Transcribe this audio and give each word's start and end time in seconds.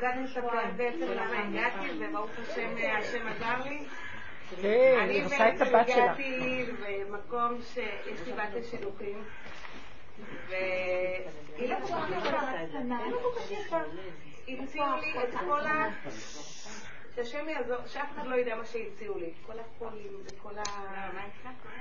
הגעתי 0.00 0.20
לספר 0.20 0.48
בעצם 0.76 1.06
למה 1.12 1.38
הגעתי, 1.48 1.88
וברוך 1.98 2.30
השם, 2.38 2.68
השם 2.98 3.26
עזר 3.28 3.64
לי. 3.64 3.84
כן, 4.62 4.98
אני 5.02 5.12
היא 5.12 5.24
עושה 5.24 5.48
את 5.48 5.60
הבת 5.60 5.88
שלך. 5.88 5.98
הגעתי 5.98 6.64
במקום 7.08 7.58
שיש 7.62 8.26
לי 8.26 8.32
בת 8.32 8.54
לשילוחים, 8.54 9.22
והיא 10.48 11.68
לא 11.68 11.76
כל 11.80 11.86
כך 11.86 12.10
יפה, 12.10 12.46
היא 12.96 13.12
לא 13.12 13.18
יפה. 13.50 13.76
המציאו 14.48 14.84
לי 15.00 15.22
את 15.24 15.34
כל 15.34 15.60
ה... 15.60 15.88
שהשם 17.16 17.48
יעזור, 17.48 17.76
שאף 17.86 18.06
אחד 18.14 18.26
לא 18.26 18.36
ידע 18.36 18.56
מה 18.56 18.64
שהציעו 18.64 19.18
לי. 19.18 19.30
כל 19.46 19.52
החולים 19.60 20.12
וכל 20.24 20.58
ה... 20.58 20.62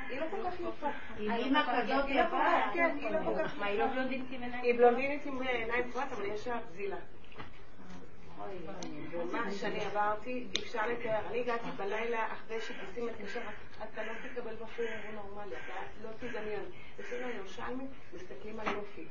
היא 0.09 0.19
לא 0.19 0.25
כל 0.31 0.37
כך 0.49 0.53
יפה. 0.59 0.69
כזאת 0.77 0.89
היא 1.17 1.51
לא 1.51 1.59
כל 1.65 1.71
כך- 1.71 1.89
יפה? 2.09 2.73
כן, 2.73 2.97
היא 2.99 3.09
לא 3.11 3.17
כל 3.25 3.43
כך 3.43 3.59
מה, 3.59 3.65
היא 3.65 3.79
לא 3.79 3.87
בלונדינית 3.87 4.27
עם 4.31 4.41
עיניים? 4.43 4.63
היא 4.63 4.77
בלונדינית 4.77 5.25
עם 5.25 5.41
עיניים 5.41 5.91
פרט, 5.91 6.11
אבל 6.11 6.25
יש 6.25 6.47
לה 6.47 6.59
פזילה. 6.61 6.95
ומה 9.11 9.51
שאני 9.51 9.85
עברתי, 9.85 10.47
אפשר 10.63 10.87
לתאר. 10.87 11.27
אני 11.29 11.39
הגעתי 11.39 11.67
בלילה 11.77 12.33
אחרי 12.33 12.61
שגיסי 12.61 13.01
מתקשר, 13.01 13.41
אתה 13.83 14.03
לא 14.03 14.13
תקבל 14.13 14.55
בחור 14.55 14.85
נורמלי, 15.13 15.55
אתה 15.55 15.73
לא 16.03 16.09
תדמיין. 16.19 16.63
אצלנו 16.99 17.27
הירושלמים 17.27 17.87
מסתכלים 18.13 18.59
על 18.59 18.67
יופי. 18.67 19.07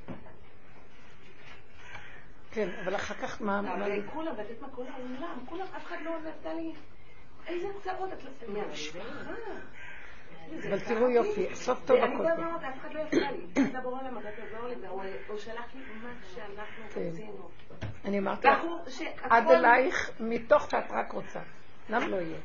כן, 2.51 2.69
אבל 2.84 2.95
אחר 2.97 3.15
כך 3.15 3.43
מה... 3.43 3.62
מה- 3.62 3.87
וכולם, 4.06 4.33
ואת 4.37 4.51
יודעת 4.51 4.61
מה, 4.62 4.69
כולם, 4.70 4.91
כולם, 5.48 5.67
אף 5.77 5.87
אחד 5.87 5.97
לא 6.05 6.19
נתן 6.20 6.56
לי... 6.56 6.73
איזה 7.47 7.69
הצעות, 7.81 8.12
את 8.12 8.25
לא... 8.25 8.31
מהמשפחה. 8.53 9.09
אבל 10.69 10.81
תראו 10.81 11.11
יופי, 11.11 11.55
סוף 11.55 11.79
טוב 11.87 11.97
אני 11.97 12.15
הכל 12.15 12.17
כל 12.17 12.23
טוב. 12.23 12.33
הזמן 12.33 12.45
אומרת, 12.47 12.62
אף 12.65 12.79
אחד 12.81 12.92
לא 12.92 13.01
יפריע 13.01 13.31
לי. 13.33 13.47
אתה 13.70 13.81
בורא 13.81 14.01
אתה 14.01 14.31
תעזור 14.31 14.69
לי, 14.69 14.75
והוא 14.81 15.03
הוא 15.29 15.39
שלח 15.39 15.75
לי 15.75 15.81
מה 16.03 16.11
שאנחנו 16.34 16.84
כן. 16.95 17.01
רצינו. 17.12 17.48
אני 18.05 18.19
אמרתי 18.19 18.48
לך, 18.48 18.61
עד 19.23 19.51
אלייך 19.51 20.11
מתוך 20.20 20.70
שאת 20.70 20.91
רק 20.91 21.12
רוצה. 21.12 21.41
למה 21.89 22.09
לא 22.09 22.16
יהיה? 22.16 22.39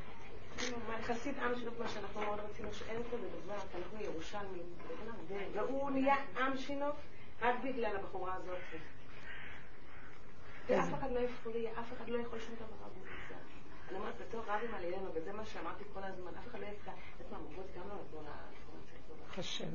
כאילו, 0.57 0.77
יחסית 0.99 1.37
עם 1.39 1.55
שלו, 1.55 1.71
מה 1.79 1.87
שאנחנו 1.87 2.21
מאוד 2.21 2.39
רצינו, 2.39 2.73
שאין 2.73 3.01
כזה 3.11 3.27
דבר, 3.43 3.59
כי 3.59 3.77
אנחנו 3.77 4.01
ירושלמים, 4.01 4.65
והוא 5.53 5.91
נהיה 5.91 6.15
עם 6.37 6.57
שינו 6.57 6.85
רק 7.41 7.55
בגלל 7.63 7.95
הבחורה 7.95 8.33
הזאת. 8.33 8.81
ואף 10.67 10.93
אחד 10.93 11.11
לא 11.11 11.19
יפריע, 11.19 11.71
אף 11.71 11.93
אחד 11.97 12.09
לא 12.09 12.17
יכול 12.17 12.39
שום 12.39 12.55
דבר 12.55 12.87
בזה. 13.01 13.35
אני 13.89 13.97
אומרת, 13.97 14.13
בתור 14.27 14.41
רבים 14.47 14.73
עלינו, 14.75 15.09
וזה 15.13 15.33
מה 15.33 15.45
שאמרתי 15.45 15.83
כל 15.93 16.03
הזמן, 16.03 16.31
אף 16.39 16.47
אחד 16.47 16.59
לא 16.59 16.65
יפתח. 16.65 16.91
את 17.21 17.31
מה, 17.31 17.37
גם 17.77 17.89
לא 17.89 17.95
נתנו 17.95 18.21
לה. 18.21 18.31
השם. 19.37 19.65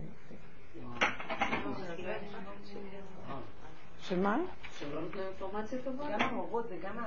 שמה? 4.09 4.37
שלא 4.78 5.01
נותנים 5.01 5.25
אינפורמציה 5.27 5.78
טובה? 5.84 6.05
גם 6.12 6.20
המורות 6.20 6.67
וגם 6.70 6.98
ה... 6.98 7.05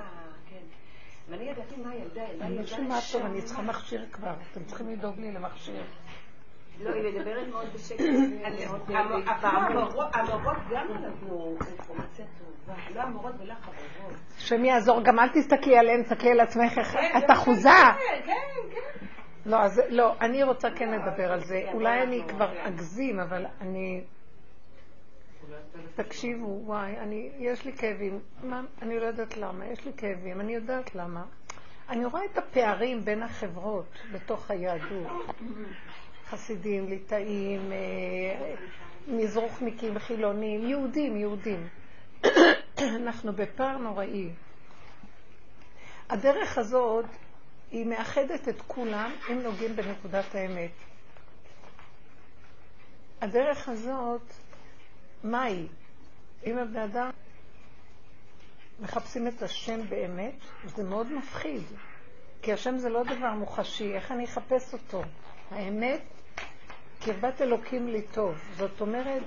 כן. 0.49 0.61
ואני 1.29 1.43
ידעתי 1.43 1.75
מה 1.81 1.89
הילדה, 1.91 2.21
ילדה 2.31 2.45
אני 2.45 2.57
לא 2.57 2.63
שומעת 2.65 3.03
טוב, 3.11 3.21
אני. 3.25 3.41
צריכה 3.41 3.61
מכשיר 3.61 4.05
כבר. 4.11 4.33
אתם 4.51 4.63
צריכים 4.63 4.89
לדאוג 4.89 5.19
לי 5.19 5.31
למכשיר. 5.31 5.83
לא, 6.79 6.89
היא 6.93 7.19
מדברת 7.19 7.47
מאוד 7.47 7.65
בשקט. 7.73 7.99
בקצרה. 8.89 9.49
המורות 9.51 10.11
גם 10.71 10.87
לא 10.87 11.09
נתנו 11.09 11.57
אינפורמציה 11.67 12.25
טובה. 12.65 12.79
לא 12.95 13.01
המורות 13.01 13.33
ולא 13.39 13.53
החברות. 13.53 14.13
השם 14.37 14.65
יעזור, 14.65 15.01
גם 15.03 15.19
אל 15.19 15.27
תסתכלי 15.33 15.77
עליהן, 15.77 16.03
תסתכלי 16.03 16.31
על 16.31 16.39
עצמך, 16.39 16.77
איך 16.77 16.87
כן, 16.87 17.11
את 17.17 17.31
אחוזה. 17.31 17.69
שאני- 17.69 18.23
כן, 18.25 18.33
כן. 18.71 19.05
לא, 19.45 19.61
אז 19.63 19.81
לא, 19.89 20.15
אני 20.21 20.43
רוצה 20.43 20.69
כן 20.75 20.89
לדבר 20.91 21.31
על 21.31 21.39
זה. 21.39 21.61
אולי 21.73 22.03
אני 22.03 22.21
כבר 22.27 22.67
אגזים, 22.67 23.19
אבל 23.19 23.45
אני... 23.61 24.03
תקשיבו, 25.95 26.61
וואי, 26.65 26.97
אני, 26.97 27.29
יש 27.39 27.65
לי 27.65 27.73
כאבים. 27.73 28.19
מה, 28.43 28.61
אני 28.81 28.99
לא 28.99 29.05
יודעת 29.05 29.37
למה, 29.37 29.65
יש 29.65 29.85
לי 29.85 29.91
כאבים, 29.97 30.41
אני 30.41 30.53
יודעת 30.53 30.95
למה. 30.95 31.23
אני 31.89 32.05
רואה 32.05 32.25
את 32.25 32.37
הפערים 32.37 33.05
בין 33.05 33.23
החברות 33.23 33.97
בתוך 34.11 34.51
היהדות. 34.51 35.07
חסידים, 36.29 36.89
ליטאים, 36.89 37.71
אה, 37.71 38.55
מזרוחניקים, 39.07 39.99
חילונים, 39.99 40.67
יהודים, 40.67 41.17
יהודים. 41.17 41.67
אנחנו 42.99 43.33
בפער 43.33 43.77
נוראי. 43.77 44.29
הדרך 46.09 46.57
הזאת 46.57 47.05
היא 47.71 47.85
מאחדת 47.85 48.49
את 48.49 48.61
כולם 48.67 49.11
אם 49.29 49.39
נוגעים 49.39 49.75
בנקודת 49.75 50.35
האמת. 50.35 50.71
הדרך 53.21 53.69
הזאת, 53.69 54.21
מה 55.23 55.43
היא? 55.43 55.67
אם 56.45 56.57
הבני 56.57 56.83
אדם 56.83 57.09
מחפשים 58.79 59.27
את 59.27 59.41
השם 59.41 59.81
באמת, 59.89 60.35
זה 60.65 60.83
מאוד 60.83 61.11
מפחיד. 61.11 61.61
כי 62.41 62.53
השם 62.53 62.77
זה 62.77 62.89
לא 62.89 63.03
דבר 63.03 63.33
מוחשי, 63.33 63.95
איך 63.95 64.11
אני 64.11 64.25
אחפש 64.25 64.73
אותו? 64.73 65.01
האמת, 65.51 66.01
קרבת 67.01 67.41
אלוקים 67.41 67.87
לי 67.87 68.01
טוב. 68.01 68.35
זאת 68.57 68.81
אומרת, 68.81 69.23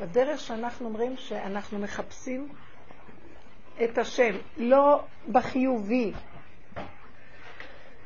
בדרך 0.00 0.40
שאנחנו 0.40 0.86
אומרים 0.86 1.16
שאנחנו 1.16 1.78
מחפשים 1.78 2.48
את 3.84 3.98
השם, 3.98 4.34
לא 4.56 5.04
בחיובי, 5.32 6.12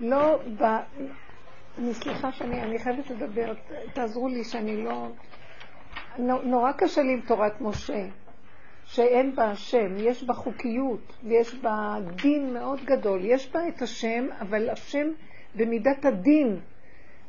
לא 0.01 0.39
ב... 0.59 0.63
אני 1.79 1.95
סליחה 1.95 2.33
שאני 2.33 2.63
אני 2.63 2.79
חייבת 2.79 3.11
לדבר, 3.11 3.53
תעזרו 3.93 4.29
לי 4.29 4.45
שאני 4.45 4.85
לא... 4.85 5.09
נו- 6.19 6.43
נורא 6.43 6.73
קשה 6.73 7.03
לי 7.03 7.13
עם 7.13 7.21
תורת 7.21 7.61
משה, 7.61 8.05
שאין 8.85 9.35
בה 9.35 9.45
השם, 9.51 9.97
יש 9.99 10.25
בה 10.25 10.35
חוקיות 10.35 11.13
ויש 11.25 11.55
בה 11.55 11.97
דין 12.23 12.53
מאוד 12.55 12.81
גדול. 12.85 13.21
יש 13.25 13.53
בה 13.53 13.69
את 13.69 13.83
השם, 13.83 14.27
אבל 14.41 14.71
השם 14.71 15.09
במידת 15.55 16.05
הדין 16.05 16.61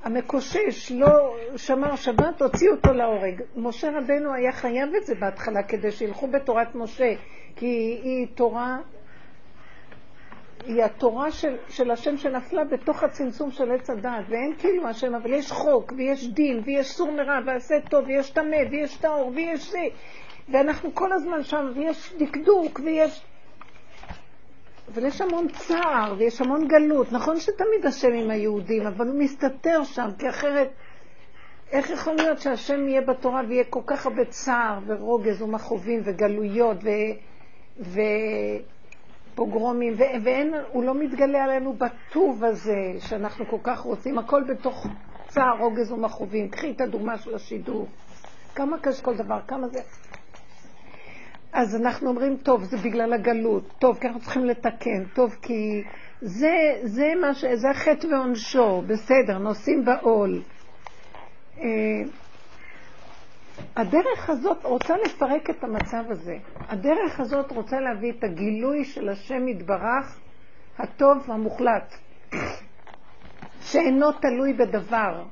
המקושש, 0.03 0.91
לא 0.91 1.35
שמר 1.55 1.95
שבת, 1.95 2.41
הוציא 2.41 2.69
אותו 2.69 2.93
להורג. 2.93 3.41
משה 3.55 3.97
רבנו 3.97 4.33
היה 4.33 4.51
חייב 4.51 4.89
את 4.97 5.05
זה 5.05 5.15
בהתחלה 5.15 5.63
כדי 5.63 5.91
שילכו 5.91 6.27
בתורת 6.27 6.75
משה, 6.75 7.13
כי 7.55 7.99
היא 8.03 8.27
תורה 8.35 8.77
היא 10.65 10.83
התורה 10.83 11.31
של, 11.31 11.55
של 11.69 11.91
השם 11.91 12.17
שנפלה 12.17 12.63
בתוך 12.63 13.03
הצמצום 13.03 13.51
של 13.51 13.71
עץ 13.71 13.89
הדעת, 13.89 14.25
ואין 14.29 14.55
כאילו 14.59 14.87
השם, 14.87 15.15
אבל 15.15 15.33
יש 15.33 15.51
חוק, 15.51 15.93
ויש 15.97 16.27
דין, 16.27 16.61
ויש 16.65 16.91
סור 16.91 17.11
מרע, 17.11 17.39
ועשה 17.45 17.75
טוב, 17.89 18.05
ויש 18.07 18.29
טמא, 18.29 18.57
ויש 18.71 18.97
טהור, 18.97 19.31
ויש 19.35 19.71
זה, 19.71 19.83
ואנחנו 20.49 20.95
כל 20.95 21.13
הזמן 21.13 21.43
שם, 21.43 21.71
ויש 21.75 22.13
דקדוק, 22.19 22.79
ויש... 22.83 23.21
אבל 24.93 25.05
יש 25.05 25.21
המון 25.21 25.47
צער, 25.47 26.15
ויש 26.17 26.41
המון 26.41 26.67
גלות. 26.67 27.11
נכון 27.11 27.39
שתמיד 27.39 27.85
השם 27.85 28.13
עם 28.13 28.29
היהודים, 28.29 28.87
אבל 28.87 29.07
הוא 29.07 29.19
מסתתר 29.19 29.83
שם, 29.83 30.09
כי 30.19 30.29
אחרת, 30.29 30.69
איך 31.71 31.89
יכול 31.89 32.13
להיות 32.13 32.39
שהשם 32.39 32.87
יהיה 32.87 33.01
בתורה 33.01 33.41
ויהיה 33.47 33.63
כל 33.63 33.81
כך 33.85 34.05
הרבה 34.05 34.25
צער, 34.25 34.79
ורוגז, 34.87 35.41
ומכאובים, 35.41 36.01
וגלויות, 36.03 36.77
ו... 36.83 36.89
ו... 37.79 37.99
פוגרומים, 39.35 39.93
ו- 39.93 40.23
ואין, 40.23 40.53
הוא 40.71 40.83
לא 40.83 40.95
מתגלה 40.95 41.43
עלינו 41.43 41.73
בטוב 41.73 42.43
הזה 42.43 42.77
שאנחנו 42.99 43.45
כל 43.45 43.57
כך 43.63 43.79
רוצים, 43.79 44.17
הכל 44.17 44.43
בתוך 44.43 44.87
צער, 45.27 45.57
רוגז 45.59 45.91
ומכאובים. 45.91 46.49
קחי 46.49 46.71
את 46.71 46.81
הדוגמה 46.81 47.17
של 47.17 47.35
השידור. 47.35 47.87
כמה 48.55 48.77
קשה 48.81 49.03
כל 49.03 49.15
דבר, 49.15 49.39
כמה 49.47 49.67
זה... 49.67 49.79
אז 51.53 51.75
אנחנו 51.75 52.09
אומרים, 52.09 52.37
טוב, 52.37 52.63
זה 52.63 52.77
בגלל 52.77 53.13
הגלות, 53.13 53.63
טוב, 53.79 53.97
כי 53.99 54.07
אנחנו 54.07 54.21
צריכים 54.21 54.45
לתקן, 54.45 55.05
טוב, 55.13 55.35
כי 55.41 55.83
זה, 56.21 56.79
זה, 56.83 57.13
מה 57.21 57.33
ש... 57.33 57.45
זה 57.45 57.69
החטא 57.69 58.07
ועונשו, 58.07 58.81
בסדר, 58.87 59.37
נושאים 59.37 59.85
בעול. 59.85 60.41
הדרך 63.75 64.29
הזאת 64.29 64.65
רוצה 64.65 64.95
לפרק 65.05 65.49
את 65.49 65.63
המצב 65.63 66.03
הזה. 66.09 66.37
הדרך 66.69 67.19
הזאת 67.19 67.51
רוצה 67.51 67.79
להביא 67.79 68.11
את 68.11 68.23
הגילוי 68.23 68.85
של 68.85 69.09
השם 69.09 69.47
יתברך, 69.47 70.19
הטוב 70.77 71.29
והמוחלט, 71.29 71.95
שאינו 73.61 74.11
תלוי 74.11 74.53
בדבר, 74.53 75.23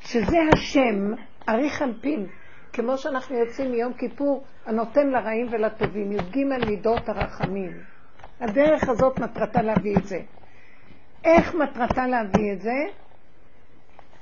שזה 0.00 0.36
השם, 0.52 1.14
אריך 1.48 1.82
אנפין, 1.82 2.26
כמו 2.72 2.98
שאנחנו 2.98 3.36
יוצאים 3.36 3.70
מיום 3.70 3.92
כיפור, 3.92 4.44
הנותן 4.66 5.06
לרעים 5.06 5.46
ולטובים, 5.50 6.12
י"ג 6.12 6.38
מידות 6.66 7.08
הרחמים. 7.08 7.72
הדרך 8.40 8.88
הזאת 8.88 9.18
מטרתה 9.18 9.62
להביא 9.62 9.96
את 9.96 10.04
זה. 10.04 10.20
איך 11.24 11.54
מטרתה 11.54 12.06
להביא 12.06 12.52
את 12.52 12.60
זה? 12.60 12.76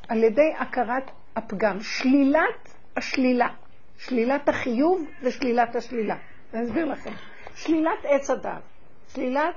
על 0.08 0.24
ידי 0.24 0.52
הכרת 0.58 1.10
הפגם, 1.36 1.80
שלילת 1.80 2.67
השלילה, 2.98 3.48
שלילת 3.98 4.48
החיוב 4.48 5.04
ושלילת 5.22 5.76
השלילה. 5.76 6.16
אני 6.54 6.64
אסביר 6.64 6.84
לכם. 6.84 7.10
שלילת 7.54 8.04
עץ 8.04 8.30
הדת, 8.30 8.62
שלילת 9.08 9.54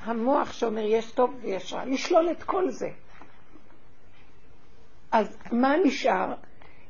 המוח 0.00 0.52
שאומר 0.52 0.82
יש 0.84 1.12
טוב 1.12 1.34
ויש 1.42 1.72
רע, 1.72 1.84
לשלול 1.84 2.30
את 2.30 2.42
כל 2.42 2.70
זה. 2.70 2.88
אז 5.12 5.38
מה 5.52 5.76
נשאר? 5.84 6.34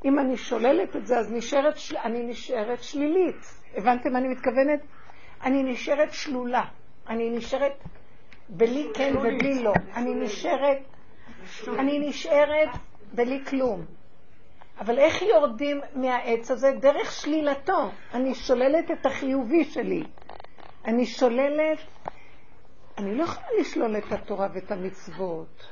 אם 0.05 0.19
אני 0.19 0.37
שוללת 0.37 0.97
את 0.97 1.07
זה, 1.07 1.19
אז 1.19 1.33
נשארת. 1.33 1.75
אני 2.05 2.23
נשארת 2.23 2.83
שלילית. 2.83 3.37
הבנתם 3.77 4.13
מה 4.13 4.19
אני 4.19 4.29
מתכוונת? 4.29 4.81
אני 5.43 5.63
נשארת 5.63 6.13
שלולה. 6.13 6.65
אני 7.09 7.31
נשארת 7.31 7.73
בלי 8.49 8.89
כן 8.95 9.17
ובלי 9.17 9.63
לא. 9.63 9.73
אני 9.95 10.15
נשארת, 10.15 10.79
אני 11.69 12.09
נשארת 12.09 12.69
בלי 13.13 13.45
כלום. 13.45 13.85
אבל 14.83 14.99
איך 14.99 15.23
יורדים 15.23 15.81
מהעץ 15.95 16.51
הזה? 16.51 16.73
דרך 16.81 17.13
שלילתו. 17.13 17.91
אני 18.15 18.35
שוללת 18.35 18.91
את 18.91 19.07
החיובי 19.07 19.65
שלי. 19.65 20.07
אני 20.85 21.07
שוללת, 21.07 21.79
אני 22.99 23.15
לא 23.15 23.23
יכולה 23.23 23.47
לשלול 23.61 23.97
את 23.97 24.13
התורה 24.13 24.49
ואת 24.55 24.73
המצוות. 24.73 25.67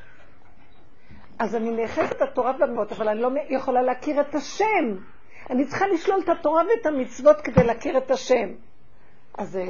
אז 1.38 1.56
אני 1.56 1.70
נאחזת 1.70 2.12
את 2.12 2.22
התורה 2.22 2.52
והמצוות, 2.60 2.92
אבל 2.92 3.08
אני 3.08 3.20
לא 3.20 3.30
יכולה 3.48 3.82
להכיר 3.82 4.20
את 4.20 4.34
השם. 4.34 4.96
אני 5.50 5.64
צריכה 5.64 5.86
לשלול 5.86 6.20
את 6.24 6.28
התורה 6.28 6.62
ואת 6.62 6.86
המצוות 6.86 7.40
כדי 7.40 7.64
להכיר 7.64 7.98
את 7.98 8.10
השם. 8.10 8.48
אז 9.34 9.50
זה 9.50 9.64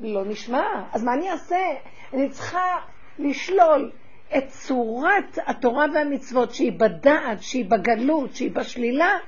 לא 0.00 0.24
נשמע. 0.24 0.64
אז 0.92 1.04
מה 1.04 1.14
אני 1.14 1.30
אעשה? 1.30 1.64
אני 2.12 2.30
צריכה 2.30 2.76
לשלול 3.18 3.92
את 4.36 4.48
צורת 4.48 5.38
התורה 5.46 5.86
והמצוות 5.94 6.54
שהיא 6.54 6.72
בדעת, 6.72 7.42
שהיא 7.42 7.64
בגלות, 7.64 8.34
שהיא 8.34 8.50
בשלילה, 8.50 9.18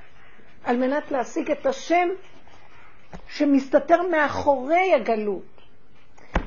על 0.63 0.77
מנת 0.77 1.11
להשיג 1.11 1.51
את 1.51 1.65
השם 1.65 2.09
שמסתתר 3.27 4.01
מאחורי 4.11 4.93
הגלות. 4.93 5.61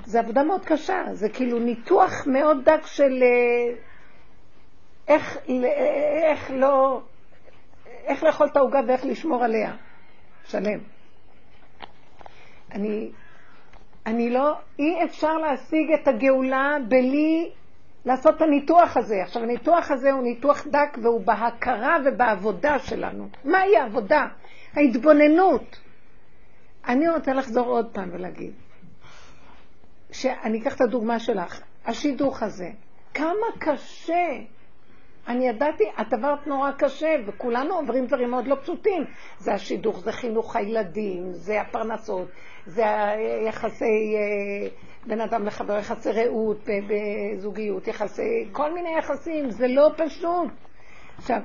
זו 0.04 0.18
עבודה 0.18 0.42
מאוד 0.42 0.64
קשה, 0.64 1.02
זה 1.12 1.28
כאילו 1.28 1.58
ניתוח 1.58 2.26
מאוד 2.26 2.64
דק 2.64 2.86
של 2.86 3.22
אה, 3.22 3.74
איך, 5.08 5.38
איך 6.22 6.50
לא, 6.50 7.00
איך 7.86 8.24
לאכול 8.24 8.46
את 8.46 8.56
העוגה 8.56 8.80
ואיך 8.88 9.04
לשמור 9.04 9.44
עליה. 9.44 9.72
שלם. 10.44 10.78
אני, 12.72 13.10
אני 14.06 14.30
לא, 14.30 14.52
אי 14.78 15.04
אפשר 15.04 15.38
להשיג 15.38 15.92
את 15.92 16.08
הגאולה 16.08 16.76
בלי 16.88 17.50
לעשות 18.08 18.36
את 18.36 18.42
הניתוח 18.42 18.96
הזה. 18.96 19.22
עכשיו, 19.22 19.42
הניתוח 19.42 19.90
הזה 19.90 20.12
הוא 20.12 20.22
ניתוח 20.22 20.66
דק 20.66 20.98
והוא 21.02 21.20
בהכרה 21.20 21.96
ובעבודה 22.04 22.78
שלנו. 22.78 23.28
מהי 23.44 23.76
העבודה? 23.76 24.26
ההתבוננות. 24.74 25.80
אני 26.88 27.08
רוצה 27.08 27.32
לחזור 27.32 27.66
עוד 27.66 27.86
פעם 27.92 28.08
ולהגיד, 28.12 28.52
שאני 30.12 30.62
אקח 30.62 30.74
את 30.76 30.80
הדוגמה 30.80 31.18
שלך, 31.18 31.60
השידוך 31.86 32.42
הזה, 32.42 32.70
כמה 33.14 33.46
קשה. 33.58 34.28
אני 35.28 35.48
ידעתי, 35.48 35.84
את 36.00 36.12
עברת 36.12 36.46
נורא 36.46 36.70
קשה, 36.78 37.14
וכולנו 37.26 37.74
עוברים 37.74 38.06
דברים 38.06 38.30
מאוד 38.30 38.46
לא 38.46 38.56
פשוטים. 38.62 39.04
זה 39.38 39.52
השידוך, 39.52 40.00
זה 40.00 40.12
חינוך 40.12 40.56
הילדים, 40.56 41.32
זה 41.32 41.60
הפרנסות, 41.60 42.28
זה 42.66 42.84
היחסי 43.10 44.16
אה, 44.16 44.68
בין 45.06 45.20
אדם 45.20 45.46
לחבר, 45.46 45.78
יחסי 45.78 46.10
רעות, 46.12 46.68
בזוגיות, 46.88 47.88
יחסי, 47.88 48.48
כל 48.52 48.74
מיני 48.74 48.98
יחסים, 48.98 49.50
זה 49.50 49.66
לא 49.68 49.90
פשוט. 49.96 50.50
עכשיו, 51.18 51.40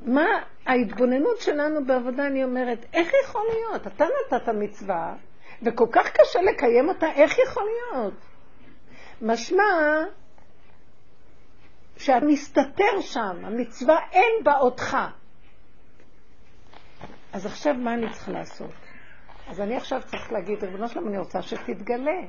מה 0.00 0.26
ההתבוננות 0.66 1.40
שלנו 1.40 1.84
בעבודה, 1.86 2.26
אני 2.26 2.44
אומרת, 2.44 2.86
איך 2.94 3.12
יכול 3.24 3.42
להיות? 3.52 3.86
אתה 3.86 4.04
נתת 4.04 4.48
מצווה, 4.48 5.14
וכל 5.62 5.86
כך 5.92 6.10
קשה 6.12 6.42
לקיים 6.42 6.88
אותה, 6.88 7.06
איך 7.12 7.38
יכול 7.38 7.62
להיות? 7.92 8.14
משמע 9.22 9.62
שאת 11.98 12.22
מסתתר 12.22 13.00
שם, 13.00 13.44
המצווה 13.44 13.96
אין 14.12 14.44
בה 14.44 14.58
אותך. 14.58 14.96
אז 17.32 17.46
עכשיו 17.46 17.74
מה 17.74 17.94
אני 17.94 18.10
צריכה 18.10 18.32
לעשות? 18.32 18.70
אז 19.48 19.60
אני 19.60 19.76
עכשיו 19.76 20.00
צריך 20.06 20.32
להגיד, 20.32 20.64
ריבונו 20.64 20.88
שלום, 20.88 21.08
אני 21.08 21.18
רוצה 21.18 21.42
שתתגלה. 21.42 22.20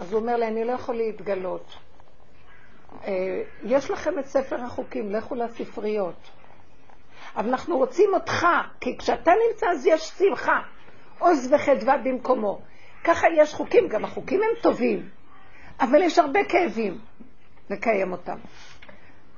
אז 0.00 0.12
הוא 0.12 0.20
אומר 0.20 0.36
לי, 0.36 0.46
אני 0.46 0.64
לא 0.64 0.72
יכול 0.72 0.96
להתגלות. 0.96 1.76
אה, 3.04 3.42
יש 3.62 3.90
לכם 3.90 4.18
את 4.18 4.26
ספר 4.26 4.60
החוקים, 4.64 5.12
לכו 5.12 5.34
לספריות. 5.34 6.30
אבל 7.36 7.48
אנחנו 7.48 7.76
רוצים 7.76 8.10
אותך, 8.14 8.46
כי 8.80 8.98
כשאתה 8.98 9.32
נמצא 9.48 9.66
אז 9.70 9.86
יש 9.86 10.08
שמחה. 10.08 10.60
עוז 11.18 11.52
וחדווה 11.52 11.98
במקומו. 11.98 12.60
ככה 13.04 13.26
יש 13.36 13.54
חוקים, 13.54 13.88
גם 13.88 14.04
החוקים 14.04 14.40
הם 14.42 14.62
טובים, 14.62 15.08
אבל 15.80 16.02
יש 16.02 16.18
הרבה 16.18 16.40
כאבים 16.48 16.98
לקיים 17.70 18.12
אותם. 18.12 18.38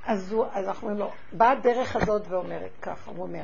אז, 0.06 0.32
הוא, 0.32 0.46
אז 0.52 0.68
אנחנו 0.68 0.88
אומרים 0.88 1.06
לו, 1.06 1.12
באה 1.32 1.50
הדרך 1.50 1.96
הזאת 1.96 2.22
ואומרת 2.28 2.70
ככה, 2.82 3.10
הוא 3.10 3.22
אומר, 3.22 3.42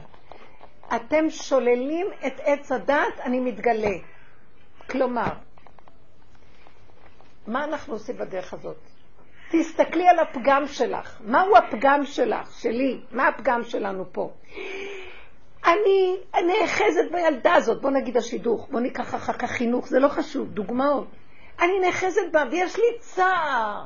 אתם 0.97 1.31
שוללים 1.31 2.07
את 2.27 2.41
עץ 2.45 2.73
הדת, 2.73 3.21
אני 3.25 3.41
מתגלה. 3.41 3.97
כלומר, 4.91 5.33
מה 7.47 7.65
אנחנו 7.65 7.93
עושים 7.93 8.17
בדרך 8.17 8.55
הזאת? 8.55 8.77
תסתכלי 9.51 10.09
על 10.09 10.19
הפגם 10.19 10.67
שלך. 10.67 11.21
מהו 11.25 11.57
הפגם 11.57 12.05
שלך, 12.05 12.53
שלי? 12.53 13.01
מה 13.13 13.29
הפגם 13.29 13.65
שלנו 13.65 14.05
פה? 14.13 14.31
אני 15.65 16.17
נאחזת 16.47 17.11
בילדה 17.13 17.55
הזאת, 17.55 17.81
בוא 17.81 17.91
נגיד 17.91 18.17
השידוך, 18.17 18.69
בוא 18.71 18.81
ניקח 18.81 19.15
אחר 19.15 19.33
כך 19.33 19.51
חינוך, 19.51 19.89
זה 19.89 19.99
לא 19.99 20.09
חשוב, 20.09 20.49
דוגמאות. 20.49 21.07
אני 21.61 21.79
נאחזת 21.81 22.33
בה 22.33 22.45
ויש 22.51 22.77
לי 22.77 22.99
צער, 22.99 23.85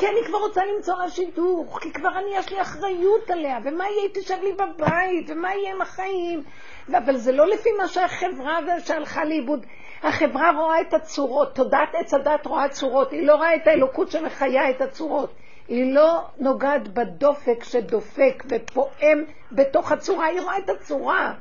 כי 0.00 0.08
אני 0.08 0.24
כבר 0.26 0.38
רוצה 0.38 0.60
למצוא 0.64 0.94
לה 0.98 1.08
שידוך, 1.10 1.78
כי 1.82 1.92
כבר 1.92 2.08
אני, 2.18 2.36
יש 2.36 2.50
לי 2.52 2.60
אחריות 2.60 3.30
עליה, 3.30 3.58
ומה 3.64 3.84
יהיה, 3.84 4.02
היא 4.02 4.10
תשב 4.14 4.36
לי 4.42 4.52
בבית, 4.52 5.26
ומה 5.28 5.54
יהיה 5.54 5.74
עם 5.74 5.80
החיים. 5.80 6.42
אבל 6.88 7.16
זה 7.16 7.32
לא 7.32 7.46
לפי 7.46 7.68
מה 7.78 7.88
שהחברה 7.88 8.58
שהלכה 8.84 9.24
לאיבוד. 9.24 9.66
החברה 10.02 10.50
רואה 10.56 10.80
את 10.80 10.94
הצורות, 10.94 11.54
תודעת 11.54 11.88
עץ 11.94 12.14
הדת 12.14 12.46
רואה 12.46 12.68
צורות, 12.68 13.12
היא 13.12 13.26
לא 13.26 13.34
רואה 13.34 13.54
את 13.54 13.66
האלוקות 13.66 14.10
שמחיה 14.10 14.70
את 14.70 14.80
הצורות. 14.80 15.34
היא 15.68 15.94
לא 15.94 16.20
נוגעת 16.38 16.88
בדופק 16.88 17.64
שדופק 17.64 18.44
ופועם 18.50 19.24
בתוך 19.52 19.92
הצורה, 19.92 20.26
היא 20.26 20.40
רואה 20.40 20.58
את 20.58 20.70
הצורה. 20.70 21.32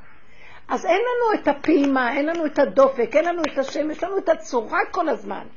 אז 0.70 0.86
אין 0.86 1.02
לנו 1.02 1.42
את 1.42 1.48
הפעימה, 1.48 2.14
אין 2.18 2.26
לנו 2.26 2.46
את 2.46 2.60
הדופק, 2.60 3.16
אין 3.16 3.26
לנו 3.26 3.42
את 3.54 3.58
השם, 3.58 3.92
יש 3.92 4.04
לנו 4.04 4.18
את 4.18 4.30
הצורה 4.30 4.80
כל 4.92 5.10
הזמן. 5.10 5.48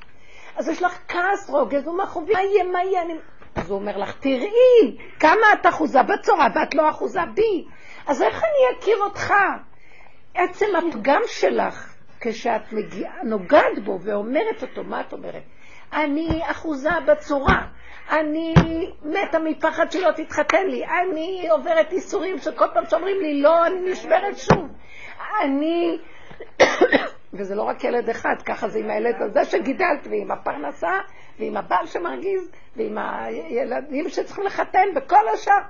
אז 0.56 0.69
יש 0.69 0.82
לך 0.82 0.99
כעס, 1.08 1.50
רוגז 1.50 1.88
ומחובי, 1.88 2.32
מה 2.32 2.43
יהיה, 2.43 2.64
מה 2.64 2.84
יהיה? 2.84 3.02
אני... 3.02 3.14
אז 3.54 3.70
הוא 3.70 3.78
אומר 3.78 3.96
לך, 3.99 4.19
תראי, 4.20 4.96
כמה 5.20 5.52
את 5.52 5.66
אחוזה 5.66 6.02
בצורה 6.02 6.46
ואת 6.54 6.75
לא 6.75 6.90
אחוזה 6.90 7.20
בי. 7.34 7.64
אז 8.06 8.22
איך 8.22 8.34
אני 8.44 8.78
אכיר 8.78 8.96
אותך? 8.99 9.34
עצם 10.34 10.66
הפגם 10.76 11.20
שלך, 11.26 11.94
כשאת 12.20 12.72
מגיעה, 12.72 13.22
נוגעת 13.25 13.78
בו 13.84 13.99
ואומרת 14.02 14.62
אותו, 14.62 14.84
מה 14.84 15.00
את 15.00 15.12
אומרת? 15.12 15.43
אני 15.93 16.40
אחוזה 16.50 16.90
בצורה, 17.06 17.66
אני 18.11 18.54
מתה 19.02 19.38
מפחד 19.38 19.90
שלא 19.90 20.11
תתחתן 20.16 20.66
לי, 20.66 20.85
אני 20.87 21.49
עוברת 21.50 21.92
איסורים 21.92 22.38
שכל 22.38 22.66
פעם 22.75 22.85
שאומרים 22.90 23.21
לי 23.21 23.42
לא, 23.42 23.66
אני 23.66 23.90
נשברת 23.90 24.38
שוב. 24.38 24.68
אני, 25.42 25.99
וזה 27.32 27.54
לא 27.54 27.62
רק 27.62 27.84
ילד 27.84 28.10
אחד, 28.10 28.34
ככה 28.46 28.68
זה 28.68 28.78
עם 28.78 28.90
הילד 28.90 29.22
הזה 29.22 29.44
שגידלת, 29.44 30.06
ועם 30.10 30.30
הפרנסה, 30.30 30.98
ועם 31.38 31.56
הבעל 31.56 31.86
שמרגיז, 31.86 32.50
ועם 32.76 32.98
הילדים 32.98 34.08
שצריכים 34.08 34.44
לחתן, 34.44 34.86
וכל 34.96 35.28
השאר. 35.34 35.62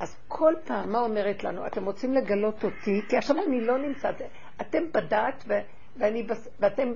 אז 0.00 0.16
כל 0.28 0.54
פעם, 0.64 0.92
מה 0.92 1.00
אומרת 1.00 1.44
לנו? 1.44 1.66
אתם 1.66 1.84
רוצים 1.84 2.14
לגלות 2.14 2.64
אותי, 2.64 3.02
כי 3.08 3.16
עכשיו 3.16 3.36
אני 3.46 3.60
לא 3.60 3.78
נמצאת, 3.78 4.22
אתם 4.60 4.82
בדת, 4.92 5.44
ו- 5.48 5.60
ואני, 5.96 6.26
ואתם 6.60 6.92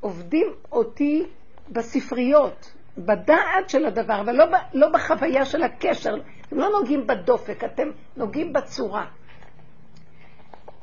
עובדים 0.00 0.46
אותי 0.72 1.26
בספריות, 1.68 2.74
בדעת 2.98 3.68
של 3.68 3.86
הדבר, 3.86 4.20
אבל 4.20 4.36
לא, 4.36 4.44
לא 4.74 4.88
בחוויה 4.88 5.44
של 5.44 5.62
הקשר. 5.62 6.14
אתם 6.48 6.58
לא 6.58 6.68
נוגעים 6.78 7.06
בדופק, 7.06 7.64
אתם 7.64 7.88
נוגעים 8.16 8.52
בצורה. 8.52 9.06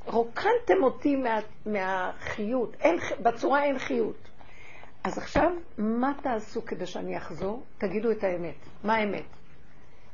רוקנתם 0.07 0.83
אותי 0.83 1.15
מה, 1.15 1.39
מהחיות, 1.65 2.75
אין, 2.79 2.99
בצורה 3.21 3.63
אין 3.63 3.79
חיות. 3.79 4.29
אז 5.03 5.17
עכשיו, 5.17 5.51
מה 5.77 6.13
תעשו 6.21 6.65
כדי 6.65 6.85
שאני 6.85 7.17
אחזור? 7.17 7.63
תגידו 7.77 8.11
את 8.11 8.23
האמת. 8.23 8.55
מה 8.83 8.95
האמת? 8.95 9.25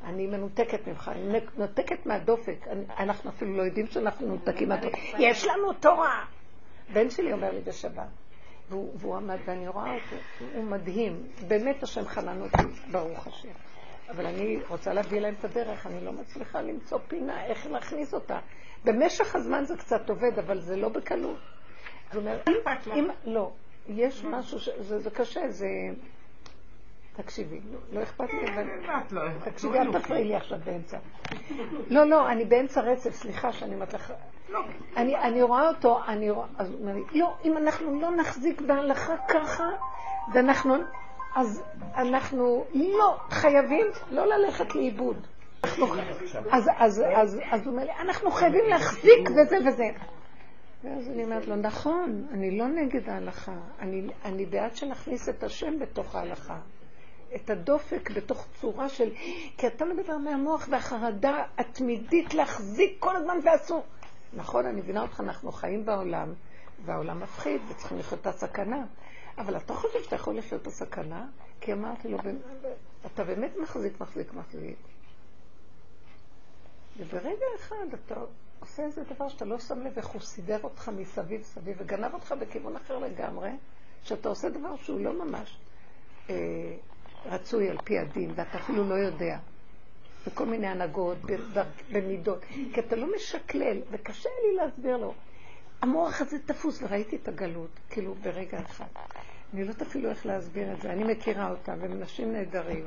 אני 0.04 0.28
מנותקת 0.28 0.88
ממך, 0.88 1.12
אני 1.16 1.40
מנותקת 1.58 2.06
מהדופק. 2.06 2.68
אנחנו 3.00 3.30
אפילו 3.30 3.58
לא 3.58 3.64
יודעים 3.64 3.88
שאנחנו 3.88 4.28
מנותקים 4.28 4.70
מהדופק. 4.70 4.98
יש 5.20 5.46
לנו 5.46 5.74
תורה. 5.74 6.26
בן 6.94 7.10
שלי 7.10 7.34
אומר 7.34 7.52
לי 7.52 7.62
בשבת, 7.62 8.08
והוא, 8.70 8.94
והוא 8.96 9.16
עמד 9.16 9.38
ואני 9.46 9.68
רואה 9.68 9.94
אותו, 9.94 10.16
הוא 10.56 10.64
מדהים. 10.64 11.24
באמת 11.48 11.84
השם 11.84 12.06
חנן 12.06 12.42
אותי, 12.42 12.64
ברוך 12.92 13.28
השם. 13.28 13.50
אבל 14.10 14.26
אני 14.26 14.60
רוצה 14.70 14.94
להביא 14.94 15.20
להם 15.20 15.34
את 15.40 15.46
הדרך, 15.46 15.88
אני 15.88 16.06
לא 16.06 16.12
מצליחה 16.14 16.62
למצוא 16.62 17.00
פינה, 17.08 17.46
איך 17.46 17.68
להכניס 17.68 18.14
אותה. 18.14 18.40
במשך 18.86 19.36
הזמן 19.36 19.66
זה 19.66 19.78
קצת 19.78 20.10
עובד, 20.10 20.40
אבל 20.40 20.60
זה 20.60 20.76
לא 20.76 20.90
בקלות. 20.90 21.38
זאת 22.12 22.16
אומרת, 22.16 22.48
אם, 22.50 22.54
אם, 22.96 23.08
לא, 23.26 23.52
יש 23.88 24.24
משהו, 24.26 24.60
ש, 24.60 24.70
זה, 24.80 25.00
זה 25.00 25.10
קשה, 25.10 25.50
זה... 25.50 25.68
תקשיבי, 27.16 27.60
לא- 27.72 27.80
לא 27.92 28.04
אכפת 28.04 28.34
לי, 28.34 28.54
אבל... 28.54 28.68
לא- 29.12 29.22
תקשיבי, 29.44 29.80
אל 29.80 30.00
תפריעי 30.00 30.24
לי 30.24 30.36
עכשיו 30.36 30.58
באמצע. 30.66 30.98
לא, 31.90 32.06
לא, 32.06 32.30
אני 32.32 32.46
באמצע 32.46 32.82
רצף, 32.82 33.14
סליחה 33.14 33.52
שאני 33.52 33.74
אומרת 33.76 33.94
לך. 33.94 34.14
אני, 34.98 35.16
אני 35.16 35.42
רואה 35.42 35.68
אותו, 35.68 36.00
אני 36.08 36.30
רואה, 36.30 36.48
אז 36.58 36.72
הוא 36.72 36.80
אומר 36.82 36.94
לי, 36.94 37.20
לא, 37.20 37.34
אם 37.46 37.58
אנחנו 37.58 38.02
לא 38.02 38.16
נחזיק 38.16 38.62
בהלכה 38.62 39.14
ככה, 39.30 39.70
ואנחנו, 40.34 40.76
אז 41.36 41.64
אנחנו 41.96 42.66
לא 42.74 43.18
חייבים 43.30 43.88
לא 44.12 44.26
ללכת 44.26 44.76
לאיבוד. 44.76 45.28
אז, 46.52 47.66
הוא 47.66 47.74
אומר 47.74 47.84
לי, 47.84 47.92
אנחנו 48.02 48.32
חייבים 48.32 48.66
להחזיק 48.70 49.30
וזה 49.30 49.58
וזה. 49.68 49.84
ואז 50.84 51.10
אני 51.10 51.24
אומרת 51.24 51.48
לו, 51.48 51.56
נכון, 51.56 52.28
אני 52.32 52.58
לא 52.58 52.68
נגד 52.68 53.10
ההלכה, 53.10 53.56
אני, 53.80 54.08
אני 54.26 54.46
בעד 54.46 54.76
שנכניס 54.76 55.30
את 55.30 55.44
השם 55.44 55.80
בתוך 55.80 56.16
ההלכה. 56.16 56.60
את 57.36 57.50
הדופק 57.50 58.10
בתוך 58.16 58.48
צורה 58.62 58.90
של... 58.90 59.10
כי 59.58 59.68
אתה 59.68 59.86
מדבר 59.86 60.18
מהמוח 60.18 60.68
והחרדה 60.72 61.44
התמידית 61.58 62.34
להחזיק 62.34 62.96
כל 63.00 63.16
הזמן 63.16 63.38
ואסור. 63.44 63.84
נכון, 64.34 64.66
אני 64.66 64.82
מבינה 64.82 65.02
אותך, 65.02 65.20
אנחנו 65.20 65.52
חיים 65.52 65.86
בעולם, 65.86 66.34
והעולם 66.86 67.20
מפחיד, 67.20 67.62
וצריכים 67.70 67.98
לחיות 67.98 68.22
את 68.22 68.28
הסכנה. 68.28 68.86
אבל 69.38 69.58
אתה 69.58 69.74
חושב 69.74 70.04
שאתה 70.04 70.16
יכול 70.16 70.38
לחיות 70.38 70.62
את 70.62 70.68
הסכנה? 70.68 71.26
כי 71.62 71.74
אמרתי 71.74 72.08
לו, 72.08 72.18
אתה 73.06 73.24
באמת 73.24 73.52
מחזיק, 73.62 74.02
מחזיק, 74.02 74.34
מחזיק. 74.34 74.78
וברגע 76.98 77.46
אחד 77.56 77.86
אתה 77.94 78.16
עושה 78.60 78.84
איזה 78.84 79.04
דבר 79.04 79.30
שאתה 79.30 79.46
לא 79.46 79.60
שם 79.60 79.82
לב 79.82 79.98
איך 79.98 80.08
הוא 80.08 80.22
סידר 80.22 80.60
אותך 80.64 80.92
מסביב 80.98 81.42
סביב 81.42 81.78
וגנב 81.80 82.14
אותך 82.14 82.36
בכיוון 82.40 82.76
אחר 82.76 82.98
לגמרי, 82.98 83.50
שאתה 84.04 84.30
עושה 84.30 84.50
דבר 84.50 84.76
שהוא 84.76 85.00
לא 85.00 85.26
ממש 85.26 85.58
אה, 86.30 86.36
רצוי 87.26 87.70
על 87.70 87.78
פי 87.84 88.00
הדין, 88.00 88.32
ואתה 88.36 88.58
אפילו 88.58 88.90
לא 88.90 88.96
יודע. 88.96 89.38
בכל 90.28 90.46
מיני 90.46 90.68
הנהגות, 90.68 91.18
במידות, 91.92 92.46
כי 92.74 92.80
אתה 92.80 92.96
לא 92.96 93.08
משקלל, 93.16 93.82
וקשה 93.92 94.30
לי 94.46 94.56
להסביר 94.56 94.98
לו. 94.98 95.14
המוח 95.82 96.22
הזה 96.22 96.38
תפוס, 96.46 96.82
וראיתי 96.82 97.16
את 97.16 97.28
הגלות, 97.28 97.70
כאילו 97.90 98.16
ברגע 98.16 98.60
אחד. 98.62 98.86
אני 99.54 99.64
לא 99.64 99.70
יודעת 99.70 99.82
אפילו 99.88 100.10
איך 100.10 100.26
להסביר 100.26 100.74
את 100.74 100.82
זה, 100.82 100.90
אני 100.90 101.04
מכירה 101.04 101.50
אותם, 101.50 101.78
והם 101.82 102.00
נשים 102.00 102.34
נהדרים. 102.34 102.86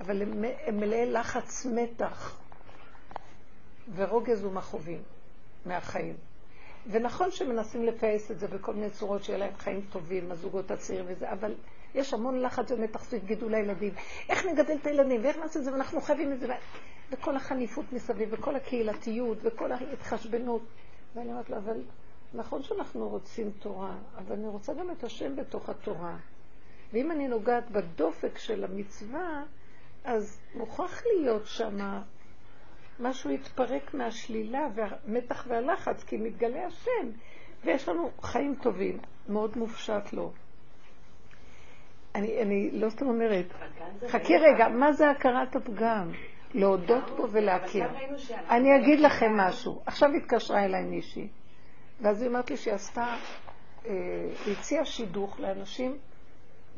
אבל 0.00 0.22
הם, 0.22 0.44
הם 0.66 0.76
מלאי 0.80 1.12
לחץ 1.12 1.66
מתח 1.66 2.38
ורוגז 3.94 4.44
ומכאובים 4.44 5.02
מהחיים. 5.66 6.14
ונכון 6.90 7.30
שמנסים 7.30 7.84
לפייס 7.84 8.30
את 8.30 8.38
זה 8.38 8.48
בכל 8.48 8.74
מיני 8.74 8.90
צורות 8.90 9.24
שיהיה 9.24 9.38
להם 9.38 9.54
חיים 9.58 9.80
טובים, 9.90 10.32
הזוגות 10.32 10.70
הצעירים 10.70 11.04
וזה, 11.08 11.32
אבל 11.32 11.54
יש 11.94 12.14
המון 12.14 12.40
לחץ 12.40 12.70
ומתח 12.70 13.04
סביב 13.04 13.24
גידול 13.24 13.54
הילדים. 13.54 13.92
איך 14.28 14.46
נגדל 14.46 14.76
את 14.80 14.86
הילדים, 14.86 15.24
ואיך 15.24 15.36
נעשה 15.36 15.58
את 15.58 15.64
זה, 15.64 15.72
ואנחנו 15.72 16.00
חייבים 16.00 16.32
את 16.32 16.40
זה, 16.40 16.46
וכל 17.10 17.36
החניפות 17.36 17.92
מסביב, 17.92 18.28
וכל 18.32 18.56
הקהילתיות, 18.56 19.38
וכל 19.42 19.72
ההתחשבנות. 19.72 20.62
ואני 21.14 21.32
אומרת 21.32 21.50
לו, 21.50 21.56
אבל 21.56 21.82
נכון 22.34 22.62
שאנחנו 22.62 23.08
רוצים 23.08 23.50
תורה, 23.58 23.94
אבל 24.18 24.36
אני 24.36 24.48
רוצה 24.48 24.74
גם 24.74 24.90
את 24.90 25.04
השם 25.04 25.36
בתוך 25.36 25.68
התורה. 25.68 26.16
ואם 26.92 27.10
אני 27.10 27.28
נוגעת 27.28 27.70
בדופק 27.70 28.38
של 28.38 28.64
המצווה, 28.64 29.42
אז 30.04 30.38
מוכרח 30.54 31.02
להיות 31.06 31.46
שם 31.46 31.78
משהו 33.00 33.30
יתפרק 33.30 33.94
מהשלילה 33.94 34.66
והמתח 34.74 35.46
והלחץ, 35.48 36.04
כי 36.04 36.16
מתגלה 36.16 36.66
השם, 36.66 37.08
ויש 37.64 37.88
לנו 37.88 38.10
חיים 38.22 38.54
טובים, 38.62 38.98
מאוד 39.28 39.58
מופשט 39.58 40.12
לו. 40.12 40.32
אני, 42.14 42.42
אני 42.42 42.70
לא 42.72 42.90
סתם 42.90 43.06
אומרת, 43.06 43.46
חכי 44.08 44.36
רגע, 44.36 44.68
מה 44.68 44.92
זה 44.92 45.10
הכרת 45.10 45.56
הפגם? 45.56 46.10
להודות 46.54 47.10
בו 47.16 47.30
ולהכיר. 47.30 47.88
אני 48.50 48.76
אגיד 48.76 49.00
לכם 49.00 49.36
משהו. 49.36 49.82
עכשיו 49.86 50.08
התקשרה 50.16 50.64
אליי 50.64 50.84
מישהי, 50.84 51.28
ואז 52.00 52.22
היא 52.22 52.30
אמרת 52.30 52.50
לי 52.50 52.56
שהיא 52.56 52.74
עשתה, 52.74 53.06
אה, 53.86 53.92
היא 54.46 54.54
הציעה 54.58 54.84
שידוך 54.84 55.40
לאנשים 55.40 55.98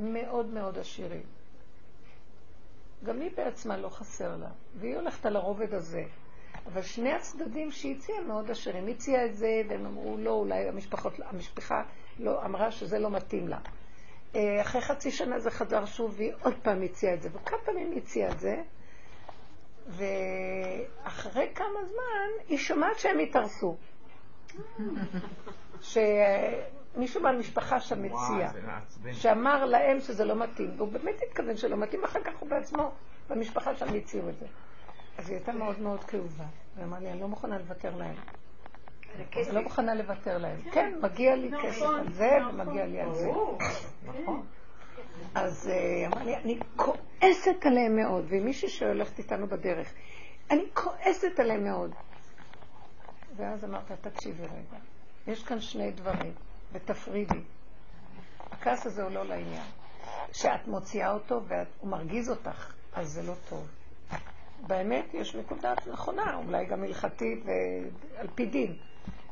מאוד 0.00 0.46
מאוד 0.46 0.78
עשירים. 0.78 1.39
גם 3.04 3.20
היא 3.20 3.30
בעצמה 3.36 3.76
לא 3.76 3.88
חסר 3.88 4.36
לה, 4.36 4.48
והיא 4.74 4.96
הולכת 4.96 5.26
על 5.26 5.36
הרובד 5.36 5.74
הזה. 5.74 6.04
אבל 6.66 6.82
שני 6.82 7.12
הצדדים 7.12 7.70
שהיא 7.70 7.96
הציעה 7.96 8.20
מאוד 8.20 8.50
עשירים. 8.50 8.86
היא 8.86 8.94
הציעה 8.94 9.26
את 9.26 9.36
זה, 9.36 9.62
והם 9.68 9.86
אמרו, 9.86 10.16
לא, 10.18 10.30
אולי 10.30 10.68
המשפחות, 10.68 11.12
המשפחה 11.24 11.82
לא, 12.18 12.44
אמרה 12.44 12.70
שזה 12.70 12.98
לא 12.98 13.10
מתאים 13.10 13.48
לה. 13.48 13.58
אה, 14.34 14.60
אחרי 14.60 14.80
חצי 14.80 15.10
שנה 15.10 15.38
זה 15.38 15.50
חזר 15.50 15.84
שוב, 15.84 16.14
והיא 16.16 16.32
עוד 16.42 16.54
פעם 16.62 16.82
הציעה 16.82 17.14
את 17.14 17.22
זה. 17.22 17.28
וכמה 17.32 17.58
פעמים 17.64 17.90
היא 17.90 18.02
הציעה 18.02 18.32
את 18.32 18.40
זה, 18.40 18.62
ואחרי 19.86 21.50
כמה 21.54 21.84
זמן 21.84 22.44
היא 22.48 22.58
שומעת 22.58 22.98
שהם 22.98 23.18
התארסו. 23.18 23.76
שמישהו 26.94 27.22
מהמשפחה 27.22 27.80
שם 27.80 28.04
הציע, 28.04 28.50
שאמר 29.12 29.64
להם 29.64 30.00
שזה 30.00 30.24
לא 30.24 30.34
מתאים, 30.34 30.70
והוא 30.76 30.92
באמת 30.92 31.20
התכוון 31.28 31.56
שלא 31.56 31.76
מתאים, 31.76 32.04
אחר 32.04 32.20
כך 32.24 32.32
הוא 32.40 32.48
בעצמו, 32.48 32.90
במשפחה 33.28 33.76
שם 33.76 33.94
הציעו 33.94 34.28
את 34.28 34.38
זה. 34.38 34.46
אז 35.18 35.28
היא 35.28 35.36
הייתה 35.36 35.52
מאוד 35.52 35.80
מאוד 35.80 36.04
כאובה, 36.04 36.44
ואמרה 36.76 37.00
לי, 37.00 37.10
אני 37.12 37.20
לא 37.20 37.28
מוכנה 37.28 37.58
לוותר 37.58 37.96
להם. 37.96 38.14
אני 39.36 39.54
לא 39.54 39.62
מוכנה 39.62 39.94
לוותר 39.94 40.38
להם. 40.38 40.56
כן, 40.72 40.92
מגיע 41.02 41.36
לי 41.36 41.50
כסף 41.62 41.86
על 41.98 42.12
זה, 42.12 42.30
ומגיע 42.50 42.86
לי 42.86 43.00
על 43.00 43.14
זה. 43.14 43.30
נכון. 44.04 44.46
אז 45.34 45.70
אה, 45.72 46.06
אמרה 46.06 46.24
לי, 46.24 46.36
אני 46.36 46.58
כועסת 46.76 47.66
עליהם 47.66 47.96
מאוד, 47.96 48.24
ועם 48.28 48.44
מישהי 48.44 48.68
שהולכת 48.68 49.18
איתנו 49.18 49.46
בדרך, 49.46 49.92
אני 50.50 50.64
כועסת 50.74 51.38
עליהם 51.40 51.64
מאוד. 51.64 51.90
ואז 53.36 53.64
אמרת, 53.64 53.92
תקשיבי 54.00 54.42
רגע, 54.42 54.78
יש 55.26 55.44
כאן 55.44 55.60
שני 55.60 55.90
דברים, 55.90 56.32
ותפרידי. 56.72 57.42
הכעס 58.50 58.86
הזה 58.86 59.02
הוא 59.02 59.10
לא 59.10 59.24
לעניין. 59.24 59.66
כשאת 60.30 60.66
מוציאה 60.66 61.12
אותו 61.12 61.42
והוא 61.48 61.90
מרגיז 61.90 62.30
אותך, 62.30 62.72
אז 62.92 63.08
זה 63.08 63.22
לא 63.22 63.34
טוב. 63.48 63.68
באמת 64.66 65.14
יש 65.14 65.34
נקודה 65.34 65.74
נכונה, 65.92 66.36
אולי 66.36 66.66
גם 66.66 66.82
הלכתית 66.82 67.44
ועל 67.44 68.26
פי 68.34 68.46
דין. 68.46 68.76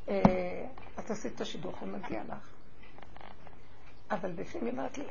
אה, 0.08 0.66
את 0.98 1.10
עשית 1.10 1.34
את 1.34 1.40
השידוך 1.40 1.82
ומגיע 1.82 2.22
לך. 2.28 2.52
אבל 4.10 4.32
בפנים 4.32 4.64
היא 4.64 4.72
אמרת 4.72 4.98
לי, 4.98 5.04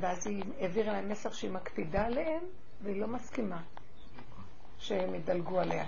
ואז 0.00 0.26
היא 0.26 0.44
העבירה 0.60 0.92
להם 0.92 1.08
מסר 1.08 1.30
שהיא 1.30 1.50
מקפידה 1.50 2.06
עליהם, 2.06 2.42
והיא 2.82 3.00
לא 3.00 3.06
מסכימה 3.06 3.62
שהם 4.78 5.14
ידלגו 5.14 5.60
עליה. 5.60 5.86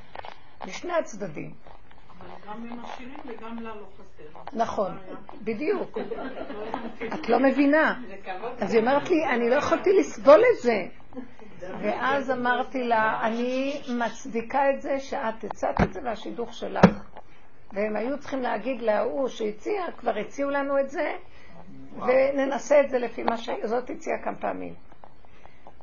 משני 0.66 0.92
הצדדים. 0.92 1.54
גם 2.46 2.66
הם 2.70 2.80
עשירים 2.84 3.18
וגם 3.26 3.58
לה 3.62 3.74
לא 3.74 3.86
חסר. 3.94 4.56
נכון, 4.58 4.98
בדיוק. 5.46 5.98
את 7.14 7.28
לא 7.28 7.38
מבינה. 7.38 8.00
אז 8.60 8.74
היא 8.74 8.80
אומרת 8.80 9.10
לי, 9.10 9.26
אני 9.26 9.50
לא 9.50 9.54
יכולתי 9.54 9.90
לסבול 9.92 10.40
את 10.40 10.62
זה. 10.62 10.86
ואז 11.80 12.30
אמרתי 12.30 12.84
לה, 12.84 13.20
אני 13.26 13.80
מצדיקה 13.98 14.70
את 14.70 14.80
זה 14.80 15.00
שאת 15.00 15.44
הצעת 15.44 15.82
את 15.82 15.92
זה 15.92 16.00
והשידוך 16.04 16.54
שלך. 16.54 17.04
והם 17.72 17.96
היו 17.96 18.18
צריכים 18.18 18.42
להגיד 18.42 18.82
להוא 18.82 19.28
שהציע, 19.28 19.82
כבר 19.96 20.18
הציעו 20.18 20.50
לנו 20.50 20.78
את 20.78 20.90
זה, 20.90 21.12
וננסה 21.96 22.80
את 22.80 22.90
זה 22.90 22.98
לפי 22.98 23.22
מה 23.22 23.36
שזאת 23.36 23.90
הציעה 23.90 24.18
כמה 24.24 24.36
פעמים. 24.36 24.74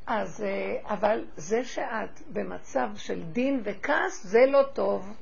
אז, 0.06 0.44
אה, 0.44 0.94
אבל 0.94 1.24
זה 1.36 1.64
שאת 1.64 2.20
במצב 2.32 2.88
של 2.96 3.22
דין 3.22 3.60
וכעס, 3.64 4.26
זה 4.26 4.46
לא 4.46 4.62
טוב. 4.72 5.16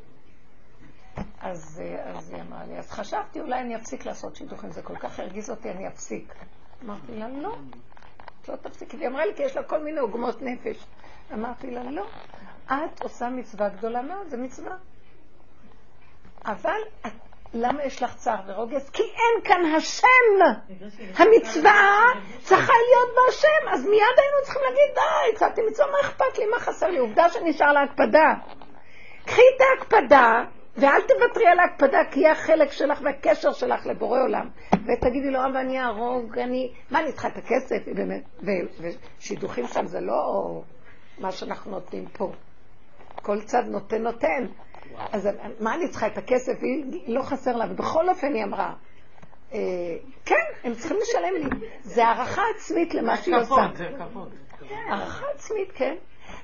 אז, 1.40 1.82
אז 2.04 2.30
היא 2.30 2.42
אמרה 2.42 2.64
לי, 2.64 2.78
אז 2.78 2.90
חשבתי 2.90 3.40
אולי 3.40 3.60
אני 3.60 3.76
אפסיק 3.76 4.06
לעשות 4.06 4.36
שידוכים, 4.36 4.70
זה 4.70 4.82
כל 4.82 4.96
כך 4.96 5.20
הרגיז 5.20 5.50
אותי, 5.50 5.70
אני 5.70 5.88
אפסיק. 5.88 6.34
אמרתי 6.84 7.12
לה, 7.12 7.28
לא, 7.28 7.56
את 8.42 8.48
לא 8.48 8.56
תפסיקי. 8.56 8.96
היא 8.96 9.08
אמרה 9.08 9.26
לי, 9.26 9.34
כי 9.36 9.42
יש 9.42 9.56
לה 9.56 9.62
כל 9.62 9.84
מיני 9.84 10.00
עוגמות 10.00 10.42
נפש. 10.42 10.86
אמרתי 11.32 11.70
לה, 11.70 11.82
לא, 11.84 12.06
את 12.66 13.02
עושה 13.02 13.28
מצווה 13.28 13.68
גדולה 13.68 14.02
מאוד, 14.02 14.28
זו 14.28 14.36
מצווה. 14.38 14.76
אבל 16.46 16.80
את, 17.06 17.12
למה 17.54 17.84
יש 17.84 18.02
לך 18.02 18.16
צער 18.16 18.40
ורוגז? 18.46 18.90
כי 18.90 19.02
אין 19.02 19.44
כאן 19.44 19.64
השם. 19.76 20.06
המצווה 21.16 22.02
צריכה 22.38 22.72
להיות 22.72 23.16
בהשם. 23.16 23.68
אז 23.72 23.84
מיד 23.84 24.16
היינו 24.16 24.36
צריכים 24.44 24.62
להגיד, 24.62 24.94
די, 24.94 25.34
הצעתי 25.34 25.60
מצווה, 25.70 25.86
מה 25.86 26.08
אכפת 26.08 26.38
לי, 26.38 26.46
מה 26.46 26.60
חסר 26.60 26.86
לי? 26.86 26.98
עובדה 26.98 27.28
שנשאר 27.28 27.72
להקפדה. 27.72 28.34
קחי 29.26 29.42
את 29.56 29.60
ההקפדה, 29.60 30.44
ואל 30.76 31.00
תוותרי 31.08 31.46
על 31.46 31.58
ההקפדה, 31.58 31.98
כי 32.10 32.20
היא 32.20 32.28
החלק 32.28 32.72
שלך 32.72 33.00
והקשר 33.04 33.52
שלך 33.52 33.86
לבורא 33.86 34.20
עולם. 34.20 34.48
ותגידי 34.72 35.30
לו, 35.30 35.38
אבל 35.44 35.56
אני 35.56 35.80
אהרוג, 35.80 36.38
אני... 36.38 36.72
מה, 36.90 37.00
אני 37.00 37.12
צריכה 37.12 37.28
את 37.28 37.36
הכסף? 37.36 37.88
באמת, 37.94 38.24
ושידוכים 38.80 39.66
שם 39.66 39.86
זה 39.86 40.00
לא 40.00 40.62
מה 41.18 41.32
שאנחנו 41.32 41.70
נותנים 41.70 42.06
פה. 42.06 42.32
כל 43.22 43.40
צד 43.40 43.62
נותן 43.66 44.02
נותן. 44.02 44.46
אז 45.12 45.28
מה 45.60 45.74
אני 45.74 45.88
צריכה 45.88 46.06
את 46.06 46.18
הכסף? 46.18 46.52
היא 46.62 47.14
לא 47.14 47.22
חסר 47.22 47.56
לה. 47.56 47.64
ובכל 47.70 48.08
אופן 48.08 48.34
היא 48.34 48.44
אמרה, 48.44 48.72
אה, 49.52 49.58
כן, 50.24 50.34
הם 50.64 50.74
צריכים 50.74 50.96
לשלם 51.02 51.34
לי. 51.34 51.68
זה 51.80 52.06
הערכה 52.06 52.42
עצמית 52.56 52.94
למה 52.94 53.16
שהיא 53.16 53.36
עושה. 53.36 53.46
כבוד, 53.46 53.76
זה 53.76 53.88
כבוד. 53.98 54.34
הערכה 54.70 55.26
עצמית, 55.34 55.72
כן. 55.74 55.94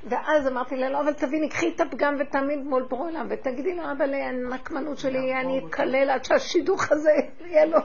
ואז 0.07 0.49
אמרתי 0.49 0.77
לה, 0.77 0.89
לא, 0.89 1.01
אבל 1.01 1.13
תביני, 1.13 1.49
קחי 1.49 1.73
את 1.77 1.81
הפגם 1.81 2.17
ותעמיד 2.21 2.59
מול 2.59 2.83
בורא 2.83 3.03
עולם, 3.03 3.27
ותגידי 3.31 3.75
לו, 3.75 3.83
אבל 3.99 4.15
הנקמנות 4.15 4.99
שלי, 4.99 5.35
אני 5.35 5.61
אקלל 5.67 6.11
עד 6.11 6.25
שהשידוך 6.25 6.93
הזה 6.93 7.11
יהיה 7.41 7.65
לו, 7.65 7.79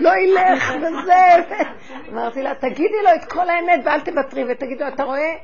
לא 0.00 0.10
ילך 0.16 0.72
וזה. 0.76 1.56
אמרתי 2.12 2.42
לה, 2.42 2.54
תגידי 2.54 3.02
לו 3.04 3.10
את 3.14 3.32
כל 3.32 3.48
האמת 3.48 3.80
ואל 3.84 4.00
תוותרי, 4.00 4.44
ותגידי 4.52 4.84
לו, 4.84 4.88
אתה 4.88 5.04
רואה? 5.04 5.34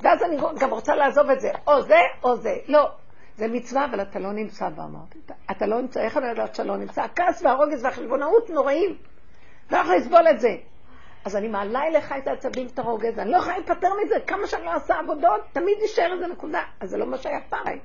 ואז 0.00 0.22
אני 0.22 0.36
גם 0.60 0.70
רוצה 0.70 0.94
לעזוב 0.94 1.30
את 1.30 1.40
זה, 1.40 1.50
או 1.66 1.82
זה 1.82 2.00
או 2.24 2.36
זה. 2.36 2.54
לא, 2.68 2.88
זה 3.36 3.48
מצווה, 3.48 3.84
אבל 3.84 4.02
אתה 4.02 4.18
לא 4.18 4.32
נמצא 4.32 4.68
בה, 4.68 4.84
אמרתי. 4.84 5.18
אתה 5.50 5.66
לא 5.66 5.80
נמצא, 5.80 6.00
איך 6.00 6.16
אני 6.16 6.28
יודעת 6.28 6.54
שאתה 6.54 6.68
לא 6.68 6.76
נמצא? 6.76 7.02
הכעס 7.02 7.42
והרוגז 7.42 7.84
והחשבונאות 7.84 8.50
נוראים. 8.50 8.96
לא 9.70 9.76
יכול 9.76 9.96
לסבול 9.96 10.28
את 10.30 10.40
זה. 10.40 10.56
אז 11.26 11.36
אני 11.36 11.48
מעלה 11.48 11.82
אליך 11.86 12.14
את 12.18 12.28
העצבים, 12.28 12.66
את 12.66 12.78
הרוגז, 12.78 13.18
אני 13.18 13.30
לא 13.30 13.36
יכולה 13.36 13.58
להיפטר 13.58 13.88
מזה, 14.04 14.14
כמה 14.26 14.46
שאני 14.46 14.64
לא 14.64 14.76
עושה 14.76 14.94
עבודות, 14.98 15.40
תמיד 15.52 15.78
נשאר 15.84 16.12
איזה 16.12 16.26
נקודה. 16.26 16.62
אז 16.80 16.90
זה 16.90 16.96
לא 16.96 17.06
מה 17.06 17.18
שהיה 17.18 17.40
פעם. 17.48 17.78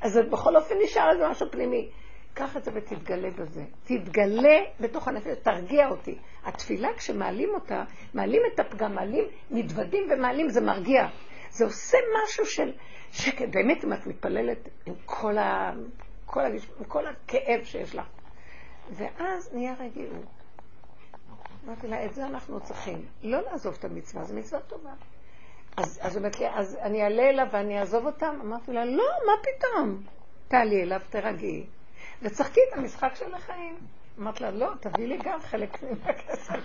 אז 0.00 0.12
זה 0.12 0.22
בכל 0.22 0.56
אופן 0.56 0.74
נשאר 0.84 1.10
איזה 1.10 1.28
משהו 1.28 1.46
פנימי. 1.50 1.90
קח 2.34 2.56
את 2.56 2.64
זה 2.64 2.70
ותתגלה 2.74 3.30
בזה. 3.30 3.62
תתגלה 3.84 4.58
בתוך 4.80 5.08
הנפש, 5.08 5.36
תרגיע 5.42 5.88
אותי. 5.88 6.18
התפילה, 6.44 6.88
כשמעלים 6.96 7.48
אותה, 7.54 7.84
מעלים 8.14 8.42
את 8.54 8.60
הפגם, 8.60 8.94
מעלים, 8.94 9.24
מתוודים 9.50 10.08
ומעלים, 10.10 10.48
זה 10.48 10.60
מרגיע. 10.60 11.06
זה 11.50 11.64
עושה 11.64 11.98
משהו 12.24 12.46
של 12.46 12.72
שקט. 13.12 13.48
באמת, 13.50 13.84
אם 13.84 13.92
את 13.92 14.06
מתפללת 14.06 14.68
עם 14.86 14.94
כל, 15.04 15.38
ה... 15.38 15.72
כל, 16.26 16.40
ה... 16.40 16.46
עם 16.78 16.84
כל 16.88 17.06
הכאב 17.06 17.64
שיש 17.64 17.94
לך. 17.94 18.06
ואז 18.90 19.54
נהיה 19.54 19.74
רגיעות. 19.80 20.35
אמרתי 21.66 21.88
לה, 21.88 22.04
את 22.04 22.14
זה 22.14 22.26
אנחנו 22.26 22.60
צריכים. 22.60 23.06
לא 23.22 23.40
לעזוב 23.40 23.74
את 23.78 23.84
המצווה, 23.84 24.24
זו 24.24 24.34
מצווה 24.34 24.60
טובה. 24.60 24.92
אז, 25.76 25.98
אז 26.02 26.16
אומרת 26.16 26.40
לי, 26.40 26.48
אז 26.48 26.78
אני 26.82 27.02
אעלה 27.02 27.22
אליו 27.22 27.46
ואני 27.52 27.80
אעזוב 27.80 28.06
אותם? 28.06 28.38
אמרתי 28.44 28.72
לה, 28.72 28.84
לא, 28.84 29.04
מה 29.26 29.32
פתאום? 29.42 30.02
תעלי 30.48 30.82
אליו, 30.82 31.00
תרגעי. 31.10 31.66
וצחקי 32.22 32.60
את 32.68 32.78
המשחק 32.78 33.14
של 33.14 33.34
החיים. 33.34 33.76
אמרתי 34.18 34.42
לה, 34.42 34.50
לא, 34.50 34.70
תביא 34.80 35.06
לי 35.06 35.18
גם 35.24 35.40
חלק 35.40 35.82
מהכסף. 35.82 36.60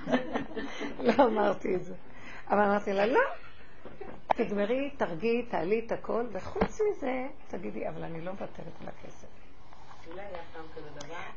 לא 1.08 1.24
אמרתי 1.24 1.75
את 1.75 1.84
זה. 1.84 1.93
אבל 2.50 2.60
אמרתי 2.60 2.93
לה, 2.93 3.05
לא, 3.05 3.22
תגמרי, 4.27 4.89
תרגיעי, 4.98 5.43
תעלי 5.43 5.84
את 5.86 5.91
הכל, 5.91 6.25
וחוץ 6.31 6.81
מזה, 6.89 7.27
תגידי, 7.48 7.89
אבל 7.89 8.03
אני 8.03 8.22
לא 8.22 8.31
מוותרת 8.31 8.81
על 8.81 8.88
הכסף. 8.88 9.27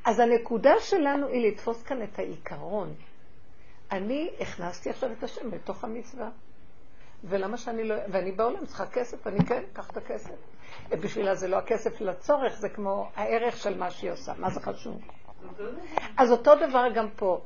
אז 0.05 0.21
הנקודה 0.21 0.75
שלנו 0.81 1.29
היא 1.29 1.49
לתפוס 1.49 1.83
כאן 1.83 2.03
את 2.03 2.19
העיקרון. 2.19 2.95
אני 3.91 4.31
הכנסתי 4.41 4.91
עכשיו 4.91 5.13
את 5.13 5.23
השם 5.23 5.51
בתוך 5.51 5.85
המצווה. 5.85 6.31
ולמה 7.25 7.57
שאני 7.57 7.85
לא... 7.85 7.95
ואני 8.13 8.33
בעולם 8.33 8.67
צריכה 8.67 8.87
כסף, 8.87 9.27
אני 9.27 9.45
כן, 9.47 9.63
קח 9.73 9.91
את 9.91 9.97
הכסף. 9.97 10.35
בשבילה 10.91 11.35
זה 11.35 11.49
לא 11.49 11.57
הכסף 11.57 12.01
לצורך, 12.01 12.57
זה 12.57 12.69
כמו 12.69 13.11
הערך 13.17 13.57
של 13.57 13.79
מה 13.79 13.91
שהיא 13.91 14.11
עושה. 14.11 14.33
מה 14.39 14.51
זה 14.51 14.61
חשוב? 14.61 15.01
אז 16.17 16.33
אותו 16.33 16.55
דבר 16.55 16.85
גם 16.95 17.09
פה. 17.17 17.41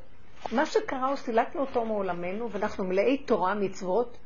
מה 0.53 0.67
שקרה 0.67 1.09
הוא 1.09 1.17
סילקנו 1.17 1.61
אותו 1.61 1.85
מעולמנו, 1.85 2.51
ואנחנו 2.51 2.85
מלאי 2.85 3.19
תורה, 3.19 3.55
מצוות, 3.55 4.19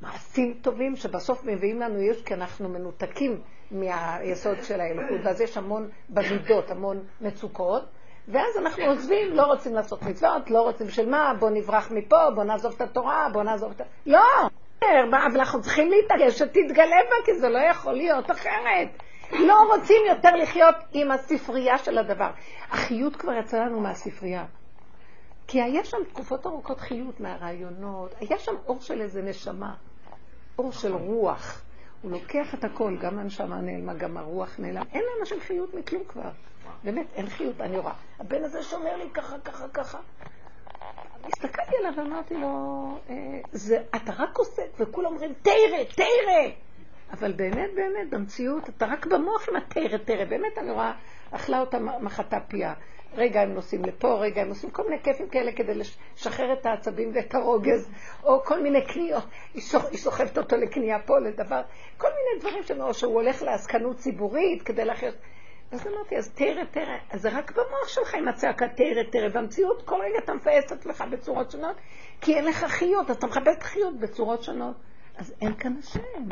מעשים 0.00 0.58
טובים, 0.62 0.96
שבסוף 0.96 1.44
מביאים 1.44 1.80
לנו 1.80 2.02
יש, 2.02 2.22
כי 2.22 2.34
אנחנו 2.34 2.68
מנותקים 2.68 3.42
מהיסוד 3.70 4.62
של 4.62 4.80
האלוקות, 4.80 5.20
ואז 5.24 5.40
יש 5.40 5.56
המון 5.56 5.88
במידות, 6.08 6.70
המון 6.70 7.04
מצוקות. 7.20 7.84
ואז 8.32 8.56
אנחנו 8.56 8.84
עוזבים, 8.84 9.32
לא 9.32 9.42
רוצים 9.42 9.74
לעשות 9.74 10.02
מצוות, 10.02 10.50
לא 10.50 10.62
רוצים 10.62 10.90
של 10.90 11.08
מה, 11.08 11.32
בוא 11.38 11.50
נברח 11.50 11.90
מפה, 11.90 12.30
בוא 12.34 12.44
נעזוב 12.44 12.72
את 12.76 12.80
התורה, 12.80 13.28
בוא 13.32 13.42
נעזוב 13.42 13.72
את 13.76 13.80
ה... 13.80 13.84
לא! 14.06 14.20
אבל 14.82 15.40
אנחנו 15.40 15.62
צריכים 15.62 15.90
להתרגש 15.90 16.38
שתתגלה 16.38 16.96
בה, 17.10 17.16
כי 17.24 17.34
זה 17.34 17.48
לא 17.48 17.58
יכול 17.58 17.92
להיות 17.92 18.30
אחרת. 18.30 18.88
לא 19.32 19.74
רוצים 19.74 20.02
יותר 20.08 20.36
לחיות 20.36 20.74
עם 20.92 21.10
הספרייה 21.10 21.78
של 21.78 21.98
הדבר. 21.98 22.30
החיות 22.70 23.16
כבר 23.16 23.32
יצא 23.32 23.58
לנו 23.58 23.80
מהספרייה. 23.80 24.44
כי 25.46 25.62
היה 25.62 25.84
שם 25.84 25.96
תקופות 26.08 26.46
ארוכות 26.46 26.80
חיות 26.80 27.20
מהרעיונות, 27.20 28.14
היה 28.20 28.38
שם 28.38 28.52
אור 28.66 28.80
של 28.80 29.00
איזה 29.00 29.22
נשמה, 29.22 29.74
אור 30.58 30.72
של 30.72 30.94
רוח. 30.94 31.62
הוא 32.02 32.10
לוקח 32.10 32.54
את 32.54 32.64
הכל, 32.64 32.96
גם 33.00 33.18
הנשמה 33.18 33.60
נעלמה, 33.60 33.94
גם 33.94 34.16
הרוח 34.16 34.54
נעלם. 34.58 34.82
אין 34.92 35.02
לאנשים 35.16 35.40
חיות 35.40 35.74
מכלום 35.74 36.02
כבר. 36.08 36.30
באמת, 36.84 37.06
אין 37.14 37.28
חיות, 37.28 37.60
אני 37.60 37.78
רואה. 37.78 37.92
הבן 38.18 38.44
הזה 38.44 38.62
שומר 38.62 38.96
לי 38.96 39.10
ככה, 39.14 39.38
ככה, 39.38 39.68
ככה. 39.68 39.98
הסתכלתי 41.26 41.76
עליו 41.76 41.92
ואמרתי 41.96 42.34
לו, 42.34 42.48
אה, 43.10 43.14
זה, 43.52 43.82
אתה 43.96 44.12
רק 44.18 44.38
עושה, 44.38 44.62
וכולם 44.78 45.06
אומרים, 45.06 45.34
תראה, 45.42 45.84
תראה. 45.94 46.50
אבל 47.12 47.32
באמת, 47.32 47.70
באמת, 47.74 48.10
במציאות, 48.10 48.68
אתה 48.68 48.86
רק 48.86 49.06
במוח 49.06 49.48
עם 49.48 49.56
התרא, 49.56 49.98
תרא. 50.04 50.24
באמת, 50.24 50.58
אני 50.58 50.70
רואה, 50.70 50.92
אכלה 51.30 51.60
אותה 51.60 51.78
מחתה 51.78 52.40
פיה. 52.40 52.74
רגע 53.14 53.40
הם 53.40 53.54
נוסעים 53.54 53.84
לפה, 53.84 54.14
רגע 54.14 54.42
הם 54.42 54.48
עושים 54.48 54.70
כל 54.70 54.82
מיני 54.82 55.02
כיפים 55.02 55.28
כאלה 55.28 55.52
כדי 55.52 55.74
לשחרר 55.74 56.52
את 56.52 56.66
העצבים 56.66 57.10
ואת 57.14 57.34
הרוגז, 57.34 57.90
או 58.24 58.42
כל 58.44 58.62
מיני 58.62 58.86
קניות, 58.86 59.24
היא 59.54 59.62
סוחבת 59.98 60.38
אותו 60.38 60.56
לקנייה 60.56 60.98
פה, 61.06 61.18
לדבר, 61.18 61.60
כל 61.98 62.08
מיני 62.08 62.40
דברים, 62.40 62.82
או 62.82 62.94
שהוא 62.94 63.14
הולך 63.14 63.42
לעסקנות 63.42 63.96
ציבורית 63.96 64.62
כדי 64.62 64.84
להחיות. 64.84 65.14
אז 65.72 65.86
אמרתי, 65.86 66.16
אז 66.16 66.30
תראה, 66.34 66.66
תראה, 66.66 66.96
זה 67.14 67.28
רק 67.28 67.50
במוח 67.50 67.88
שלך 67.88 68.14
עם 68.14 68.28
הצעקה 68.28 68.68
תראה, 68.68 69.04
תראה. 69.12 69.28
במציאות 69.28 69.82
כל 69.82 69.94
רגע 69.94 70.18
אתה 70.24 70.34
מפעס 70.34 70.66
את 70.66 70.72
עצמך 70.72 71.04
בצורות 71.10 71.50
שונות, 71.50 71.76
כי 72.20 72.34
אין 72.34 72.44
לך 72.44 72.64
חיות, 72.64 73.10
אתה 73.10 73.26
מכבד 73.26 73.62
חיות 73.62 73.98
בצורות 74.00 74.42
שונות. 74.42 74.76
אז 75.16 75.34
אין 75.40 75.54
כאן 75.54 75.72
השם. 75.78 76.28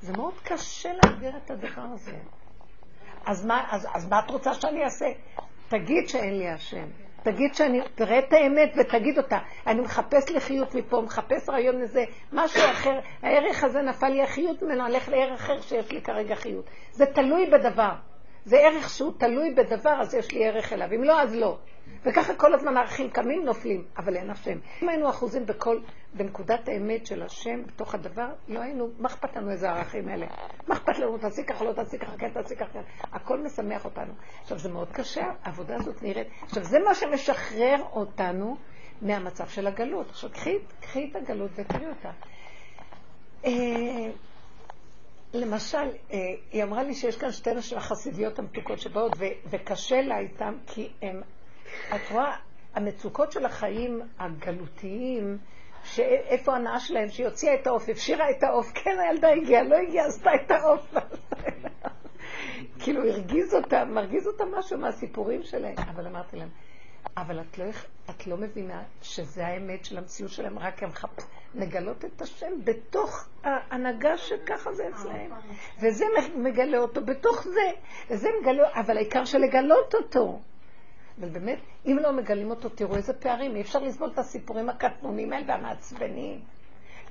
זה 0.00 0.12
מאוד 0.12 0.34
קשה 0.44 0.92
להגדיר 0.92 1.36
את 1.36 1.50
הדבר 1.50 1.82
הזה. 1.92 2.16
אז 3.26 3.46
מה, 3.46 3.66
אז, 3.70 3.88
אז 3.94 4.08
מה 4.08 4.18
את 4.18 4.30
רוצה 4.30 4.54
שאני 4.54 4.84
אעשה? 4.84 5.06
תגיד 5.68 6.08
שאין 6.08 6.38
לי 6.38 6.48
השם. 6.48 6.86
תגיד 7.22 7.54
שאני, 7.54 7.80
תראה 7.94 8.18
את 8.18 8.32
האמת 8.32 8.72
ותגיד 8.76 9.18
אותה. 9.18 9.38
אני 9.66 9.80
מחפש 9.80 10.30
לחיות 10.30 10.74
מפה, 10.74 11.00
מחפש 11.00 11.48
רעיון 11.48 11.80
לזה, 11.80 12.04
משהו 12.32 12.62
אחר. 12.70 13.00
הערך 13.22 13.64
הזה 13.64 13.82
נפל 13.82 14.08
לי 14.08 14.22
החיות 14.22 14.62
ממנו, 14.62 14.86
הולך 14.86 15.08
לערך 15.08 15.40
אחר 15.40 15.60
שיש 15.60 15.92
לי 15.92 16.02
כרגע 16.02 16.34
חיות. 16.34 16.64
זה 16.92 17.06
תלוי 17.06 17.50
בדבר. 17.50 18.11
זה 18.44 18.56
ערך 18.56 18.90
שהוא 18.90 19.12
תלוי 19.18 19.54
בדבר, 19.54 20.00
אז 20.00 20.14
יש 20.14 20.32
לי 20.32 20.48
ערך 20.48 20.72
אליו. 20.72 20.88
אם 20.96 21.04
לא, 21.04 21.20
אז 21.20 21.34
לא. 21.34 21.58
וככה 22.04 22.34
כל 22.34 22.54
הזמן 22.54 22.76
הערכים 22.76 23.10
קמים, 23.10 23.44
נופלים, 23.44 23.84
אבל 23.96 24.16
אין 24.16 24.30
השם. 24.30 24.58
אם 24.82 24.88
היינו 24.88 25.08
אחוזים 25.08 25.46
בכל, 25.46 25.78
בנקודת 26.14 26.68
האמת 26.68 27.06
של 27.06 27.22
השם 27.22 27.62
בתוך 27.66 27.94
הדבר, 27.94 28.28
לא 28.48 28.60
היינו, 28.60 28.88
מה 28.98 29.08
אכפת 29.08 29.36
לנו 29.36 29.50
איזה 29.50 29.70
הערכים 29.70 30.08
האלה? 30.08 30.26
מה 30.68 30.74
אכפת 30.74 30.98
לנו, 30.98 31.18
תעשי 31.18 31.44
ככה, 31.44 31.64
לא 31.64 31.72
תעשי 31.72 31.98
ככה, 31.98 32.16
כן 32.18 32.30
תעשי 32.30 32.56
ככה, 32.56 32.78
הכל 33.12 33.38
משמח 33.38 33.84
אותנו. 33.84 34.12
עכשיו, 34.42 34.58
זה 34.58 34.68
מאוד 34.68 34.88
קשה, 34.92 35.24
העבודה 35.42 35.76
הזאת 35.76 36.02
נראית, 36.02 36.28
עכשיו, 36.42 36.64
זה 36.64 36.78
מה 36.78 36.94
שמשחרר 36.94 37.82
אותנו 37.92 38.56
מהמצב 39.02 39.46
של 39.46 39.66
הגלות. 39.66 40.10
עכשיו, 40.10 40.30
קחי, 40.30 40.58
קחי 40.80 41.10
את 41.10 41.16
הגלות 41.16 41.50
ותראי 41.54 41.86
אותה. 41.86 42.10
למשל, 45.34 45.78
אה, 46.12 46.18
היא 46.50 46.62
אמרה 46.62 46.82
לי 46.82 46.94
שיש 46.94 47.16
כאן 47.16 47.32
שתי 47.32 47.54
נשים 47.54 47.78
החסידיות 47.78 48.38
המתוקות 48.38 48.78
שבאות, 48.78 49.12
וקשה 49.50 50.02
לה 50.02 50.18
איתן, 50.18 50.54
כי 50.66 50.92
הם, 51.02 51.20
את 51.94 52.10
רואה, 52.10 52.36
המצוקות 52.74 53.32
של 53.32 53.44
החיים 53.46 54.00
הגלותיים, 54.18 55.38
שאיפה 55.84 56.52
ההנאה 56.52 56.80
שלהם, 56.80 57.08
שהיא 57.08 57.26
הוציאה 57.26 57.54
את 57.54 57.66
העוף, 57.66 57.88
הפשירה 57.88 58.30
את 58.30 58.42
העוף, 58.42 58.72
כן 58.84 58.98
הילדה 58.98 59.28
הגיעה, 59.28 59.62
לא 59.62 59.76
הגיעה, 59.76 60.06
עשתה 60.06 60.30
את 60.34 60.50
העוף. 60.50 60.94
כאילו 62.80 63.08
הרגיז 63.08 63.54
אותה, 63.54 63.84
מרגיז 63.84 64.26
אותה 64.26 64.44
משהו 64.58 64.78
מהסיפורים 64.78 65.42
שלהם. 65.42 65.74
אבל 65.78 66.06
אמרתי 66.06 66.36
להם, 66.36 66.48
אבל 67.16 67.40
את 67.40 67.58
לא, 67.58 67.64
את 68.10 68.26
לא 68.26 68.36
מבינה 68.36 68.82
שזה 69.02 69.46
האמת 69.46 69.84
של 69.84 69.98
המציאות 69.98 70.30
שלהם, 70.30 70.58
רק 70.58 70.82
הם 70.82 70.92
חפ... 70.92 71.10
מגלות 71.54 72.04
את 72.04 72.22
השם 72.22 72.52
בתוך 72.64 73.28
ההנהגה 73.44 74.16
שככה 74.16 74.72
זה 74.72 74.88
אצלהם. 74.88 75.30
וזה 75.82 76.04
מגלה 76.36 76.78
אותו 76.78 77.04
בתוך 77.04 77.42
זה, 77.42 77.70
וזה 78.10 78.28
מגלה, 78.40 78.68
אבל 78.74 78.96
העיקר 78.96 79.24
של 79.24 79.38
לגלות 79.38 79.94
אותו. 79.94 80.40
אבל 81.20 81.28
באמת, 81.28 81.58
אם 81.86 81.98
לא 82.02 82.12
מגלים 82.12 82.50
אותו, 82.50 82.68
תראו 82.68 82.96
איזה 82.96 83.12
פערים, 83.12 83.56
אי 83.56 83.60
אפשר 83.60 83.78
לסבול 83.78 84.10
את 84.14 84.18
הסיפורים 84.18 84.68
הקטנונים 84.68 85.32
האלה 85.32 85.44
והמעצבנים. 85.48 86.40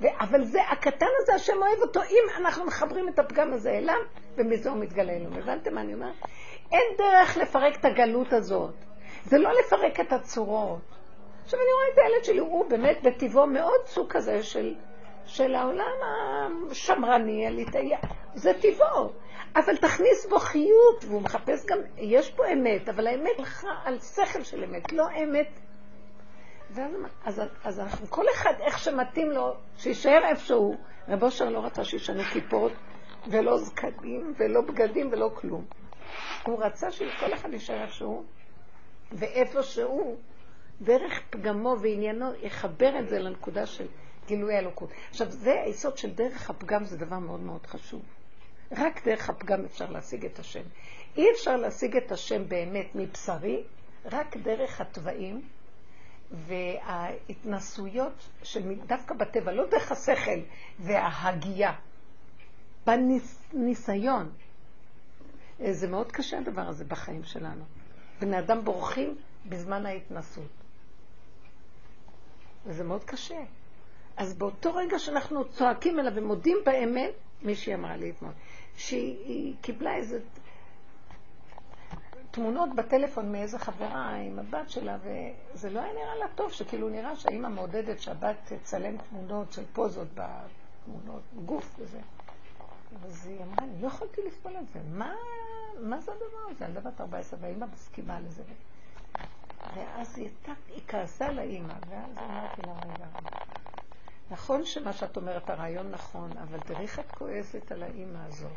ו- 0.02 0.20
אבל 0.20 0.44
זה, 0.44 0.60
הקטן 0.72 1.06
הזה, 1.22 1.34
השם 1.36 1.54
אוהב 1.58 1.82
אותו, 1.82 2.02
אם 2.02 2.42
אנחנו 2.42 2.66
מחברים 2.66 3.10
את 3.10 3.20
הפגם 3.20 3.54
הזה 3.54 3.70
אליו, 3.70 4.00
ומזה 4.38 4.70
הוא 4.70 4.78
מתגלה 4.78 5.14
אלינו. 5.14 5.38
הבנתם 5.38 5.74
מה 5.74 5.82
אני 5.82 5.94
אומרת? 5.94 6.16
אין 6.72 6.98
דרך 6.98 7.38
לפרק 7.38 7.80
את 7.80 7.86
הגלות 7.86 8.34
הזאת. 8.34 8.74
זה 9.26 9.38
לא 9.38 9.50
לפרק 9.60 10.00
את 10.00 10.14
הצורות. 10.14 10.82
עכשיו 11.44 11.60
אני 11.60 11.70
רואה 11.74 11.94
את 11.94 11.98
הילד 11.98 12.24
שלי, 12.24 12.40
הוא 12.40 12.70
באמת 12.70 12.98
בטבעו 13.04 13.48
מאוד 13.48 13.86
סוג 13.86 14.12
כזה 14.12 14.44
של, 14.44 14.76
של 15.26 15.56
העולם 15.56 15.96
השמרני, 16.72 17.48
הליטאי. 17.48 17.92
זה 18.36 18.52
טבעו. 18.54 19.12
אבל 19.56 19.78
תכניס 19.78 20.26
בו 20.30 20.40
חיות, 20.40 21.04
והוא 21.08 21.22
מחפש 21.22 21.66
גם, 21.66 21.78
יש 21.98 22.32
פה 22.32 22.44
אמת, 22.54 22.90
אבל 22.90 23.08
האמת 23.08 23.40
הלכה 23.40 23.70
על 23.84 24.00
שכל 24.00 24.44
של 24.44 24.64
אמת, 24.64 24.94
לא 24.94 25.06
אמת. 25.24 25.48
ואז, 26.70 26.92
אז, 27.26 27.42
אז 27.64 27.80
אנחנו, 27.80 28.08
כל 28.08 28.26
אחד 28.34 28.54
איך 28.60 28.80
שמתאים 28.80 29.32
לו, 29.32 29.54
שיישאר 29.78 30.26
איפשהו. 30.30 30.76
רב 31.08 31.24
אושר 31.24 31.50
לא 31.50 31.60
רצה 31.60 31.84
שישנו 31.84 32.24
כיפות, 32.24 32.72
ולא 33.28 33.58
זקנים, 33.58 34.34
ולא 34.38 34.62
בגדים, 34.62 35.10
ולא 35.12 35.30
כלום. 35.36 35.66
הוא 36.46 36.64
רצה 36.64 36.92
שכל 36.92 37.34
אחד 37.34 37.54
יישאר 37.54 37.82
איפשהו, 37.82 38.24
ואיפה 39.12 39.64
שהוא, 39.64 40.18
דרך 40.82 41.22
פגמו 41.30 41.76
ועניינו, 41.82 42.32
יחבר 42.42 43.00
את 43.00 43.10
זה 43.10 43.20
לנקודה 43.20 43.66
של 43.66 43.88
גילוי 44.28 44.56
האלוקות. 44.56 44.90
עכשיו, 45.10 45.32
זה 45.32 45.62
היסוד 45.62 45.98
של 45.98 46.12
דרך 46.12 46.50
הפגם, 46.50 46.86
זה 46.86 46.98
דבר 46.98 47.20
מאוד 47.20 47.40
מאוד 47.40 47.66
חשוב. 47.68 48.02
רק 48.72 49.08
דרך 49.08 49.30
הפגם 49.30 49.66
אפשר 49.66 49.92
להשיג 49.92 50.26
את 50.26 50.40
השם. 50.40 50.64
אי 51.18 51.32
אפשר 51.32 51.58
להשיג 51.58 51.98
את 51.98 52.12
השם 52.12 52.48
באמת 52.48 52.96
מבשרי, 52.96 53.64
רק 54.06 54.38
דרך 54.38 54.82
התוואים 54.82 55.42
וההתנסויות 56.32 58.30
של 58.44 58.74
דווקא 58.88 59.16
בטבע, 59.16 59.52
לא 59.52 59.66
דרך 59.70 59.92
השכל 59.92 60.40
וההגייה, 60.80 61.74
בניסיון. 62.86 64.32
זה 65.72 65.88
מאוד 65.88 66.12
קשה 66.12 66.38
הדבר 66.40 66.62
הזה 66.62 66.86
בחיים 66.86 67.24
שלנו. 67.24 67.64
בני 68.22 68.40
אדם 68.40 68.66
בורחים 68.66 69.16
בזמן 69.50 69.86
ההתנסות. 69.86 70.52
וזה 72.66 72.84
מאוד 72.84 73.04
קשה. 73.04 73.44
אז 74.18 74.34
באותו 74.34 74.76
רגע 74.76 75.00
שאנחנו 75.00 75.50
צועקים 75.50 76.00
אליו 76.00 76.12
ומודים 76.16 76.58
באמת, 76.66 77.12
מישהי 77.42 77.74
אמרה 77.74 77.98
לי 77.98 78.10
אתמול, 78.10 78.32
שהיא 78.78 79.56
קיבלה 79.62 79.96
איזה 79.96 80.20
תמונות 82.32 82.70
בטלפון 82.76 83.32
מאיזה 83.32 83.60
חברה 83.60 84.16
עם 84.16 84.40
הבת 84.40 84.70
שלה, 84.70 84.98
וזה 85.04 85.70
לא 85.70 85.80
היה 85.80 85.94
נראה 85.94 86.16
לה 86.16 86.26
טוב, 86.36 86.52
שכאילו 86.52 86.90
נראה 86.90 87.16
שהאימא 87.16 87.48
מעודדת 87.48 88.00
שהבת 88.00 88.36
תצלם 88.46 88.98
תמונות 89.10 89.52
של 89.54 89.64
פוזות 89.74 90.08
בתמונות, 90.14 91.22
גוף 91.46 91.76
וזה. 91.80 92.00
אז 93.06 93.26
היא 93.28 93.44
אמרה, 93.44 93.64
אני 93.64 93.82
לא 93.82 93.88
יכולתי 93.88 94.22
לסבול 94.28 94.54
את 94.60 94.68
זה. 94.74 94.80
מה, 94.92 95.14
מה 95.80 96.02
זה 96.02 96.12
הדבר 96.12 96.52
הזה? 96.52 96.66
ילדה 96.66 96.80
בת 96.80 97.02
14, 97.02 97.40
והאימא 97.42 97.66
מסכימה 97.74 98.20
לזה. 98.20 98.44
ואז 99.76 100.18
היא, 100.18 100.30
היא 100.68 100.82
כעסה 100.88 101.32
לאימא, 101.32 101.74
ואז 101.90 102.18
אמרתי 102.18 102.62
לה, 102.62 102.74
רגע, 102.84 103.06
נכון 104.32 104.66
שמה 104.66 104.94
שאת 104.94 105.18
אומרת, 105.18 105.50
הרעיון 105.50 105.92
נכון, 105.92 106.38
אבל 106.38 106.60
תראי 106.60 106.82
איך 106.82 107.00
את 107.00 107.12
כועסת 107.12 107.72
על 107.72 107.84
האימא 107.84 108.20
הזאת. 108.28 108.52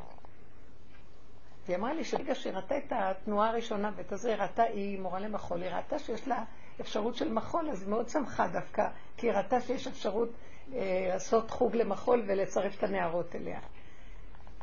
והיא 1.66 1.76
אמרה 1.76 1.94
לי 1.94 2.04
שברגע 2.04 2.34
שהיא 2.34 2.52
ראתה 2.52 2.78
את 2.78 2.92
התנועה 2.92 3.48
הראשונה 3.48 3.90
ואת 3.96 4.12
הזה, 4.12 4.28
היא 4.28 4.42
ראתה, 4.42 4.62
היא 4.62 5.00
מורה 5.00 5.20
למחול, 5.20 5.62
היא 5.62 5.70
ראתה 5.70 5.98
שיש 5.98 6.28
לה 6.28 6.44
אפשרות 6.80 7.14
של 7.14 7.32
מחול, 7.32 7.70
אז 7.70 7.82
היא 7.82 7.90
מאוד 7.90 8.08
שמחה 8.08 8.48
דווקא, 8.48 8.88
כי 9.16 9.26
היא 9.26 9.36
ראתה 9.36 9.60
שיש 9.60 9.86
אפשרות 9.86 10.28
אה, 10.72 11.06
לעשות 11.08 11.50
חוג 11.50 11.76
למחול 11.76 12.22
ולצרף 12.26 12.78
את 12.78 12.82
הנערות 12.82 13.36
אליה. 13.36 13.60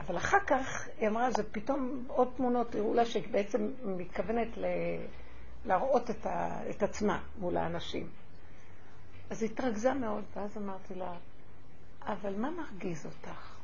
אבל 0.02 0.18
אחר 0.18 0.40
כך 0.48 0.88
היא 0.98 1.08
אמרה, 1.08 1.32
זה 1.32 1.44
פתאום 1.52 2.06
עוד 2.08 2.28
תמונות, 2.38 2.76
הראו 2.76 2.94
לה 2.94 3.06
שבעצם 3.06 3.72
מתכוונת 3.84 4.58
ל... 4.58 4.66
להראות 5.66 6.10
את, 6.10 6.26
ה... 6.26 6.62
את 6.70 6.84
עצמה 6.84 7.24
מול 7.40 7.58
האנשים. 7.58 8.10
אז 9.30 9.42
היא 9.44 9.52
התרכזה 9.52 9.94
מאוד, 9.94 10.24
ואז 10.36 10.58
אמרתי 10.58 10.96
לה, 10.96 11.14
אבל 12.02 12.36
מה 12.36 12.52
מרגיז 12.52 13.06
אותך? 13.06 13.56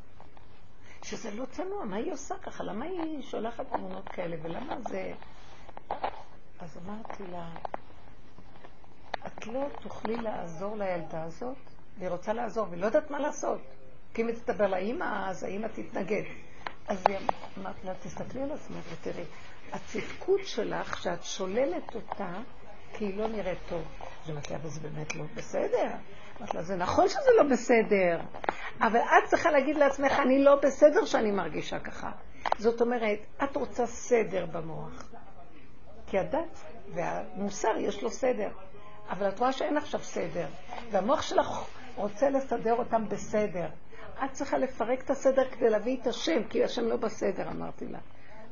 שזה 1.03 1.31
לא 1.31 1.45
צנוע, 1.45 1.85
מה 1.85 1.95
היא 1.95 2.13
עושה 2.13 2.35
ככה? 2.37 2.63
למה 2.63 2.85
היא 2.85 3.21
שולחת 3.21 3.65
תמונות 3.71 4.09
כאלה? 4.09 4.35
ולמה 4.41 4.81
זה... 4.81 5.13
אז 6.59 6.77
אמרתי 6.85 7.23
לה, 7.31 7.49
את 9.27 9.47
לא 9.47 9.67
תוכלי 9.81 10.17
לעזור 10.17 10.77
לילדה 10.77 11.23
הזאת? 11.23 11.57
והיא 11.97 12.09
רוצה 12.09 12.33
לעזור, 12.33 12.67
והיא 12.69 12.81
לא 12.81 12.85
יודעת 12.85 13.11
מה 13.11 13.19
לעשות. 13.19 13.61
כי 14.17 14.23
אם 14.23 14.31
תדבר 14.31 14.67
לאימא, 14.67 15.29
אז 15.29 15.43
האימא 15.43 15.67
תתנגד. 15.67 16.21
אז 16.87 17.03
היא 17.07 17.17
אמרת 17.57 17.75
לה, 17.83 17.93
תסתכלי 18.03 18.41
על 18.41 18.51
עצמך 18.51 18.85
ותראי, 18.91 19.23
הצדקות 19.71 20.39
שלך, 20.43 21.01
שאת 21.01 21.23
שוללת 21.23 21.95
אותה, 21.95 22.33
כי 22.93 23.05
היא 23.05 23.17
לא 23.17 23.27
נראית 23.27 23.57
טוב. 23.69 23.81
אמרתי 24.29 24.53
לה, 24.53 24.59
אבל 24.59 24.69
זה 24.69 24.79
באמת 24.79 25.15
לא 25.15 25.23
בסדר. 25.35 25.87
אמרתי 26.39 26.57
לה, 26.57 26.63
זה 26.63 26.75
נכון 26.75 27.09
שזה 27.09 27.31
לא 27.37 27.43
בסדר, 27.43 28.19
אבל 28.81 28.99
את 28.99 29.29
צריכה 29.29 29.51
להגיד 29.51 29.77
לעצמך, 29.77 30.11
אני 30.19 30.43
לא 30.43 30.55
בסדר 30.55 31.05
שאני 31.05 31.31
מרגישה 31.31 31.79
ככה. 31.79 32.11
זאת 32.57 32.81
אומרת, 32.81 33.19
את 33.43 33.55
רוצה 33.55 33.85
סדר 33.85 34.45
במוח. 34.45 35.09
כי 36.07 36.19
הדת 36.19 36.63
והמוסר 36.93 37.77
יש 37.77 38.03
לו 38.03 38.09
סדר. 38.09 38.49
אבל 39.09 39.29
את 39.29 39.39
רואה 39.39 39.51
שאין 39.51 39.77
עכשיו 39.77 39.99
סדר, 39.99 40.47
והמוח 40.91 41.21
שלך 41.21 41.63
רוצה 41.95 42.29
לסדר 42.29 42.73
אותם 42.73 43.09
בסדר. 43.09 43.67
את 44.25 44.31
צריכה 44.31 44.57
לפרק 44.57 45.03
את 45.03 45.09
הסדר 45.09 45.49
כדי 45.51 45.69
להביא 45.69 45.97
את 46.01 46.07
השם, 46.07 46.43
כי 46.49 46.63
השם 46.63 46.85
לא 46.85 46.95
בסדר, 46.95 47.49
אמרתי 47.49 47.87
לה. 47.87 47.99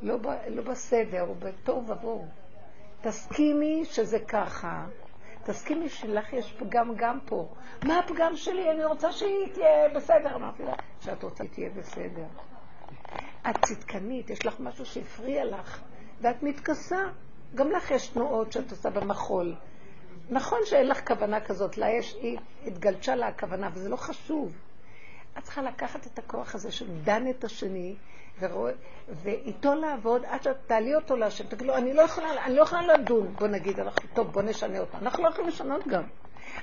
לא, 0.01 0.17
ב, 0.17 0.27
לא 0.47 0.61
בסדר, 0.61 1.21
הוא 1.21 1.35
בתוהו 1.35 1.87
ובוהו. 1.87 2.25
תסכימי 3.01 3.85
שזה 3.85 4.19
ככה, 4.19 4.85
תסכימי 5.43 5.89
שלך 5.89 6.33
יש 6.33 6.53
פגם 6.59 6.95
גם 6.95 7.19
פה. 7.25 7.47
מה 7.83 7.99
הפגם 7.99 8.35
שלי? 8.35 8.71
אני 8.71 8.85
רוצה 8.85 9.11
שהיא 9.11 9.53
תהיה 9.53 9.89
בסדר. 9.95 10.35
אמרתי 10.35 10.63
לה, 10.63 10.73
שאת 11.01 11.23
רוצה 11.23 11.43
שהיא 11.43 11.49
תהיה 11.53 11.69
בסדר. 11.69 12.25
את 13.49 13.65
צדקנית, 13.65 14.29
יש 14.29 14.45
לך 14.45 14.59
משהו 14.59 14.85
שהפריע 14.85 15.45
לך, 15.45 15.81
ואת 16.21 16.43
מתכסה. 16.43 16.99
גם 17.55 17.71
לך 17.71 17.91
יש 17.91 18.07
תנועות 18.07 18.51
שאת 18.51 18.71
עושה 18.71 18.89
במחול. 18.89 19.55
נכון 20.29 20.59
שאין 20.65 20.87
לך 20.87 21.07
כוונה 21.07 21.41
כזאת, 21.41 21.77
לה 21.77 21.89
יש, 21.89 22.15
היא 22.21 22.37
התגלשה 22.65 23.15
לה 23.15 23.27
הכוונה, 23.27 23.69
וזה 23.73 23.89
לא 23.89 23.95
חשוב. 23.95 24.57
את 25.37 25.43
צריכה 25.43 25.61
לקחת 25.61 26.07
את 26.07 26.19
הכוח 26.19 26.55
הזה 26.55 26.71
שדן 26.71 27.29
את 27.29 27.43
השני. 27.43 27.95
ואיתו 29.23 29.75
לעבוד 29.75 30.25
עד 30.25 30.43
שאת 30.43 30.57
תעלי 30.67 30.95
אותו 30.95 31.15
להשם. 31.15 31.43
תגיד 31.47 31.67
לו, 31.67 31.75
אני 31.75 31.93
לא 31.93 32.03
אני 32.45 32.55
לא 32.55 32.61
יכולה 32.61 32.81
לדון. 32.81 33.35
בוא 33.39 33.47
נגיד, 33.47 33.79
טוב, 34.13 34.31
בוא 34.31 34.41
נשנה 34.41 34.79
אותה. 34.79 34.97
אנחנו 34.97 35.23
לא 35.23 35.29
יכולים 35.29 35.47
לשנות 35.47 35.87
גם. 35.87 36.03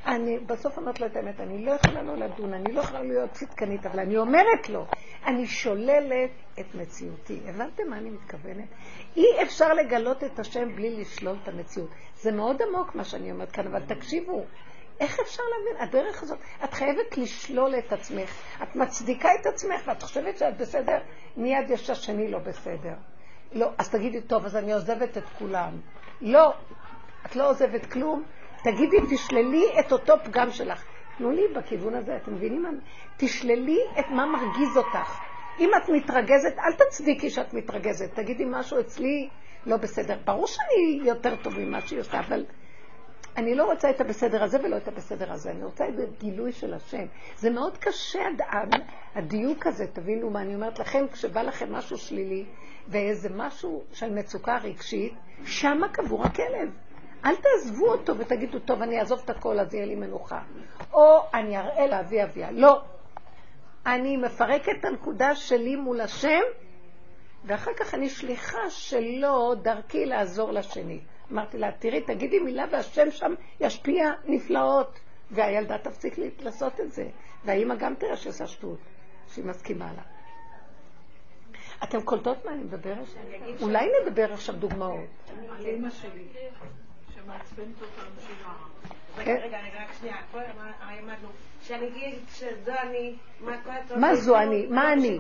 אני 0.07 0.39
בסוף 0.39 0.79
אומרת 0.79 1.01
לו 1.01 1.07
את 1.07 1.17
האמת, 1.17 1.41
אני 1.41 1.65
לא 1.65 1.71
יכולה 1.71 2.03
לא 2.03 2.17
לדון, 2.17 2.55
אני 2.55 2.73
לא 2.73 2.81
יכולה 2.81 3.03
להיות 3.03 3.31
צדקנית, 3.33 3.87
אבל 3.87 4.01
אני 4.01 4.17
אומרת 4.17 4.69
לו, 4.69 4.87
אני 5.27 5.47
שוללת 5.47 6.31
את 6.61 6.75
מציאותי. 6.75 7.41
הבנתם 7.47 7.83
מה 7.91 7.99
אני 7.99 8.11
מתכוונת? 8.11 8.69
אי 9.17 9.43
אפשר 9.43 9.75
לגלות 9.75 10.25
את 10.25 10.39
השם 10.39 10.77
בלי 10.77 11.01
לשלול 11.01 11.37
את 11.43 11.49
המציאות. 11.49 11.89
זה 12.17 12.33
מאוד 12.33 12.63
עמוק 12.63 12.95
מה 12.95 13.05
שאני 13.05 13.33
אומרת 13.33 13.53
כאן, 13.53 13.67
אבל 13.67 13.83
תקשיבו, 13.87 14.45
איך 15.01 15.21
אפשר 15.21 15.43
להבין? 15.43 15.89
הדרך 15.89 16.23
הזאת, 16.23 16.39
את 16.65 16.75
חייבת 16.75 17.19
לשלול 17.19 17.75
את 17.79 17.93
עצמך. 17.93 18.31
את 18.63 18.77
מצדיקה 18.77 19.29
את 19.41 19.47
עצמך 19.47 19.81
ואת 19.87 20.03
חושבת 20.03 20.39
שאת 20.39 20.57
בסדר, 20.57 20.99
מיד 21.37 21.71
יש 21.71 21.91
השני 21.91 22.31
לא 22.31 22.39
בסדר. 22.39 22.95
לא, 23.53 23.71
אז 23.79 23.91
תגידי, 23.91 24.21
טוב, 24.21 24.45
אז 24.45 24.57
אני 24.57 24.73
עוזבת 24.73 25.19
את 25.19 25.25
כולם. 25.39 25.81
לא, 26.21 26.53
את 27.27 27.37
לא 27.37 27.51
עוזבת 27.51 27.87
כלום. 27.87 28.23
תגידי, 28.65 28.97
תשללי 29.11 29.65
את 29.81 29.93
אותו 29.93 30.15
פגם 30.25 30.51
שלך. 30.51 30.85
תנו 31.19 31.31
לי 31.31 31.43
בכיוון 31.57 31.95
הזה, 31.95 32.17
אתם 32.17 32.35
מבינים? 32.35 32.81
תשללי 33.17 33.79
את 34.01 34.05
מה 34.11 34.27
מרגיז 34.27 34.77
אותך. 34.77 35.19
אם 35.59 35.71
את 35.83 35.89
מתרגזת, 35.89 36.59
אל 36.59 36.73
תצדיקי 36.73 37.31
שאת 37.31 37.55
מתרגזת. 37.55 38.15
תגידי 38.15 38.45
משהו 38.47 38.81
אצלי 38.81 39.29
לא 39.67 39.77
בסדר. 39.77 40.17
ברור 40.25 40.47
שאני 40.47 41.01
יותר 41.09 41.37
טוב 41.37 41.59
ממה 41.59 41.81
שהיא 41.81 42.01
עושה, 42.01 42.21
אבל 42.21 42.45
אני 43.37 43.55
לא 43.55 43.65
רוצה 43.65 43.91
את 43.91 44.01
הבסדר 44.01 44.43
הזה 44.43 44.59
ולא 44.65 44.77
את 44.77 44.89
הבסדר 44.89 45.33
הזה, 45.33 45.51
אני 45.51 45.65
רוצה 45.65 45.89
את 45.89 45.95
הגילוי 45.99 46.53
של 46.53 46.75
השם. 46.75 47.07
זה 47.37 47.51
מאוד 47.51 47.79
קשה, 47.79 48.23
הדיוק 49.15 49.67
הזה, 49.67 49.87
תבינו 49.87 50.31
מה 50.31 50.43
אני 50.43 50.55
אומרת 50.55 50.79
לכם, 50.79 51.07
כשבא 51.13 51.43
לכם 51.43 51.73
משהו 51.73 51.99
שלילי 51.99 52.45
ואיזה 52.89 53.29
משהו 53.37 53.85
של 53.93 54.15
מצוקה 54.15 54.57
רגשית, 54.57 55.15
שמה 55.45 55.89
קבור 55.89 56.25
הכלב. 56.25 56.71
אל 57.25 57.35
תעזבו 57.37 57.87
אותו 57.87 58.19
ותגידו, 58.19 58.59
טוב, 58.59 58.83
אני 58.83 59.01
אעזוב 59.01 59.21
את 59.25 59.31
הכל, 59.31 59.59
אז 59.59 59.75
יהיה 59.75 59.87
לי 59.87 59.95
מנוחה. 59.95 60.41
או 60.93 61.21
אני 61.35 61.59
אראה 61.59 61.87
לאבי 61.87 62.23
אביה. 62.23 62.51
לא. 62.51 62.81
אני 63.87 64.17
מפרקת 64.17 64.73
את 64.81 64.85
הנקודה 64.85 65.35
שלי 65.35 65.77
מול 65.77 66.01
השם, 66.01 66.41
ואחר 67.45 67.71
כך 67.77 67.95
אני 67.95 68.09
שליחה 68.09 68.71
שלו 68.71 69.55
דרכי 69.55 70.07
לעזור 70.07 70.53
לשני. 70.53 71.01
אמרתי 71.33 71.59
לה, 71.59 71.73
תראי, 71.73 72.01
תגידי 72.01 72.39
מילה 72.39 72.65
והשם 72.71 73.11
שם 73.11 73.35
ישפיע 73.61 74.11
נפלאות. 74.25 74.99
והילדה 75.33 75.79
תפסיק 75.79 76.15
לעשות 76.41 76.81
את 76.81 76.93
זה. 76.93 77.09
והאימא 77.45 77.75
גם 77.75 77.95
תראה 77.95 78.17
שהיא 78.17 78.31
עושה 78.31 78.47
שטות, 78.47 78.79
שהיא 79.35 79.45
מסכימה 79.45 79.93
לה. 79.97 80.03
אתם 81.85 82.03
קולטות 82.03 82.45
מה 82.45 82.53
אני 82.53 82.63
מדברת? 82.63 83.07
אולי 83.61 83.89
נדבר 84.03 84.33
עכשיו 84.33 84.55
דוגמאות. 84.57 85.09
על 85.59 85.67
אימא 85.67 85.91
שלי, 85.91 86.27
שמעצבנת 87.15 87.83
אותנו 87.83 88.21
שהיא 88.27 88.37
רגע, 89.19 89.33
רגע, 89.33 89.59
רגע, 89.61 89.83
רק 89.83 89.93
שנייה. 90.01 90.17
שאני 91.63 91.89
אגיד 91.89 92.15
שזו 92.35 92.73
אני, 92.83 93.15
מה 93.41 93.53
כל 93.65 93.71
ההצעות 93.71 93.99
מה 94.01 94.15
זו 94.15 94.39
אני? 94.39 94.67
מה 94.67 94.93
אני? 94.93 95.19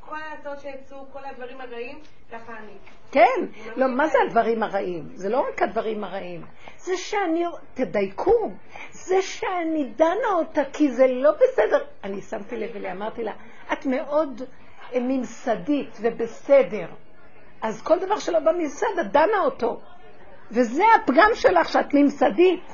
כל 0.00 0.16
ההצעות 0.20 0.60
שיצאו, 0.60 1.06
כל 1.12 1.24
הדברים 1.24 1.60
הרעים, 1.60 1.98
ככה 2.32 2.52
אני. 2.52 2.72
כן, 3.12 3.46
לא, 3.76 3.88
מה 3.88 4.06
זה 4.06 4.18
הדברים 4.26 4.62
הרעים? 4.62 5.08
זה 5.14 5.28
לא 5.28 5.40
רק 5.48 5.62
הדברים 5.62 6.04
הרעים. 6.04 6.44
זה 6.76 6.96
שאני, 6.96 7.44
תדייקו, 7.74 8.50
זה 8.90 9.22
שאני 9.22 9.84
דנה 9.96 10.32
אותה 10.34 10.60
כי 10.72 10.90
זה 10.90 11.06
לא 11.06 11.30
בסדר. 11.32 11.84
אני 12.04 12.22
שמתי 12.22 12.56
לב 12.56 12.76
אליה, 12.76 12.92
אמרתי 12.92 13.24
לה, 13.24 13.32
את 13.72 13.86
מאוד 13.86 14.42
אה, 14.94 15.00
ממסדית 15.00 15.98
ובסדר. 16.00 16.86
אז 17.62 17.82
כל 17.82 17.98
דבר 17.98 18.18
שלא 18.18 18.38
בממסד, 18.38 18.98
את 19.00 19.12
דנה 19.12 19.40
אותו. 19.44 19.80
וזה 20.50 20.84
הפגם 20.96 21.30
שלך, 21.34 21.68
שאת 21.68 21.94
ממסדית. 21.94 22.64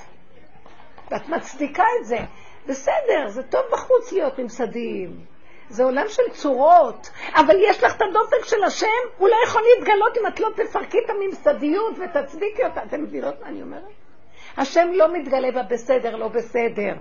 ואת 1.10 1.28
מצדיקה 1.28 1.84
את 2.00 2.06
זה. 2.06 2.18
בסדר, 2.66 3.28
זה 3.28 3.42
טוב 3.42 3.60
בחוץ 3.72 4.12
להיות 4.12 4.38
ממסדיים. 4.38 5.10
זה 5.68 5.84
עולם 5.84 6.04
של 6.08 6.22
צורות, 6.32 7.10
אבל 7.34 7.56
יש 7.68 7.84
לך 7.84 7.96
את 7.96 8.02
הדופק 8.02 8.44
של 8.44 8.64
השם, 8.64 8.86
הוא 9.18 9.28
לא 9.28 9.36
יכול 9.44 9.62
להתגלות 9.74 10.16
אם 10.20 10.26
את 10.26 10.40
לא 10.40 10.48
תפרקי 10.56 10.98
את 11.04 11.10
הממסדיות 11.10 11.94
ותצדיקי 11.98 12.64
אותה. 12.64 12.82
אתם 12.82 13.02
מבינות 13.02 13.34
מה 13.42 13.48
אני 13.48 13.62
אומרת? 13.62 13.82
השם 14.56 14.88
לא 14.92 15.12
מתגלה 15.12 15.50
בבסדר, 15.50 16.16
לא 16.16 16.28
בסדר. 16.28 16.94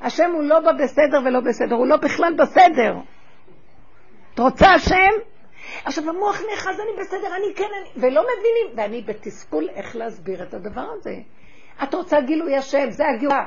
השם 0.00 0.30
הוא 0.30 0.42
לא 0.42 0.60
בבסדר 0.60 1.18
ולא 1.24 1.40
בסדר, 1.40 1.74
הוא 1.74 1.86
לא 1.86 1.96
בכלל 1.96 2.34
בסדר. 2.38 2.94
את 4.34 4.38
רוצה 4.38 4.70
השם? 4.70 5.10
עכשיו 5.84 6.08
המוח 6.08 6.40
נאחז, 6.50 6.80
אני 6.80 7.00
בסדר, 7.00 7.36
אני 7.36 7.54
כן, 7.54 7.64
אני... 7.80 7.90
ולא 7.96 8.22
מבינים, 8.22 8.76
ואני 8.76 9.02
בתסכול 9.02 9.68
איך 9.74 9.96
להסביר 9.96 10.42
את 10.42 10.54
הדבר 10.54 10.86
הזה. 10.98 11.14
את 11.82 11.94
רוצה 11.94 12.20
גילוי 12.20 12.56
השם, 12.56 12.90
זה 12.90 13.04
הגאולה. 13.08 13.44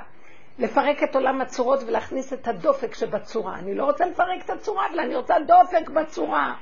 לפרק 0.59 1.03
את 1.03 1.15
עולם 1.15 1.41
הצורות 1.41 1.79
ולהכניס 1.87 2.33
את 2.33 2.47
הדופק 2.47 2.93
שבצורה. 2.93 3.55
אני 3.55 3.75
לא 3.75 3.83
רוצה 3.83 4.05
לפרק 4.05 4.45
את 4.45 4.49
הצורה, 4.49 4.87
אבל 4.91 4.99
אני 4.99 5.15
רוצה 5.15 5.35
דופק 5.39 5.89
בצורה. 5.89 6.53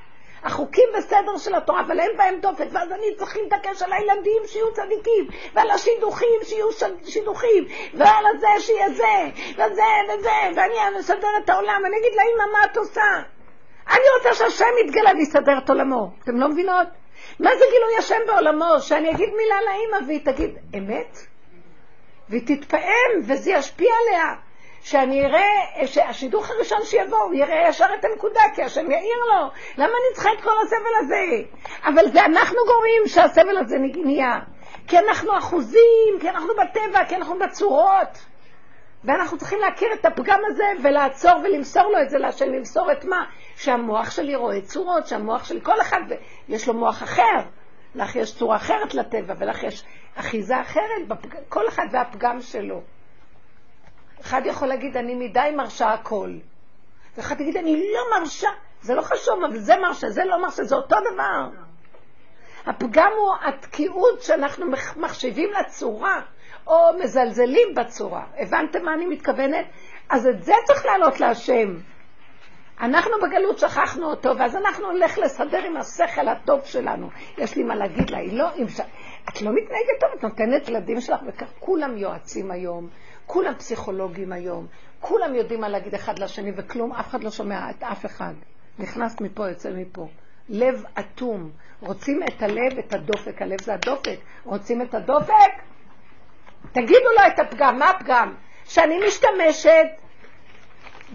החוקים 0.44 0.90
בסדר 0.98 1.38
של 1.38 1.56
התורה, 1.56 1.82
אבל 1.82 2.00
אין 2.00 2.12
בהם 2.18 2.40
דופק, 2.40 2.66
ואז 2.72 2.92
אני 2.92 3.16
צריך 3.18 3.38
להתעקש 3.38 3.82
על 3.82 3.94
הילדים 3.94 4.42
שיהיו 4.46 4.74
צדיקים, 4.74 5.28
ועל 5.54 5.70
השידוכים 5.72 6.40
שיהיו 6.44 6.72
ש- 6.72 7.14
שידוכים, 7.14 7.66
ועל 7.94 8.26
הזה 8.26 8.48
שיהיה 8.60 8.90
זה, 8.90 9.42
וזה 9.54 9.84
וזה, 10.10 10.30
ואני 10.56 11.00
אסדר 11.00 11.28
את 11.44 11.50
העולם, 11.50 11.82
אני 11.86 11.98
אגיד 11.98 12.12
לאמא 12.16 12.52
מה 12.54 12.60
את 12.72 12.78
עושה. 12.78 13.02
אני 13.90 14.04
רוצה 14.18 14.34
שהשם 14.34 14.66
יתגלה 14.86 15.12
ויסדר 15.18 15.58
את 15.58 15.70
עולמו. 15.70 16.12
אתם 16.24 16.38
לא 16.38 16.48
מבינות? 16.50 16.88
מה 17.40 17.50
זה 17.60 17.66
גילוי 17.72 17.98
השם 17.98 18.20
בעולמו? 18.28 18.80
שאני 18.80 19.12
אגיד 19.12 19.30
מילה 19.30 19.56
לאמא 19.62 20.08
והיא 20.08 20.26
תגיד, 20.26 20.58
אמת? 20.78 21.29
והיא 22.30 22.42
תתפעם 22.48 23.12
וזה 23.28 23.52
ישפיע 23.52 23.92
עליה. 24.08 24.34
שאני 24.82 25.26
אראה, 25.26 25.88
שהשידוך 25.88 26.50
הראשון 26.50 26.80
שיבוא, 26.84 27.18
הוא 27.18 27.34
יראה 27.34 27.70
ישר 27.70 27.86
את 28.00 28.06
הנקודה, 28.06 28.42
כי 28.56 28.64
השם 28.64 28.92
יעיר 28.92 29.18
לו. 29.32 29.48
למה 29.78 29.88
אני 29.88 30.14
צריכה 30.14 30.30
את 30.34 30.42
כל 30.42 30.62
הסבל 30.64 30.96
הזה? 31.00 31.26
אבל 31.86 32.12
זה 32.12 32.26
אנחנו 32.26 32.58
גורמים 32.66 33.02
שהסבל 33.08 33.58
הזה 33.58 33.78
נהיה. 34.06 34.40
כי 34.88 34.98
אנחנו 34.98 35.38
אחוזים, 35.38 36.20
כי 36.20 36.30
אנחנו 36.30 36.50
בטבע, 36.54 37.06
כי 37.06 37.16
אנחנו 37.16 37.40
בצורות. 37.40 38.18
ואנחנו 39.04 39.38
צריכים 39.38 39.60
להכיר 39.60 39.94
את 39.94 40.06
הפגם 40.06 40.40
הזה 40.48 40.64
ולעצור 40.84 41.32
ולמסור 41.44 41.84
לו 41.84 42.02
את 42.02 42.10
זה 42.10 42.18
להשם, 42.18 42.46
למסור 42.46 42.92
את 42.92 43.06
מה? 43.06 43.26
שהמוח 43.56 44.12
שלי 44.12 44.36
רואה 44.36 44.62
צורות, 44.62 45.08
שהמוח 45.08 45.46
שלי, 45.46 45.60
כל 45.64 45.82
אחד 45.82 46.02
יש 46.50 46.68
לו 46.68 46.74
מוח 46.74 47.04
אחר. 47.04 47.40
לך 47.96 48.16
יש 48.16 48.36
צורה 48.36 48.56
אחרת 48.56 48.94
לטבע, 48.94 49.34
ולך 49.38 49.64
יש 49.64 49.84
אחיזה 50.16 50.62
אחרת, 50.62 51.08
בפג... 51.08 51.30
כל 51.50 51.68
אחד 51.68 51.86
והפגם 51.92 52.42
שלו. 52.42 52.82
אחד 54.22 54.42
יכול 54.46 54.68
להגיד, 54.68 54.98
אני 54.98 55.16
מדי 55.16 55.50
מרשה 55.58 55.94
הכל. 55.94 56.34
ואחד 57.18 57.42
יגיד, 57.42 57.58
אני 57.58 57.76
לא 57.76 58.20
מרשה. 58.20 58.50
זה 58.82 58.96
לא 58.96 59.02
חשוב, 59.02 59.44
אבל 59.44 59.58
זה 59.58 59.74
מרשה, 59.82 60.10
זה 60.10 60.26
לא 60.26 60.42
מרשה, 60.42 60.64
זה 60.64 60.76
אותו 60.76 60.96
דבר. 61.14 61.50
הפגם 62.66 63.12
הוא 63.18 63.36
התקיעות 63.48 64.22
שאנחנו 64.22 64.66
מחשיבים 64.96 65.50
לצורה, 65.60 66.22
או 66.68 66.76
מזלזלים 67.04 67.76
בצורה. 67.76 68.24
הבנתם 68.38 68.86
מה 68.86 68.94
אני 68.94 69.06
מתכוונת? 69.06 69.66
אז 70.10 70.28
את 70.28 70.44
זה 70.44 70.54
צריך 70.68 70.86
לעלות 70.86 71.20
להשם. 71.20 71.76
אנחנו 72.82 73.12
בגלות 73.22 73.60
שכחנו 73.60 74.10
אותו, 74.10 74.30
ואז 74.40 74.56
אנחנו 74.56 74.92
נלך 74.92 75.18
לסדר 75.18 75.66
עם 75.66 75.78
השכל 75.78 76.28
הטוב 76.28 76.66
שלנו. 76.66 77.10
יש 77.38 77.56
לי 77.56 77.64
מה 77.64 77.76
להגיד 77.76 78.10
לה, 78.10 78.18
היא 78.18 78.38
לא... 78.38 78.50
את 79.30 79.42
לא 79.42 79.52
מתנהגת 79.52 80.00
טוב, 80.00 80.10
את 80.18 80.24
נותנת 80.24 80.70
ילדים 80.70 81.02
שלך, 81.02 81.20
וכך 81.28 81.48
כולם 81.60 81.98
יועצים 81.98 82.52
היום, 82.52 82.90
כולם 83.26 83.54
פסיכולוגים 83.56 84.32
היום, 84.32 84.68
כולם 85.00 85.36
יודעים 85.36 85.62
מה 85.62 85.70
להגיד 85.70 85.94
אחד 85.94 86.20
לשני, 86.20 86.52
וכלום, 86.56 86.94
אף 86.94 87.08
אחד 87.08 87.24
לא 87.24 87.32
שומע 87.32 87.70
את 87.70 87.84
אף 87.84 88.06
אחד. 88.06 88.34
נכנס 88.80 89.22
מפה, 89.22 89.50
יוצא 89.50 89.70
מפה. 89.76 90.08
לב 90.50 90.84
אטום. 91.00 91.52
רוצים 91.82 92.20
את 92.24 92.44
הלב, 92.44 92.78
את 92.80 92.94
הדופק. 92.94 93.42
הלב 93.42 93.62
זה 93.62 93.74
הדופק. 93.74 94.20
רוצים 94.44 94.82
את 94.82 94.94
הדופק? 94.94 95.52
תגידו 96.72 97.10
לו 97.16 97.28
את 97.34 97.40
הפגם. 97.40 97.80
מה 97.80 97.90
הפגם? 97.90 98.36
שאני 98.66 99.00
משתמשת 99.08 99.88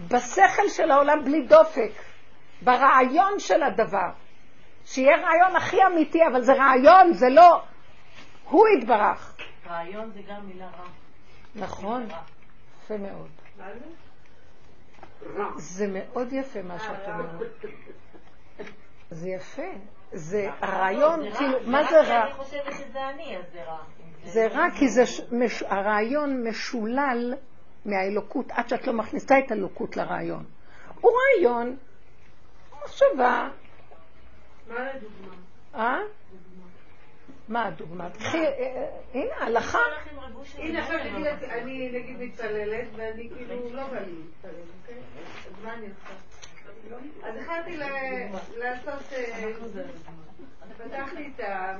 בשכל 0.07 0.69
של 0.69 0.91
העולם 0.91 1.25
בלי 1.25 1.47
דופק, 1.47 1.91
ברעיון 2.61 3.39
של 3.39 3.63
הדבר. 3.63 4.09
שיהיה 4.85 5.17
רעיון 5.17 5.55
הכי 5.55 5.77
אמיתי, 5.85 6.19
אבל 6.31 6.41
זה 6.41 6.53
רעיון, 6.53 7.13
זה 7.13 7.29
לא... 7.29 7.61
הוא 8.49 8.67
יתברך. 8.77 9.37
רעיון 9.67 10.11
זה 10.11 10.21
גם 10.29 10.47
מילה 10.47 10.65
רע. 10.65 10.85
נכון, 11.55 12.07
יפה 12.83 12.97
מאוד. 12.97 13.29
זה 15.55 15.87
מאוד 15.93 16.33
יפה 16.33 16.61
מה 16.61 16.79
שאת 16.79 17.07
אומרת. 17.07 17.65
זה 19.11 19.29
יפה. 19.29 19.71
זה 20.11 20.49
הרעיון, 20.61 21.31
כאילו, 21.37 21.57
מה 21.65 21.83
זה 21.83 22.01
רע? 22.01 22.23
אני 22.23 22.33
חושבת 22.33 22.73
שזה 22.73 23.09
אני, 23.09 23.37
אז 23.37 23.43
זה 23.53 23.63
רע. 23.63 23.77
זה 24.23 24.47
רע 24.47 24.65
כי 24.79 24.87
זה 24.87 25.03
מש... 25.31 25.63
הרעיון 25.63 26.47
משולל 26.47 27.33
מהאלוקות 27.85 28.51
עד 28.51 28.69
שאת 28.69 28.87
לא 28.87 28.93
מכניסה 28.93 29.39
את 29.39 29.51
האלוקות 29.51 29.97
לרעיון. 29.97 30.43
הוא 31.01 31.11
רעיון, 31.11 31.77
מחשבה. 32.83 33.49
מה 34.67 34.93
לדוגמה? 34.93 35.35
אה? 35.75 35.97
מה 37.47 37.65
הדוגמה? 37.65 38.09
קחי, 38.09 38.45
הנה, 39.13 39.35
הלכה. 39.39 39.79
הנה 40.57 40.83
עכשיו 40.83 40.99
נגיד, 40.99 41.27
אני 41.43 41.89
נגיד 41.89 42.19
מתפללת, 42.19 42.87
ואני 42.95 43.29
כאילו 43.35 43.69
לא 43.71 43.87
בא 43.87 43.99
לי 43.99 44.11
להתפלל, 44.11 44.51
אוקיי? 44.81 44.97
אז 45.47 45.63
מה 45.63 45.73
אני 45.73 45.85
עושה? 45.85 46.15
אז 47.23 47.35
החלטתי 47.35 47.77
לעשות... 48.57 49.13
פתחתי 50.77 51.31
את 51.35 51.39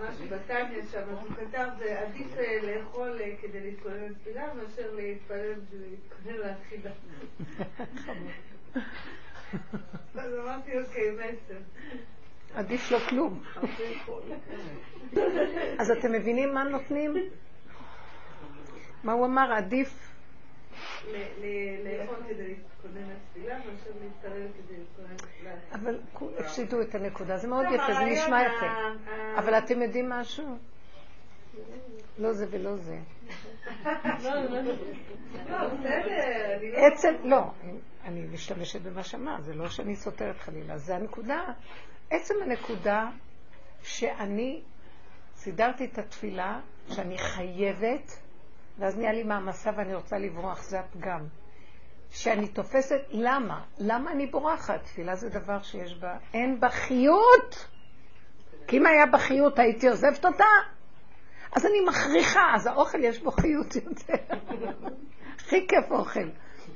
משהו 0.10 0.25
בטניה 0.27 0.86
שם, 0.91 1.10
הוא 1.10 1.36
כתב, 1.36 1.67
זה 1.77 1.99
עדיף 1.99 2.27
לאכול 2.63 3.19
כדי 3.41 3.60
להתכונן 3.60 4.03
לתפילה 4.03 4.53
מאשר 4.53 4.91
להתכונן 4.93 6.36
לאכילה. 6.38 6.91
אז 10.15 10.34
אמרתי, 10.43 10.79
אוקיי, 10.79 11.12
מסר. 11.12 11.58
עדיף 12.55 12.91
לו 12.91 12.99
כלום. 12.99 13.43
אז 15.79 15.91
אתם 15.91 16.12
מבינים 16.12 16.53
מה 16.53 16.63
נותנים? 16.63 17.13
מה 19.03 19.12
הוא 19.13 19.25
אמר? 19.25 19.53
עדיף... 19.53 20.14
לאכול 21.83 22.17
כדי 22.29 22.47
להתכונן 22.47 23.09
לתפילה 23.09 23.57
מאשר 23.57 23.89
להתפלל 24.01 24.47
כדי 24.57 24.77
להתכונן 24.77 25.13
לתפילה. 25.13 25.51
אבל 25.71 25.99
הפסידו 26.39 26.81
את 26.81 26.95
הנקודה, 26.95 27.38
זה 27.38 27.47
מאוד 27.47 27.65
יפה, 27.73 27.93
זה 27.93 28.05
נשמע 28.05 28.41
יפה. 28.43 28.65
אבל 29.38 29.57
אתם 29.57 29.81
יודעים 29.81 30.09
משהו? 30.09 30.57
לא 32.17 32.33
זה 32.33 32.45
ולא 32.49 32.75
זה. 32.75 32.97
עצם, 36.75 37.13
לא, 37.23 37.41
אני 38.03 38.25
משתמשת 38.33 38.81
במה 38.81 39.03
שאמר, 39.03 39.41
זה 39.41 39.53
לא 39.53 39.69
שאני 39.69 39.95
סותרת 39.95 40.38
חלילה, 40.38 40.77
זה 40.77 40.95
הנקודה, 40.95 41.43
עצם 42.09 42.33
הנקודה 42.43 43.09
שאני 43.83 44.61
סידרתי 45.35 45.85
את 45.85 45.97
התפילה, 45.97 46.59
שאני 46.88 47.17
חייבת, 47.17 48.19
ואז 48.79 48.97
נהיה 48.97 49.13
לי 49.13 49.23
מעמסה 49.23 49.71
ואני 49.77 49.95
רוצה 49.95 50.17
לברוח, 50.17 50.63
זה 50.63 50.79
הפגם. 50.79 51.27
שאני 52.09 52.47
תופסת, 52.47 53.01
למה? 53.09 53.61
למה 53.79 54.11
אני 54.11 54.25
בורחת? 54.25 54.83
תפילה 54.83 55.15
זה 55.15 55.29
דבר 55.29 55.61
שיש 55.61 55.99
בה, 55.99 56.17
אין 56.33 56.59
בה 56.59 56.69
חיות. 56.69 57.67
כי 58.67 58.77
אם 58.77 58.85
היה 58.85 59.05
בה 59.05 59.17
חיות 59.17 59.59
הייתי 59.59 59.89
עוזבת 59.89 60.25
אותה. 60.25 60.43
אז 61.55 61.65
אני 61.65 61.81
מכריחה, 61.88 62.41
אז 62.55 62.67
האוכל 62.67 63.03
יש 63.03 63.23
בו 63.23 63.31
חיות 63.31 63.75
יותר. 63.75 64.35
הכי 65.35 65.67
כיף 65.67 65.91
אוכל. 65.91 66.29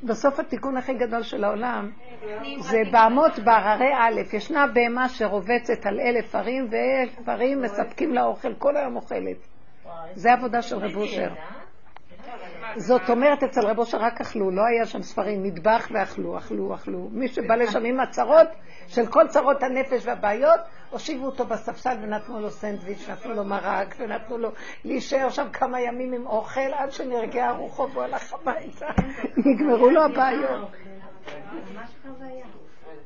בסוף 0.03 0.39
התיקון 0.39 0.77
הכי 0.77 0.93
גדול 0.93 1.23
של 1.23 1.43
העולם 1.43 1.91
זה 2.59 2.77
בהמות 2.91 3.39
בהררי 3.39 3.93
א', 3.93 4.35
ישנה 4.35 4.67
בהמה 4.67 5.09
שרובצת 5.09 5.85
על 5.85 5.99
אלף 5.99 6.35
ערים, 6.35 6.69
ואלף 6.71 7.29
ערים 7.29 7.61
מספקים 7.61 8.13
לה 8.13 8.25
אוכל, 8.25 8.53
כל 8.55 8.77
היום 8.77 8.95
אוכלת. 8.95 9.37
זה 10.13 10.33
עבודה 10.33 10.61
של 10.61 10.75
רב 10.75 10.95
אושר. 10.95 11.29
זאת 12.75 13.09
אומרת, 13.09 13.43
אצל 13.43 13.67
רבו 13.67 13.85
שרק 13.85 14.21
אכלו, 14.21 14.51
לא 14.51 14.61
היה 14.65 14.85
שם 14.85 15.01
ספרים, 15.01 15.43
מטבח 15.43 15.87
ואכלו, 15.93 16.37
אכלו, 16.37 16.75
אכלו. 16.75 17.07
מי 17.11 17.27
שבא 17.27 17.55
לשם 17.55 17.85
עם 17.85 17.99
הצרות 17.99 18.47
של 18.87 19.07
כל 19.07 19.27
צרות 19.27 19.63
הנפש 19.63 20.05
והבעיות, 20.05 20.59
הושיבו 20.89 21.25
אותו 21.25 21.45
בספסל 21.45 21.97
ונתנו 22.01 22.39
לו 22.39 22.49
סנדוויץ', 22.49 23.09
נתנו 23.09 23.33
לו 23.33 23.43
מרק, 23.43 23.95
ונתנו 23.99 24.37
לו 24.37 24.49
להישאר 24.85 25.29
שם 25.29 25.49
כמה 25.53 25.81
ימים 25.81 26.13
עם 26.13 26.27
אוכל 26.27 26.73
עד 26.73 26.91
שנרגע 26.91 27.51
רוחו 27.51 27.89
והוא 27.93 28.03
הלך 28.03 28.33
הביתה. 28.33 28.87
נגמרו 29.45 29.89
לו 29.89 30.03
הבעיות. 30.03 30.71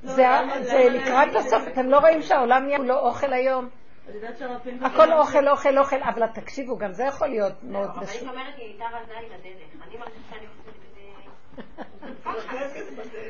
זה 0.03 0.25
זה 0.61 0.87
לקראת 0.89 1.35
הסוף, 1.35 1.67
אתם 1.67 1.89
לא 1.89 1.99
רואים 1.99 2.21
שהעולם 2.21 2.63
נהיה 2.65 2.77
לא 2.77 2.99
אוכל 2.99 3.33
היום? 3.33 3.69
הכל 4.81 5.13
אוכל, 5.13 5.47
אוכל, 5.47 5.77
אוכל, 5.77 6.03
אבל 6.03 6.27
תקשיבו, 6.27 6.77
גם 6.77 6.91
זה 6.93 7.03
יכול 7.03 7.27
להיות 7.27 7.63
מאוד 7.63 7.89
אבל 7.89 8.03
משהו. 8.03 8.19
היא 8.19 8.29
אומרת, 8.29 8.55
היא 8.57 8.65
הייתה 8.65 8.85
רזה 8.85 9.13
עם 9.13 9.31
הדרך. 9.39 9.87
אני 9.87 9.97
מרגישה 9.97 10.29
שאני. 10.29 10.47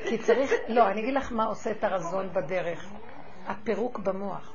כי 0.09 0.17
צריך, 0.17 0.51
לא, 0.67 0.87
אני 0.87 1.01
אגיד 1.01 1.13
לך 1.13 1.31
מה 1.31 1.45
עושה 1.45 1.71
את 1.71 1.83
הרזון 1.83 2.33
בדרך. 2.33 2.89
הפירוק 3.47 3.99
במוח. 3.99 4.53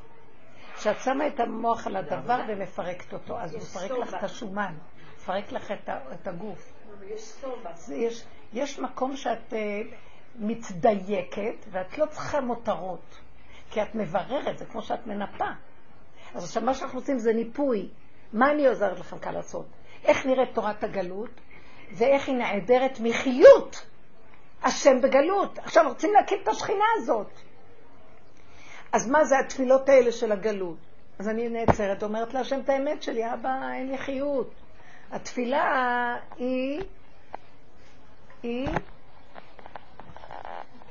כשאת 0.76 1.00
שמה 1.00 1.26
את 1.26 1.40
המוח 1.40 1.87
על 1.87 1.96
הדבר 1.96 2.40
ומפרקת 2.48 3.12
אותו, 3.12 3.38
אז 3.38 3.54
הוא 3.54 3.62
מפרק 3.62 3.90
לך 3.90 4.14
את 4.14 4.24
השומן, 4.24 4.74
מפרק 5.16 5.52
לך 5.52 5.72
את 6.12 6.26
הגוף. 6.26 6.72
יש, 7.88 8.24
יש 8.52 8.78
מקום 8.78 9.16
שאת 9.16 9.52
uh, 9.52 9.57
מתדייקת 10.37 11.66
ואת 11.70 11.98
לא 11.98 12.07
צריכה 12.07 12.40
מותרות, 12.40 13.20
כי 13.70 13.83
את 13.83 13.94
מבררת, 13.94 14.59
זה 14.59 14.64
כמו 14.64 14.83
שאת 14.83 15.07
מנפה. 15.07 15.50
אז 16.34 16.44
עכשיו 16.44 16.62
מה 16.62 16.74
שאנחנו 16.74 16.98
עושים 16.98 17.18
זה 17.18 17.32
ניפוי. 17.32 17.88
מה 18.32 18.50
אני 18.50 18.66
עוזרת 18.66 18.98
לכם 18.98 19.18
כאן 19.18 19.34
לעשות? 19.34 19.66
איך 20.04 20.26
נראית 20.26 20.54
תורת 20.54 20.84
הגלות, 20.84 21.30
ואיך 21.92 22.28
היא 22.28 22.36
נעדרת 22.36 23.00
מחיות 23.00 23.86
השם 24.62 25.00
בגלות. 25.00 25.58
עכשיו 25.58 25.84
רוצים 25.88 26.12
להקים 26.12 26.38
את 26.42 26.48
השכינה 26.48 26.84
הזאת. 26.96 27.30
אז 28.92 29.10
מה 29.10 29.24
זה 29.24 29.38
התפילות 29.38 29.88
האלה 29.88 30.12
של 30.12 30.32
הגלות? 30.32 30.76
אז 31.18 31.28
אני 31.28 31.48
נעצרת, 31.48 32.02
אומרת 32.02 32.34
להשם 32.34 32.60
את 32.60 32.68
האמת 32.68 33.02
שלי, 33.02 33.32
אבא, 33.34 33.72
אין 33.72 33.90
לי 33.90 33.98
חיות. 33.98 34.54
התפילה 35.10 36.16
היא, 36.36 36.82
היא, 38.42 38.68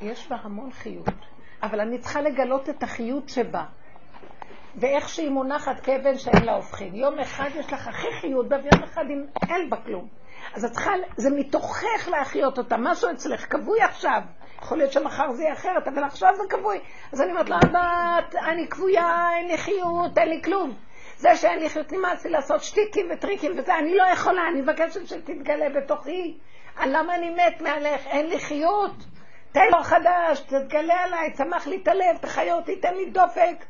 יש 0.02 0.28
בה 0.30 0.36
המון 0.36 0.71
חיות, 0.71 1.10
אבל 1.63 1.80
אני 1.80 2.00
צריכה 2.00 2.21
לגלות 2.21 2.69
את 2.69 2.84
החיות 2.84 3.30
שבה. 3.30 3.65
ואיך 4.78 5.10
שהיא 5.10 5.30
מונחת 5.30 5.80
כאבן 5.80 6.18
שאין 6.18 6.46
לה 6.46 6.56
הופכין. 6.56 6.96
יום 6.96 7.20
אחד 7.20 7.50
יש 7.56 7.74
לך 7.74 7.88
הכי 7.88 8.08
חיות 8.22 8.50
בה, 8.50 8.56
ויום 8.58 8.84
אחד 8.84 9.04
אין 9.50 9.70
בה 9.70 9.78
כלום. 9.86 10.08
אז 10.56 10.66
את 10.66 10.72
צריכה, 10.72 10.92
זה 11.18 11.30
מתוכך 11.30 12.08
להחיות 12.12 12.58
אותה. 12.58 12.76
משהו 12.80 13.12
אצלך 13.12 13.52
כבוי 13.52 13.82
עכשיו. 13.82 14.22
יכול 14.62 14.78
להיות 14.78 14.92
שמחר 14.92 15.32
זה 15.32 15.44
יהיה 15.44 15.54
אחרת, 15.54 15.88
אבל 15.88 16.04
עכשיו 16.04 16.30
זה 16.36 16.44
כבוי. 16.50 16.80
אז 17.13 17.22
אני 17.22 17.32
אומרת 17.32 17.50
לה, 17.50 17.58
את- 18.20 18.36
אני 18.36 18.68
כבויה, 18.70 19.30
אין 19.38 19.48
לי 19.48 19.58
חיות, 19.58 20.18
אין 20.18 20.30
לי 20.30 20.42
כלום. 20.44 20.74
זה 21.18 21.36
שאין 21.36 21.60
לי 21.60 21.70
חיות, 21.70 21.92
נמאס 21.92 22.26
לי 22.26 22.32
לעשות 22.32 22.63
שטיקים 22.63 23.06
וטריקים 23.13 23.52
וזה, 23.58 23.76
אני 23.78 23.96
לא 23.96 24.04
יכולה, 24.13 24.42
אני 24.52 24.62
מבקשת 24.62 25.08
שתתגלה 25.08 25.70
בתוכי. 25.70 26.38
למה 26.86 27.16
אני 27.16 27.30
מת 27.30 27.62
מעליך? 27.62 28.08
אין 28.08 28.28
לי 28.28 28.40
חיות. 28.40 28.94
תן 29.52 29.62
לו 29.72 29.84
חדש, 29.84 30.40
תתגלה 30.40 30.94
עליי, 31.04 31.34
צמח 31.34 31.68
לי 31.68 31.80
את 31.84 31.88
הלב, 31.88 32.18
תחיה 32.22 32.54
אותי, 32.56 32.76
תן 32.76 32.94
לי 32.94 33.10
דופק. 33.10 33.66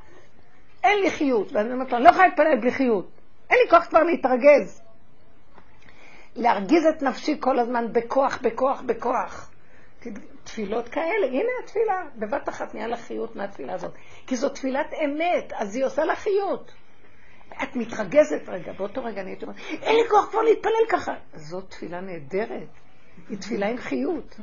אין 0.84 1.00
לי 1.00 1.12
חיות. 1.12 1.52
ואני 1.52 1.74
אומרת 1.74 1.92
לו, 1.92 1.98
אני 1.98 2.06
לא 2.06 2.10
יכולה 2.10 2.28
להתפלל 2.28 2.60
בלי 2.62 2.72
חיות. 2.72 3.08
אין 3.50 3.60
לי 3.64 3.70
כוח 3.70 3.86
כבר 3.86 4.04
להתרגז. 4.04 4.82
להרגיז 6.36 6.86
את 6.86 7.02
נפשי 7.02 7.38
כל 7.40 7.60
הזמן 7.60 7.94
בכוח, 7.94 8.40
בכוח, 8.42 8.82
בכוח. 8.82 9.52
תפילות 10.44 10.90
כאלה, 10.90 11.28
הנה 11.28 11.50
התפילה, 11.64 12.04
בבת 12.16 12.50
אחת 12.50 12.76
נהיה 12.76 12.88
לך 12.88 13.00
חיות 13.00 13.36
מהתפילה 13.36 13.74
הזאת. 13.74 13.92
כי 14.28 14.36
זו 14.36 14.50
תפילת 14.50 14.94
אמת, 15.06 15.54
אז 15.54 15.76
היא 15.76 15.86
עושה 15.86 16.06
לך 16.06 16.20
חיות. 16.20 16.72
את 17.64 17.76
מתרגזת 17.76 18.42
רגע, 18.48 18.72
באותו 18.74 19.04
רגע 19.04 19.22
אני 19.22 19.30
הייתי 19.30 19.46
אומרת, 19.46 19.60
אין 19.82 19.96
לי 19.96 20.10
כוח 20.10 20.30
כבר 20.32 20.42
להתפלל 20.42 20.86
ככה. 20.90 21.14
זאת 21.34 21.70
תפילה 21.70 22.02
נהדרת, 22.02 22.68
היא 23.30 23.38
תפילה 23.38 23.68
עם 23.68 23.78
חיות. 23.78 24.36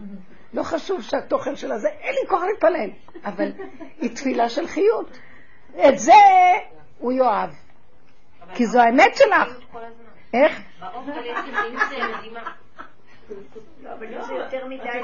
לא 0.54 0.62
חשוב 0.62 1.02
שהתוכן 1.02 1.56
שלה 1.56 1.78
זה, 1.78 1.88
אין 1.88 2.14
לי 2.14 2.28
כוח 2.28 2.42
להתפלל, 2.42 2.90
אבל 3.24 3.52
היא 4.00 4.16
תפילה 4.16 4.48
של 4.48 4.66
חיות. 4.66 5.18
את 5.88 5.98
זה 5.98 6.12
הוא 6.98 7.12
יאהב, 7.12 7.50
כי 8.54 8.66
זו 8.66 8.80
האמת 8.80 9.16
שלך. 9.16 9.58
איך? 10.34 10.60
זה 11.06 11.12
מדהימה. 12.18 12.50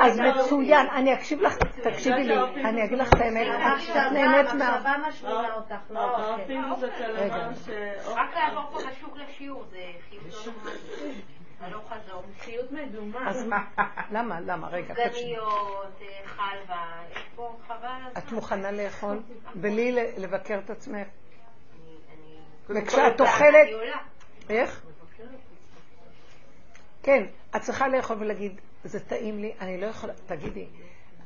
אז 0.01 0.21
מצוין, 0.21 0.87
אני 0.87 1.15
אקשיב 1.15 1.41
לך, 1.41 1.57
תקשיבי 1.83 2.25
לי, 2.25 2.35
אני 2.65 2.85
אגיד 2.85 2.99
לך 2.99 3.09
את 3.09 3.21
האמת, 3.21 3.47
את 3.47 4.13
נהנית 4.13 4.55
מה... 4.55 4.69
המחשבה 4.69 4.97
משמינה 5.09 5.55
אותך, 5.55 5.75
לא 5.91 6.01
האוכל. 6.01 6.43
אפילו 6.43 6.77
זה 6.81 6.89
כלמה 6.99 7.55
ש... 7.67 7.69
רק 8.07 8.35
לעבור 8.37 8.71
פה 8.71 8.79
בשוק 8.91 9.17
לשיעור, 9.17 9.65
זה 9.71 9.79
לא 10.31 10.53
נורמלית. 10.53 11.27
הלוך 11.61 11.93
חזור. 11.93 12.23
חיות 12.39 12.73
מדומה. 12.73 13.31
אז 13.31 13.47
מה? 13.47 13.59
למה? 14.15 14.41
למה? 14.41 14.69
רגע. 14.69 14.95
סגניות, 14.95 15.93
אה, 16.03 16.27
חלבה, 16.27 16.87
יש 17.13 17.23
פה 17.37 17.57
חבל 17.67 18.19
את. 18.19 18.33
מוכנה 18.33 18.71
לאכול 18.71 19.23
בלי 19.55 19.93
ל- 19.93 20.23
לבקר 20.23 20.59
את 20.65 20.71
עצמך? 20.71 21.07
וכשאת 22.69 23.21
אוכלת... 23.21 23.69
איך? 24.51 24.83
כן, 27.03 27.27
את 27.57 27.61
צריכה 27.61 27.89
לאכול 27.89 28.17
ולהגיד, 28.21 28.61
זה 28.85 29.01
טעים 29.01 29.39
לי, 29.41 29.53
אני 29.61 29.81
לא 29.81 29.87
יכולה, 29.87 30.13
תגידי, 30.27 30.67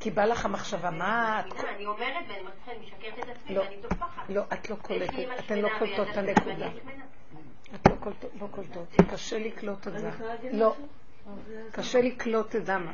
כי 0.00 0.10
בא 0.10 0.24
לך 0.24 0.44
המחשבה, 0.44 0.90
מה 0.90 1.40
את... 1.40 1.64
אני 1.64 1.86
אומרת 1.86 2.24
ואני 2.28 2.78
משקרת 2.80 3.18
את 3.18 3.28
עצמי 3.36 3.54
לא. 3.56 3.60
ואני 3.60 3.76
טופחת. 3.82 4.22
לא, 4.28 4.42
את 4.52 4.70
לא 4.70 4.76
קולטת, 4.76 5.14
אתן 5.38 5.58
לא 5.58 5.68
קולטות 5.78 6.08
את 6.10 6.16
הנקודה. 6.16 6.68
את 7.74 7.88
לא 8.40 8.46
קולטות, 8.50 8.88
קשה 9.10 9.38
לקלוט 9.38 9.88
את 9.88 9.98
זה. 9.98 10.10
לא, 10.52 10.76
קשה 11.72 12.00
לקלוט 12.00 12.56
את 12.56 12.68
למה. 12.68 12.92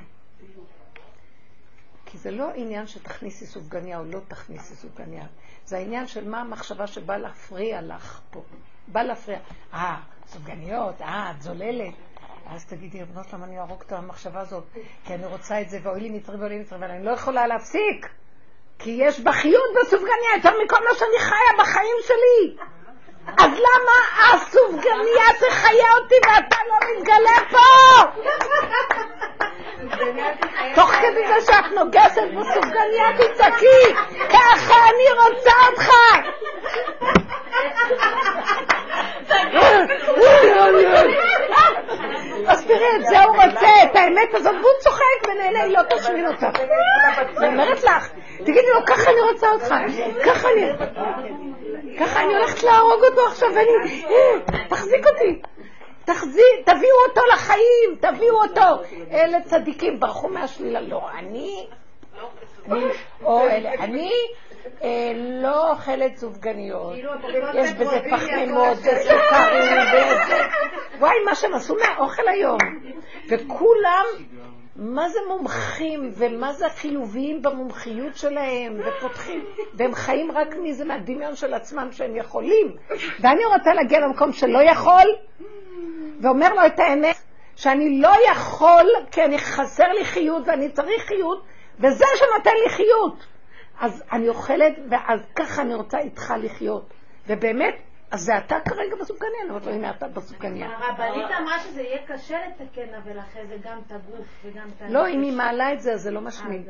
כי 2.07 2.19
זה 2.19 2.31
לא 2.31 2.51
עניין 2.55 2.87
שתכניסי 2.87 3.47
סופגניה 3.47 3.99
או 3.99 4.05
לא 4.05 4.21
תכניסי 4.29 4.75
סופגניה. 4.75 5.27
זה 5.65 5.77
העניין 5.77 6.07
של 6.07 6.29
מה 6.29 6.41
המחשבה 6.41 6.87
שבא 6.87 7.17
להפריע 7.17 7.83
לך 7.83 8.21
פה. 8.31 8.43
בא 8.89 9.03
להפריע. 9.03 9.39
אה, 9.75 10.01
סופגניות, 10.27 11.03
אה, 11.03 11.31
את 11.31 11.43
זוללת. 11.43 11.95
אז 12.47 12.67
תגידי, 12.67 13.03
רבנות, 13.03 13.33
למה 13.33 13.45
אני 13.45 13.59
אהרוג 13.59 13.83
את 13.87 13.93
המחשבה 13.93 14.41
הזאת? 14.41 14.65
כי 15.05 15.15
אני 15.15 15.27
רוצה 15.27 15.61
את 15.61 15.71
זה, 15.71 15.79
ואוי 15.83 16.01
לי 16.01 16.11
מצרי 16.11 16.37
ואוי 16.37 16.49
לי 16.49 16.59
מצרי, 16.59 16.79
אבל 16.79 16.91
אני 16.91 17.05
לא 17.05 17.11
יכולה 17.11 17.47
להפסיק. 17.47 18.09
כי 18.79 18.91
יש 18.91 19.21
בחיות 19.21 19.71
בסופגניה 19.81 20.31
יותר 20.37 20.51
מכל 20.65 20.85
מה 20.91 20.95
שאני 20.99 21.19
חיה 21.19 21.63
בחיים 21.63 21.97
שלי. 22.03 22.57
אז 23.39 23.51
למה 23.51 24.27
הסופגניה 24.33 25.27
תחיה 25.39 25.93
אותי 26.01 26.15
ואתה 26.27 26.57
לא 26.69 26.77
מתגלה 26.97 27.39
פה? 27.51 27.67
תוך 30.75 30.91
כדי 30.91 31.27
זה 31.29 31.47
שאת 31.47 31.73
נוגסת 31.75 32.23
בסופגניה 32.37 33.07
תצעקי, 33.19 33.95
ככה 34.29 34.75
אני 34.75 35.21
רוצה 35.21 35.53
אותך! 35.71 35.91
אז 42.47 42.67
תראי, 42.67 42.97
את 42.97 43.07
זה 43.07 43.23
הוא 43.23 43.37
רוצה, 43.37 43.69
את 43.85 43.97
האמת 43.97 44.35
הזאת, 44.35 44.55
והוא 44.55 44.73
צוחק 44.81 45.29
ונהנה, 45.29 45.63
היא 45.63 45.77
לא 45.77 45.83
תשמין 45.83 46.27
אותך. 46.27 46.47
אני 47.39 47.47
אומרת 47.49 47.85
לך, 47.85 48.09
תגידי 48.37 48.69
לו, 48.75 48.87
ככה 48.87 49.11
אני 49.11 49.21
רוצה 49.21 49.51
אותך, 49.51 49.75
ככה 50.25 50.49
אני... 50.49 50.71
ככה 51.99 52.21
אני 52.21 52.35
הולכת 52.35 52.63
להרוג 52.63 53.05
אותו 53.11 53.27
עכשיו, 53.27 53.49
ואני... 53.49 54.05
אה, 54.05 54.67
תחזיק 54.69 55.07
אותי. 55.07 55.41
תחזיק, 56.05 56.45
תביאו 56.65 56.97
אותו 57.09 57.21
לחיים, 57.33 57.97
תביאו 58.01 58.43
אותו. 58.43 58.85
אלה 59.11 59.41
צדיקים 59.41 60.01
ברחו 60.01 60.29
מהשלילה. 60.29 60.81
לא, 60.81 61.09
אני... 61.19 61.67
אני 63.79 64.13
אה, 64.83 65.13
לא 65.17 65.71
אוכלת 65.71 66.17
סופגניות. 66.17 66.95
יש 67.55 67.73
בזה 67.73 68.01
פחמימות 68.11 68.79
וסוכרים 68.79 69.63
וזה. 69.63 70.37
וואי, 70.99 71.17
מה 71.25 71.35
שהם 71.35 71.55
עשו 71.55 71.77
מהאוכל 71.77 72.29
היום. 72.29 72.59
וכולם, 73.29 74.05
מה 74.77 75.09
זה 75.09 75.19
מומחים, 75.29 76.13
ומה 76.17 76.53
זה 76.53 76.67
החיוביים 76.67 77.43
במומחיות 77.43 78.17
שלהם, 78.17 78.81
ופותחים, 78.87 79.45
והם 79.75 79.95
חיים 79.95 80.33
רק 80.33 80.55
מזה, 80.63 80.85
מהדמיון 80.85 81.37
של 81.37 81.55
עצמם 81.55 81.89
שהם 81.93 82.17
יכולים. 82.17 82.77
ואני 83.21 83.45
רוצה 83.45 83.75
להגיע 83.75 84.01
למקום 84.01 84.33
שלא 84.33 84.59
יכול, 84.63 85.17
ואומר 86.21 86.55
לו 86.55 86.67
את 86.67 86.79
האמת, 86.79 87.17
שאני 87.57 88.01
לא 88.01 88.13
יכול, 88.33 88.87
כי 89.11 89.25
אני 89.25 89.39
חסר 89.39 89.93
לי 89.93 90.05
חיות 90.05 90.43
ואני 90.47 90.71
צריך 90.71 91.03
חיות, 91.03 91.45
וזה 91.79 92.05
שנותן 92.17 92.55
לי 92.65 92.71
חיות. 92.71 93.27
אז 93.81 94.03
אני 94.13 94.29
אוכלת, 94.29 94.73
ואז 94.91 95.21
ככה 95.37 95.63
אני 95.63 95.75
רוצה 95.75 95.99
איתך 95.99 96.35
לחיות. 96.43 96.95
ובאמת, 97.27 97.75
אז 98.11 98.21
זה 98.21 98.39
אתה 98.39 98.57
כרגע 98.65 98.95
אני 99.41 99.49
אומרת 99.51 99.67
לו, 99.67 99.73
הנה 99.73 99.91
אתה 99.91 100.09
בסופגניה. 100.09 100.67
הרבנית 100.69 101.27
אמרה 101.41 101.59
שזה 101.59 101.83
יהיה 101.83 102.07
קשה 102.07 102.39
לתקן, 102.49 102.95
אבל 102.95 103.19
אחרי 103.19 103.47
זה 103.47 103.57
גם 103.63 103.79
את 103.87 103.93
הגוף 103.93 104.27
וגם 104.45 104.69
את 104.77 104.83
לא, 104.89 105.09
אם 105.09 105.23
היא 105.23 105.33
מעלה 105.37 105.73
את 105.73 105.81
זה, 105.81 105.93
אז 105.93 106.01
זה 106.03 106.11
לא 106.11 106.21
משמיד. 106.21 106.69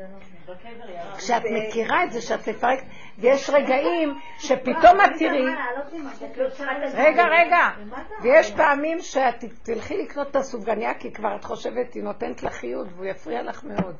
כשאת 1.17 1.41
מכירה 1.51 2.03
את 2.03 2.11
זה, 2.11 2.21
שאת 2.21 2.49
מפרקת, 2.49 2.83
ויש 3.17 3.49
רגעים 3.49 4.19
שפתאום 4.39 5.01
את 5.05 5.09
תראי, 5.19 5.45
רגע, 6.93 7.23
רגע, 7.23 7.67
ויש 8.23 8.51
פעמים 8.51 8.99
שאת 8.99 9.43
תלכי 9.63 9.97
לקנות 9.97 10.27
את 10.31 10.35
הסופגניה, 10.35 10.93
כי 10.93 11.11
כבר 11.11 11.35
את 11.35 11.43
חושבת, 11.43 11.93
היא 11.93 12.03
נותנת 12.03 12.43
לך 12.43 12.53
חיות, 12.53 12.87
והוא 12.95 13.05
יפריע 13.05 13.43
לך 13.43 13.63
מאוד. 13.63 13.95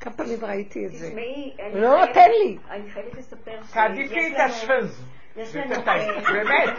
כמה 0.00 0.14
פעמים 0.14 0.38
ראיתי 0.44 0.86
את 0.86 0.92
זה. 0.92 1.06
תשמעי, 1.08 1.56
אני 1.60 1.80
לא 1.80 1.88
חייבת- 1.88 2.08
נותן 2.08 2.30
לי. 2.30 2.58
אני 2.70 2.90
חייבת 2.90 3.14
לספר 3.14 3.62
ש... 3.68 3.72
תעדיפי 3.72 4.26
את 4.34 4.40
השפז. 4.46 5.04
יש 5.36 5.48
זה 5.48 5.60
לנו, 5.60 5.70
יותר 5.70 5.84
טעים, 5.84 6.22
באמת. 6.32 6.76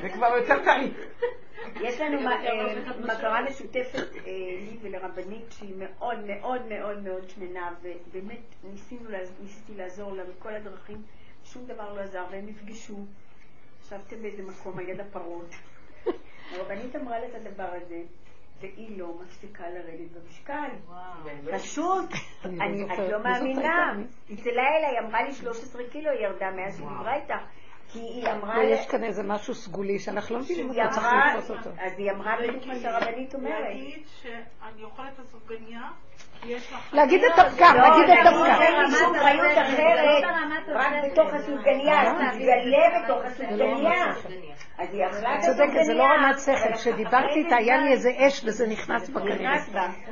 זה 0.00 0.08
כבר 0.08 0.26
יותר 0.26 0.64
טעים. 0.64 0.92
יש 1.80 2.00
לנו 2.00 2.18
מכרה 3.00 3.42
משותפת 3.42 4.08
אה, 4.16 4.32
לי 4.60 4.76
ולרבנית 4.82 5.52
שהיא 5.52 5.74
מאוד 5.76 6.18
מאוד 6.26 6.66
מאוד 6.66 7.02
מאוד 7.02 7.30
שמנה, 7.30 7.70
ובאמת 7.82 8.54
ניסיתי 9.40 9.74
לעזור 9.76 10.12
לה 10.12 10.22
בכל 10.24 10.54
הדרכים, 10.54 11.02
שום 11.44 11.66
דבר 11.66 11.92
לא 11.92 12.00
עזר, 12.00 12.24
והם 12.30 12.46
נפגשו. 12.46 12.98
ישבתם 13.82 14.22
באיזה 14.22 14.42
מקום 14.42 14.78
על 14.78 14.88
יד 14.88 15.00
הפרות. 15.00 15.54
הרבנית 16.52 16.96
אמרה 16.96 17.18
לה 17.18 17.26
את 17.26 17.34
הדבר 17.34 17.68
הזה, 17.72 18.02
והיא 18.60 18.98
לא 18.98 19.14
מפסיקה 19.22 19.64
לרדת 19.68 20.10
במשקל. 20.10 20.68
פשוט, 21.52 22.10
לא 22.44 22.48
את. 22.94 22.98
לא 22.98 23.18
מי 23.18 23.24
מאמינה. 23.24 23.92
היא 24.28 24.36
צלצלה 24.36 24.62
אליי, 24.62 24.90
היא 24.90 25.06
אמרה 25.06 25.22
לי 25.22 25.32
13 25.32 25.82
קילו 25.92 26.10
היא 26.10 26.20
ירדה 26.20 26.50
מאז 26.50 26.76
שהיא 26.76 26.88
דיברה 26.88 27.14
איתה. 27.14 27.36
כי 27.92 27.98
היא 27.98 28.28
אמרה... 28.32 28.56
לא, 28.56 28.62
יש 28.62 28.86
כאן 28.86 29.04
איזה 29.04 29.22
משהו 29.22 29.54
סגולי 29.54 29.98
שאנחנו 29.98 30.36
לא 30.36 30.42
מבינים 30.42 30.68
אותו, 30.68 30.80
צריך 30.90 31.06
לתפוס 31.06 31.50
אותו. 31.50 31.70
אז 31.70 31.92
היא 31.98 32.10
אמרה 32.10 32.36
בדיוק 32.42 32.66
מה 32.66 32.74
שהרבנית 32.74 33.34
אומרת. 33.34 33.54
להגיד 33.68 34.06
שאני 34.22 34.82
אוכלת 34.84 35.14
את 35.14 35.18
הסופגניה. 35.18 35.80
להגיד 36.92 37.24
את 37.24 37.38
הפגם, 37.38 37.74
לא, 37.76 37.82
להגיד 37.82 38.10
את 38.10 38.26
הפגם. 38.26 38.62
אין 38.62 38.80
לי 38.80 38.90
שום 38.98 39.18
חיות 39.18 39.58
אחרת, 39.58 40.24
רק 40.68 40.92
בתוך 41.04 41.34
הסופגניה, 41.34 41.94
אה? 41.94 42.30
תתגלה 42.32 43.02
בתוך 43.04 43.18
לא 43.18 43.26
הסופגניה. 43.26 44.04
אז 44.78 44.94
היא 44.94 45.06
אכלה 45.06 45.36
את 45.36 45.40
צודקת, 45.40 45.84
זה 45.84 45.94
לא 45.94 46.04
רמת 46.04 46.38
שכל. 46.38 46.74
כשדיברתי 46.74 47.38
איתה, 47.44 47.56
היה 47.56 47.76
לי 47.76 47.92
איזה 47.92 48.10
אש 48.18 48.44
וזה 48.44 48.66
נכנס 48.66 49.10
בה. 49.10 49.20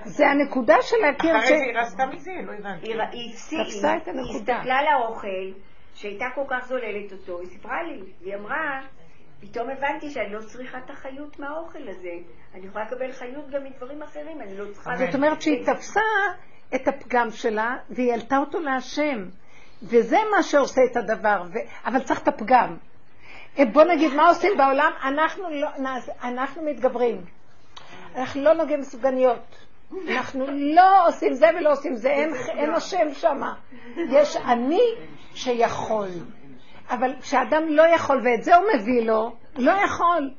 זה 0.05 0.27
הנקודה 0.29 0.77
של 0.83 0.97
להכיר 0.97 1.41
ש... 1.41 1.45
אחרי 1.45 1.59
זה 1.59 1.65
היא 1.65 1.79
רצתה 1.79 2.07
מזה, 2.07 2.31
לא 2.43 2.53
הבנתי. 2.53 2.93
היא 3.13 3.31
הפסיקה, 3.33 3.63
היא. 4.07 4.21
הסתכלה 4.21 4.79
לאוכל, 4.83 5.53
שהייתה 5.99 6.25
כל 6.35 6.45
כך 6.49 6.67
זוללת 6.69 7.13
אותו, 7.13 7.41
היא 7.41 7.49
סיפרה 7.49 7.83
לי, 7.83 8.01
והיא 8.23 8.37
אמרה, 8.37 8.81
פתאום 9.41 9.71
הבנתי 9.71 10.11
שאני 10.11 10.33
לא 10.33 10.41
צריכה 10.41 10.79
את 10.79 10.91
החיות 10.91 11.39
מהאוכל 11.39 11.89
הזה. 11.89 12.13
אני 12.55 12.67
יכולה 12.67 12.85
לקבל 12.85 13.13
חיות 13.13 13.51
גם 13.51 13.65
מדברים 13.65 14.03
אחרים, 14.03 14.41
אני 14.41 14.57
לא 14.59 14.65
צריכה... 14.73 14.97
זאת 14.97 15.15
אומרת 15.15 15.43
שהיא 15.43 15.67
תפסה 15.67 16.01
את 16.75 16.89
הפגם 16.89 17.31
שלה 17.31 17.77
והיא 17.91 18.11
העלתה 18.11 18.37
אותו 18.37 18.61
להשם. 18.61 19.25
וזה 19.83 20.17
מה 20.37 20.43
שעושה 20.43 20.81
את 20.91 20.97
הדבר, 20.97 21.43
ו... 21.53 21.59
אבל 21.85 22.03
צריך 22.03 22.23
את 22.23 22.29
הפגם. 22.29 22.77
אה, 23.59 23.65
בוא 23.65 23.85
נגיד, 23.85 24.13
מה 24.13 24.29
עושים 24.29 24.53
בעולם? 24.57 24.93
אנחנו, 25.03 25.45
לא, 25.51 25.69
אנחנו 26.23 26.63
מתגברים. 26.63 27.25
אנחנו 28.17 28.43
לא 28.43 28.55
נוגעים 28.55 28.81
בסופגניות. 28.81 29.68
אנחנו 29.93 30.47
לא 30.75 31.09
עושים 31.09 31.33
זה 31.33 31.47
ולא 31.59 31.73
עושים 31.73 31.95
זה, 31.95 32.11
אין, 32.11 32.35
אין 32.49 32.75
השם 32.75 33.15
שם. 33.15 33.41
יש 33.97 34.37
אני 34.37 34.81
שיכול. 35.35 36.09
אבל 36.91 37.15
כשאדם 37.21 37.69
לא 37.69 37.83
יכול, 37.83 38.21
ואת 38.25 38.45
זה 38.45 38.57
הוא 38.57 38.65
מביא 38.75 39.03
לו, 39.03 39.37
לא 39.57 39.71
יכול. 39.71 40.31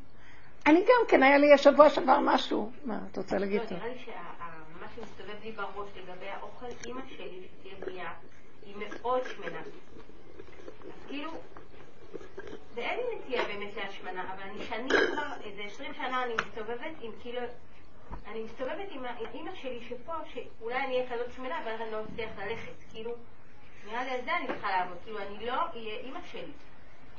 אני 0.67 0.79
גם 0.79 1.07
כן, 1.07 1.23
היה 1.23 1.37
לי 1.37 1.53
השבוע 1.53 1.89
שעבר 1.89 2.19
משהו. 2.19 2.71
מה, 2.85 2.99
את 3.11 3.17
רוצה 3.17 3.37
להגיד? 3.37 3.61
לא? 3.61 3.77
נראה 3.77 3.87
לי 3.87 3.99
שמה 4.05 4.87
שמסתובב 4.95 5.43
לי 5.43 5.51
בראש 5.51 5.89
לגבי 5.95 6.29
האוכל, 6.29 6.65
אימא 6.85 7.01
שלי, 7.09 7.47
שתהיה 7.59 7.75
בריאה, 7.79 8.11
היא 8.65 8.75
מאוד 8.77 9.21
שמנה. 9.23 9.59
אז 10.87 11.07
כאילו, 11.07 11.31
ואין 12.75 12.99
לי 12.99 13.19
נטייה 13.19 13.43
באמת 13.43 13.75
להשמנה, 13.75 14.33
אבל 14.33 14.43
אני 14.43 14.65
שנים 14.65 14.89
כבר, 15.13 15.27
איזה 15.43 15.61
20 15.65 15.93
שנה 15.93 16.23
אני 16.23 16.33
מסתובבת 16.33 16.95
עם 17.01 17.11
כאילו, 17.21 17.41
אני 18.27 18.43
מסתובבת 18.43 18.87
עם 18.91 19.03
אימא 19.33 19.51
שלי 19.55 19.79
שפה, 19.89 20.13
שאולי 20.33 20.75
אני 20.77 20.95
אהיה 20.97 21.09
כזאת 21.13 21.31
שמנה, 21.35 21.59
אבל 21.63 21.71
אני 21.81 21.91
לא 21.91 22.01
אצליח 22.03 22.29
ללכת. 22.39 22.71
כאילו, 22.91 23.11
נראה 23.85 24.03
לי 24.03 24.11
על 24.11 24.21
זה 24.25 24.37
אני 24.37 24.47
צריכה 24.47 24.71
לעבוד. 24.71 24.97
כאילו, 25.03 25.19
אני 25.19 25.45
לא 25.45 25.53
אהיה 25.53 25.97
אימא 25.99 26.19
שלי. 26.31 26.51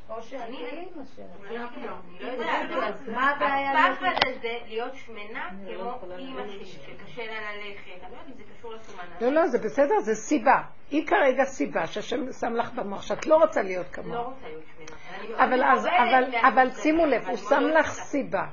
או 0.08 0.22
שאני 0.22 0.44
אני- 0.44 0.66
אימא 0.66 1.02
שלה. 1.16 1.24
אני 1.48 1.58
לא, 1.58 1.64
אני 2.08 2.18
לא 2.20 2.26
יודעת, 2.32 3.00
מה 3.14 3.30
הבעיה 3.30 3.86
הפחד 3.86 4.06
הזה 4.26 4.58
להיות 4.66 4.94
שמנה 4.94 5.48
כמו 5.76 6.14
אימא 6.18 6.42
שלי, 6.46 6.64
שקשה 6.64 7.26
לה 7.26 7.54
ללכת, 7.56 7.86
אני 7.86 8.12
לא 8.12 8.16
יודעת 8.16 8.26
אם 8.28 8.32
זה 8.36 8.42
קשור 8.58 8.72
לסומנה. 8.74 9.16
לא, 9.20 9.32
לא, 9.32 9.46
זה 9.46 9.58
בסדר, 9.58 10.00
זה 10.00 10.14
סיבה. 10.14 10.62
היא 10.90 11.06
כרגע 11.06 11.44
סיבה 11.44 11.86
שהשם 11.86 12.32
שם 12.40 12.54
לך 12.54 12.72
במוח, 12.72 13.02
שאת 13.02 13.26
לא 13.26 13.36
רוצה 13.36 13.62
להיות 13.62 13.86
לא 13.86 13.92
כמוה. 13.92 14.18
רוצה 14.18 14.46
להיות 14.48 14.64
שמנה. 14.78 16.48
אבל 16.48 16.70
שימו 16.70 17.06
לב, 17.06 17.28
הוא 17.28 17.36
שם 17.36 17.62
לך. 17.78 17.86
סיבה. 17.90 18.44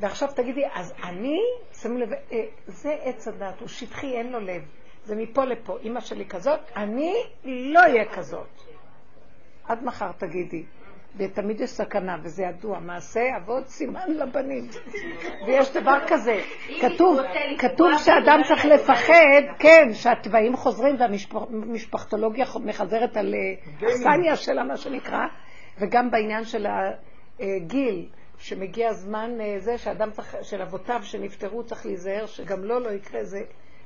ועכשיו 0.00 0.28
תגידי, 0.36 0.62
אז 0.74 0.94
אני, 1.04 1.38
שימו 1.72 1.98
לב, 1.98 2.12
אה, 2.12 2.38
זה 2.66 2.96
עץ 3.02 3.28
הדת, 3.28 3.60
הוא 3.60 3.68
שטחי, 3.68 4.16
אין 4.16 4.32
לו 4.32 4.40
לב. 4.40 4.62
זה 5.04 5.16
מפה 5.16 5.44
לפה. 5.44 5.76
אימא 5.82 6.00
שלי 6.00 6.26
כזאת, 6.26 6.60
אני 6.76 7.14
לא 7.44 7.80
אהיה 7.80 8.04
כזאת. 8.04 8.62
עד 9.64 9.84
מחר 9.84 10.12
תגידי. 10.12 10.64
ותמיד 11.16 11.60
יש 11.60 11.70
סכנה, 11.70 12.16
וזה 12.22 12.42
ידוע, 12.42 12.80
מעשה 12.80 13.20
אבות 13.36 13.66
סימן 13.66 14.08
לבנים. 14.08 14.68
ויש 15.46 15.76
דבר 15.76 15.98
כזה, 16.06 16.40
כתוב, 16.80 17.18
כתוב 17.58 17.88
שאדם 17.98 18.40
צריך 18.48 18.64
לפחד, 18.64 19.42
כן, 19.58 19.92
שהתוואים 19.92 20.56
חוזרים 20.56 20.96
והמשפחתולוגיה 20.98 22.44
מחזרת 22.64 23.16
על 23.16 23.34
אה, 23.34 23.88
אכסניה 23.88 24.36
שלה, 24.36 24.64
מה 24.64 24.76
שנקרא, 24.76 25.26
וגם 25.78 26.10
בעניין 26.10 26.44
של 26.44 26.66
הגיל, 27.40 28.08
שמגיע 28.38 28.88
הזמן 28.88 29.40
אה, 29.40 29.56
זה 29.58 29.78
שאדם 29.78 30.10
צריך, 30.10 30.36
של 30.42 30.62
אבותיו 30.62 31.00
שנפטרו, 31.02 31.64
צריך 31.64 31.86
להיזהר 31.86 32.26
שגם 32.26 32.64
לו 32.64 32.80
לא 32.80 32.90
יקרה 32.90 33.24
זה. 33.24 33.42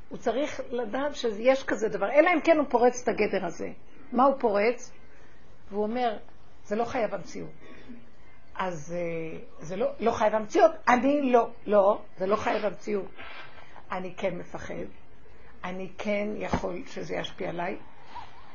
הוא 0.09 0.19
צריך 0.19 0.61
לדעת 0.71 1.17
שיש 1.17 1.65
כזה 1.65 1.89
דבר, 1.89 2.11
אלא 2.11 2.31
אם 2.35 2.41
כן 2.45 2.57
הוא 2.57 2.67
פורץ 2.69 3.03
את 3.03 3.09
הגדר 3.09 3.47
הזה. 3.47 3.69
מה 4.13 4.25
הוא 4.25 4.35
פורץ? 4.39 4.93
והוא 5.71 5.83
אומר, 5.83 6.17
זה 6.65 6.77
לא 6.77 6.85
חייב 6.85 7.15
המציאות. 7.15 7.51
אז 8.55 8.97
אה, 8.97 9.39
זה 9.59 9.77
לא, 9.77 9.87
לא 10.01 10.11
חייב 10.11 10.35
המציאות, 10.35 10.71
אני 10.89 11.33
לא. 11.33 11.49
לא, 11.67 12.03
זה 12.17 12.27
לא 12.27 12.37
חייב 12.37 12.65
המציאות. 12.65 13.07
אני 13.93 14.15
כן 14.17 14.39
מפחד, 14.39 14.75
אני 15.65 15.89
כן 15.99 16.29
יכול 16.37 16.83
שזה 16.87 17.15
ישפיע 17.15 17.49
עליי, 17.49 17.77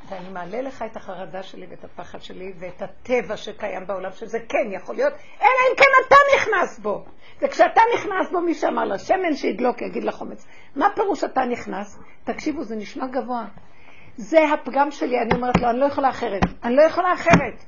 ואני 0.10 0.30
מעלה 0.30 0.62
לך 0.62 0.84
את 0.91 0.98
החרדה 0.98 1.43
שלי 1.43 1.66
ואת 1.70 1.84
הפחד 1.84 2.22
שלי 2.22 2.54
ואת 2.60 2.82
הטבע 2.82 3.38
שקיים 3.38 3.88
בעולם, 3.88 4.12
שזה 4.12 4.39
כן 4.50 4.72
יכול 4.72 4.96
להיות, 4.96 5.14
אלא 5.41 5.50
אם 5.72 5.78
כן 5.78 6.08
אתה 6.08 6.16
נכנס 6.36 6.80
בו. 6.80 7.06
וכשאתה 7.41 7.82
נכנס 7.96 8.32
בו, 8.32 8.41
מי 8.41 8.54
שאמר 8.54 8.84
לה, 8.84 8.98
שמן 8.98 9.36
שידלוק 9.36 9.82
יגיד 9.82 10.04
לחומץ. 10.04 10.48
מה 10.76 10.88
פירוש 10.96 11.24
אתה 11.24 11.41
נכנס? 11.46 12.00
תקשיבו, 12.24 12.64
זה 12.64 12.76
נשמע 12.76 13.08
גבוה. 13.08 13.46
זה 14.18 14.39
הפגם 14.54 14.91
שלי, 14.91 15.20
אני 15.22 15.36
אומרת 15.36 15.62
לו, 15.62 15.70
אני 15.70 15.80
לא 15.80 15.86
יכולה 15.86 16.10
אחרת. 16.10 16.43
אני 16.64 16.76
לא 16.76 16.82
יכולה 16.82 17.14
אחרת. 17.14 17.66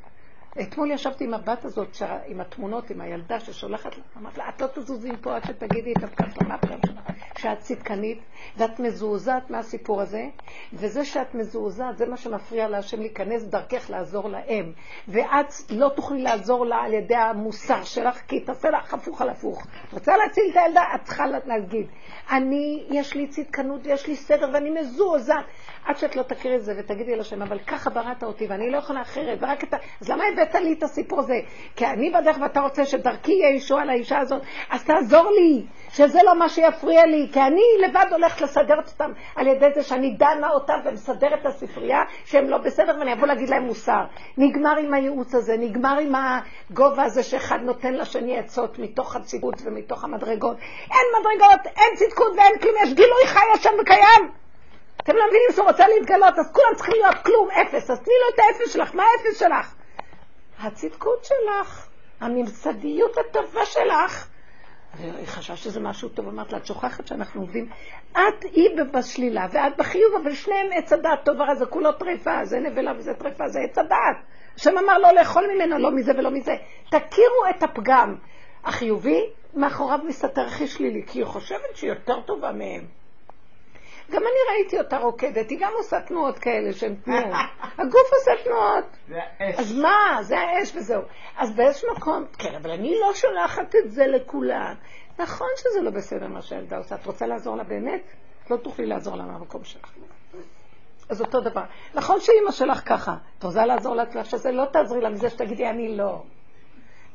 אתמול 0.61 0.91
ישבתי 0.91 1.23
עם 1.23 1.33
הבת 1.33 1.65
הזאת. 1.65 1.97
עם 2.25 2.41
התמונות, 2.41 2.89
עם 2.89 3.01
הילדה 3.01 3.39
ששולחת 3.39 3.97
לה, 3.97 4.03
אמרת 4.17 4.37
לה, 4.37 4.49
את 4.49 4.61
לא 4.61 4.67
תזוזי 4.67 5.11
מפה 5.11 5.35
עד 5.35 5.43
שתגידי 5.43 5.93
את 5.97 6.03
הפגם 6.03 6.29
שלך, 6.29 6.43
מה 6.47 6.55
הפגם 6.55 6.79
שלך? 6.85 6.99
שאת 7.37 7.59
צדקנית, 7.59 8.19
ואת 8.57 8.79
מזועזעת 8.79 9.49
מהסיפור 9.49 10.01
הזה, 10.01 10.23
וזה 10.73 11.05
שאת 11.05 11.35
מזועזעת, 11.35 11.97
זה 11.97 12.05
מה 12.05 12.17
שמפריע 12.17 12.67
להשם 12.67 12.99
להיכנס 12.99 13.43
דרכך 13.43 13.89
לעזור 13.89 14.29
להם. 14.29 14.71
ואת 15.07 15.53
לא 15.69 15.89
תוכלי 15.89 16.21
לעזור 16.21 16.65
לה 16.65 16.75
על 16.75 16.93
ידי 16.93 17.15
המוסר 17.15 17.83
שלך, 17.83 18.21
כי 18.27 18.39
תעשה 18.39 18.69
לך 18.69 18.93
הפוך 18.93 19.21
על 19.21 19.29
הפוך. 19.29 19.67
רוצה 19.93 20.17
להציל 20.17 20.43
את 20.51 20.57
הילדה, 20.57 20.81
את 20.95 21.03
צריכה 21.03 21.23
להגיד, 21.45 21.87
אני, 22.31 22.83
יש 22.89 23.15
לי 23.15 23.27
צדקנות, 23.27 23.81
יש 23.85 24.07
לי 24.07 24.15
סדר, 24.15 24.49
ואני 24.53 24.69
מזועזעת. 24.69 25.45
עד 25.85 25.97
שאת 25.97 26.15
לא 26.15 26.23
תכירי 26.23 26.55
את 26.55 26.63
זה 26.63 26.73
ותגידי 26.77 27.15
לשם, 27.15 27.41
אבל 27.41 27.59
ככה 27.59 27.89
בראת 27.89 28.23
אותי 28.23 28.47
ואני 28.47 28.71
לא 28.71 28.77
יכולה 28.77 29.01
אחרת, 29.01 29.37
ורק 29.41 29.63
את 29.63 29.73
ה... 29.73 29.77
אז 30.01 30.09
למה 30.09 30.23
הבאת 30.33 30.55
לי 30.55 30.73
את 30.73 30.83
הסיפור 30.83 31.19
הזה? 31.19 31.39
כי 31.75 31.85
אני 31.85 32.09
בדרך 32.09 32.37
ואתה 32.41 32.59
רוצה 32.59 32.85
שדרכי 32.85 33.31
יהיה 33.31 33.55
ישועה 33.55 33.85
לאישה 33.85 34.19
הזאת, 34.19 34.41
אז 34.69 34.83
תעזור 34.83 35.31
לי, 35.31 35.65
שזה 35.89 36.19
לא 36.25 36.39
מה 36.39 36.49
שיפריע 36.49 37.05
לי, 37.05 37.26
כי 37.33 37.41
אני 37.41 37.61
לבד 37.87 38.05
הולכת 38.11 38.41
לסדר 38.41 38.77
אותם 38.77 39.11
על 39.35 39.47
ידי 39.47 39.69
זה 39.75 39.83
שאני 39.83 40.13
דנה 40.13 40.49
אותם 40.49 40.79
ומסדרת 40.85 41.39
את 41.41 41.45
הספרייה 41.45 42.01
שהם 42.25 42.49
לא 42.49 42.57
בסדר 42.57 42.95
ואני 42.99 43.13
אבוא 43.13 43.27
להגיד 43.27 43.49
להם 43.49 43.63
מוסר. 43.63 44.03
נגמר 44.37 44.77
עם 44.77 44.93
הייעוץ 44.93 45.35
הזה, 45.35 45.57
נגמר 45.57 45.97
עם 45.97 46.13
הגובה 46.15 47.03
הזה 47.03 47.23
שאחד 47.23 47.59
נותן 47.61 47.93
לשני 47.93 48.39
עצות 48.39 48.79
מתוך 48.79 49.15
הציבות 49.15 49.55
ומתוך 49.65 50.03
המדרגות. 50.03 50.57
אין 50.91 51.07
מדרגות, 51.19 51.65
אין 51.65 51.95
צדקות 51.95 52.33
ואין 52.37 52.59
כלום, 52.61 52.75
יש 52.83 52.93
גילוי 52.93 53.25
חי 53.25 53.45
השם 53.55 53.73
וקיים. 53.81 54.31
אתם 55.03 55.15
לא 55.15 55.23
מבינים 55.27 55.49
שהוא 55.51 55.67
רוצה 55.67 55.87
להתגלות, 55.87 56.39
אז 56.39 56.51
כולם 56.53 56.75
צריכים 56.75 56.95
להיות 57.01 57.25
כלום, 57.25 57.49
אפס. 57.51 57.91
אז 57.91 57.99
תני 57.99 58.13
לו 58.21 58.35
את 58.35 58.39
האפס 58.39 58.73
שלך, 58.73 58.95
מה 58.95 59.03
האפס 59.03 59.39
שלך? 59.39 59.75
הצדקות 60.59 61.25
שלך, 61.25 61.87
הממסדיות 62.21 63.17
הטובה 63.17 63.65
שלך. 63.65 64.27
והיא 64.95 65.25
חשבה 65.25 65.55
שזה 65.55 65.79
משהו 65.79 66.09
טוב, 66.09 66.27
אמרת 66.27 66.51
לה, 66.51 66.57
את 66.57 66.65
שוכחת 66.65 67.07
שאנחנו 67.07 67.41
עובדים, 67.41 67.69
את 68.11 68.43
היא 68.43 68.69
בשלילה 68.93 69.47
ואת 69.51 69.77
בחיוב, 69.77 70.13
אבל 70.23 70.33
שניהם 70.33 70.67
עץ 70.75 70.93
הדעת 70.93 71.19
טוב 71.25 71.39
ורע, 71.39 71.55
זה 71.55 71.65
כולו 71.65 71.91
טרפה, 71.91 72.45
זה 72.45 72.59
נבלה 72.59 72.91
וזה 72.97 73.13
טרפה, 73.13 73.47
זה 73.47 73.59
עץ 73.59 73.77
הדעת. 73.77 74.17
השם 74.55 74.77
אמר 74.77 74.97
לא 74.97 75.13
לאכול 75.13 75.47
ממנו, 75.55 75.77
לא 75.77 75.91
מזה 75.91 76.11
ולא 76.17 76.31
מזה. 76.31 76.55
תכירו 76.89 77.45
את 77.49 77.63
הפגם. 77.63 78.15
החיובי, 78.63 79.29
מאחוריו 79.53 79.99
מסתתר 80.07 80.45
הכי 80.45 80.67
שלילי, 80.67 81.03
כי 81.07 81.19
היא 81.19 81.25
חושבת 81.25 81.75
שהיא 81.75 81.89
יותר 81.89 82.21
טובה 82.21 82.51
מהם. 82.51 82.85
גם 84.11 84.21
אני 84.21 84.39
ראיתי 84.51 84.79
אותה 84.79 84.97
רוקדת, 84.97 85.49
היא 85.49 85.59
גם 85.61 85.71
עושה 85.77 86.01
תנועות 86.01 86.39
כאלה 86.39 86.73
שהן 86.73 86.95
תנועות. 86.95 87.23
הגוף 87.77 88.09
עושה 88.13 88.43
תנועות. 88.43 88.85
זה 89.07 89.15
האש. 89.39 89.59
אז 89.59 89.77
מה, 89.77 90.17
זה 90.21 90.39
האש 90.39 90.75
וזהו. 90.75 91.01
אז 91.37 91.55
באיזשהו 91.55 91.93
מקום, 91.97 92.25
כן, 92.37 92.55
אבל 92.55 92.71
אני 92.71 92.95
לא 93.01 93.13
שולחת 93.13 93.75
את 93.75 93.91
זה 93.91 94.07
לכולם. 94.07 94.73
נכון 95.19 95.47
שזה 95.57 95.81
לא 95.81 95.91
בסדר 95.91 96.27
מה 96.27 96.41
שהילדה 96.41 96.77
עושה. 96.77 96.95
את 96.95 97.05
רוצה 97.05 97.25
לעזור 97.25 97.55
לה 97.55 97.63
באמת? 97.63 98.01
לא 98.49 98.57
תוכלי 98.57 98.85
לעזור 98.85 99.15
לה 99.15 99.23
מהמקום 99.23 99.63
שלך. 99.63 99.91
אז 101.09 101.21
אותו 101.21 101.41
דבר. 101.41 101.63
נכון 101.93 102.19
שאימא 102.19 102.51
שלך 102.51 102.81
ככה, 102.85 103.15
את 103.39 103.43
רוצה 103.43 103.65
לעזור 103.65 103.95
לעצמך 103.95 104.25
שזה 104.25 104.51
לא 104.51 104.65
תעזרי 104.65 105.01
לה 105.01 105.09
מזה 105.09 105.29
שתגידי 105.29 105.69
אני 105.69 105.97
לא. 105.97 106.23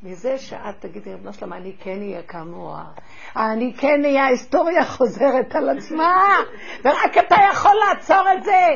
מזה 0.04 0.38
שאת 0.38 0.80
תגידי, 0.80 1.14
רבנו 1.14 1.32
שלמה, 1.32 1.56
אני 1.56 1.72
כן 1.80 1.98
אהיה 2.00 2.22
כמוה. 2.22 2.84
אני 3.36 3.74
כן 3.76 4.04
אהיה, 4.04 4.24
ההיסטוריה 4.24 4.84
חוזרת 4.84 5.54
על 5.54 5.68
עצמה, 5.68 6.22
ורק 6.84 7.18
אתה 7.18 7.36
יכול 7.52 7.72
לעצור 7.88 8.24
את 8.36 8.44
זה. 8.44 8.66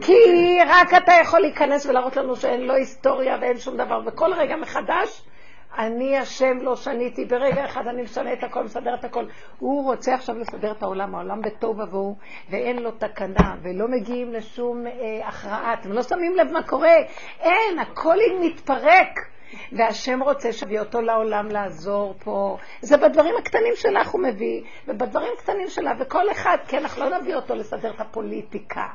כי 0.00 0.58
רק 0.66 0.94
אתה 0.94 1.12
יכול 1.22 1.40
להיכנס 1.40 1.86
ולהראות 1.86 2.16
לנו 2.16 2.36
שאין 2.36 2.60
לא 2.60 2.72
היסטוריה 2.72 3.36
ואין 3.40 3.58
שום 3.58 3.76
דבר. 3.76 4.00
וכל 4.06 4.32
רגע 4.32 4.56
מחדש, 4.56 5.22
אני 5.78 6.16
השם 6.16 6.58
לא 6.62 6.76
שניתי, 6.76 7.24
ברגע 7.24 7.64
אחד 7.64 7.86
אני 7.86 8.02
משנה 8.02 8.32
את 8.32 8.44
הכל, 8.44 8.64
מסדר 8.64 8.94
את 8.94 9.04
הכל. 9.04 9.24
הוא 9.58 9.84
רוצה 9.84 10.14
עכשיו 10.14 10.38
לסדר 10.38 10.72
את 10.72 10.82
העולם, 10.82 11.14
העולם 11.14 11.40
בטוב 11.42 11.78
ובוהו, 11.78 12.16
ואין 12.50 12.78
לו 12.78 12.90
תקנה, 12.90 13.54
ולא 13.62 13.88
מגיעים 13.88 14.32
לשום 14.32 14.86
אה, 14.86 15.28
הכרעה. 15.28 15.74
אתם 15.74 15.92
לא 15.92 16.02
שמים 16.02 16.36
לב 16.36 16.52
מה 16.52 16.62
קורה? 16.62 16.96
אין, 17.40 17.78
הכל 17.78 18.16
מתפרק. 18.40 19.37
והשם 19.72 20.22
רוצה 20.22 20.52
שיביא 20.52 20.80
אותו 20.80 21.00
לעולם 21.00 21.48
לעזור 21.48 22.14
פה. 22.24 22.56
זה 22.80 22.96
בדברים 22.96 23.34
הקטנים 23.36 23.72
שלך 23.76 24.08
הוא 24.08 24.22
מביא, 24.22 24.62
ובדברים 24.88 25.32
הקטנים 25.38 25.68
שלה, 25.68 25.92
וכל 26.00 26.30
אחד, 26.30 26.56
כן, 26.68 26.78
אנחנו 26.78 27.10
לא 27.10 27.18
נביא 27.18 27.34
אותו 27.34 27.54
לסדר 27.54 27.90
את 27.90 28.00
הפוליטיקה. 28.00 28.86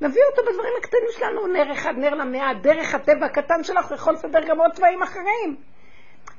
נביא 0.00 0.22
אותו 0.30 0.42
בדברים 0.42 0.72
הקטנים 0.80 1.08
שלנו, 1.10 1.46
נר 1.46 1.72
אחד, 1.72 1.94
נר 1.96 2.14
למאה, 2.14 2.54
דרך 2.62 2.94
הטבע 2.94 3.26
הקטן 3.26 3.64
שלך, 3.64 3.88
הוא 3.88 3.94
יכול 3.94 4.12
לסדר 4.12 4.40
גם 4.48 4.60
עוד 4.60 4.72
צבעים 4.72 5.02
אחרים. 5.02 5.56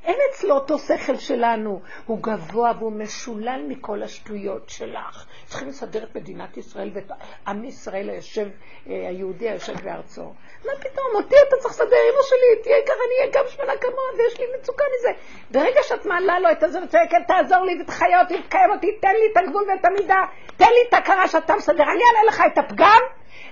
אין 0.03 0.15
אצלו 0.31 0.55
אותו 0.55 0.79
שכל 0.79 1.15
שלנו, 1.15 1.81
הוא 2.05 2.19
גבוה 2.21 2.71
והוא 2.79 2.91
משולל 2.91 3.61
מכל 3.67 4.03
השטויות 4.03 4.69
שלך. 4.69 5.25
צריכים 5.53 5.69
לסדר 5.69 6.03
את 6.03 6.15
מדינת 6.15 6.57
ישראל 6.57 6.91
ואת 6.93 7.11
עם 7.47 7.63
ישראל 7.63 8.09
היושב, 8.09 8.47
אה, 8.89 8.93
היהודי 9.09 9.49
היושב 9.49 9.73
בארצו. 9.83 10.23
מה 10.65 10.71
פתאום, 10.79 11.07
אותי 11.13 11.35
אתה 11.47 11.55
צריך 11.57 11.73
לסדר, 11.73 11.97
אמא 12.13 12.21
שלי, 12.23 12.63
תהיה 12.63 12.81
ככה, 12.85 12.93
אני 13.07 13.15
אהיה 13.19 13.31
גם 13.33 13.43
שמנה 13.47 13.77
כמוה, 13.77 14.03
ויש 14.17 14.39
לי 14.39 14.45
מצוקה 14.59 14.83
מזה. 14.93 15.09
ברגע 15.51 15.79
שאת 15.83 16.05
מעלה 16.05 16.39
לו 16.39 16.51
את 16.51 16.63
הזה 16.63 16.79
וצועקת, 16.83 17.17
תעזור 17.27 17.65
לי 17.65 17.81
ותחיה 17.81 18.21
אותי, 18.21 18.41
תקיים 18.41 18.71
אותי, 18.71 18.91
תן 19.01 19.13
לי 19.19 19.31
את 19.31 19.37
הגבול 19.37 19.63
ואת 19.69 19.85
המידה, 19.85 20.21
תן 20.57 20.69
לי 20.69 20.89
את 20.89 20.93
הכרה 20.93 21.27
שאתה 21.27 21.55
מסדר, 21.55 21.83
אני 21.83 22.01
אעלה 22.03 22.27
לך 22.27 22.43
את 22.53 22.57
הפגם, 22.57 23.01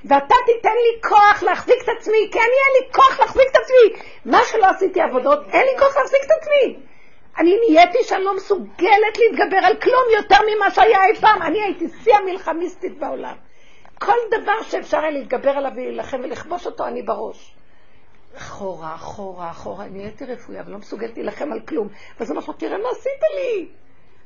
ואתה 0.06 0.36
תיתן 0.46 0.70
לי 0.70 1.02
כוח 1.10 1.44
להחזיק 1.44 1.84
את 1.84 1.90
עצמי, 1.98 2.30
כי 2.32 2.40
אני 2.40 2.58
אין 2.64 2.74
לי 2.82 2.94
כוח 2.94 3.20
להחזיק 3.20 3.48
את 3.52 3.56
עצמי. 3.56 4.12
מה 4.26 4.40
שלא 4.44 4.66
עשיתי 4.66 5.02
עבודות, 5.02 5.40
אין 5.52 5.66
לי 5.66 5.80
כוח 5.80 5.98
להחזיק 5.98 6.22
את 6.26 6.32
עצמי. 6.42 6.91
אני 7.38 7.58
נהייתי 7.70 7.98
שאני 8.04 8.24
לא 8.24 8.36
מסוגלת 8.36 9.18
להתגבר 9.18 9.58
על 9.64 9.76
כלום 9.76 10.04
יותר 10.18 10.38
ממה 10.56 10.72
שהיה 10.72 11.06
אי 11.06 11.16
פעם. 11.16 11.42
אני 11.42 11.62
הייתי 11.64 11.86
שיא 12.04 12.16
המלחמיסטית 12.16 13.00
בעולם. 13.00 13.36
כל 14.00 14.18
דבר 14.32 14.62
שאפשר 14.62 15.00
היה 15.00 15.10
להתגבר 15.10 15.50
עליו 15.50 15.72
ולהילחם 15.76 16.22
ולכבוש 16.24 16.66
אותו, 16.66 16.88
אני 16.88 17.02
בראש. 17.02 17.56
אחורה, 18.38 18.96
אחורה, 18.96 19.52
אחורה, 19.52 19.86
נהייתי 19.86 20.26
רפויה 20.26 20.64
ולא 20.68 20.78
מסוגלת 20.78 21.18
להילחם 21.18 21.52
על 21.52 21.60
כלום. 21.60 21.88
ואז 22.20 22.32
אמרתי 22.32 22.48
לו, 22.48 22.54
תראה 22.54 22.78
מה 22.78 22.90
עשית 22.92 23.22
לי. 23.36 23.68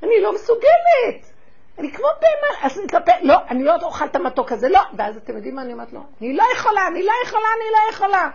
אני 0.03 0.21
לא 0.21 0.33
מסוגלת. 0.33 1.31
אני 1.79 1.91
כמו 1.91 2.07
בהמה, 2.21 2.65
אז 2.65 2.79
נתלפה, 2.83 3.11
לא, 3.21 3.35
אני 3.49 3.63
לא 3.63 3.75
אוכל 3.81 4.05
את 4.05 4.15
המתוק 4.15 4.51
הזה, 4.51 4.69
לא. 4.69 4.79
ואז 4.97 5.17
אתם 5.17 5.35
יודעים 5.35 5.55
מה 5.55 5.61
אני 5.61 5.73
אומרת 5.73 5.93
לו? 5.93 5.99
אני 6.21 6.33
לא 6.33 6.43
יכולה, 6.55 6.87
אני 6.87 7.03
לא 7.03 7.11
יכולה, 7.25 7.47
אני 7.55 7.71
לא 7.71 7.93
יכולה. 7.93 8.29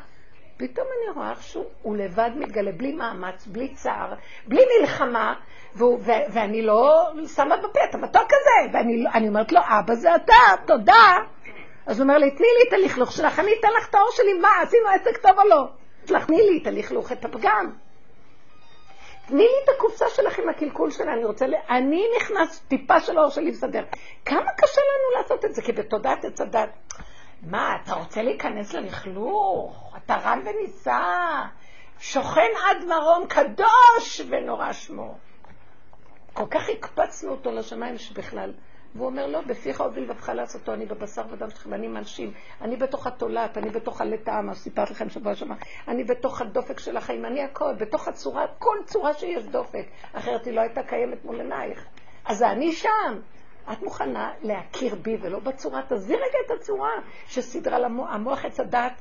פתאום 0.61 0.87
אני 0.87 1.17
רואה 1.17 1.31
איך 1.31 1.43
שהוא 1.43 1.97
לבד 1.97 2.31
מתגלה, 2.37 2.73
בלי 2.73 2.93
מאמץ, 2.93 3.47
בלי 3.47 3.75
צער, 3.75 4.15
בלי 4.47 4.63
מלחמה, 4.81 5.35
והוא, 5.75 5.99
ו, 6.01 6.11
ואני 6.33 6.63
לא 6.63 7.11
שמה 7.27 7.57
בפה 7.57 7.81
את 7.91 7.95
המתוק 7.95 8.27
הזה, 8.27 8.73
ואני 8.73 9.03
לא, 9.03 9.11
אומרת 9.29 9.53
לו, 9.53 9.61
אבא 9.61 9.95
זה 9.95 10.15
אתה, 10.15 10.65
תודה. 10.67 11.19
אז 11.87 12.01
הוא 12.01 12.03
אומר 12.05 12.19
לי, 12.19 12.31
תני 12.31 12.47
לי 12.59 12.69
את 12.69 12.73
הלכלוך 12.73 13.13
שלך, 13.13 13.39
אני 13.39 13.51
אתן 13.61 13.69
לך 13.79 13.89
את 13.89 13.95
האור 13.95 14.09
שלי, 14.13 14.35
מה, 14.35 14.49
עשינו 14.63 14.89
עסק 14.89 15.17
טוב 15.23 15.39
או 15.39 15.49
לא? 15.49 15.67
תני 16.27 16.37
לי 16.37 16.59
את 16.63 16.67
הלכלוך, 16.67 17.13
את 17.13 17.25
הפגם. 17.25 17.73
תני 19.27 19.43
לי 19.43 19.65
את 19.65 19.69
הקופסה 19.77 20.05
שלך 20.09 20.39
עם 20.39 20.49
הקלקול 20.49 20.91
שלה, 20.91 21.13
אני 21.13 21.25
רוצה, 21.25 21.47
ל... 21.47 21.55
אני 21.71 22.05
נכנס 22.17 22.61
טיפה 22.69 23.01
של 23.01 23.19
האור 23.19 23.31
שלי 23.31 23.51
לסדר. 23.51 23.85
כמה 24.25 24.53
קשה 24.57 24.81
לנו 24.81 25.23
לעשות 25.23 25.45
את 25.45 25.55
זה, 25.55 25.63
כי 25.63 25.73
בתודעת 25.73 26.25
עץ 26.25 26.41
הדת. 26.41 26.69
מה, 27.43 27.77
אתה 27.83 27.95
רוצה 27.95 28.23
להיכנס 28.23 28.73
ללכלוך? 28.73 29.97
אתה 29.97 30.15
רם 30.15 30.43
ונישא, 30.45 31.03
שוכן 31.99 32.51
עד 32.69 32.85
מרום 32.85 33.27
קדוש 33.29 34.21
ונורא 34.29 34.73
שמו. 34.73 35.15
כל 36.33 36.47
כך 36.51 36.69
הקפצנו 36.69 37.31
אותו 37.31 37.51
לשמיים 37.51 37.99
שבכלל 37.99 38.53
והוא 38.95 39.07
אומר, 39.07 39.27
לא, 39.27 39.41
בפיך 39.41 39.81
ובלבבך 39.81 40.29
לעשותו, 40.29 40.75
אני 40.75 40.87
בבשר 40.87 41.23
ודם 41.31 41.51
שלכם, 41.51 41.75
אני 41.75 41.89
מנשים, 41.89 42.33
אני 42.61 42.77
בתוך 42.77 43.07
התולעת, 43.07 43.59
אני 43.59 43.71
בתוך 43.71 44.01
הלטאה, 44.01 44.43
מה 44.43 44.55
שסיפרתי 44.55 44.93
לכם 44.93 45.11
שבוע 45.11 45.35
שעבר, 45.35 45.55
אני 45.89 46.05
בתוך 46.05 46.41
הדופק 46.41 46.79
של 46.79 46.97
החיים, 46.97 47.25
אני 47.25 47.43
הכל, 47.43 47.75
בתוך 47.79 48.09
הצורה, 48.09 48.47
כל 48.59 48.77
צורה 48.85 49.15
שיש 49.15 49.45
דופק, 49.45 49.87
אחרת 50.13 50.45
היא 50.45 50.55
לא 50.55 50.61
הייתה 50.61 50.83
קיימת 50.83 51.25
מול 51.25 51.41
עינייך. 51.41 51.87
אז 52.25 52.43
אני 52.43 52.73
שם. 52.73 53.21
את 53.73 53.83
מוכנה 53.83 54.33
להכיר 54.43 54.95
בי 54.95 55.17
ולא 55.21 55.39
בצורה, 55.39 55.83
תעזבי 55.83 56.15
רגע 56.15 56.39
את 56.47 56.61
הצורה 56.61 56.91
שסידרה 57.27 57.79
למוח, 57.79 58.11
המוח 58.13 58.45
עץ 58.45 58.61
הדת, 58.61 58.93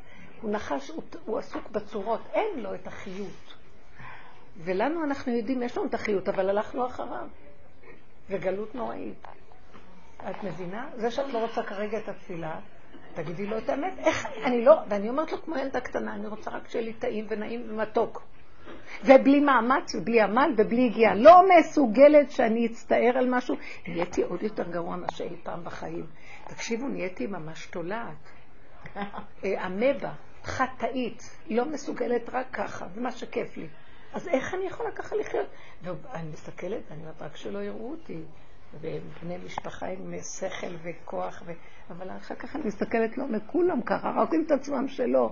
הוא 0.42 0.52
נחש, 0.52 0.90
הוא, 0.90 1.04
הוא 1.26 1.38
עסוק 1.40 1.70
בצורות, 1.70 2.22
אין 2.34 2.60
לו 2.60 2.74
את 2.76 2.88
החיות. 2.88 3.56
ולנו 4.58 5.04
אנחנו 5.04 5.32
יודעים, 5.32 5.64
יש 5.64 5.78
לנו 5.78 5.88
את 5.88 5.94
החיות, 5.94 6.30
אבל 6.30 6.50
הלכנו 6.50 6.86
אחריו. 6.86 7.28
וגלות 8.30 8.76
נוראית. 8.76 9.28
את 10.30 10.44
מבינה? 10.44 10.90
זה 10.96 11.12
שאת 11.12 11.34
לא 11.34 11.38
רוצה 11.38 11.64
כרגע 11.64 11.98
את 11.98 12.10
התפילה, 12.10 12.60
תגידי 13.14 13.48
לו 13.48 13.58
את 13.58 13.70
האמת. 13.70 13.94
איך 14.00 14.26
אני 14.44 14.66
לא, 14.66 14.76
ואני 14.90 15.10
אומרת 15.10 15.32
לו 15.32 15.42
כמו 15.42 15.58
ילדה 15.58 15.82
קטנה, 15.82 16.16
אני 16.16 16.28
רוצה 16.28 16.52
רק 16.52 16.70
שיהיה 16.70 16.86
לי 16.86 16.94
טעים 16.94 17.26
ונעים 17.30 17.66
ומתוק. 17.70 18.22
ובלי 19.04 19.40
מאמץ, 19.40 19.96
ובלי 19.96 20.22
עמל, 20.22 20.54
ובלי 20.58 20.86
הגיעה. 20.86 21.16
לא 21.16 21.42
מסוגלת 21.60 22.32
שאני 22.32 22.66
אצטער 22.66 23.18
על 23.18 23.30
משהו. 23.30 23.56
נהייתי 23.88 24.24
עוד 24.24 24.44
יותר 24.44 24.72
גרוע 24.72 24.96
מאשר 24.96 25.24
אי 25.24 25.36
פעם 25.44 25.64
בחיים. 25.64 26.06
תקשיבו, 26.48 26.88
נהייתי 26.88 27.28
ממש 27.28 27.66
תולעת. 27.66 28.30
אה, 29.44 29.68
אמבה, 29.68 30.12
חטאית, 30.44 31.36
לא 31.50 31.66
מסוגלת 31.66 32.30
רק 32.34 32.48
ככה, 32.54 32.88
זה 32.96 33.02
מה 33.02 33.12
שכיף 33.12 33.58
לי. 33.58 33.68
אז 34.14 34.28
איך 34.28 34.54
אני 34.54 34.66
יכולה 34.66 34.92
ככה 34.92 35.16
לחיות? 35.16 35.48
ואני 35.84 36.30
מסתכלת, 36.34 36.92
אני 36.92 37.02
אומרת, 37.02 37.22
רק 37.22 37.36
שלא 37.36 37.60
יראו 37.60 37.92
אותי. 37.92 38.18
ובני 38.74 39.38
משפחה 39.46 39.88
עם 39.88 40.14
שכל 40.38 40.76
וכוח, 40.84 41.44
ו... 41.46 41.52
אבל 41.90 42.10
אחר 42.18 42.36
כך 42.36 42.56
אני 42.56 42.64
מסתכלת, 42.66 43.18
לא, 43.18 43.28
מכולם 43.28 43.82
ככה, 43.82 44.12
רק 44.18 44.34
עם 44.34 44.44
את 44.46 44.52
עצמם 44.52 44.88
שלא. 44.88 45.30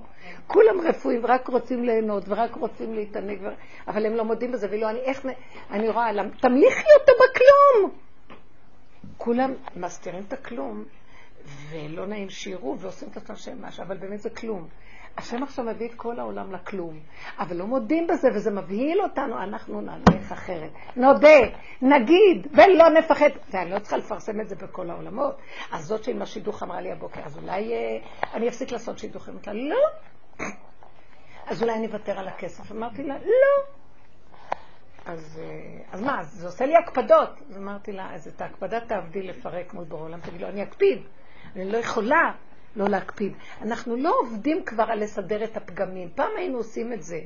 כולם 0.48 0.82
רפואיים 0.82 1.24
ורק 1.24 1.48
רוצים 1.48 1.84
ליהנות 1.84 2.24
ורק 2.28 2.56
רוצים 2.56 2.94
להתענג, 2.94 3.40
ו... 3.42 3.48
אבל 3.88 4.06
הם 4.06 4.14
לא 4.14 4.26
מודים 4.26 4.52
בזה, 4.52 4.68
ולא, 4.72 4.90
אני 4.90 5.00
איך, 5.00 5.26
אני 5.72 5.90
רואה, 5.90 6.12
למ... 6.12 6.30
תמליכי 6.30 6.88
אותו 7.00 7.12
בכלום. 7.24 7.92
כולם 9.18 9.54
מסתירים 9.76 10.24
את 10.28 10.34
הכלום, 10.34 10.84
ולא 11.70 12.06
נעים 12.06 12.30
שיראו 12.30 12.80
ועושים 12.80 13.10
את 13.12 13.18
עצמם 13.18 13.36
שהם 13.36 13.62
משהו, 13.62 13.84
אבל 13.84 13.98
באמת 13.98 14.22
זה 14.22 14.30
כלום. 14.30 14.68
השם 15.18 15.44
עכשיו 15.44 15.66
מביא 15.66 15.90
את 15.90 15.94
כל 15.94 16.20
העולם 16.20 16.54
לכלום, 16.54 17.00
אבל 17.40 17.56
לא 17.56 17.66
מודים 17.66 18.08
בזה, 18.08 18.28
וזה 18.36 18.52
מבהיל 18.52 19.02
אותנו, 19.02 19.44
אנחנו 19.44 19.82
נלך 19.82 20.32
אחרת. 20.32 20.72
נודה, 20.96 21.40
נגיד, 21.82 22.48
ולא 22.52 22.90
נפחד. 22.90 23.30
ואני 23.52 23.72
לא 23.72 23.80
צריכה 23.80 23.98
לפרסם 23.98 24.42
את 24.42 24.50
זה 24.50 24.56
בכל 24.56 24.90
העולמות. 24.90 25.38
אז 25.72 25.86
זאת 25.86 26.04
שעם 26.04 26.22
השידוך 26.22 26.64
אמרה 26.64 26.82
לי 26.82 26.92
הבוקר, 26.92 27.22
אז 27.26 27.38
אולי 27.38 27.74
אה, 27.74 27.98
אני 28.34 28.48
אפסיק 28.48 28.72
לעשות 28.72 29.00
שידוכים. 29.00 29.34
אמרתי 29.34 29.50
לה, 29.50 29.76
לא. 29.76 30.46
אז 31.48 31.64
אולי 31.64 31.74
אני 31.74 31.88
אוותר 31.88 32.20
על 32.20 32.28
הכסף. 32.28 32.72
אמרתי 32.72 33.04
לה, 33.04 33.18
לא. 33.18 33.64
אז, 35.06 35.40
אה, 35.44 35.84
אז 35.92 36.02
מה, 36.02 36.24
זה 36.24 36.48
עושה 36.48 36.66
לי 36.66 36.76
הקפדות. 36.76 37.30
אז 37.50 37.58
אמרתי 37.58 37.92
לה, 37.92 38.14
אז 38.14 38.28
את 38.28 38.42
ההקפדה 38.42 38.80
תעבדי 38.80 39.24
לפרק 39.24 39.74
מול 39.74 39.84
בור 39.84 40.00
העולם. 40.00 40.20
תגיד 40.20 40.42
לו, 40.42 40.48
אני 40.48 40.64
אקפיד. 40.64 41.02
אני 41.56 41.72
לא 41.72 41.78
יכולה. 41.78 42.32
לא 42.78 42.86
להקפיד. 42.90 43.34
אנחנו 43.62 43.96
לא 43.96 44.16
עובדים 44.20 44.66
כבר 44.66 44.84
על 44.84 45.04
לסדר 45.04 45.44
את 45.44 45.58
הפגמים. 45.58 46.10
פעם 46.16 46.32
היינו 46.38 46.58
עושים 46.58 46.94
את 46.94 47.04
זה. 47.04 47.20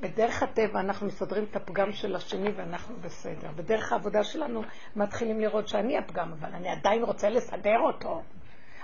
בדרך 0.00 0.42
הטבע 0.42 0.80
אנחנו 0.80 1.06
מסדרים 1.06 1.44
את 1.50 1.56
הפגם 1.56 1.92
של 1.92 2.16
השני 2.16 2.50
ואנחנו 2.56 2.96
בסדר. 3.00 3.48
בדרך 3.56 3.92
העבודה 3.92 4.24
שלנו 4.24 4.62
מתחילים 4.96 5.40
לראות 5.40 5.68
שאני 5.68 5.98
הפגם, 5.98 6.32
אבל 6.40 6.48
אני 6.54 6.68
עדיין 6.68 7.02
רוצה 7.02 7.28
לסדר 7.30 7.78
אותו. 7.80 8.22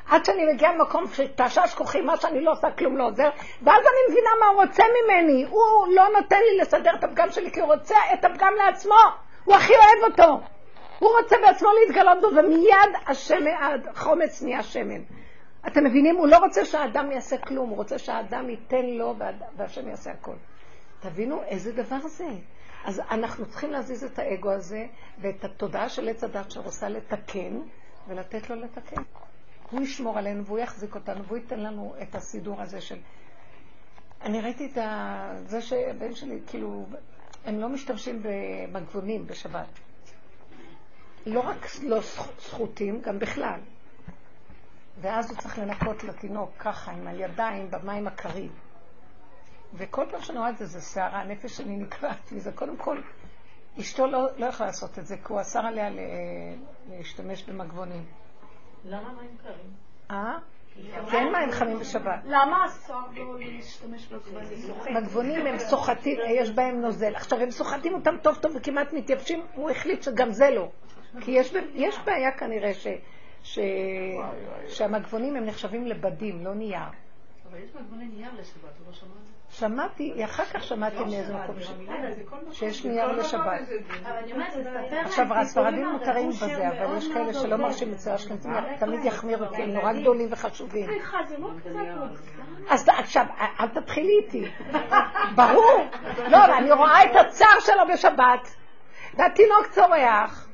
עד 0.09 0.25
שאני 0.25 0.53
מגיעה 0.55 0.75
למקום 0.75 1.05
שתשש 1.07 1.75
כוחי, 1.75 2.01
מה 2.01 2.17
שאני 2.17 2.41
לא 2.41 2.53
עושה 2.53 2.71
כלום 2.71 2.97
לא 2.97 3.07
עוזר, 3.07 3.31
ואז 3.63 3.83
אני 3.83 4.13
מבינה 4.13 4.31
מה 4.41 4.47
הוא 4.47 4.63
רוצה 4.63 4.83
ממני. 4.83 5.45
הוא 5.49 5.95
לא 5.95 6.05
נותן 6.21 6.37
לי 6.37 6.61
לסדר 6.61 6.95
את 6.95 7.05
הפגם 7.05 7.31
שלי, 7.31 7.53
כי 7.53 7.61
הוא 7.61 7.75
רוצה 7.75 7.97
את 8.15 8.25
הפגם 8.25 8.53
לעצמו. 8.67 8.95
הוא 9.45 9.55
הכי 9.55 9.73
אוהב 9.73 10.13
אותו. 10.13 10.41
הוא 10.99 11.11
רוצה 11.23 11.37
בעצמו 11.47 11.69
להתגלות 11.81 12.21
בו, 12.21 12.27
ומיד 12.27 13.07
השם, 13.07 13.45
החומץ 13.91 14.43
נהיה 14.43 14.63
שמן. 14.63 15.01
אתם 15.67 15.85
מבינים? 15.85 16.17
הוא 16.17 16.27
לא 16.27 16.39
רוצה 16.39 16.65
שהאדם 16.65 17.13
יעשה 17.13 17.39
כלום, 17.39 17.69
הוא 17.69 17.77
רוצה 17.77 17.99
שהאדם 17.99 18.51
ייתן 18.51 18.87
לו 18.87 19.15
והשם 19.57 19.89
יעשה 19.89 20.11
הכל. 20.11 20.35
תבינו 21.01 21.43
איזה 21.43 21.73
דבר 21.73 22.09
זה. 22.09 22.29
אז 22.85 23.03
אנחנו 23.11 23.47
צריכים 23.47 23.71
להזיז 23.71 24.05
את 24.05 24.19
האגו 24.19 24.51
הזה 24.51 24.87
ואת 25.19 25.45
התודעה 25.45 25.89
של 25.89 26.09
עץ 26.09 26.25
הדת 26.25 26.51
שרוצה 26.51 26.89
לתקן, 26.89 27.61
ולתת 28.09 28.51
לו 28.51 28.57
לתקן. 28.57 29.03
הוא 29.71 29.81
ישמור 29.81 30.19
עלינו 30.19 30.45
והוא 30.45 30.59
יחזיק 30.59 30.95
אותנו 30.95 31.25
והוא 31.25 31.39
ייתן 31.39 31.61
לנו 31.61 31.95
את 32.03 32.15
הסידור 32.15 32.63
הזה 32.63 32.81
של... 32.81 32.99
אני 34.23 34.41
ראיתי 34.41 34.67
את 34.73 34.79
ה... 34.79 35.35
זה 35.47 35.63
שהבן 35.63 36.15
שלי, 36.15 36.41
כאילו, 36.47 36.87
הם 37.45 37.61
לא 37.61 37.69
משתמשים 37.69 38.23
במגבונים 38.23 39.27
בשבת. 39.27 39.67
לא 41.27 41.41
רק 41.41 41.67
לא 41.83 42.01
זכותים, 42.39 43.01
גם 43.01 43.19
בכלל. 43.19 43.61
ואז 45.01 45.31
הוא 45.31 45.39
צריך 45.39 45.59
לנקות 45.59 46.05
לתינוק 46.05 46.51
ככה, 46.59 46.93
עם 46.93 47.07
הידיים, 47.07 47.71
במים 47.71 48.07
הקרים. 48.07 48.53
וכל 49.75 50.07
פעם 50.11 50.21
שאני 50.21 50.39
רואה 50.39 50.51
את 50.51 50.59
זה, 50.59 50.67
זה 50.67 50.81
שערה, 50.81 51.21
הנפש 51.21 51.57
שלי 51.57 51.77
נקרעת 51.77 52.33
מזה. 52.33 52.53
קודם 52.53 52.77
כל, 52.77 53.01
אשתו 53.81 54.07
לא, 54.07 54.27
לא 54.37 54.47
יכולה 54.47 54.67
לעשות 54.67 54.99
את 54.99 55.07
זה, 55.07 55.17
כי 55.17 55.33
הוא 55.33 55.41
אסר 55.41 55.61
עליה 55.61 55.89
להשתמש 56.89 57.45
במגבונים. 57.45 58.05
למה 58.85 59.13
מים 59.13 59.37
קרים? 59.43 59.73
אה? 60.11 60.39
כן 61.11 61.25
מים 61.33 61.51
חמים 61.53 61.79
בשבת. 61.79 62.25
למה 62.25 62.67
אסור 62.67 63.03
לו 63.17 63.39
להשתמש 63.39 64.07
בגבונים? 64.07 64.97
מגבונים 64.97 65.47
הם 65.47 65.59
סוחטים, 65.59 66.19
יש 66.41 66.51
בהם 66.51 66.81
נוזל. 66.81 67.15
עכשיו, 67.15 67.39
הם 67.39 67.51
סוחטים 67.51 67.95
אותם 67.95 68.17
טוב 68.23 68.37
טוב 68.37 68.53
וכמעט 68.57 68.93
מתייבשים, 68.93 69.43
הוא 69.55 69.71
החליט 69.71 70.03
שגם 70.03 70.31
זה 70.31 70.51
לא. 70.51 70.69
כי 71.21 71.31
יש, 71.31 71.55
יש 71.75 71.99
בעיה 72.05 72.33
כנראה 72.33 72.75
ש, 73.43 73.55
ש, 73.55 73.59
שהמגבונים 74.69 75.37
הם 75.37 75.45
נחשבים 75.45 75.87
לבדים, 75.87 76.45
לא 76.45 76.55
נייר. 76.55 76.79
אבל 77.51 77.59
יש 77.59 77.71
מגבוני 77.75 78.05
נייר 78.05 78.31
לשבת, 78.39 78.79
הוא 78.79 78.87
לא 78.87 78.93
שמע 78.93 79.09
שמעתי, 79.53 80.25
אחר 80.25 80.45
כך 80.45 80.63
שמעתי 80.63 81.05
מאיזה 81.05 81.35
מקום 81.35 81.57
שיש 82.53 82.85
נייר 82.85 83.13
לשבת. 83.13 83.61
עכשיו, 85.05 85.35
הספרדים 85.35 85.89
מותרים 85.89 86.31
בזה, 86.31 86.69
אבל 86.69 86.97
יש 86.97 87.09
כאלה 87.09 87.35
שלא 87.35 87.57
מרשים 87.57 87.93
את 87.93 87.99
זה, 87.99 88.15
אשכנזים 88.15 88.53
תמיד 88.79 89.05
יחמירו, 89.05 89.47
כי 89.57 89.63
הם 89.63 89.71
נורא 89.71 89.93
גדולים 89.93 90.29
וחשובים. 90.31 90.91
אז 92.69 92.89
עכשיו, 92.89 93.27
אל 93.61 93.69
תתחילי 93.69 94.21
איתי. 94.25 94.45
ברור. 95.35 95.87
לא, 96.29 96.59
אני 96.59 96.73
רואה 96.73 97.05
את 97.05 97.27
הצער 97.27 97.61
שלו 97.61 97.83
בשבת, 97.93 98.55
והתינוק 99.15 99.67
צורח. 99.71 100.52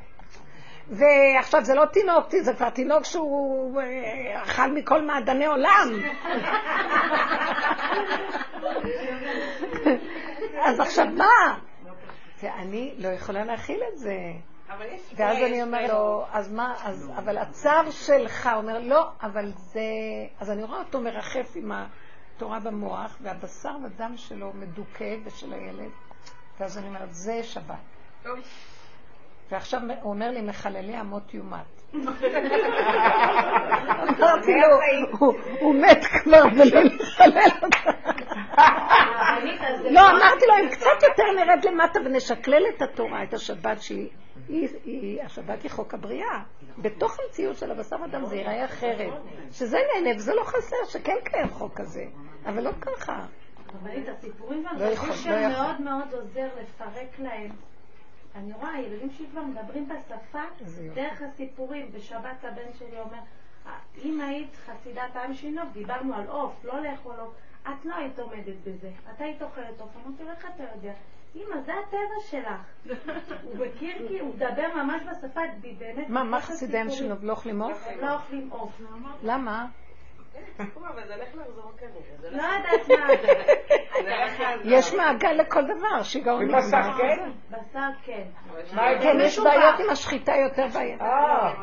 ועכשיו 0.91 1.65
זה 1.65 1.75
לא 1.75 1.85
תינוק, 1.85 2.27
זה 2.41 2.55
כבר 2.55 2.71
תינוק 2.71 3.05
שהוא 3.05 3.81
אה, 3.81 4.43
אכל 4.43 4.73
מכל 4.73 5.03
מעדני 5.03 5.47
עולם. 5.47 5.89
אז 10.61 10.81
עכשיו 10.81 11.07
מה? 11.07 11.59
ואני 12.43 12.95
לא 12.99 13.09
יכולה 13.09 13.45
להכיל 13.45 13.81
את 13.93 13.99
זה. 13.99 14.17
ואז 15.17 15.37
אני 15.37 15.63
אומר 15.63 15.87
לו, 15.87 16.25
אז 16.33 16.53
מה, 16.53 16.75
אז, 16.85 17.11
אבל 17.17 17.39
הצער 17.39 17.91
שלך, 17.91 18.51
אומר, 18.57 18.79
לא, 18.79 19.09
אבל 19.23 19.53
זה, 19.57 19.81
אז 20.41 20.51
אני 20.51 20.63
רואה 20.63 20.79
אותו 20.79 21.01
מרחף 21.01 21.53
עם 21.55 21.73
התורה 21.73 22.61
במוח, 22.61 23.17
והבשר 23.21 23.77
ודם 23.85 24.17
שלו 24.17 24.53
מדוכא, 24.55 25.17
ושל 25.25 25.53
הילד, 25.53 25.91
ואז 26.61 26.79
אני 26.79 26.89
אומרת, 26.89 27.15
זה 27.15 27.43
שבת. 27.43 27.77
ועכשיו 29.51 29.81
הוא 30.03 30.13
אומר 30.13 30.31
לי, 30.31 30.43
מחללי 30.43 31.01
אמות 31.01 31.35
יומת. 31.35 31.79
אמרתי 34.19 34.53
לו, 34.53 34.81
הוא 35.61 35.75
מת 35.75 36.05
כבר 36.05 36.43
ולא 36.57 36.81
לחלל 36.81 37.51
אותה. 37.63 37.91
לא, 39.91 40.01
אמרתי 40.11 40.47
לו, 40.47 40.55
אם 40.63 40.69
קצת 40.71 41.03
יותר 41.03 41.23
נרד 41.37 41.65
למטה 41.65 42.01
ונשקלל 42.05 42.63
את 42.77 42.83
התורה, 42.83 43.23
את 43.23 43.35
השבת 43.35 43.83
שהיא, 43.83 45.23
השבת 45.23 45.63
היא 45.63 45.71
חוק 45.71 45.95
הבריאה. 45.95 46.43
בתוך 46.79 47.17
המציאות 47.21 47.57
של 47.57 47.71
הבשר 47.71 47.97
אדם 48.05 48.27
זה 48.27 48.37
ייראה 48.37 48.65
אחרת. 48.65 49.13
שזה 49.51 49.79
נהנה 49.95 50.17
וזה 50.17 50.35
לא 50.35 50.43
חסר, 50.45 50.77
שכן 50.89 51.17
קיים 51.25 51.49
חוק 51.49 51.81
כזה. 51.81 52.05
אבל 52.47 52.65
לא 52.65 52.73
ככה. 52.81 53.27
אבל 53.83 53.91
את 54.03 54.09
הסיפורים 54.09 54.65
והנושאים 54.79 55.35
לא 55.35 55.49
מאוד 55.49 55.81
מאוד 55.81 56.15
עוזר 56.15 56.49
לפרק 56.61 57.19
להם 57.19 57.51
אני 58.35 58.53
רואה, 58.53 58.73
הילדים 58.73 59.11
שלי 59.11 59.27
כבר 59.31 59.43
מדברים 59.43 59.89
בשפה 59.89 60.43
דרך 60.95 61.23
הסיפורים. 61.23 61.93
בשבת 61.93 62.45
הבן 62.45 62.73
שלי 62.79 63.01
אומר, 63.01 63.19
אם 64.05 64.21
היית 64.21 64.57
חסידת 64.57 65.17
עם 65.17 65.35
שינוב, 65.35 65.69
דיברנו 65.73 66.15
על 66.15 66.27
עוף, 66.27 66.65
לא 66.65 66.81
לאכול 66.81 67.15
עוף, 67.19 67.35
את 67.63 67.85
לא 67.85 67.95
היית 67.95 68.19
עומדת 68.19 68.57
בזה. 68.67 68.91
את 69.11 69.21
היית 69.21 69.43
אוכלת 69.43 69.81
עוף. 69.81 69.91
אמרתי 69.97 70.25
לו, 70.25 70.31
איך 70.31 70.47
אתה 70.55 70.65
יודע? 70.75 70.93
אמא, 71.37 71.61
זה 71.61 71.73
הטבע 71.75 72.21
שלך. 72.31 72.95
הוא 73.43 73.67
מכיר 73.67 74.09
כי 74.09 74.19
הוא 74.21 74.35
מדבר 74.35 74.75
ממש 74.75 75.03
בשפה, 75.03 75.41
באמת. 75.79 76.09
מה, 76.09 76.25
מה 76.25 76.41
חסידי 76.41 76.79
עם 76.79 76.91
שינוב? 76.91 77.25
לא 77.25 77.33
אוכלים 77.33 77.63
עוף? 77.63 77.87
לא 78.01 78.15
אוכלים 78.15 78.51
עוף. 78.51 78.81
למה? 79.23 79.67
לא 82.31 82.43
יודעת 82.43 82.89
מה 82.89 83.07
זה. 83.23 83.29
יש 84.77 84.95
מעגל 84.95 85.33
לכל 85.33 85.63
דבר, 85.65 86.03
שיגעון 86.03 86.49
בבשר 86.49 86.99
כן? 86.99 87.31
בשר 87.51 87.91
כן. 88.05 88.23
כן, 89.03 89.17
יש 89.21 89.39
בעיות 89.39 89.81
עם 89.81 89.91
השחיטה 89.91 90.33
יותר 90.37 90.67
בעיות. 90.75 91.01
אה. 91.01 91.55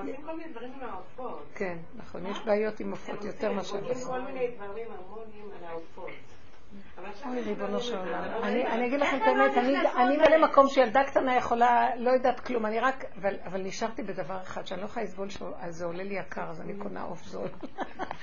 כן, 1.55 1.77
נכון, 1.95 2.25
יש 2.25 2.45
בעיות 2.45 2.79
עם 2.79 2.91
עופות 2.91 3.23
יותר 3.23 3.51
מאשר 3.51 3.77
בשר. 3.77 4.09
כל 4.09 4.21
מיני 4.21 4.47
דברים 4.47 4.87
הרמוניים 4.91 5.49
על 5.59 5.67
העופות. 5.69 6.34
אוי, 7.25 7.41
ריבונו 7.41 7.79
של 7.79 7.97
עולם. 7.97 8.23
אני 8.43 8.87
אגיד 8.87 8.99
לכם 8.99 9.17
את 9.17 9.21
האמת, 9.27 9.57
אני 9.97 10.17
מלא 10.17 10.47
מקום 10.47 10.67
שילדה 10.67 11.03
קטנה 11.03 11.35
יכולה, 11.35 11.95
לא 11.95 12.11
יודעת 12.11 12.39
כלום, 12.39 12.65
אני 12.65 12.79
רק, 12.79 13.05
אבל 13.45 13.61
נשארתי 13.61 14.03
בדבר 14.03 14.37
אחד, 14.43 14.67
שאני 14.67 14.81
לא 14.81 14.85
יכולה 14.85 15.05
לסבול 15.05 15.29
שזה 15.29 15.85
עולה 15.85 16.03
לי 16.03 16.15
יקר, 16.15 16.49
אז 16.49 16.61
אני 16.61 16.73
קונה 16.77 17.01
עוף 17.01 17.23
זול. 17.23 17.47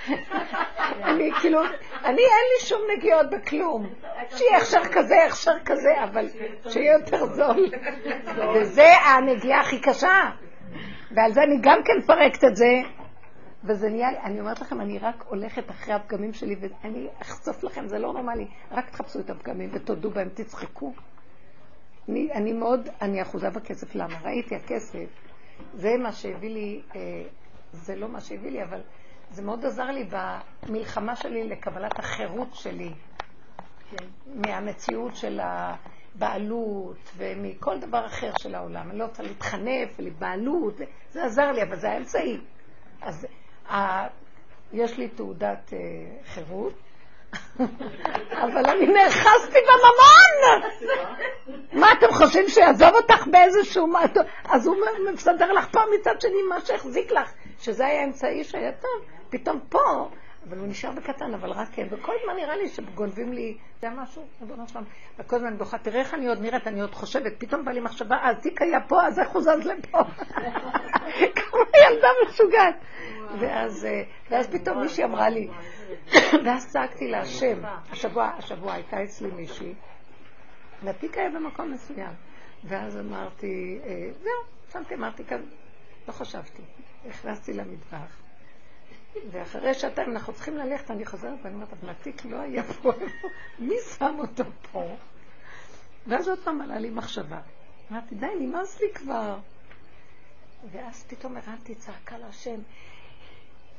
אני 1.08 1.30
כאילו, 1.40 1.60
אני 2.04 2.22
אין 2.22 2.46
לי 2.52 2.66
שום 2.66 2.80
נגיעות 2.96 3.26
בכלום. 3.30 3.86
שיהיה 4.28 4.56
הכשר 4.56 4.84
כזה, 4.92 5.24
הכשר 5.26 5.58
כזה, 5.64 6.04
אבל 6.04 6.26
שיהיה 6.68 6.92
יותר 6.92 7.26
זול. 7.26 7.70
וזה 8.54 8.86
הנגיעה 9.04 9.60
הכי 9.60 9.80
קשה. 9.80 10.30
ועל 11.16 11.32
זה 11.32 11.42
אני 11.42 11.56
גם 11.62 11.78
כן 11.84 11.92
מפרקת 11.98 12.44
את 12.44 12.56
זה. 12.56 13.01
וזה 13.64 13.88
נהיה 13.88 14.10
לי, 14.10 14.18
אני 14.18 14.40
אומרת 14.40 14.60
לכם, 14.60 14.80
אני 14.80 14.98
רק 14.98 15.24
הולכת 15.28 15.70
אחרי 15.70 15.94
הפגמים 15.94 16.32
שלי, 16.32 16.56
ואני 16.60 17.08
אחשוף 17.22 17.64
לכם, 17.64 17.86
זה 17.88 17.98
לא 17.98 18.12
נורמלי. 18.12 18.46
רק 18.70 18.90
תחפשו 18.90 19.20
את 19.20 19.30
הפגמים 19.30 19.70
ותודו 19.72 20.10
בהם, 20.10 20.28
תצחקו. 20.28 20.92
אני, 22.08 22.32
אני 22.32 22.52
מאוד, 22.52 22.88
אני 23.02 23.22
אחוזה 23.22 23.50
בכסף, 23.50 23.94
למה? 23.94 24.20
ראיתי 24.22 24.54
הכסף, 24.56 25.06
זה 25.74 25.88
מה 26.02 26.12
שהביא 26.12 26.50
לי, 26.50 26.82
אה, 26.96 27.00
זה 27.72 27.96
לא 27.96 28.08
מה 28.08 28.20
שהביא 28.20 28.50
לי, 28.50 28.62
אבל 28.62 28.80
זה 29.30 29.42
מאוד 29.42 29.64
עזר 29.64 29.90
לי 29.90 30.08
במלחמה 30.10 31.16
שלי 31.16 31.48
לקבלת 31.48 31.98
החירות 31.98 32.54
שלי, 32.54 32.92
כן. 33.90 34.06
מהמציאות 34.26 35.16
של 35.16 35.40
הבעלות 35.42 37.10
ומכל 37.16 37.78
דבר 37.78 38.06
אחר 38.06 38.32
של 38.38 38.54
העולם. 38.54 38.90
אני 38.90 38.98
לא 38.98 39.04
רוצה 39.04 39.22
להתחנף 39.22 39.88
ולבעלות, 39.98 40.74
זה 41.10 41.24
עזר 41.24 41.52
לי, 41.52 41.62
אבל 41.62 41.76
זה 41.76 41.90
האמצעי. 41.90 42.38
אז 43.02 43.26
יש 44.72 44.98
לי 44.98 45.08
תעודת 45.08 45.72
אה, 45.72 45.78
חירות, 46.34 46.72
אבל 48.44 48.66
אני 48.70 48.86
נאחזתי 48.86 49.58
בממון! 49.68 50.62
מה 51.72 51.92
אתם 51.92 52.06
חושבים 52.12 52.48
שיעזוב 52.48 52.94
אותך 52.94 53.26
באיזשהו... 53.26 53.86
אז 54.44 54.66
הוא 54.66 54.76
מסדר 55.12 55.52
לך 55.52 55.68
פה 55.72 55.80
מצד 55.94 56.20
שני 56.20 56.42
מה 56.48 56.60
שהחזיק 56.60 57.10
לך, 57.10 57.32
שזה 57.60 57.86
היה 57.86 58.04
אמצעי 58.04 58.44
שהיה 58.44 58.72
טוב. 58.72 58.90
פתאום 59.30 59.60
פה, 59.68 60.08
אבל 60.48 60.58
הוא 60.58 60.66
נשאר 60.68 60.90
בקטן, 60.90 61.34
אבל 61.34 61.50
רק 61.50 61.68
כן. 61.72 61.86
וכל 61.90 62.12
הזמן 62.20 62.36
נראה 62.36 62.56
לי 62.56 62.68
שגונבים 62.68 63.32
לי, 63.32 63.58
זה 63.80 63.90
משהו, 63.90 64.26
ריבונו 64.40 64.68
שלום. 64.68 64.84
וכל 65.18 65.36
הזמן 65.36 65.58
בוכה, 65.58 65.78
תראה 65.78 66.00
איך 66.00 66.14
אני 66.14 66.26
עוד 66.26 66.38
נראית, 66.40 66.66
אני 66.66 66.80
עוד 66.80 66.94
חושבת, 66.94 67.32
פתאום 67.38 67.64
בא 67.64 67.72
לי 67.72 67.80
מחשבה, 67.80 68.16
אז 68.22 68.36
תיק 68.42 68.62
היה 68.62 68.80
פה, 68.88 69.06
אז 69.06 69.18
איך 69.18 69.30
הוא 69.30 69.42
זז 69.42 69.66
לפה? 69.66 69.98
כמו 71.36 71.60
ילדה 71.90 72.08
משוגעת. 72.28 72.74
ואז, 73.40 73.84
אה, 73.84 74.02
ואז 74.30 74.50
פתאום 74.50 74.80
מישהי 74.80 75.04
אמרה 75.04 75.28
לי, 75.28 75.48
ואז 76.44 76.68
צעקתי 76.72 77.08
להשם, 77.08 77.62
השבוע, 77.90 78.30
השבוע 78.38 78.72
הייתה 78.72 79.02
אצלי 79.02 79.30
מישהי, 79.30 79.74
והתיק 80.82 81.18
היה 81.18 81.30
במקום 81.30 81.72
מסוים. 81.72 82.12
ואז 82.64 82.98
אמרתי, 82.98 83.80
אה, 83.84 84.10
זהו, 84.22 84.32
שמתי, 84.72 84.94
אמרתי 84.94 85.24
כאן, 85.24 85.40
לא 86.08 86.12
חשבתי. 86.12 86.62
נכנסתי 87.06 87.52
למטבח. 87.52 88.21
ואחרי 89.30 89.74
שעתיים 89.74 90.10
אנחנו 90.10 90.32
צריכים 90.32 90.56
ללכת, 90.56 90.90
אני 90.90 91.06
חוזרת 91.06 91.38
ואני 91.42 91.54
אומרת, 91.54 91.68
אבל 91.72 91.90
התיק 91.90 92.24
לא 92.24 92.36
היה 92.40 92.62
פה, 92.62 92.92
מי 93.58 93.74
שם 93.98 94.16
אותו 94.18 94.44
פה? 94.72 94.96
ואז 96.06 96.28
עוד 96.28 96.38
פעם 96.38 96.60
עלה 96.60 96.78
לי 96.78 96.90
מחשבה. 96.90 97.40
אמרתי, 97.92 98.14
די, 98.14 98.26
נמאס 98.40 98.80
לי 98.80 98.86
כבר. 98.94 99.36
ואז 100.72 101.04
פתאום 101.08 101.36
הרמתי 101.36 101.74
צעקה 101.74 102.18
להשם, 102.18 102.58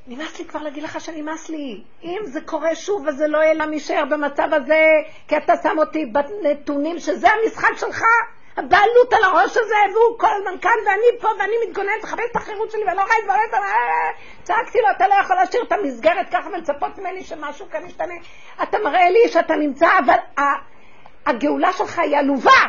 נמאס 0.07 0.39
לי 0.39 0.45
כבר 0.45 0.61
להגיד 0.61 0.83
לך 0.83 1.01
שנמאס 1.01 1.49
לי. 1.49 1.83
אם 2.03 2.19
זה 2.25 2.41
קורה 2.41 2.75
שוב 2.75 3.05
וזה 3.07 3.27
לא 3.27 3.37
יהיה 3.37 3.53
לה 3.53 3.65
להישאר 3.65 4.03
במצב 4.11 4.47
הזה, 4.51 4.83
כי 5.27 5.37
אתה 5.37 5.53
שם 5.63 5.77
אותי 5.77 6.05
בנתונים 6.05 6.99
שזה 6.99 7.27
המשחק 7.29 7.77
שלך, 7.77 8.03
הבעלות 8.57 9.13
על 9.13 9.23
הראש 9.23 9.57
הזה, 9.57 9.75
והוא 9.93 10.19
כל 10.19 10.27
הזמן 10.37 10.59
כאן 10.61 10.71
ואני 10.85 11.19
פה 11.21 11.27
ואני 11.39 11.53
מתגוננת, 11.67 12.03
מחפש 12.03 12.25
את 12.31 12.35
החירות 12.35 12.71
שלי 12.71 12.83
ואני 12.83 12.97
לא 12.97 13.01
רואה 13.01 13.45
את 13.45 13.51
זה, 13.51 13.57
צעקתי 14.43 14.81
לו, 14.81 14.87
אתה 14.95 15.07
לא 15.07 15.13
יכול 15.13 15.35
להשאיר 15.35 15.63
את 15.63 15.71
המסגרת 15.71 16.29
ככה 16.31 16.49
ולצפות 16.49 16.97
ממני 16.97 17.23
שמשהו 17.23 17.69
כאן 17.71 17.85
ישתנה. 17.85 18.13
אתה 18.63 18.77
מראה 18.79 19.09
לי 19.09 19.29
שאתה 19.29 19.55
נמצא, 19.55 19.87
אבל 20.05 20.43
הגאולה 21.25 21.73
שלך 21.73 21.99
היא 21.99 22.17
עלובה. 22.17 22.61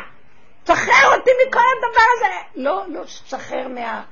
שחרר 0.67 1.17
אותי 1.17 1.31
מכל 1.47 1.59
הדבר 1.77 2.05
הזה. 2.17 2.33
לא, 2.55 2.83
לא, 2.87 3.01
שחרר 3.05 3.67
מה... 3.67 4.03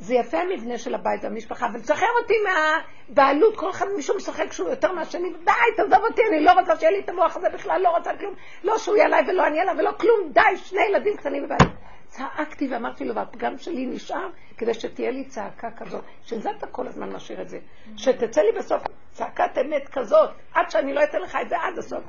זה 0.00 0.14
יפה 0.14 0.38
המבנה 0.38 0.78
של 0.78 0.94
הבית 0.94 1.24
והמשפחה, 1.24 1.66
אבל 1.66 1.80
תשחרר 1.80 2.08
אותי 2.22 2.34
מהבעלות, 2.44 3.56
כל 3.56 3.70
אחד 3.70 3.86
מישהו 3.96 4.16
משחק 4.16 4.52
שהוא 4.52 4.68
יותר 4.68 4.92
מהשני, 4.92 5.32
די, 5.44 5.52
תעזוב 5.76 6.04
אותי, 6.10 6.22
אני 6.30 6.44
לא 6.44 6.52
רוצה 6.52 6.76
שיהיה 6.76 6.92
לי 6.92 7.00
את 7.00 7.08
המוח 7.08 7.36
הזה 7.36 7.48
בכלל, 7.54 7.80
לא 7.84 7.96
רוצה 7.96 8.10
כלום, 8.18 8.34
לא 8.64 8.78
שהוא 8.78 8.96
יהיה 8.96 9.06
עליי 9.06 9.20
ולא 9.28 9.46
אני 9.46 9.60
עליו 9.60 9.74
ולא 9.78 9.90
כלום, 10.00 10.32
די, 10.32 10.56
שני 10.56 10.80
ילדים 10.88 11.16
קטנים 11.16 11.44
בבית. 11.44 11.68
צעקתי 12.08 12.68
ואמרתי 12.70 13.04
לו, 13.04 13.14
והפגם 13.14 13.58
שלי 13.58 13.86
נשאר 13.86 14.28
כדי 14.56 14.74
שתהיה 14.74 15.10
לי 15.10 15.24
צעקה 15.24 15.70
כזאת, 15.70 16.04
שזה 16.24 16.50
אתה 16.50 16.66
כל 16.66 16.86
הזמן 16.86 17.12
משאיר 17.12 17.42
את 17.42 17.48
זה, 17.48 17.58
שתצא 17.96 18.40
לי 18.40 18.52
בסוף 18.58 18.82
צעקת 19.12 19.58
אמת 19.60 19.88
כזאת, 19.88 20.30
עד 20.54 20.70
שאני 20.70 20.94
לא 20.94 21.04
אתן 21.04 21.20
לך 21.20 21.38
את 21.42 21.48
זה 21.48 21.56
עד 21.60 21.78
הסוף. 21.78 22.04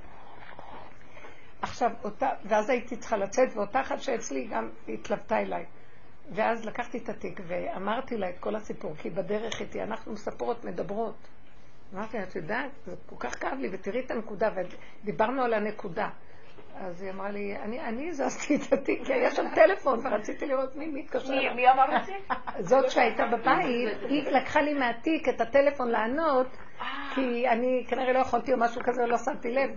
עכשיו, 1.61 1.91
אותה, 2.03 2.29
ואז 2.45 2.69
הייתי 2.69 2.95
צריכה 2.95 3.17
לצאת, 3.17 3.49
ואותה 3.55 3.81
אחת 3.81 4.01
שאצלי 4.01 4.43
גם 4.43 4.69
התלוותה 4.87 5.39
אליי. 5.39 5.65
ואז 6.32 6.65
לקחתי 6.65 6.97
את 6.97 7.09
התיק 7.09 7.41
ואמרתי 7.47 8.17
לה 8.17 8.30
את 8.30 8.39
כל 8.39 8.55
הסיפור, 8.55 8.95
כי 8.95 9.09
בדרך 9.09 9.61
איתי 9.61 9.84
אנחנו 9.84 10.13
מספרות, 10.13 10.65
מדברות. 10.65 11.27
אמרתי 11.93 12.17
לה, 12.17 12.23
את 12.23 12.36
יודעת, 12.36 12.71
זה 12.86 12.95
כל 13.05 13.15
כך 13.19 13.41
כאב 13.41 13.57
לי, 13.59 13.69
ותראי 13.71 13.99
את 13.99 14.11
הנקודה, 14.11 14.49
ודיברנו 15.03 15.43
על 15.43 15.53
הנקודה. 15.53 16.09
אז 16.75 17.01
היא 17.01 17.11
אמרה 17.11 17.32
לי, 17.32 17.55
אני, 17.55 17.80
אני 17.82 18.09
הזזתי 18.09 18.55
את 18.55 18.73
התיק, 18.73 19.05
כי 19.05 19.13
היה 19.13 19.32
שם 19.32 19.45
טלפון, 19.55 19.99
ורציתי 20.05 20.45
לראות 20.45 20.75
מי 20.75 20.88
מתקשר. 20.88 21.30
מי, 21.30 21.49
מי 21.55 21.69
אמר 21.71 21.97
את 21.97 22.05
זה? 22.05 22.13
זאת 22.59 22.91
שהייתה 22.91 23.23
בבית, 23.25 23.97
היא 24.09 24.23
לקחה 24.23 24.61
לי 24.61 24.73
מהתיק 24.73 25.30
את 25.30 25.41
הטלפון 25.41 25.89
לענות, 25.89 26.57
כי 27.15 27.47
אני 27.47 27.86
כנראה 27.88 28.13
לא 28.13 28.19
יכולתי 28.19 28.53
או 28.53 28.57
משהו 28.59 28.82
כזה, 28.84 29.05
לא 29.05 29.17
שמתי 29.17 29.51
לב. 29.51 29.69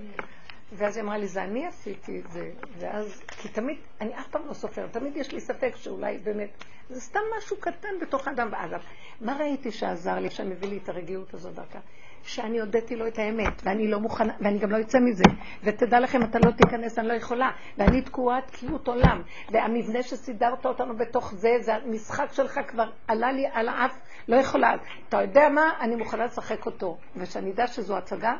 ואז 0.77 0.97
היא 0.97 1.05
אמרה 1.05 1.19
לי, 1.19 1.27
זה 1.27 1.43
אני 1.43 1.67
עשיתי 1.67 2.21
את 2.21 2.31
זה. 2.31 2.51
ואז, 2.79 3.23
כי 3.29 3.49
תמיד, 3.49 3.79
אני 4.01 4.19
אף 4.19 4.29
פעם 4.29 4.43
לא 4.49 4.53
סופרת, 4.53 4.93
תמיד 4.93 5.17
יש 5.17 5.33
לי 5.33 5.41
ספק 5.41 5.77
שאולי 5.77 6.19
באמת, 6.19 6.65
זה 6.91 7.01
סתם 7.01 7.21
משהו 7.39 7.57
קטן 7.61 7.99
בתוך 8.03 8.29
האדם. 8.29 8.49
ואגב, 8.53 8.81
מה 9.21 9.37
ראיתי 9.37 9.71
שעזר 9.71 10.19
לי, 10.19 10.31
שמביא 10.31 10.69
לי 10.69 10.79
את 10.79 10.89
הרגיעות 10.89 11.35
הזאת 11.35 11.55
דרכה? 11.55 11.79
שאני 12.25 12.61
הודיתי 12.61 12.97
לו 12.97 13.07
את 13.07 13.19
האמת, 13.19 13.63
ואני 13.65 13.89
לא 13.89 14.01
מוכנה, 14.01 14.33
ואני 14.41 14.59
גם 14.59 14.71
לא 14.71 14.81
אצא 14.81 14.99
מזה. 14.99 15.25
ותדע 15.65 16.01
לכם, 16.01 16.23
אתה 16.23 16.39
לא 16.45 16.51
תיכנס, 16.51 16.99
אני 16.99 17.09
לא 17.09 17.13
יכולה. 17.13 17.51
ואני 17.79 18.03
תקועה 18.03 18.41
תקיעות 18.41 18.89
עולם. 18.89 19.23
והמבנה 19.53 20.03
שסידרת 20.03 20.67
אותנו 20.67 20.97
בתוך 20.97 21.35
זה, 21.35 21.57
זה 21.61 21.75
המשחק 21.75 22.33
שלך 22.33 22.61
כבר 22.69 22.91
עלה 23.09 23.33
לי 23.33 23.47
על 23.53 23.69
האף, 23.69 23.99
לא 24.29 24.37
יכולה. 24.37 24.75
אתה 25.09 25.23
יודע 25.23 25.49
מה? 25.49 25.71
אני 25.81 25.97
מוכנה 25.97 26.25
לשחק 26.25 26.67
אותו. 26.67 26.99
ושאני 27.17 27.53
אדע 27.53 27.67
שזו 27.67 27.97
הצגה, 27.97 28.35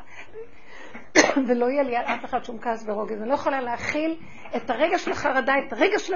ולא 1.47 1.65
יהיה 1.65 1.83
לי 1.83 1.95
על 1.95 2.05
אף 2.05 2.25
אחד 2.25 2.43
שום 2.43 2.59
כעס 2.59 2.83
ורוגז. 2.87 3.21
אני 3.21 3.29
לא 3.29 3.33
יכולה 3.33 3.61
להכיל 3.61 4.15
את 4.55 4.69
הרגע 4.69 4.97
של 4.97 5.11
החרדה, 5.11 5.53
את 5.67 5.73
הרגע 5.73 5.99
של 5.99 6.13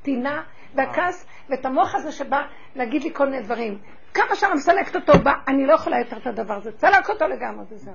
הטינה 0.00 0.42
והכעס, 0.74 1.26
ואת 1.48 1.66
המוח 1.66 1.94
הזה 1.94 2.12
שבא 2.12 2.42
להגיד 2.74 3.02
לי 3.02 3.14
כל 3.14 3.28
מיני 3.28 3.42
דברים. 3.42 3.78
כמה 4.14 4.34
שאני 4.34 4.54
מסלקת 4.54 4.96
אותו, 4.96 5.12
בא, 5.24 5.32
אני 5.48 5.66
לא 5.66 5.72
יכולה 5.72 5.98
יותר 5.98 6.16
את 6.16 6.26
הדבר 6.26 6.54
הזה. 6.54 6.72
צלק 6.72 7.10
אותו 7.10 7.28
לגמרי 7.28 7.64
וזהו. 7.70 7.94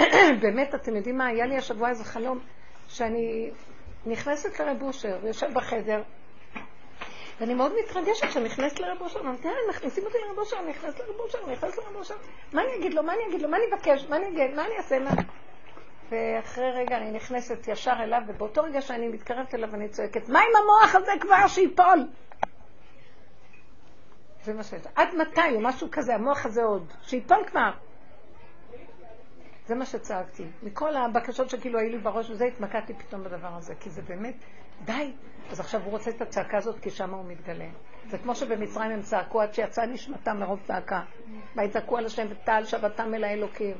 באמת, 0.42 0.74
אתם 0.74 0.96
יודעים 0.96 1.18
מה? 1.18 1.26
היה 1.26 1.46
לי 1.46 1.56
השבוע 1.56 1.88
איזה 1.88 2.04
חלום, 2.04 2.38
שאני 2.88 3.50
נכנסת 4.06 4.60
לרב 4.60 4.82
אושר, 4.82 5.18
ויושב 5.22 5.46
בחדר, 5.54 6.02
ואני 7.40 7.54
מאוד 7.54 7.72
מתרגשת 7.84 8.30
שאני 8.30 8.44
נכנסת 8.44 8.80
לרב 8.80 9.00
אושר, 9.00 9.18
אומרת, 9.18 9.46
מכניסים 9.70 10.04
אותי 10.04 10.18
לרב 10.26 10.38
אושר, 10.38 10.56
אני 10.58 10.70
נכנסת 10.70 11.00
לרב 11.00 11.20
אושר, 11.20 11.38
אני 11.44 11.52
נכנסת 11.52 11.78
לרב 11.78 11.96
אושר, 11.96 12.14
מה 12.52 12.62
אני 12.62 12.76
אגיד 12.76 12.94
לו, 12.94 13.02
מה 13.02 13.14
אני 13.14 13.22
אגיד 13.28 13.42
לו, 13.42 13.48
מה 13.48 13.56
אני 13.56 13.64
אבקש, 13.74 14.06
מה 14.08 14.16
אני 14.16 14.28
אגיד, 14.28 14.54
מה 14.54 14.66
אני 14.66 14.76
אעשה, 14.76 14.98
מה... 14.98 15.10
ואחרי 16.10 16.70
רגע 16.70 16.96
אני 16.96 17.10
נכנסת 17.10 17.68
ישר 17.68 17.94
אליו, 18.02 18.20
ובאותו 18.26 18.62
רגע 18.62 18.80
שאני 18.80 19.08
מתקרבת 19.08 19.54
אליו 19.54 19.74
אני 19.74 19.88
צועקת, 19.88 20.28
מה 20.28 20.38
עם 20.38 20.62
המוח 20.62 20.94
הזה 20.94 21.12
כבר 21.20 21.46
שיפול? 21.48 22.06
זה 24.44 24.54
מה 24.54 24.62
שיש. 24.62 24.82
עד 24.94 25.08
מתי, 25.14 25.54
או 25.54 25.60
משהו 25.60 25.88
כזה, 25.92 26.14
המוח 26.14 26.46
הזה 26.46 26.62
עוד, 26.62 26.92
שיפול 27.02 27.44
כבר. 27.46 27.70
זה 29.66 29.74
מה 29.74 29.86
שצעקתי. 29.86 30.44
מכל 30.62 30.96
הבקשות 30.96 31.50
שכאילו 31.50 31.78
היו 31.78 31.90
לי 31.90 31.98
בראש, 31.98 32.30
וזה 32.30 32.44
התמקדתי 32.44 32.94
פתאום 32.94 33.24
בדבר 33.24 33.54
הזה, 33.56 33.74
כי 33.74 33.90
זה 33.90 34.02
באמת, 34.02 34.34
די. 34.84 35.12
אז 35.50 35.60
עכשיו 35.60 35.80
הוא 35.84 35.90
רוצה 35.90 36.10
את 36.10 36.22
הצעקה 36.22 36.58
הזאת, 36.58 36.80
כי 36.80 36.90
שם 36.90 37.14
הוא 37.14 37.24
מתגלה. 37.24 37.68
זה 38.10 38.18
כמו 38.18 38.34
שבמצרים 38.34 38.90
הם 38.90 39.02
צעקו 39.02 39.40
עד 39.40 39.54
שיצאה 39.54 39.86
נשמתם 39.86 40.40
מרוב 40.40 40.60
צעקה. 40.66 41.00
ויצעקו 41.56 41.98
על 41.98 42.06
השם 42.06 42.26
ותעל 42.30 42.64
שבתם 42.64 43.14
אל 43.14 43.24
האלוקים. 43.24 43.76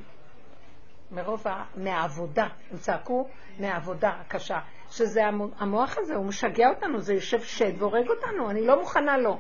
מרוב, 1.11 1.49
ה... 1.49 1.65
מהעבודה. 1.77 2.47
הם 2.71 2.79
צעקו 2.79 3.29
מהעבודה 3.59 4.09
הקשה. 4.21 4.59
שזה 4.91 5.21
המוח 5.59 5.99
הזה, 5.99 6.15
הוא 6.15 6.27
משגע 6.27 6.69
אותנו, 6.69 7.01
זה 7.01 7.15
יושב 7.15 7.43
שד 7.43 7.83
והורג 7.83 8.11
אותנו, 8.11 8.51
אני 8.51 8.67
לא 8.67 8.81
מוכנה 8.81 9.19
לו. 9.19 9.39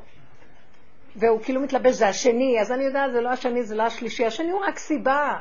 והוא 1.16 1.40
כאילו 1.42 1.60
מתלבש, 1.60 1.94
זה 1.94 2.08
השני, 2.08 2.60
אז 2.60 2.72
אני 2.72 2.84
יודעת, 2.84 3.12
זה 3.12 3.20
לא 3.20 3.28
השני, 3.28 3.62
זה 3.62 3.74
לא 3.74 3.82
השלישי, 3.82 4.26
השני 4.26 4.50
הוא 4.50 4.60
רק 4.60 4.78
סיבה. 4.78 5.38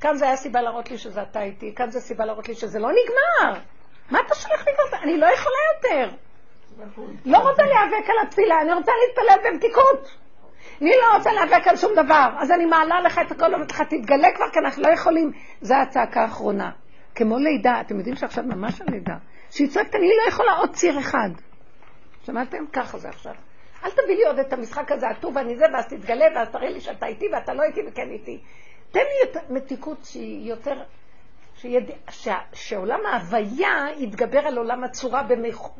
כאן 0.00 0.16
זה 0.16 0.24
היה 0.24 0.36
סיבה 0.36 0.62
להראות 0.62 0.90
לי 0.90 0.98
שזה 0.98 1.22
אתה 1.22 1.42
איתי, 1.42 1.74
כאן 1.74 1.90
זה 1.90 2.00
סיבה 2.00 2.24
להראות 2.24 2.48
לי 2.48 2.54
שזה 2.54 2.78
לא 2.78 2.88
נגמר. 2.88 3.60
מה 4.10 4.18
אתה 4.26 4.34
שולח 4.34 4.66
לי 4.66 4.72
כזה? 4.78 4.96
אני 4.96 5.16
לא 5.16 5.26
יכולה 5.26 5.56
יותר. 5.74 6.16
לא 7.24 7.38
רוצה 7.38 7.62
להיאבק 7.62 8.10
על 8.10 8.26
התפילה, 8.26 8.60
אני 8.60 8.72
רוצה 8.72 8.92
להתפלל 9.06 9.50
במתיקות. 9.50 10.16
אני 10.82 10.90
לא 11.02 11.16
רוצה 11.16 11.32
להיאבק 11.32 11.68
על 11.68 11.76
שום 11.76 11.92
דבר. 11.92 12.28
אז 12.38 12.50
אני 12.50 12.66
מעלה 12.66 13.00
לך 13.00 13.20
את 13.26 13.32
הכל, 13.32 13.50
ואומרת 13.50 13.70
לך, 13.70 13.82
תתגלה 13.82 14.28
כבר, 14.36 14.50
כי 14.52 14.58
אנחנו 14.58 14.82
לא 14.82 14.88
יכולים. 14.88 15.32
זו 15.60 15.74
הצעקה 15.74 16.22
האחרונה. 16.22 16.70
כמו 17.14 17.38
לידה, 17.38 17.80
אתם 17.80 17.96
יודעים 17.96 18.16
שעכשיו 18.16 18.44
ממש 18.44 18.80
על 18.80 18.86
לידה. 18.90 19.14
שהיא 19.50 19.68
צועקת, 19.68 19.94
אני 19.94 20.08
לא 20.08 20.28
יכולה 20.28 20.52
עוד 20.52 20.72
ציר 20.72 20.98
אחד. 20.98 21.30
שמעתם? 22.26 22.64
ככה 22.72 22.98
זה 22.98 23.08
עכשיו. 23.08 23.32
אל 23.84 23.90
תביא 23.90 24.16
לי 24.16 24.24
עוד 24.24 24.38
את 24.38 24.52
המשחק 24.52 24.92
הזה, 24.92 25.08
הטוב 25.08 25.36
ואני 25.36 25.56
זה, 25.56 25.64
ואז 25.72 25.86
תתגלה, 25.86 26.26
ואז 26.34 26.48
תראה 26.48 26.70
לי 26.70 26.80
שאתה 26.80 27.06
איתי 27.06 27.28
ואתה 27.32 27.54
לא 27.54 27.62
איתי 27.62 27.80
וכן 27.88 28.10
איתי. 28.10 28.40
תן 28.90 29.00
לי 29.00 29.40
מתיקות 29.50 30.04
שהיא 30.04 30.50
יותר, 30.50 30.82
שיד... 31.64 31.90
ש... 32.10 32.28
שעולם 32.52 33.06
ההוויה 33.06 33.86
יתגבר 33.96 34.38
על 34.38 34.58
עולם 34.58 34.84
הצורה 34.84 35.22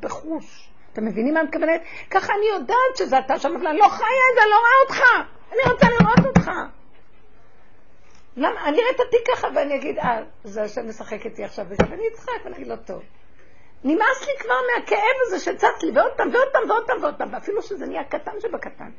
בחוש. 0.00 0.68
אתם 0.92 1.04
מבינים 1.04 1.34
מה 1.34 1.40
אני 1.40 1.48
מתכוונת? 1.48 1.80
ככה 2.10 2.32
אני 2.32 2.46
יודעת 2.60 2.96
שזה 2.96 3.18
אתה 3.18 3.38
שם, 3.38 3.56
אבל 3.56 3.66
אני 3.66 3.78
לא 3.78 3.88
חיה 3.88 4.06
אני 4.42 4.50
לא 4.50 4.56
רואה 4.56 4.70
אותך. 4.88 5.30
אני 5.52 5.72
רוצה 5.72 5.86
לראות 5.86 6.36
אותך. 6.36 6.50
למה? 8.36 8.68
אני 8.68 8.78
אראה 8.78 8.90
את 8.90 9.00
התיק 9.00 9.20
ככה 9.34 9.48
ואני 9.54 9.74
אגיד, 9.74 9.98
אה, 9.98 10.22
זה 10.44 10.62
השם 10.62 10.88
משחק 10.88 11.24
איתי 11.24 11.44
עכשיו 11.44 11.64
בזה, 11.64 11.84
ואני 11.90 12.02
אצחק 12.12 12.32
ואני 12.44 12.56
אגיד 12.56 12.66
לו, 12.66 12.76
טוב. 12.76 13.02
נמאס 13.84 14.26
לי 14.26 14.32
כבר 14.40 14.54
מהכאב 14.74 15.16
הזה 15.26 15.38
שצץ 15.38 15.82
לי, 15.82 15.90
ועוד 15.94 16.12
פעם, 16.16 16.28
ועוד 16.34 16.48
פעם, 16.52 16.70
ועוד 16.70 16.86
פעם, 16.86 17.02
ועוד 17.02 17.14
פעם, 17.18 17.32
ואפילו 17.32 17.62
שזה 17.62 17.86
נהיה 17.86 18.04
קטן 18.04 18.40
שבקטן. 18.40 18.90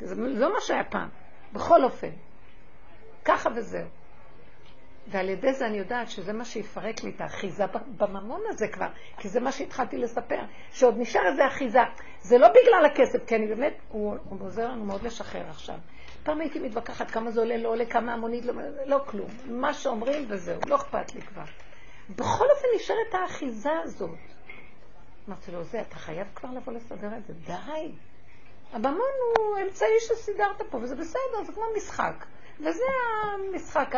זה 0.00 0.14
לא 0.16 0.52
מה 0.52 0.60
שהיה 0.60 0.84
פעם, 0.84 1.08
בכל 1.52 1.84
אופן. 1.84 2.10
ככה 3.24 3.50
וזהו. 3.56 3.97
ועל 5.10 5.28
ידי 5.28 5.52
זה 5.52 5.66
אני 5.66 5.78
יודעת 5.78 6.10
שזה 6.10 6.32
מה 6.32 6.44
שיפרק 6.44 7.04
לי 7.04 7.10
את 7.10 7.20
האחיזה 7.20 7.64
בממון 7.98 8.40
הזה 8.48 8.68
כבר, 8.68 8.88
כי 9.18 9.28
זה 9.28 9.40
מה 9.40 9.52
שהתחלתי 9.52 9.98
לספר, 9.98 10.40
שעוד 10.72 10.94
נשאר 10.98 11.20
איזה 11.30 11.46
אחיזה. 11.46 11.80
זה 12.20 12.38
לא 12.38 12.48
בגלל 12.48 12.86
הכסף, 12.86 13.26
כי 13.26 13.36
אני 13.36 13.46
באמת, 13.46 13.74
הוא, 13.88 14.16
הוא 14.28 14.38
עוזר 14.40 14.68
לנו 14.68 14.84
מאוד 14.84 15.02
לשחרר 15.02 15.48
עכשיו. 15.50 15.76
פעם 16.22 16.40
הייתי 16.40 16.58
מתווכחת 16.58 17.10
כמה 17.10 17.30
זה 17.30 17.40
עולה, 17.40 17.56
לא 17.56 17.68
עולה, 17.68 17.86
כמה 17.86 18.12
המונית, 18.12 18.44
לא, 18.44 18.52
לא 18.86 18.98
כלום. 19.06 19.28
מה 19.46 19.74
שאומרים 19.74 20.26
וזהו, 20.28 20.60
לא 20.66 20.76
אכפת 20.76 21.14
לי 21.14 21.22
כבר. 21.22 21.44
בכל 22.10 22.44
אופן 22.50 22.68
נשארת 22.76 23.14
האחיזה 23.14 23.70
הזאת. 23.84 24.10
אמרתי 25.28 25.52
לו, 25.52 25.64
זה, 25.64 25.80
אתה 25.80 25.96
חייב 25.96 26.26
כבר 26.34 26.48
לבוא 26.50 26.72
לסדר 26.72 27.16
את 27.16 27.26
זה, 27.26 27.32
די. 27.32 27.92
הממון 28.72 29.12
הוא 29.38 29.58
אמצעי 29.64 30.00
שסידרת 30.00 30.62
פה, 30.70 30.78
וזה 30.78 30.96
בסדר, 30.96 31.44
זה 31.46 31.52
כמו 31.52 31.64
משחק. 31.76 32.26
וזה 32.60 32.84
המשחק, 33.22 33.94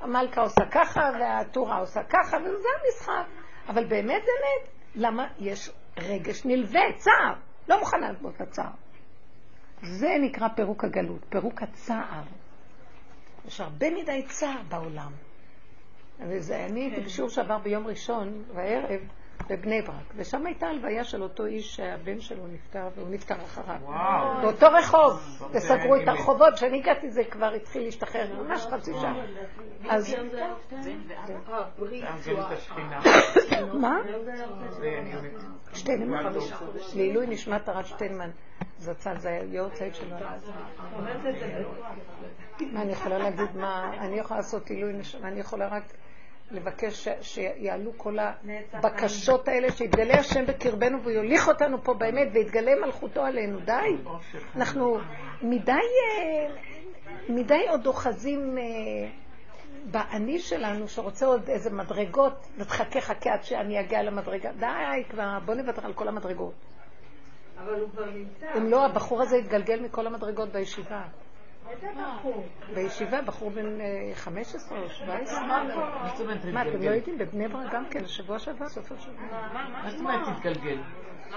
המלכה 0.00 0.40
עושה 0.40 0.64
ככה, 0.70 1.00
והטורה 1.20 1.78
עושה 1.78 2.02
ככה, 2.02 2.36
וזה 2.36 2.68
המשחק. 2.84 3.26
אבל 3.68 3.84
באמת 3.84 4.22
באמת, 4.22 4.70
למה? 4.94 5.26
יש 5.38 5.70
רגש 5.98 6.44
נלווה, 6.44 6.92
צער. 6.96 7.34
לא 7.68 7.78
מוכנה 7.78 8.12
לסבול 8.12 8.32
את 8.36 8.40
הצער. 8.40 8.70
זה 9.82 10.08
נקרא 10.20 10.48
פירוק 10.48 10.84
הגלות, 10.84 11.20
פירוק 11.28 11.62
הצער. 11.62 12.22
יש 13.46 13.60
הרבה 13.60 13.86
מדי 13.90 14.22
צער 14.26 14.62
בעולם. 14.68 15.12
וזה, 16.20 16.66
אני 16.66 16.80
הייתי 16.80 17.00
בשיעור 17.00 17.30
שעבר 17.30 17.58
ביום 17.58 17.86
ראשון 17.86 18.44
בערב 18.54 19.00
בבני 19.50 19.82
ברק, 19.82 20.14
ושם 20.16 20.46
הייתה 20.46 20.66
הלוויה 20.66 21.04
של 21.04 21.22
אותו 21.22 21.46
איש 21.46 21.76
שהבן 21.76 22.20
שלו 22.20 22.46
נפטר, 22.46 22.88
והוא 22.96 23.08
נפטר 23.10 23.34
אחריו. 23.34 23.76
וואו. 23.82 24.42
באותו 24.42 24.66
רחוב, 24.66 25.42
וסגרו 25.52 25.96
את. 25.96 26.08
הרחובות, 26.08 26.54
כשאני 26.54 26.78
הגעתי 26.78 27.10
זה 27.10 27.24
כבר 27.24 27.52
התחיל 27.52 27.82
להשתחרר, 27.82 28.42
ממש 28.42 28.66
חצי 28.66 28.92
שעה. 29.00 29.14
אז 29.88 30.14
השכינה. 32.52 33.00
מה? 33.72 34.00
שטיינמן, 35.74 36.32
לעילוי 36.94 37.26
נשמת 37.26 37.68
הרב 37.68 37.84
שטיינמן, 37.84 38.30
זצ"ל, 38.78 39.18
זה 39.18 39.28
היה 39.28 39.42
יורצייט 39.42 39.94
שלו. 39.94 40.16
מה 42.72 42.82
אני 42.82 42.92
יכולה 42.92 43.18
להגיד? 43.18 43.56
מה, 43.56 43.92
אני 43.98 44.18
יכולה 44.18 44.40
לעשות 44.40 44.70
עילוי 44.70 44.92
נשמה, 44.92 45.28
אני 45.28 45.40
יכולה 45.40 45.68
רק 45.68 45.82
לבקש 46.50 47.08
שיעלו 47.20 47.90
כל 47.96 48.16
הבקשות 48.72 49.48
האלה, 49.48 49.70
שיתגלה 49.72 50.14
השם 50.14 50.46
בקרבנו 50.46 51.02
ויוליך 51.02 51.48
אותנו 51.48 51.84
פה 51.84 51.94
באמת, 51.94 52.28
ויתגלה 52.32 52.72
מלכותו 52.84 53.24
עלינו. 53.24 53.58
די. 53.60 53.96
אנחנו 54.56 54.98
מדי, 55.42 55.72
אה, 55.72 56.54
מדי 57.28 57.68
עוד 57.68 57.86
אוחזים 57.86 58.58
אה, 58.58 58.62
באני 59.90 60.38
שלנו, 60.38 60.88
שרוצה 60.88 61.26
עוד 61.26 61.48
איזה 61.48 61.70
מדרגות, 61.70 62.48
ותחכה 62.58 63.00
חכה 63.00 63.32
עד 63.32 63.42
שאני 63.42 63.80
אגיע 63.80 64.02
למדרגה. 64.02 64.52
די 64.52 65.04
כבר, 65.10 65.38
בוא 65.44 65.54
נוותר 65.54 65.86
על 65.86 65.92
כל 65.92 66.08
המדרגות. 66.08 66.54
אבל 67.58 67.80
הוא 67.80 67.90
כבר 67.90 68.10
נמצא. 68.10 68.46
אם 68.56 68.70
לא, 68.70 68.86
הבחור 68.86 69.22
הזה 69.22 69.36
התגלגל 69.36 69.80
מכל 69.80 70.06
המדרגות 70.06 70.48
בישיבה. 70.48 71.02
בחור? 71.96 72.46
בישיבה, 72.74 73.22
בחור 73.22 73.50
בן 73.50 73.80
אה, 73.80 74.10
15 74.14 74.78
או 74.78 74.88
17. 74.90 75.46
מה 76.52 76.62
אתם 76.62 76.82
לא? 76.82 76.90
יודעים? 76.90 77.18
בבני 77.18 77.48
ברק 77.48 77.72
גם 77.72 77.84
כן, 77.90 78.06
שבוע 78.06 78.38
שעבר, 78.38 78.68
סוף 78.68 78.92
השבוע. 78.92 79.14
מה 79.52 79.90
זאת 79.90 80.00
אומרת 80.00 80.28
להתגלגל? 80.28 80.78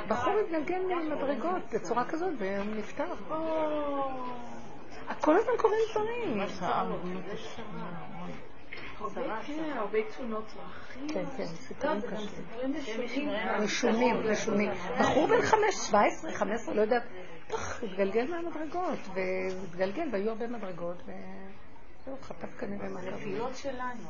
בחור 0.08 0.34
התגלגל 0.40 0.80
ממדרגות 0.80 1.62
בצורה 1.74 2.06
כזאת, 2.06 2.34
והוא 2.38 2.76
נפטר. 2.76 3.14
כל 5.22 5.38
הזמן 5.38 5.52
קורים 5.58 5.80
דברים. 5.92 6.42
הרבה 9.04 9.22
דרכים. 9.22 9.64
כן, 11.08 11.26
כן, 11.38 11.46
סיפורים 11.46 12.02
קשים. 12.02 12.44
משונים. 12.84 13.30
רשומים, 13.60 14.16
רשומים. 14.18 14.72
בחור 15.00 15.28
בן 15.28 15.42
חמש, 15.42 15.76
17, 15.76 16.32
15, 16.32 16.74
לא 16.76 16.82
יודעת, 16.82 17.04
פח, 17.48 17.84
התגלגל 17.84 18.28
מהמדרגות, 18.32 19.00
והתגלגל, 19.14 20.08
והיו 20.12 20.30
הרבה 20.30 20.48
מדרגות, 20.48 20.98
וזהו, 21.04 22.18
חטף 22.22 22.58
כנראה 22.60 22.90
מה 22.90 23.00
הנפילות 23.00 23.56
שלנו. 23.56 24.02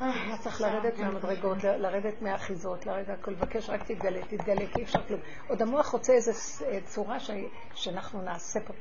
לא 0.00 0.36
צריך 0.42 0.60
לרדת 0.60 0.98
מהמדרגות, 0.98 1.58
לרדת 1.64 2.22
מהאחיזות, 2.22 2.86
לרדת 2.86 3.08
הכל, 3.08 3.30
לבקש 3.30 3.70
רק 3.70 3.82
תתגלה, 3.82 4.20
תתגלה, 4.28 4.66
כי 4.72 4.78
אי 4.78 4.84
אפשר 4.84 5.02
כלום. 5.08 5.20
עוד 5.48 5.62
המוח 5.62 5.86
רוצה 5.92 6.12
איזו 6.12 6.32
אה, 6.66 6.78
צורה 6.84 7.20
ש- 7.20 7.30
שאנחנו 7.74 8.22
נעשה 8.22 8.60
פה. 8.60 8.72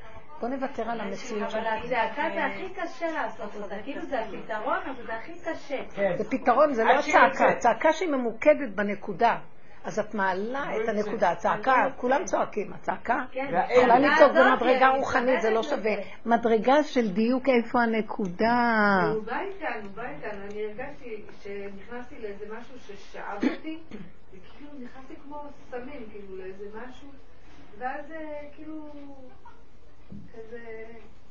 בוא 0.43 0.49
נוותר 0.49 0.89
על 0.89 1.01
המציאות 1.01 1.41
אבל 1.41 1.49
שלנו. 1.49 1.67
הצעקה 1.67 2.23
זה 2.33 2.45
הכי 2.45 2.69
קשה 2.69 3.11
לעשות 3.11 3.55
אותה, 3.55 3.75
כאילו 3.83 4.01
זה 4.01 4.19
הפתרון, 4.19 4.77
אבל 4.85 5.05
זה 5.05 5.15
הכי 5.15 5.33
קשה. 5.45 5.81
זה 6.17 6.23
פתרון, 6.29 6.73
זה 6.73 6.83
לא. 6.83 6.91
הצעקה. 6.91 7.55
צעקה 7.59 7.93
שהיא 7.93 8.09
ממוקדת 8.09 8.69
בנקודה. 8.75 9.37
אז 9.83 9.99
את 9.99 10.13
מעלה 10.13 10.65
את 10.75 10.89
הנקודה. 10.89 11.31
הצעקה, 11.31 11.73
כולם 11.97 12.25
צועקים, 12.25 12.73
הצעקה 12.73 13.25
כן, 13.31 13.45
יכולה 13.77 13.99
לצעוק 13.99 14.31
במדרגה 14.31 14.89
אני 14.89 14.99
רוחנית, 14.99 15.41
זה 15.41 15.49
לא 15.49 15.63
שווה. 15.63 15.91
מדרגה 16.25 16.83
של 16.83 17.11
דיוק 17.13 17.49
איפה 17.49 17.81
הנקודה. 17.81 18.99
הוא 19.13 19.23
בא 19.23 19.39
איתנו, 19.39 19.89
בא 19.95 20.03
איתנו. 20.09 20.43
אני 20.51 20.63
הרגשתי 20.65 21.23
שנכנסתי 21.43 22.15
לאיזה 22.19 22.45
משהו 22.59 22.79
ששאב 22.79 23.43
אותי, 23.43 23.79
וכאילו 24.31 24.71
נכנסתי 24.79 25.13
כמו 25.23 25.43
סמים, 25.71 26.05
כאילו 26.11 26.37
לאיזה 26.37 26.65
משהו, 26.75 27.09
ואז 27.77 28.11
אה, 28.11 28.17
כאילו, 28.55 28.93
כזה, 30.34 30.86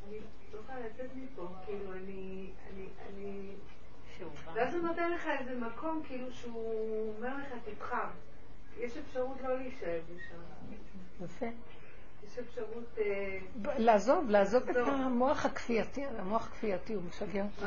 אני 0.08 0.18
לא 0.52 0.58
יכולה 0.58 0.80
לצאת 0.80 1.10
מפה, 1.14 1.48
כאילו, 1.66 1.92
אני, 1.92 2.50
אני, 2.72 2.86
אני... 3.08 3.50
ואז 4.54 4.74
הוא 4.74 4.82
נותן 4.82 5.12
לך 5.12 5.26
איזה 5.38 5.60
מקום, 5.60 6.02
כאילו, 6.06 6.32
שהוא 6.32 7.14
אומר 7.16 7.36
לך, 7.36 7.54
תבחר. 7.64 8.06
יש 8.78 8.96
אפשרות 8.96 9.40
לא 9.40 9.58
להישאר 9.58 10.00
שם. 10.08 10.74
יפה. 11.24 11.46
יש 12.26 12.38
אפשרות... 12.38 12.98
אה, 12.98 13.38
לעזוב, 13.78 14.30
לעזוב 14.30 14.68
את. 14.68 14.76
המוח 14.76 15.46
הכפייתי, 15.46 16.04
המוח 16.04 16.46
הכפייתי 16.46 16.94
הוא 16.94 17.02
משגע 17.02 17.44
אותי. 17.44 17.64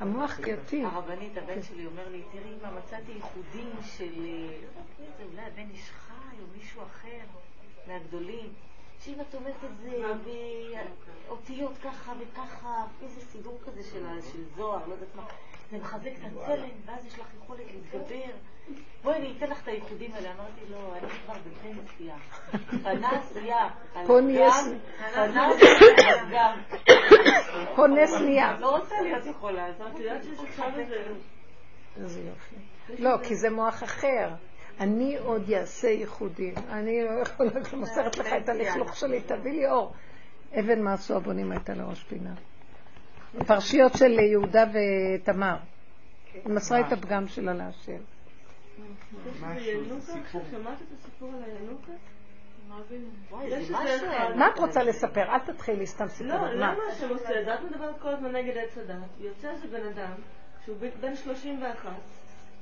המוח 0.00 0.32
כפייתי. 0.32 0.84
הרבנית, 0.84 1.36
הבן 1.36 1.62
שלי 1.62 1.86
אומר 1.86 2.08
לי, 2.08 2.22
תראי 2.32 2.54
אמא, 2.60 2.78
מצאתי 2.78 3.12
ייחודים 3.12 3.70
של, 3.82 4.04
אה, 4.04 4.60
לא 5.20 5.24
אולי 5.32 5.42
הבן 5.42 5.70
איש 5.70 5.90
חי 5.90 6.36
או 6.40 6.46
מישהו 6.56 6.82
אחר 6.82 7.20
מהגדולים, 7.86 8.52
שאם 9.08 9.20
את 9.20 9.34
אומרת 9.34 9.64
את 9.64 9.78
זה 9.78 9.90
באותיות 11.28 11.78
ככה 11.84 12.12
וככה, 12.20 12.84
איזה 13.02 13.20
סידור 13.20 13.58
כזה 13.66 13.82
של 14.32 14.44
זוהר, 14.56 14.86
לא 14.88 14.92
יודעת 14.92 15.14
מה, 15.14 15.22
זה 15.70 15.78
מחזק 15.78 16.06
את 16.12 16.32
הצלם, 16.32 16.68
ואז 16.86 17.06
יש 17.06 17.18
לך 17.18 17.26
יכולת 17.36 17.60
להתגבר. 17.74 18.32
בואי 19.02 19.16
אני 19.16 19.34
אתן 19.38 19.50
לך 19.50 19.62
את 19.62 19.68
הייחודים 19.68 20.12
האלה. 20.14 20.28
אמרתי 20.34 20.60
לו, 20.70 20.94
אני 20.94 21.08
כבר 21.08 21.34
בפנסיה. 21.34 22.16
פנס 22.82 23.36
יא. 23.36 23.54
על 23.94 24.06
פה 24.06 24.20
נהיה 24.20 24.48
הגב, 24.48 24.54
ס- 24.54 25.14
פנס 25.14 25.62
יא 25.62 26.12
על 26.12 26.18
הגב. 26.18 26.78
פה 27.76 27.86
נס 27.86 28.12
נהיה. 28.12 28.56
לא 28.60 28.76
רוצה 28.76 29.00
להיות 29.02 29.26
יכולה, 29.26 29.66
אז 29.66 29.74
את 29.94 29.98
יודעת 29.98 30.22
שיש 30.24 30.38
עכשיו 30.48 30.70
איזה... 30.78 30.94
איזה 31.96 32.20
יופי. 32.20 33.02
לא, 33.02 33.10
כי 33.22 33.34
זה 33.36 33.50
מוח 33.50 33.82
אחר. 33.82 34.28
אני 34.80 35.18
עוד 35.18 35.50
אעשה 35.50 35.88
ייחודים. 35.88 36.54
אני 36.70 37.04
לא 37.04 37.22
יכולה, 37.22 37.50
מוסרת 37.76 38.18
לך 38.18 38.26
את 38.42 38.48
הלכלוך 38.48 38.96
שלי, 38.96 39.20
תביא 39.20 39.52
לי 39.52 39.70
אור. 39.70 39.92
אבן 40.60 40.82
מה 40.82 40.92
עשו 40.92 41.16
הבונים 41.16 41.52
הייתה 41.52 41.74
לראש 41.74 42.04
פינה. 42.04 42.34
פרשיות 43.46 43.92
של 43.94 44.18
יהודה 44.18 44.64
ותמר. 44.72 45.56
היא 46.34 46.42
מסרה 46.54 46.80
את 46.80 46.92
הפגם 46.92 47.28
שלה 47.28 47.54
להשם. 47.54 47.98
סיפור. 50.00 50.42
אחד. 54.08 54.36
מה 54.36 54.48
את 54.54 54.58
רוצה 54.58 54.82
לספר? 54.82 55.22
אל 55.22 55.38
תתחילי 55.38 55.86
סתם 55.86 56.04
לא, 56.04 56.08
סיפורים. 56.08 56.40
מה? 56.40 56.72
למה 56.72 56.78
השם 56.92 57.08
עושה 57.08 57.40
את 57.40 57.44
זה? 57.44 57.54
את 57.54 57.60
מדברת 57.60 57.98
כל 58.00 58.08
הזמן 58.08 58.36
נגד 58.36 58.56
עץ 58.56 58.78
הדת. 58.78 58.96
יוצא 59.18 59.50
איזה 59.50 59.66
בן 59.66 59.86
אדם, 59.86 60.12
שהוא 60.64 60.76
בן 61.00 61.16
31, 61.16 61.92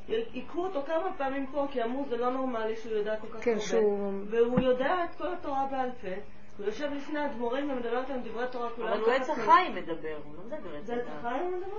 היכו 0.08 0.64
אותו 0.66 0.82
כמה 0.86 1.12
פעמים 1.16 1.46
פה, 1.46 1.66
כי 1.70 1.82
אמרו 1.84 2.04
זה 2.08 2.16
לא 2.16 2.30
נורמלי 2.30 2.76
שהוא 2.76 2.92
יודע 2.92 3.16
כל 3.20 3.26
כך 3.28 3.44
כן, 3.44 3.50
הרבה. 3.50 3.62
שהוא- 3.62 4.12
והוא 4.30 4.60
יודע 4.60 5.04
את 5.04 5.14
כל 5.18 5.32
התורה 5.32 5.66
בעל 5.70 5.90
פה. 6.00 6.08
הוא 6.58 6.66
יושב 6.66 6.90
לפני 6.96 7.18
האדמו"רים 7.18 7.70
ומדבר 7.70 8.00
איתם 8.00 8.20
דברי 8.24 8.44
תורה 8.50 8.70
כולם. 8.70 8.88
אבל 8.88 9.00
הוא 9.00 9.10
עץ 9.12 9.30
החיים 9.30 9.74
מדבר, 9.74 10.16
הוא 10.24 10.34
לא 10.36 10.42
מדבר 10.56 10.76
עץ 10.76 10.84
זה 10.86 10.94
עץ. 10.94 11.06
החיים 11.18 11.52
מדבר? 11.52 11.76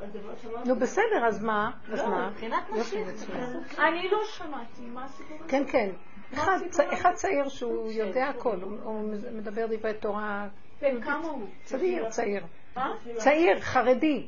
אז? 0.00 0.68
נו 0.68 0.76
בסדר, 0.76 1.26
אז 1.26 1.42
מה? 1.44 1.70
אז 1.92 1.98
לא, 1.98 2.08
מה? 2.08 2.30
מבחינת 2.30 2.70
נשים. 2.72 3.06
מצוין. 3.08 3.62
אני 3.78 4.08
לא 4.10 4.18
שמעתי, 4.24 4.82
מה 4.92 5.04
הסיפור? 5.04 5.38
כן, 5.48 5.62
כן. 5.72 5.90
אחד 6.92 7.12
צעיר 7.14 7.48
שהוא 7.48 7.90
יודע 7.92 8.28
הכל, 8.28 8.56
הוא- 8.82 9.14
מדבר 9.32 9.66
דברי 9.66 9.94
תורה. 9.94 10.48
בן 10.80 11.00
כמה 11.02 11.26
הוא? 11.28 11.46
צעיר, 11.64 12.08
צעיר. 12.10 12.42
מה? 12.76 12.94
צעיר, 13.16 13.60
חרדי. 13.60 14.26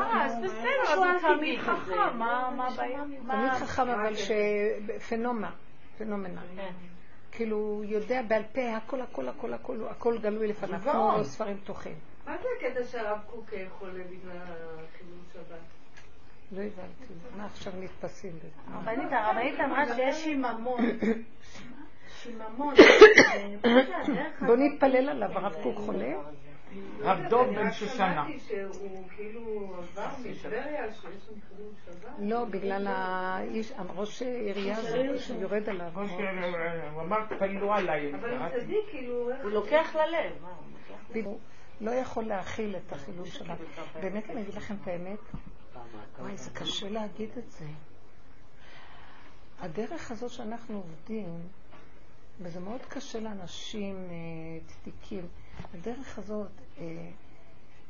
אה, 0.00 0.26
אז 0.26 0.38
בסדר, 0.42 0.92
אז 0.92 0.98
הוא 0.98 1.06
תלמיד 1.20 1.60
חכם, 1.60 2.18
מה 2.18 2.50
מה 2.56 2.68
הבעיה? 2.68 3.02
תמיד 3.26 3.52
חכם, 3.52 3.88
אבל 3.88 4.14
שפנומה, 4.14 5.50
פנומנה. 5.98 6.42
כן. 6.56 6.70
כאילו, 7.32 7.56
הוא 7.56 7.84
יודע 7.84 8.22
בעל 8.28 8.42
פה 8.52 8.76
הכל, 8.76 9.00
הכל, 9.00 9.28
הכל, 9.28 9.54
הכל, 9.54 9.76
הכל 9.90 10.18
גלוי 10.18 10.48
לפניו, 10.48 10.80
כמו 10.80 11.24
ספרים 11.24 11.56
פתוחים. 11.56 11.94
מה 12.26 12.36
זה 12.38 12.48
הקטע 12.58 12.84
שהרב 12.84 13.18
קוק 13.26 13.54
אה, 13.54 13.66
חולה 13.70 13.92
בגלל 13.92 14.38
חילול 14.96 15.18
שבת? 15.32 15.60
לא 16.52 16.60
הבנתי. 16.62 17.14
מה 17.36 17.46
עכשיו 17.46 17.72
נתפסים 17.76 18.32
בזה? 18.36 18.48
הרבנית, 18.72 19.12
הרבנית 19.12 19.60
אמרה 19.60 19.94
שיש 19.94 20.24
שיממון. 20.24 20.80
שיממון. 22.22 22.74
בוא 24.46 24.56
נתפלל 24.56 25.08
עליו, 25.08 25.38
הרב 25.38 25.54
קוק 25.62 25.76
חולה? 25.76 26.12
רב 27.00 27.18
דוב 27.30 27.46
בן 27.46 27.66
רק 27.66 27.72
שושנה. 27.72 28.24
שמעתי 28.26 28.38
שהוא 28.38 29.08
כאילו 29.16 29.74
עבר 29.78 30.08
מטבריה 30.18 30.92
שיש 30.92 31.02
שם 31.02 31.34
חילול 31.48 31.72
שבת. 31.86 32.10
לא, 32.18 32.44
בגלל 32.44 32.86
האיש, 32.86 33.72
ראש 33.96 34.22
עירייה 34.22 34.78
הזה 34.78 35.18
שיורד 35.18 35.68
עליו. 35.68 35.90
כמו 35.94 36.08
שהוא 36.08 37.02
אמר, 37.02 37.26
תפללו 37.26 37.72
עליי. 37.72 38.14
אבל 38.14 38.30
הוא 38.30 38.38
קראתי. 38.38 38.60
צדיק, 38.60 38.90
כאילו. 38.90 39.30
הוא 39.42 39.50
לוקח 39.50 39.96
ללב. 39.96 40.32
הוא 41.14 41.22
הוא 41.24 41.38
לא 41.80 41.90
יכול 41.90 42.24
להכיל 42.24 42.76
את 42.76 42.92
החילול 42.92 43.26
שבת. 43.26 43.58
באמת, 44.00 44.30
אני 44.30 44.42
אגיד 44.42 44.54
לכם 44.54 44.74
את 44.82 44.88
האמת, 44.88 45.18
וואי, 46.18 46.36
זה 46.36 46.50
קשה 46.50 46.88
להגיד 46.88 47.30
את 47.38 47.50
זה. 47.50 47.64
הדרך 49.60 50.10
הזאת 50.10 50.30
שאנחנו 50.30 50.76
עובדים, 50.76 51.28
וזה 52.40 52.60
מאוד 52.60 52.80
קשה 52.88 53.20
לאנשים 53.20 53.96
אה, 54.10 54.14
צדיקים, 54.66 55.28
הדרך 55.74 56.18
הזאת, 56.18 56.48
אה, 56.78 56.84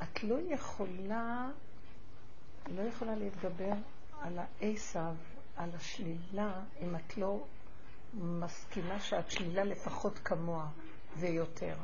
את 0.02 0.24
לא 0.24 0.36
יכולה, 0.50 1.48
לא 2.68 2.82
יכולה 2.82 3.14
להתגבר 3.14 3.72
על 4.22 4.38
העשב, 4.38 5.14
על 5.56 5.70
השלילה, 5.76 6.52
אם 6.82 6.96
את 6.96 7.16
לא 7.16 7.44
מסכימה 8.14 9.00
שאת 9.00 9.30
שלילה 9.30 9.64
לפחות 9.64 10.18
כמוה 10.18 10.66
ויותר. 11.16 11.74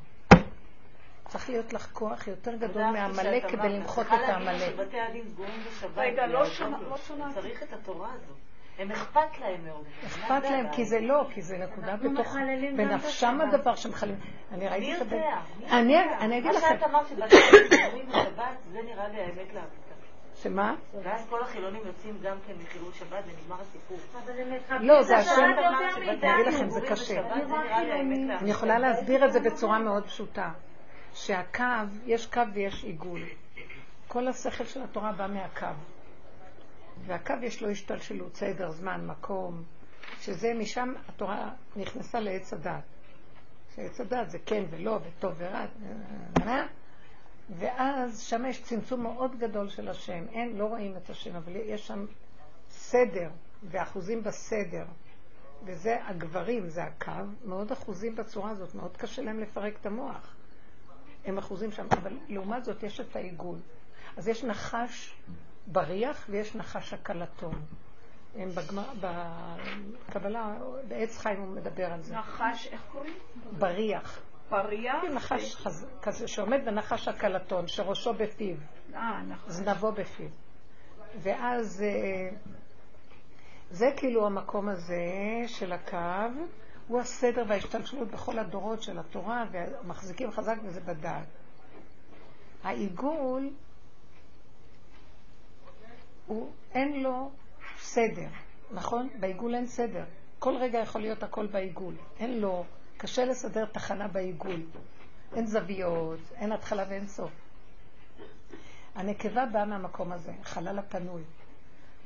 צריך 1.28 1.48
להיות 1.50 1.72
לך 1.72 1.90
כוח 1.92 2.26
יותר 2.28 2.54
גדול 2.56 2.82
מעמלק 2.92 3.42
כדי 3.50 3.68
למחות 3.68 4.06
את 4.06 4.28
העמלק. 4.28 4.76
רגע, 5.96 6.26
לא 6.26 6.46
שמע- 6.46 6.80
לא. 6.80 6.96
צריך 7.34 7.62
את 7.62 7.72
התורה 7.72 8.12
הזאת. 8.12 8.36
הם 8.78 8.90
אכפת 8.90 9.38
להם 9.40 9.64
מאוד. 9.64 9.84
אכפת 10.06 10.50
להם, 10.50 10.66
כי 10.72 10.84
זה 10.84 11.00
לא, 11.00 11.24
כי 11.34 11.42
זה 11.42 11.58
נקודה 11.58 11.96
בתוך, 11.96 12.36
בנפשם. 12.76 13.38
הדבר 13.40 13.74
שמחללים. 13.74 14.20
אני 14.52 14.68
ראיתי 14.68 14.96
את? 14.96 15.00
הבן... 15.00 15.16
מי 15.16 15.72
אני 15.72 15.92
יודע? 15.92 16.18
אני 16.20 16.38
אגיד 16.38 16.52
מה 16.52 16.58
לכם, 16.58 16.66
שאת 16.68 16.82
אמרת 16.82 17.06
סגורים 17.06 18.06
בשבת, 18.08 18.44
זה 18.72 18.78
נראה 18.82 19.08
לי 19.08 19.20
האמת 19.20 19.54
לאמיתה. 19.54 19.88
שמה? 20.42 20.74
ואז 21.02 21.26
כל 21.30 21.42
החילונים 21.42 21.80
יוצאים 21.86 22.18
גם 22.22 22.36
כן 22.46 22.52
מחילול 22.62 22.92
שבת 22.92 23.24
ונגמר 23.26 23.60
הסיפור. 23.60 23.98
לא, 24.80 25.02
זה 25.02 25.16
השם, 25.16 25.42
אני. 25.96 26.12
אגיד 26.12 26.46
לכם, 26.46 26.70
זה 26.70 26.80
קשה. 26.90 27.20
אני 28.40 28.50
יכולה 28.50 28.78
להסביר 28.78 29.24
את 29.24 29.32
זה 29.32 29.40
בצורה 29.40 29.78
מאוד 29.78 30.04
פשוטה. 30.06 30.50
שהקו, 31.14 31.64
יש 32.06 32.26
קו 32.26 32.40
ויש 32.54 32.84
עיגול. 32.84 33.20
כל 34.08 34.28
השכל 34.28 34.64
של 34.64 34.82
התורה 34.82 35.12
בא 35.12 35.26
מהקו. 35.26 35.66
והקו 37.06 37.34
יש 37.42 37.62
לו 37.62 37.70
השתלשלות, 37.70 38.36
סדר, 38.36 38.70
זמן, 38.70 39.06
מקום, 39.06 39.62
שזה 40.20 40.54
משם 40.54 40.94
התורה 41.08 41.50
נכנסה 41.76 42.20
לעץ 42.20 42.52
הדת. 42.52 42.82
שעץ 43.76 44.00
הדת 44.00 44.30
זה 44.30 44.38
כן 44.46 44.64
ולא 44.70 45.00
וטוב 45.04 45.34
ורע, 45.38 45.66
אה, 46.42 46.66
ואז 47.50 48.20
שם 48.20 48.46
יש 48.46 48.62
צמצום 48.62 49.02
מאוד 49.02 49.38
גדול 49.38 49.68
של 49.68 49.88
השם. 49.88 50.24
אין, 50.32 50.56
לא 50.56 50.64
רואים 50.64 50.96
את 50.96 51.10
השם, 51.10 51.36
אבל 51.36 51.56
יש 51.56 51.86
שם 51.86 52.06
סדר 52.70 53.30
ואחוזים 53.62 54.22
בסדר. 54.22 54.84
וזה 55.64 55.96
הגברים, 56.06 56.68
זה 56.68 56.84
הקו, 56.84 57.12
מאוד 57.44 57.72
אחוזים 57.72 58.16
בצורה 58.16 58.50
הזאת, 58.50 58.74
מאוד 58.74 58.96
קשה 58.96 59.22
להם 59.22 59.40
לפרק 59.40 59.74
את 59.80 59.86
המוח. 59.86 60.34
הם 61.24 61.38
אחוזים 61.38 61.72
שם, 61.72 61.86
אבל 61.90 62.16
לעומת 62.28 62.64
זאת 62.64 62.82
יש 62.82 63.00
את 63.00 63.16
העיגול. 63.16 63.58
אז 64.16 64.28
יש 64.28 64.44
נחש 64.44 65.14
בריח 65.72 66.26
ויש 66.30 66.56
נחש 66.56 66.92
הקלטון. 66.92 67.62
הם 68.36 68.48
בגמר, 68.50 68.88
בקבלה, 70.08 70.54
בעץ 70.88 71.18
חיים 71.18 71.40
הוא 71.40 71.48
מדבר 71.48 71.86
על 71.92 72.02
זה. 72.02 72.14
נחש, 72.14 72.66
איך 72.66 72.82
קוראים? 72.92 73.14
בריח. 73.58 74.20
פריה? 74.48 74.92
כן, 75.02 75.14
נחש 75.14 75.56
חז... 75.56 75.86
כזה 76.02 76.28
שעומד 76.28 76.60
ונחש 76.66 77.08
הקלטון, 77.08 77.68
שראשו 77.68 78.14
בפיו, 78.14 78.56
אה, 78.94 79.22
נכון. 79.28 79.50
זנבו 79.50 79.92
בפיו. 79.92 80.28
ואז 81.22 81.82
אה, 81.82 82.36
זה 83.70 83.86
כאילו 83.96 84.26
המקום 84.26 84.68
הזה 84.68 84.96
של 85.46 85.72
הקו, 85.72 86.40
הוא 86.88 87.00
הסדר 87.00 87.44
וההשתלשלות 87.48 88.08
בכל 88.08 88.38
הדורות 88.38 88.82
של 88.82 88.98
התורה, 88.98 89.44
ומחזיקים 89.52 90.30
חזק 90.30 90.56
בזה 90.66 90.80
בדעת. 90.80 91.26
העיגול, 92.64 93.50
הוא, 96.28 96.50
אין 96.74 97.02
לו 97.02 97.30
סדר, 97.78 98.28
נכון? 98.70 99.08
בעיגול 99.20 99.54
אין 99.54 99.66
סדר. 99.66 100.04
כל 100.38 100.56
רגע 100.56 100.78
יכול 100.78 101.00
להיות 101.00 101.22
הכל 101.22 101.46
בעיגול. 101.46 101.94
אין 102.18 102.40
לו, 102.40 102.64
קשה 102.96 103.24
לסדר 103.24 103.64
תחנה 103.64 104.08
בעיגול. 104.08 104.62
אין 105.34 105.46
זוויות, 105.46 106.18
אין 106.34 106.52
התחלה 106.52 106.84
ואין 106.88 107.06
סוף. 107.06 107.30
הנקבה 108.94 109.46
באה 109.46 109.64
מהמקום 109.64 110.12
הזה, 110.12 110.32
חלל 110.42 110.78
הפנוי, 110.78 111.22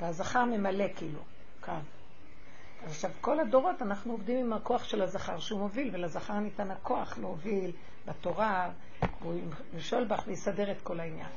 והזכר 0.00 0.44
ממלא 0.44 0.84
כאילו, 0.96 1.20
כאן. 1.62 1.80
עכשיו, 2.84 3.10
כל 3.20 3.40
הדורות 3.40 3.82
אנחנו 3.82 4.12
עובדים 4.12 4.38
עם 4.46 4.52
הכוח 4.52 4.84
של 4.84 5.02
הזכר 5.02 5.38
שהוא 5.38 5.60
מוביל, 5.60 5.90
ולזכר 5.92 6.38
ניתן 6.38 6.70
הכוח 6.70 7.18
להוביל 7.18 7.72
בתורה, 8.06 8.70
הוא 9.20 9.34
לשאול 9.74 10.04
בך 10.04 10.22
ויסדר 10.26 10.70
את 10.70 10.80
כל 10.82 11.00
העניין. 11.00 11.30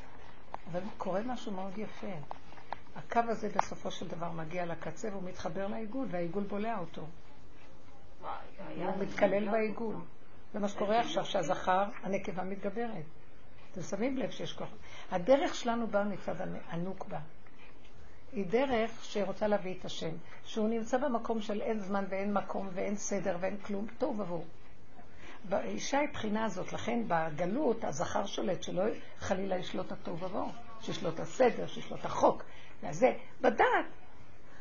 אבל 0.72 0.80
קורה 0.98 1.20
משהו 1.22 1.52
מאוד 1.52 1.78
יפה. 1.78 2.12
הקו 2.96 3.20
הזה 3.28 3.48
בסופו 3.48 3.90
של 3.90 4.08
דבר 4.08 4.30
מגיע 4.30 4.66
לקצה 4.66 5.08
והוא 5.08 5.22
מתחבר 5.22 5.66
לעיגול, 5.66 6.06
והעיגול 6.10 6.42
בולע 6.42 6.78
אותו. 6.78 7.06
הוא 8.76 8.96
מתקלל 9.00 9.50
בעיגול. 9.50 9.96
זה 10.52 10.58
מה 10.58 10.68
שקורה 10.68 11.00
עכשיו, 11.00 11.24
שהזכר, 11.24 11.84
הנקבה 12.02 12.44
מתגברת. 12.44 13.04
אתם 13.72 13.82
שמים 13.82 14.16
לב 14.16 14.30
שיש 14.30 14.52
כוח. 14.52 14.68
הדרך 15.10 15.54
שלנו 15.54 15.86
באה 15.86 16.04
מצד 16.04 16.34
הנוקבה. 16.68 17.18
היא 18.32 18.46
דרך 18.46 19.04
שרוצה 19.04 19.46
להביא 19.46 19.74
את 19.80 19.84
השם, 19.84 20.14
שהוא 20.44 20.68
נמצא 20.68 20.98
במקום 20.98 21.40
של 21.40 21.60
אין 21.60 21.80
זמן 21.80 22.04
ואין 22.08 22.34
מקום 22.34 22.68
ואין 22.72 22.96
סדר 22.96 23.36
ואין 23.40 23.56
כלום, 23.56 23.86
תוהו 23.98 24.18
ובוהו. 24.18 24.44
באישה 25.48 25.98
היא 25.98 26.08
בחינה 26.12 26.44
הזאת, 26.44 26.72
לכן 26.72 27.02
בגלות 27.08 27.84
הזכר 27.84 28.26
שולט, 28.26 28.62
שלא 28.62 28.82
חלילה 29.18 29.56
ישלוט 29.56 29.92
התוהו 29.92 30.18
ובוהו, 30.18 30.48
שישלוט 30.80 31.20
הסדר, 31.20 31.66
שישלוט 31.66 32.04
החוק, 32.04 32.42
וזה, 32.82 33.12
בדעת. 33.40 33.86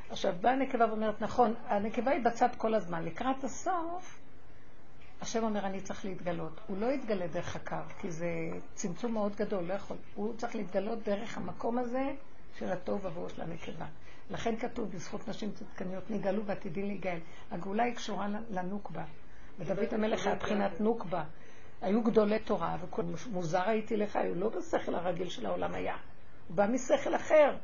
עכשיו 0.09 0.33
באה 0.41 0.51
הנקבה 0.51 0.85
ואומרת, 0.89 1.21
נכון, 1.21 1.53
הנקבה 1.67 2.11
היא 2.11 2.23
בצד 2.23 2.49
כל 2.57 2.73
הזמן, 2.73 3.05
לקראת 3.05 3.43
הסוף, 3.43 4.19
השם 5.21 5.43
אומר, 5.43 5.65
אני 5.65 5.81
צריך 5.81 6.05
להתגלות. 6.05 6.61
הוא 6.67 6.77
לא 6.77 6.85
יתגלה 6.85 7.27
דרך 7.27 7.55
הקו, 7.55 7.75
כי 7.99 8.11
זה 8.11 8.27
צמצום 8.73 9.13
מאוד 9.13 9.35
גדול, 9.35 9.63
לא 9.63 9.73
יכול. 9.73 9.97
הוא 10.15 10.33
צריך 10.37 10.55
להתגלות 10.55 11.03
דרך 11.03 11.37
המקום 11.37 11.77
הזה 11.77 12.11
של 12.59 12.71
התוהו 12.71 13.01
ובוהו 13.01 13.29
של 13.29 13.41
הנקבה. 13.41 13.85
לכן 14.29 14.55
כתוב 14.55 14.91
בזכות 14.91 15.27
נשים 15.27 15.51
צדקניות, 15.51 16.09
נגאלו 16.09 16.45
ועתידים 16.45 16.85
להיגאל. 16.85 17.19
הגאולה 17.51 17.83
היא 17.83 17.95
קשורה 17.95 18.27
לנוקבה. 18.49 19.03
ודוד 19.59 19.93
המלך 19.93 20.27
היה 20.27 20.35
בחינת 20.35 20.81
נוקבה. 20.81 21.23
היו 21.81 22.03
גדולי 22.03 22.39
תורה, 22.39 22.77
ומוזר 22.97 23.69
הייתי 23.69 23.97
לך, 23.97 24.15
היו 24.15 24.35
לא 24.35 24.49
בשכל 24.49 24.95
הרגיל 24.95 25.29
של 25.29 25.45
העולם 25.45 25.73
היה. 25.73 25.95
הוא 26.47 26.57
בא 26.57 26.67
משכל 26.67 27.15
אחר. 27.15 27.55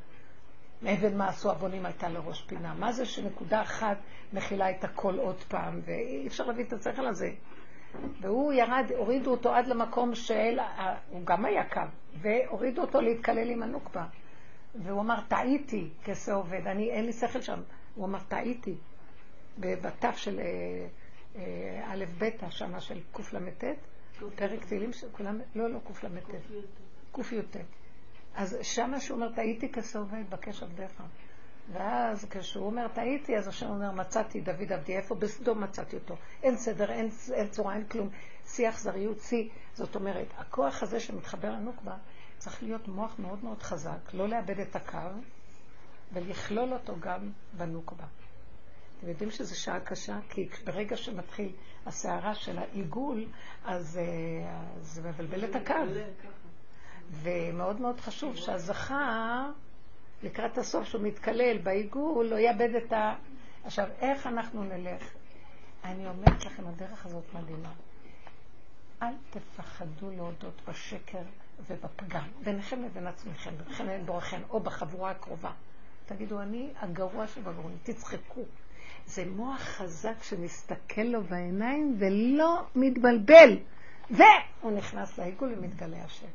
מאבן 0.82 1.18
מה 1.18 1.30
עשו 1.30 1.52
הבונים 1.52 1.86
הייתה 1.86 2.10
לראש 2.10 2.42
פינה. 2.42 2.74
מה 2.74 2.92
זה 2.92 3.06
שנקודה 3.06 3.62
אחת 3.62 3.98
מכילה 4.34 4.70
את 4.70 4.84
הכל 4.84 5.20
עוד 5.20 5.44
פעם, 5.44 5.80
ואי 5.86 6.28
אפשר 6.28 6.46
להביא 6.46 6.66
את 6.66 6.74
השכל 6.74 7.08
הזה. 7.08 7.32
והוא 8.22 8.54
ירד, 8.54 8.86
הורידו 8.98 9.32
אותו 9.32 9.54
עד 9.54 9.68
למקום 9.68 10.16
של, 10.16 10.60
הוא 11.10 11.26
גם 11.26 11.46
היה 11.46 11.70
קו, 11.70 11.82
והורידו 12.22 12.82
אותו 12.82 13.02
להתקלל 13.02 13.50
עם 13.50 13.64
הנוקבה. 13.64 14.06
והוא 14.76 15.02
אמר, 15.02 15.20
טעיתי, 15.28 15.90
כסה 16.04 16.34
עובד, 16.34 16.68
אני, 16.68 16.92
אין 16.92 17.06
לי 17.06 17.14
שכל 17.14 17.42
שם. 17.42 17.62
הוא 17.96 18.06
אמר, 18.06 18.20
טעיתי. 18.28 18.76
בתף 19.58 20.18
של 20.18 20.40
א' 21.84 22.06
ב', 22.18 22.30
שמה 22.50 22.80
של 22.80 23.00
קל"ט, 23.12 23.64
פרק 24.36 24.66
תהילים, 24.66 24.92
כולם, 25.12 25.40
לא, 25.56 25.70
לא 25.70 25.80
קל"ט, 25.80 26.36
קי"ט. 27.14 27.58
אז 28.36 28.58
שמה 28.62 29.00
שהוא 29.00 29.16
אומר, 29.16 29.36
טעיתי 29.36 29.72
כסה 29.72 30.00
עובד, 30.00 30.30
בקש 30.30 30.64
עבדיך. 30.64 31.04
ואז 31.74 32.26
כשהוא 32.30 32.66
אומר, 32.66 32.88
טעיתי, 32.88 33.38
אז 33.38 33.48
השם 33.48 33.70
אומר, 33.70 33.92
מצאתי 33.92 34.42
דוד 34.42 34.72
עבדי, 34.74 34.98
איפה? 34.98 35.16
בסדום 35.16 35.64
מצאתי 35.64 35.96
אותו. 35.96 36.16
אין 36.44 36.58
סדר, 36.58 36.92
אין, 36.92 37.10
אין 37.34 37.48
צורה, 37.48 37.76
אין 37.76 37.86
כלום. 37.86 38.10
שיא 38.48 38.70
אכזריות, 38.70 39.20
שיא. 39.20 39.50
זאת 39.74 39.96
אומרת, 39.96 40.28
הכוח 40.38 40.84
הזה 40.84 41.00
שמתחבר 41.00 41.52
לנוקבה, 41.52 41.98
צריך 42.38 42.64
להיות 42.64 42.88
מוח 42.88 43.16
מאוד 43.20 43.44
מאוד 43.44 43.64
חזק, 43.64 44.14
לא 44.14 44.30
לאבד 44.30 44.60
את 44.60 44.76
הקו, 44.76 44.98
ולכלול 46.14 46.74
אותו 46.74 46.94
גם 47.00 47.32
בנוקבה. 47.58 48.06
אתם 49.00 49.10
יודעים 49.10 49.32
שזו 49.32 49.60
שעה 49.60 49.80
קשה? 49.80 50.20
כי 50.30 50.50
ברגע 50.66 50.98
שמתחיל 50.98 51.52
הסערה 51.86 52.36
של 52.36 52.58
העיגול, 52.58 53.26
אז 53.66 54.00
uh, 54.00 54.80
זה 54.80 55.10
מבלבל 55.10 55.46
את 55.46 55.56
הקו. 55.56 55.74
ומאוד 57.12 57.82
מאוד 57.82 58.00
חשוב 58.00 58.36
שהזכר, 58.36 59.50
לקראת 60.24 60.58
הסוף, 60.58 60.88
שהוא 60.88 61.02
מתקלל 61.02 61.58
בעיגול, 61.58 62.26
לא 62.26 62.36
יאבד 62.36 62.76
את 62.76 62.94
ה... 62.94 63.16
עכשיו, 63.64 63.88
איך 64.00 64.28
אנחנו 64.28 64.64
נלך? 64.64 65.04
אני 65.84 66.08
אומרת 66.08 66.46
לכם, 66.46 66.68
הדרך 66.68 67.06
הזאת 67.06 67.24
מדהימה. 67.34 67.72
אל 69.02 69.14
תפחדו 69.30 70.12
להודות 70.12 70.62
בשקר 70.68 71.22
ובפגם, 71.68 72.28
ביניכם 72.44 72.84
לבין 72.84 73.08
עצמכם, 73.08 73.52
ביניכם 73.58 73.86
לבין 73.86 74.06
בורכם, 74.06 74.42
או 74.50 74.60
בחבורה 74.60 75.12
הקרובה. 75.12 75.52
תגידו, 76.06 76.42
אני 76.42 76.70
הגרוע 76.80 77.28
שבגרועים, 77.28 77.78
תצחקו. 77.84 78.42
זה 79.06 79.26
מוח 79.26 79.62
חזק 79.62 80.24
שמסתכל 80.24 81.02
לו 81.02 81.24
בעיניים 81.24 81.96
ולא 82.00 82.62
מתבלבל. 82.76 83.58
והוא 84.10 84.72
נכנס 84.72 85.18
לעיגול 85.18 85.54
ומתגלה 85.58 86.04
השם. 86.06 86.28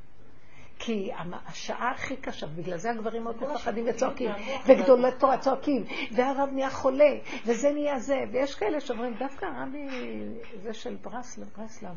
כי 0.78 1.10
השעה 1.46 1.90
הכי 1.90 2.16
קשה, 2.16 2.46
בגלל 2.46 2.78
זה 2.78 2.90
הגברים 2.90 3.24
מאוד 3.24 3.36
מפחדים 3.42 3.84
וצועקים, 3.88 4.30
וגדולי 4.66 5.08
תורה 5.18 5.38
צועקים, 5.38 5.84
והרב 6.12 6.48
נהיה 6.52 6.70
חולה, 6.70 7.14
וזה 7.46 7.72
נהיה 7.72 7.98
זה, 7.98 8.24
ויש 8.32 8.54
כאלה 8.54 8.80
שאומרים, 8.80 9.14
דווקא 9.18 9.46
הרבי, 9.46 9.88
זה 10.62 10.74
של 10.74 10.96
ברסלב, 11.02 11.48
ברסלב, 11.56 11.96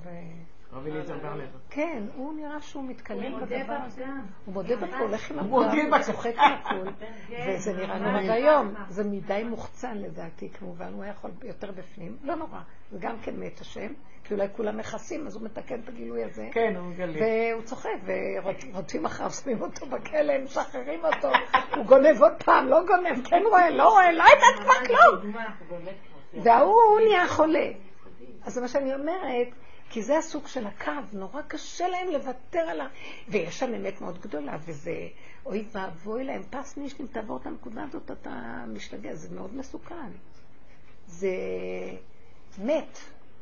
אה, 0.74 0.78
רב 0.78 0.88
אליעזר 0.88 1.18
ברלב. 1.18 1.50
כן, 1.70 2.04
הוא 2.16 2.34
נראה 2.34 2.62
שהוא 2.62 2.84
מודה 2.84 3.30
בדבר 3.42 3.78
הזה. 3.86 4.06
הוא 4.46 4.54
מודה 4.54 4.76
הוא 4.76 4.88
הולך 5.00 5.32
עם 5.32 5.40
הוא 5.40 5.50
מודה 5.50 5.68
הפגם, 5.68 5.94
הוא. 5.94 6.02
צוחק 6.02 6.34
על 6.38 6.54
הכול, 6.54 6.92
כן, 7.28 7.56
וזה 7.56 7.74
נראה 7.74 8.00
נורא 8.00 8.32
ואיום. 8.32 8.74
זה 8.90 9.04
מדי 9.04 9.44
מוחצן 9.44 9.98
לדעתי, 9.98 10.50
כמובן, 10.50 10.94
הוא 10.94 11.04
היה 11.04 11.12
יכול 11.12 11.32
יותר 11.44 11.72
בפנים, 11.72 12.18
לא 12.24 12.36
נורא, 12.36 12.60
זה 12.92 12.98
גם 13.02 13.16
כן 13.22 13.36
מת 13.36 13.62
השם, 13.62 13.94
כי 14.24 14.34
אולי 14.34 14.48
כולם 14.56 14.78
מכסים, 14.78 15.28
אז 15.28 15.36
הוא 15.36 15.44
מתקן 15.44 15.80
את 15.80 15.90
הגילוי 15.90 16.24
הזה. 16.24 16.50
כן, 16.52 16.74
הוא 16.76 16.86
מגלה. 16.86 17.20
והוא 17.22 17.64
צוחק, 17.64 17.90
ורודפים 18.06 19.06
אחריו, 19.06 19.32
שמים 19.32 19.62
אותו 19.62 19.86
בכלא, 19.86 20.34
הם 20.34 20.44
משחררים 20.44 21.00
אותו, 21.06 21.30
הוא 21.76 21.86
גונב 21.86 22.22
עוד 22.22 22.44
פעם, 22.46 22.68
לא 22.68 22.86
גונב, 22.86 23.28
כן 23.28 23.42
רואה, 23.50 23.70
לא 23.70 23.90
רואה, 23.90 24.12
לא 24.12 24.24
יודעת 24.24 24.66
כבר 24.66 24.86
כלום. 24.86 25.34
וההוא 26.44 26.82
הוא 26.90 27.00
נהיה 27.00 27.28
חולה. 27.28 27.68
אז 28.44 28.54
זה 28.54 28.62
מה 28.62 28.68
שאני 28.68 28.96
אומרת, 28.96 29.48
כי 29.90 30.02
זה 30.04 30.18
הסוג 30.18 30.48
של 30.48 30.68
הקו, 30.68 30.92
נורא 31.14 31.42
קשה 31.42 31.88
להם 31.88 32.08
לוותר 32.08 32.60
על 32.60 32.82
ה... 32.82 32.88
ויש 33.28 33.60
שם 33.60 33.74
אמת 33.74 34.02
מאוד 34.02 34.20
גדולה, 34.22 34.58
וזה, 34.66 35.08
אוי 35.46 35.66
ואבוי 35.72 36.24
להם, 36.24 36.44
פס 36.50 36.78
מישלים, 36.78 37.08
תעבור 37.08 37.38
את 37.38 37.46
הנקודה 37.46 37.84
הזאת, 37.84 38.12
אתה 38.12 38.64
משתגע, 38.68 39.16
זה 39.16 39.36
מאוד 39.36 39.56
מסוכן. 39.56 40.12
זה 41.08 41.30
מת, 42.58 42.98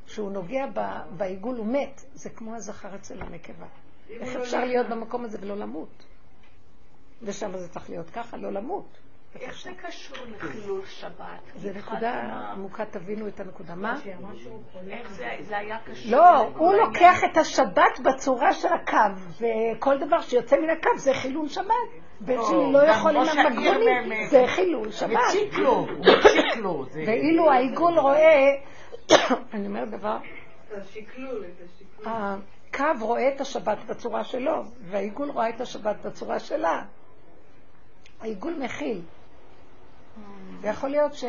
שהוא 0.05 0.31
נוגע 0.31 0.65
ב- 0.73 1.01
בעיגול, 1.17 1.55
הוא 1.57 1.65
מת, 1.65 2.05
זה 2.13 2.29
כמו 2.29 2.55
הזכר 2.55 2.95
אצל 2.95 3.21
הנקבה. 3.21 3.67
איך 4.09 4.35
אפשר 4.35 4.65
להיות 4.65 4.87
במקום 4.89 5.25
הזה 5.25 5.37
ולא 5.41 5.57
למות? 5.57 6.03
ושם 7.21 7.57
זה 7.57 7.69
צריך 7.69 7.89
להיות 7.89 8.09
ככה, 8.09 8.37
לא 8.37 8.49
למות. 8.51 8.97
איך 9.35 9.63
זה 9.63 9.71
קשור 9.87 10.17
לחילול 10.27 10.85
שבת? 10.85 11.41
זה 11.55 11.73
נקודה 11.75 12.13
עמוקה, 12.51 12.85
תבינו 12.85 13.27
את 13.27 13.39
הנקודה. 13.39 13.75
מה? 13.75 13.99
איך 14.89 15.11
זה 15.41 15.57
היה 15.57 15.77
קשור? 15.85 16.11
לא, 16.11 16.39
הוא? 16.39 16.73
לוקח 16.73 17.23
את 17.23 17.37
השבת 17.37 17.99
בצורה 18.03 18.53
של 18.53 18.67
הקו, 18.67 18.97
וכל 19.77 19.97
דבר 19.97 20.21
שיוצא 20.21 20.55
מן 20.59 20.69
הקו 20.69 20.89
זה 20.97 21.13
חילול 21.13 21.47
שבת. 21.47 21.73
בן 22.19 22.37
שלי 22.47 22.71
לא 22.71 22.79
יכול 22.79 23.17
עם 23.17 23.27
המגבונים, 23.39 24.27
זה 24.29 24.43
חילול 24.47 24.91
שבת. 24.91 25.19
מציק 25.27 25.53
לו, 25.53 25.85
מציק 25.99 26.63
ואילו 26.93 27.51
העיגול 27.51 27.99
רואה, 27.99 28.55
אני 29.53 29.67
אומרת 29.67 29.89
דבר. 29.89 30.17
הקו 32.05 32.83
רואה 32.99 33.35
את 33.35 33.41
השבת 33.41 33.77
בצורה 33.87 34.23
שלו, 34.23 34.63
והעיגול 34.81 35.29
רואה 35.29 35.49
את 35.49 35.61
השבת 35.61 36.05
בצורה 36.05 36.39
שלה. 36.39 36.81
העיגול 38.21 38.53
מכיל. 38.59 39.01
ויכול 40.61 40.89
להיות 40.89 41.13
ש... 41.13 41.23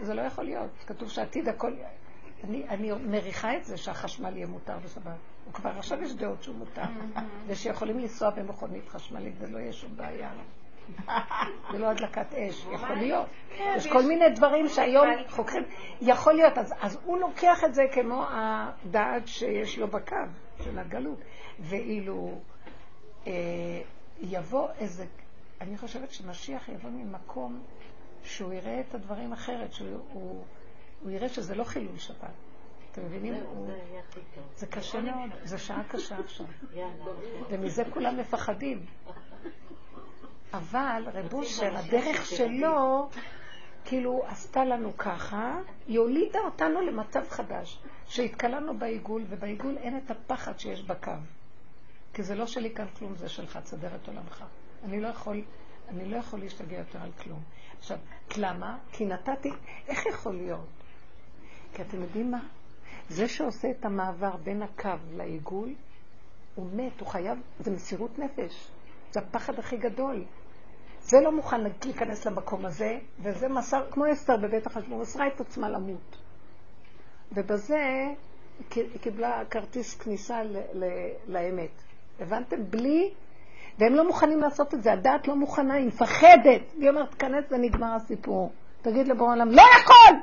זה 0.00 0.14
לא 0.14 0.20
יכול 0.20 0.44
להיות. 0.44 0.70
כתוב 0.86 1.08
שעתיד 1.08 1.48
הכל... 1.48 1.72
אני, 2.44 2.68
אני 2.68 2.92
מריחה 2.92 3.56
את 3.56 3.64
זה 3.64 3.76
שהחשמל 3.76 4.36
יהיה 4.36 4.46
מותר 4.46 4.78
בשבת. 4.84 5.16
הוא 5.44 5.52
כבר 5.52 5.70
עכשיו 5.70 6.02
יש 6.02 6.14
דעות 6.14 6.42
שהוא 6.42 6.56
מותר. 6.56 6.82
ושיכולים 7.46 7.98
לנסוע 7.98 8.30
במכונית 8.30 8.88
חשמלית 8.88 9.34
ולא 9.38 9.58
יהיה 9.58 9.72
שום 9.72 9.96
בעיה. 9.96 10.30
ולא 11.72 11.86
הדלקת 11.86 12.34
אש, 12.34 12.66
יכול 12.72 12.96
להיות. 12.96 13.26
יש 13.76 13.86
כל 13.86 14.02
מיני 14.02 14.30
דברים 14.30 14.68
שהיום 14.68 15.06
חוקרים. 15.28 15.64
יכול 16.00 16.34
להיות, 16.34 16.58
אז, 16.58 16.74
אז 16.80 16.98
הוא 17.04 17.18
לוקח 17.18 17.64
את 17.64 17.74
זה 17.74 17.82
כמו 17.92 18.24
הדעת 18.30 19.28
שיש 19.28 19.78
לו 19.78 19.88
בקו 19.88 20.16
של 20.64 20.78
הגלות. 20.78 21.18
ואילו 21.60 22.38
אה, 23.26 23.32
יבוא 24.20 24.68
איזה, 24.78 25.04
אני 25.60 25.78
חושבת 25.78 26.10
שמשיח 26.10 26.68
יבוא 26.68 26.90
ממקום 26.90 27.62
שהוא 28.24 28.52
יראה 28.52 28.80
את 28.80 28.94
הדברים 28.94 29.32
אחרת, 29.32 29.72
שהוא 29.72 29.88
הוא, 30.12 30.44
הוא 31.02 31.10
יראה 31.10 31.28
שזה 31.28 31.54
לא 31.54 31.64
חילול 31.64 31.98
שבת. 31.98 32.30
אתם 32.92 33.04
מבינים? 33.04 33.34
זה 34.56 34.66
קשה 34.66 35.00
מאוד, 35.00 35.30
זו 35.44 35.58
שעה 35.58 35.82
קשה 35.88 36.18
עכשיו. 36.18 36.46
יאללה. 36.74 37.04
ומזה 37.50 37.82
כולם 37.94 38.16
מפחדים. 38.16 38.86
אבל 40.52 41.04
רב 41.12 41.34
אושר, 41.34 41.76
הדרך 41.76 42.26
שלו, 42.26 43.08
כאילו 43.84 44.22
עשתה 44.26 44.64
לנו 44.64 44.96
ככה, 44.96 45.58
היא 45.86 45.98
הולידה 45.98 46.38
אותנו 46.40 46.80
למצב 46.80 47.28
חדש, 47.28 47.78
שהתקלענו 48.06 48.78
בעיגול, 48.78 49.24
ובעיגול 49.28 49.78
אין 49.78 49.98
את 49.98 50.10
הפחד 50.10 50.58
שיש 50.58 50.82
בקו. 50.82 51.12
כי 52.14 52.22
זה 52.22 52.34
לא 52.34 52.46
שלי 52.46 52.74
כאן 52.74 52.86
כלום, 52.98 53.16
זה 53.16 53.28
שלך, 53.28 53.56
תסדר 53.56 53.94
את 53.94 54.08
עולמך. 54.08 54.44
אני 54.84 55.00
לא 55.00 55.08
יכול, 55.08 55.42
אני 55.88 56.04
לא 56.04 56.16
יכול 56.16 56.40
להשתגע 56.40 56.78
יותר 56.78 56.98
על 57.02 57.10
כלום. 57.22 57.40
עכשיו, 57.84 57.98
למה? 58.36 58.78
כי 58.92 59.06
נתתי, 59.06 59.50
איך 59.88 60.06
יכול 60.06 60.34
להיות? 60.34 60.68
כי 61.74 61.82
אתם 61.82 62.02
יודעים 62.02 62.30
מה? 62.30 62.40
זה 63.08 63.28
שעושה 63.28 63.70
את 63.70 63.84
המעבר 63.84 64.36
בין 64.36 64.62
הקו 64.62 64.90
לעיגול, 65.16 65.74
הוא 66.54 66.66
מת, 66.72 67.00
הוא 67.00 67.08
חייב, 67.08 67.38
זה 67.60 67.70
מסירות 67.70 68.18
נפש. 68.18 68.68
זה 69.10 69.20
הפחד 69.20 69.58
הכי 69.58 69.76
גדול. 69.76 70.24
זה 71.00 71.16
לא 71.20 71.32
מוכן 71.32 71.60
להיכנס 71.84 72.26
למקום 72.26 72.66
הזה, 72.66 72.98
וזה 73.18 73.48
מסר, 73.48 73.90
כמו 73.90 74.12
אסתר 74.12 74.36
בבית 74.36 74.66
החשבון, 74.66 75.00
מסרה 75.00 75.26
את 75.26 75.40
עצמה 75.40 75.68
למות. 75.68 76.16
ובזה 77.32 77.78
היא 78.74 78.98
קיבלה 79.00 79.42
כרטיס 79.50 79.94
כניסה 79.94 80.42
ל- 80.42 80.56
ל- 80.74 81.12
לאמת. 81.26 81.82
הבנתם? 82.20 82.70
בלי, 82.70 83.14
והם 83.78 83.94
לא 83.94 84.06
מוכנים 84.06 84.40
לעשות 84.40 84.74
את 84.74 84.82
זה, 84.82 84.92
הדעת 84.92 85.28
לא 85.28 85.36
מוכנה, 85.36 85.74
היא 85.74 85.86
מפחדת. 85.86 86.72
היא 86.80 86.88
אומרת, 86.88 87.10
תיכנס 87.10 87.44
ונגמר 87.50 87.94
הסיפור. 87.94 88.52
תגיד 88.82 89.08
לבורא 89.08 89.32
עולם, 89.32 89.50
לא 89.50 89.62
יכול! 89.62 90.18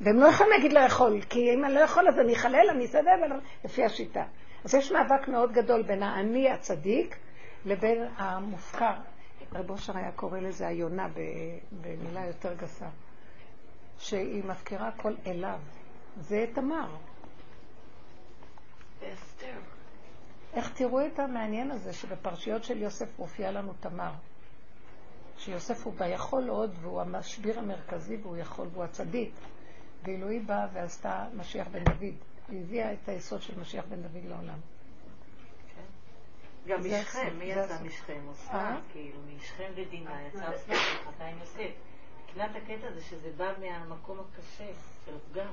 והם 0.00 0.16
לא 0.16 0.26
יכולים 0.26 0.52
להגיד 0.52 0.72
לא 0.72 0.80
יכול, 0.80 1.20
כי 1.20 1.54
אם 1.54 1.64
אני 1.64 1.74
לא 1.74 1.80
יכול 1.80 2.08
אז 2.08 2.18
אני 2.18 2.32
אחלל, 2.34 2.70
אני 2.70 2.84
אסדר, 2.84 3.10
לפי 3.64 3.84
השיטה. 3.84 4.24
אז 4.64 4.74
יש 4.74 4.92
מאבק 4.92 5.28
מאוד 5.28 5.52
גדול 5.52 5.82
בין 5.82 6.02
האני 6.02 6.50
הצדיק 6.50 7.16
לבין 7.64 8.08
המופקר. 8.16 8.94
רב 9.52 9.70
אושר 9.70 9.96
היה 9.96 10.12
קורא 10.12 10.38
לזה 10.38 10.66
היונה 10.66 11.08
במילה 11.80 12.26
יותר 12.26 12.54
גסה, 12.54 12.86
שהיא 13.98 14.44
מפקירה 14.44 14.88
הכל 14.88 15.12
אליו. 15.26 15.58
זה 16.20 16.46
תמר. 16.54 16.88
ואסתר. 19.00 19.81
איך 20.52 20.72
תראו 20.74 21.06
את 21.06 21.18
המעניין 21.18 21.70
הזה 21.70 21.92
שבפרשיות 21.92 22.64
של 22.64 22.78
יוסף 22.82 23.18
מופיע 23.18 23.52
לנו 23.52 23.72
תמר. 23.80 24.12
שיוסף 25.38 25.86
הוא 25.86 25.94
ביכול 25.98 26.48
עוד 26.48 26.74
והוא 26.80 27.00
המשביר 27.00 27.58
המרכזי 27.58 28.16
והוא 28.16 28.36
יכול 28.36 28.68
והוא 28.72 28.84
הצדיק. 28.84 29.34
ואילו 30.04 30.28
היא 30.28 30.40
באה 30.46 30.66
ועשתה 30.72 31.26
משיח 31.34 31.68
בן 31.68 31.84
דוד. 31.84 32.14
היא 32.48 32.60
הביאה 32.62 32.92
את 32.92 33.08
היסוד 33.08 33.42
של 33.42 33.60
משיח 33.60 33.84
בן 33.88 34.02
דוד 34.02 34.24
לעולם. 34.24 34.58
גם 36.66 36.82
זה 36.82 37.00
משכם, 37.00 37.38
מי 37.38 37.54
זה 37.54 37.60
יצא. 37.60 37.82
משכם? 37.82 38.20
אה? 38.28 38.32
אסנת, 38.32 38.82
כאילו, 38.92 39.18
משכם 39.36 39.70
ודינה 39.76 40.22
יצא 40.22 40.56
אסנת, 40.56 40.76
חתן 41.06 41.36
יוסף. 41.40 41.70
מבחינת 42.24 42.50
הקטע 42.56 42.88
הזה 42.88 43.00
שזה 43.00 43.30
בא 43.36 43.52
מהמקום 43.60 44.18
הקשה 44.20 44.70
של 45.04 45.12
הפגם. 45.16 45.52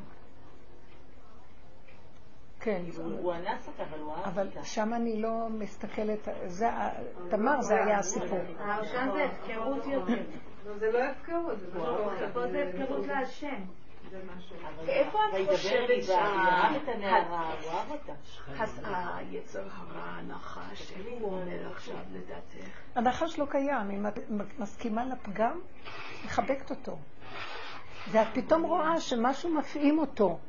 כן. 2.59 2.81
הוא 3.19 3.33
אנס 3.33 3.67
אותה, 3.67 3.83
אבל 3.83 3.99
הוא 3.99 4.13
אהב 4.13 4.25
אבל 4.25 4.47
אותה. 4.47 4.63
שם 4.63 4.93
אני 4.93 5.21
לא 5.21 5.47
מסתכלת, 5.49 6.27
תמר 7.29 7.61
זה 7.61 7.73
היה 7.75 7.97
הסיפור. 7.97 8.39
שם 8.83 9.09
זה 9.13 9.23
הפקרות 9.25 9.85
יותר. 9.87 10.23
זה 10.79 10.91
לא 10.91 10.99
הפקרות, 11.03 11.59
זה 11.59 11.67
משהו 11.79 12.33
פה 12.33 12.47
זה 12.51 12.63
הפקרות 12.69 13.07
להשם. 13.07 13.55
אבל 14.77 14.89
איפה 14.89 15.17
את 15.41 15.47
חושבת 15.49 15.89
ליבה, 15.89 16.01
שה- 16.03 16.27
הוא 16.29 16.39
אהב 16.39 16.75
את 16.83 16.87
הנערה, 16.95 17.53
הוא 17.63 17.71
אהב 17.71 17.91
אותה. 17.91 18.13
אז 18.59 18.81
היצר 19.15 19.59
הרע, 19.71 20.01
הנחש, 20.03 20.91
איך 20.91 21.07
הוא 21.21 21.31
עומד 21.31 21.65
עכשיו 21.71 21.95
לדעתך? 22.13 22.67
הנחש 22.95 23.39
לא 23.39 23.45
קיים, 23.49 23.91
אם 23.91 24.07
את 24.07 24.19
מסכימה 24.59 25.05
לפגם, 25.05 25.59
מחבקת 26.25 26.69
אותו. 26.69 26.97
ואת 28.11 28.27
פתאום 28.33 28.63
רואה 28.63 28.99
שמשהו 28.99 29.49
מפעים 29.53 29.99
אותו. 29.99 30.39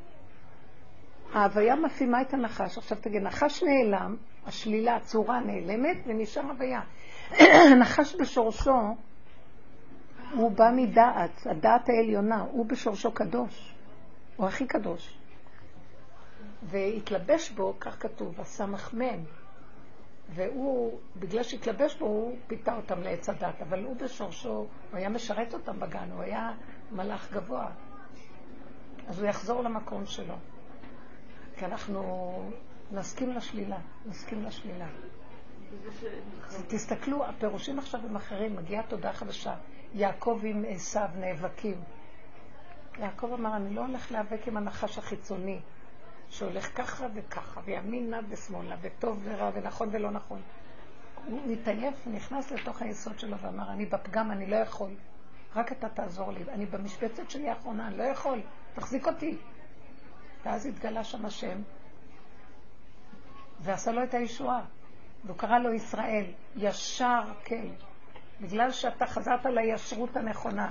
ההוויה 1.33 1.77
מפעימה 1.77 2.23
את 2.23 2.35
הנחש. 2.35 2.79
עכשיו 2.79 2.99
תגיד, 3.01 3.23
נחש 3.23 3.63
נעלם, 3.63 4.17
השלילה, 4.47 4.97
הצורה 4.97 5.41
נעלמת, 5.41 5.97
ונשאר 6.07 6.43
הוויה. 6.43 6.81
הנחש 7.73 8.17
בשורשו, 8.21 8.97
הוא 10.35 10.51
בא 10.51 10.71
מדעת, 10.77 11.47
הדעת 11.47 11.89
העליונה, 11.89 12.41
הוא 12.41 12.67
בשורשו 12.67 13.13
קדוש. 13.13 13.75
הוא 14.37 14.47
הכי 14.47 14.67
קדוש. 14.67 15.19
והתלבש 16.63 17.51
בו, 17.51 17.75
כך 17.81 18.03
כתוב, 18.03 18.41
הסמ"ם. 18.41 19.25
והוא, 20.35 20.99
בגלל 21.17 21.43
שהתלבש 21.43 21.97
בו, 21.97 22.07
הוא 22.07 22.37
פיתה 22.47 22.77
אותם 22.77 23.01
לעץ 23.03 23.29
הדת, 23.29 23.63
אבל 23.63 23.85
הוא 23.85 23.97
בשורשו, 23.97 24.49
הוא 24.49 24.69
היה 24.93 25.09
משרת 25.09 25.55
אותם 25.55 25.81
בגן, 25.81 26.11
הוא 26.13 26.23
היה 26.23 26.53
מלאך 26.93 27.33
גבוה. 27.33 27.71
אז 29.09 29.21
הוא 29.21 29.29
יחזור 29.29 29.63
למקום 29.63 30.07
שלו. 30.07 30.35
כי 31.61 31.67
אנחנו 31.67 32.51
נסכים 32.91 33.31
לשלילה, 33.31 33.79
נסכים 34.07 34.45
לשלילה. 34.45 34.87
תסתכלו, 36.69 37.25
הפירושים 37.27 37.79
עכשיו 37.79 38.01
הם 38.07 38.17
אחרים, 38.17 38.57
מגיעה 38.57 38.83
תודה 38.83 39.13
חדשה. 39.13 39.55
יעקב 39.95 40.41
עם 40.45 40.65
עשיו 40.69 41.09
נאבקים. 41.17 41.81
יעקב 42.99 43.33
אמר, 43.33 43.57
אני 43.57 43.75
לא 43.75 43.81
הולך 43.81 44.13
להיאבק 44.13 44.49
עם 44.49 44.57
הנחש 44.57 44.99
החיצוני, 44.99 45.61
שהולך 46.31 46.77
ככה 46.79 47.07
וככה, 47.15 47.61
וימינה 47.65 48.21
ושמאלה, 48.29 48.77
וטוב 48.81 49.21
ורע, 49.25 49.51
ונכון 49.55 49.89
ולא 49.93 50.11
נכון. 50.11 50.41
הוא 51.27 51.41
מתעייף, 51.47 52.07
נכנס 52.07 52.53
לתוך 52.53 52.83
היסוד 52.83 53.19
שלו 53.19 53.39
ואמר, 53.39 53.71
אני 53.71 53.87
בפגם, 53.87 54.31
אני 54.31 54.47
לא 54.47 54.57
יכול. 54.57 54.91
רק 55.57 55.73
אתה 55.73 55.89
תעזור 55.89 56.33
לי. 56.33 56.45
אני 56.49 56.67
במשבצת 56.67 57.31
שלי 57.31 57.49
האחרונה, 57.49 57.89
אני 57.89 57.97
לא 57.97 58.05
יכול. 58.05 58.41
תחזיק 58.75 59.07
אותי. 59.07 59.37
ואז 60.45 60.67
התגלה 60.67 61.05
שם 61.05 61.27
השם, 61.27 61.63
ועשה 63.61 63.93
לו 63.93 64.03
את 64.03 64.15
הישועה. 64.15 64.61
והוא 65.25 65.37
קרא 65.37 65.59
לו 65.59 65.73
ישראל, 65.73 66.25
ישר 66.57 67.21
כן. 67.45 67.67
בגלל 68.41 68.71
שאתה 68.71 69.07
חזרת 69.07 69.47
לישרות 69.47 70.17
הנכונה, 70.17 70.71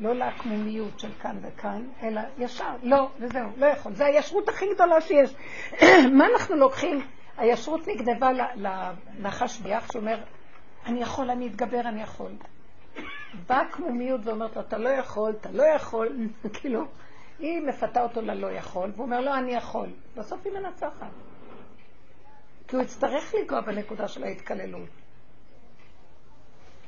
לא 0.00 0.14
לעקמומיות 0.14 1.00
של 1.00 1.12
כאן 1.20 1.36
וכאן, 1.42 1.82
אלא 2.02 2.20
ישר, 2.38 2.74
לא, 2.82 3.10
וזהו, 3.20 3.50
לא 3.56 3.66
יכול. 3.66 3.94
זה 3.94 4.06
הישרות 4.06 4.48
הכי 4.48 4.74
גדולה 4.74 5.00
שיש. 5.00 5.34
מה 6.18 6.26
אנחנו 6.26 6.56
לוקחים? 6.56 7.06
הישרות 7.38 7.88
נגנבה 7.88 8.30
לנחש 8.56 9.58
ביח 9.58 9.92
שאומר, 9.92 10.18
אני 10.86 11.00
יכול, 11.00 11.30
אני 11.30 11.46
אתגבר, 11.46 11.80
אני 11.80 12.02
יכול. 12.02 12.30
באה 13.46 13.64
קמומיות 13.70 14.20
ואומרת 14.24 14.56
לו, 14.56 14.62
אתה 14.62 14.78
לא 14.78 14.88
יכול, 14.88 15.34
אתה 15.40 15.50
לא 15.50 15.62
יכול, 15.62 16.08
כאילו, 16.60 16.84
היא 17.38 17.60
מפתה 17.60 18.02
אותו 18.02 18.22
ללא 18.22 18.52
יכול, 18.52 18.90
והוא 18.94 19.04
אומר 19.04 19.20
לו, 19.20 19.26
לא, 19.26 19.38
אני 19.38 19.54
יכול. 19.54 19.88
בסוף 20.16 20.40
היא 20.44 20.52
מנצחת. 20.52 21.10
כי 22.68 22.76
הוא 22.76 22.84
יצטרך 22.84 23.34
לנגוע 23.34 23.60
בנקודה 23.60 24.08
של 24.08 24.24
ההתקללות. 24.24 24.88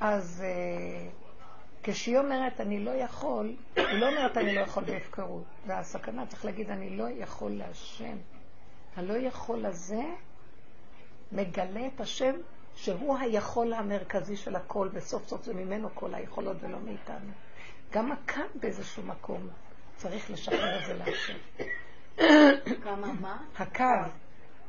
אז 0.01 0.45
uh, 0.45 1.83
כשהיא 1.83 2.19
אומרת, 2.19 2.61
אני 2.61 2.85
לא 2.85 2.91
יכול, 2.91 3.57
היא 3.77 3.99
לא 4.01 4.09
אומרת, 4.09 4.37
אני 4.37 4.55
לא 4.55 4.61
יכול 4.61 4.85
בהפקרות. 4.85 5.45
והסכנה, 5.67 6.27
צריך 6.27 6.45
להגיד, 6.45 6.71
אני 6.71 6.97
לא 6.97 7.05
יכול 7.11 7.51
להשם. 7.51 8.17
הלא 8.97 9.15
יכול 9.15 9.67
הזה 9.67 10.03
מגלה 11.33 11.87
את 11.95 12.01
השם 12.01 12.35
שהוא 12.75 13.19
היכול 13.19 13.73
המרכזי 13.73 14.37
של 14.37 14.57
הכל, 14.57 14.89
וסוף 14.93 15.27
סוף 15.27 15.45
זה 15.45 15.55
ממנו 15.55 15.89
כל 15.95 16.15
היכולות 16.15 16.57
ולא 16.61 16.79
מאיתנו. 16.81 17.31
גם 17.93 18.13
הקו 18.13 18.41
באיזשהו 18.61 19.03
מקום 19.03 19.49
צריך 19.99 20.31
לשחרר 20.31 20.79
את 20.79 20.87
זה 20.87 20.95
להשם. 20.95 21.35
כמה 22.83 23.13
מה? 23.21 23.37
הקו. 23.59 23.85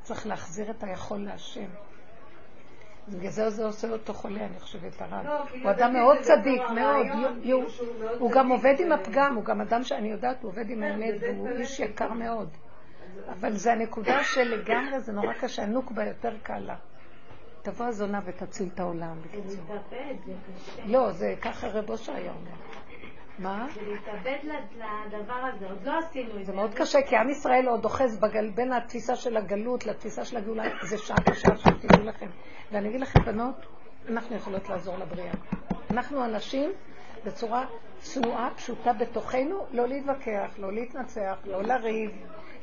צריך 0.03 0.27
להחזיר 0.27 0.71
את 0.71 0.83
היכול 0.83 1.19
להשם. 1.19 1.65
בגלל 3.07 3.31
זה 3.31 3.49
זה 3.49 3.65
עושה 3.65 3.89
אותו 3.89 4.13
חולה, 4.13 4.45
אני 4.45 4.59
חושבת, 4.59 5.01
הרב. 5.01 5.25
לא, 5.25 5.43
הוא 5.63 5.71
אדם 5.71 5.93
מאוד 5.93 6.17
צדיק, 6.21 6.61
מאוד. 6.75 7.07
הוא 8.19 8.31
גם 8.31 8.49
עובד 8.49 8.75
עם 8.79 8.91
הפגם, 8.91 9.35
הוא 9.35 9.43
גם 9.43 9.61
אדם 9.61 9.83
שאני 9.83 10.11
יודעת, 10.11 10.41
הוא 10.41 10.51
עובד 10.51 10.69
עם 10.69 10.77
כן, 10.77 10.83
האמת, 10.83 11.15
והוא 11.21 11.49
איש 11.49 11.79
יקר 11.79 12.13
מאוד. 12.13 12.49
אבל 13.29 13.53
זה 13.53 13.71
הנקודה 13.71 14.23
שלגמרי 14.23 14.99
זה 14.99 15.11
נורא 15.11 15.33
קשה, 15.33 15.63
הנוקבה 15.63 16.05
יותר 16.05 16.37
קל 16.43 16.59
לה. 16.59 16.75
תבוא 17.61 17.85
הזונה 17.85 18.19
ותציל 18.25 18.69
את 18.73 18.79
העולם, 18.79 19.17
בקיצור. 19.21 19.75
לא, 20.85 21.11
זה 21.11 21.35
ככה 21.41 21.67
רב 21.67 21.89
אושר 21.89 22.13
היה 22.13 22.31
אומר. 22.31 22.51
מה? 23.39 23.67
ולהתאבד 23.75 24.37
לדבר 25.07 25.33
הזה, 25.33 25.65
עוד 25.69 25.83
לא 25.83 25.99
עשינו 25.99 26.29
את 26.29 26.33
זה. 26.33 26.43
זה 26.43 26.53
מאוד 26.53 26.73
קשה, 26.73 27.01
כי 27.01 27.15
עם 27.15 27.29
ישראל 27.29 27.67
עוד 27.67 27.85
אוחז 27.85 28.19
בגל, 28.19 28.49
בין 28.49 28.73
התפיסה 28.73 29.15
של 29.15 29.37
הגלות 29.37 29.85
לתפיסה 29.85 30.25
של 30.25 30.37
הגאולה, 30.37 30.63
זה 30.81 30.97
שעה 30.97 31.17
קשה 31.17 31.57
שתדעו 31.57 32.05
לכם. 32.05 32.27
ואני 32.71 32.89
אגיד 32.89 33.01
לכם, 33.01 33.19
בנות, 33.25 33.55
אנחנו 34.09 34.35
יכולות 34.35 34.69
לעזור 34.69 34.97
לבריאה. 34.97 35.33
אנחנו 35.91 36.25
אנשים 36.25 36.71
בצורה 37.25 37.65
צנועה, 37.99 38.49
פשוטה 38.55 38.93
בתוכנו, 38.93 39.65
לא 39.71 39.87
להתווכח, 39.87 40.55
לא 40.57 40.73
להתנצח, 40.73 41.37
לא 41.45 41.63
לריב, 41.63 42.11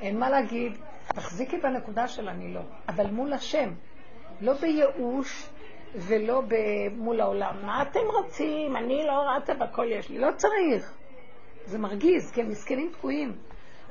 אין 0.01 0.19
מה 0.19 0.31
להגיד. 0.31 0.73
תחזיקי 1.07 1.57
בנקודה 1.59 2.09
של 2.09 2.29
אני 2.29 2.55
לא, 2.55 2.61
אבל 2.89 3.11
מול 3.11 3.33
השם, 3.33 3.71
לא 4.41 4.53
בייאוש 4.53 5.49
ולא 5.97 6.43
מול 6.97 7.21
העולם. 7.21 7.55
מה 7.63 7.83
אתם 7.83 8.01
רוצים? 8.13 8.77
אני 8.77 9.05
לא 9.07 9.13
רצה 9.37 9.53
והכל 9.61 9.87
יש 9.91 10.11
לי. 10.11 10.19
לא 10.19 10.29
צריך. 10.37 10.93
זה 11.65 11.79
מרגיז, 11.79 12.33
כי 12.33 12.41
הם 12.41 12.49
מסכנים 12.49 12.91
תקועים. 12.93 13.33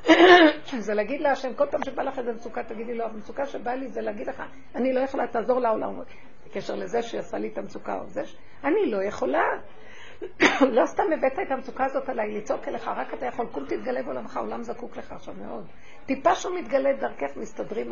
זה 0.86 0.94
להגיד 0.94 1.22
להשם, 1.22 1.54
כל 1.54 1.66
פעם 1.72 1.84
שבא 1.86 2.04
לך 2.04 2.20
איזה 2.20 2.34
מצוקה, 2.34 2.64
תגידי 2.64 2.94
לו, 2.94 3.06
המצוקה 3.06 3.46
שבאה 3.46 3.76
לי 3.76 3.88
זה 3.88 4.02
להגיד 4.02 4.28
לך, 4.28 4.44
אני 4.76 4.94
לא 4.94 5.00
יכולה, 5.00 5.28
תעזור 5.28 5.60
לעולם. 5.60 6.00
בקשר 6.46 6.76
לזה 6.76 7.02
שעשה 7.02 7.38
לי 7.38 7.48
את 7.48 7.58
המצוקה, 7.58 7.96
או 7.96 8.06
זה. 8.06 8.22
אני 8.64 8.92
לא 8.92 9.04
יכולה. 9.04 9.44
לא 10.78 10.86
סתם 10.86 11.04
הבאת 11.18 11.40
את 11.48 11.52
המצוקה 11.52 11.86
הזאת 11.86 12.10
עליי, 12.10 12.38
לצעוק 12.38 12.68
אליך, 12.68 12.88
רק 12.88 13.14
אתה 13.14 13.26
יכול, 13.26 13.46
קום 13.52 13.66
תתגלה 13.66 14.04
בעולמך, 14.04 14.38
העולם 14.38 14.64
זקוק 14.64 14.98
לך 14.98 15.12
עכשיו 15.12 15.34
מאוד. 15.34 15.66
טיפה 16.06 16.36
שהוא 16.36 16.60
מתגלה 16.60 16.94
דרכך, 16.94 17.38
מסתדרים, 17.38 17.92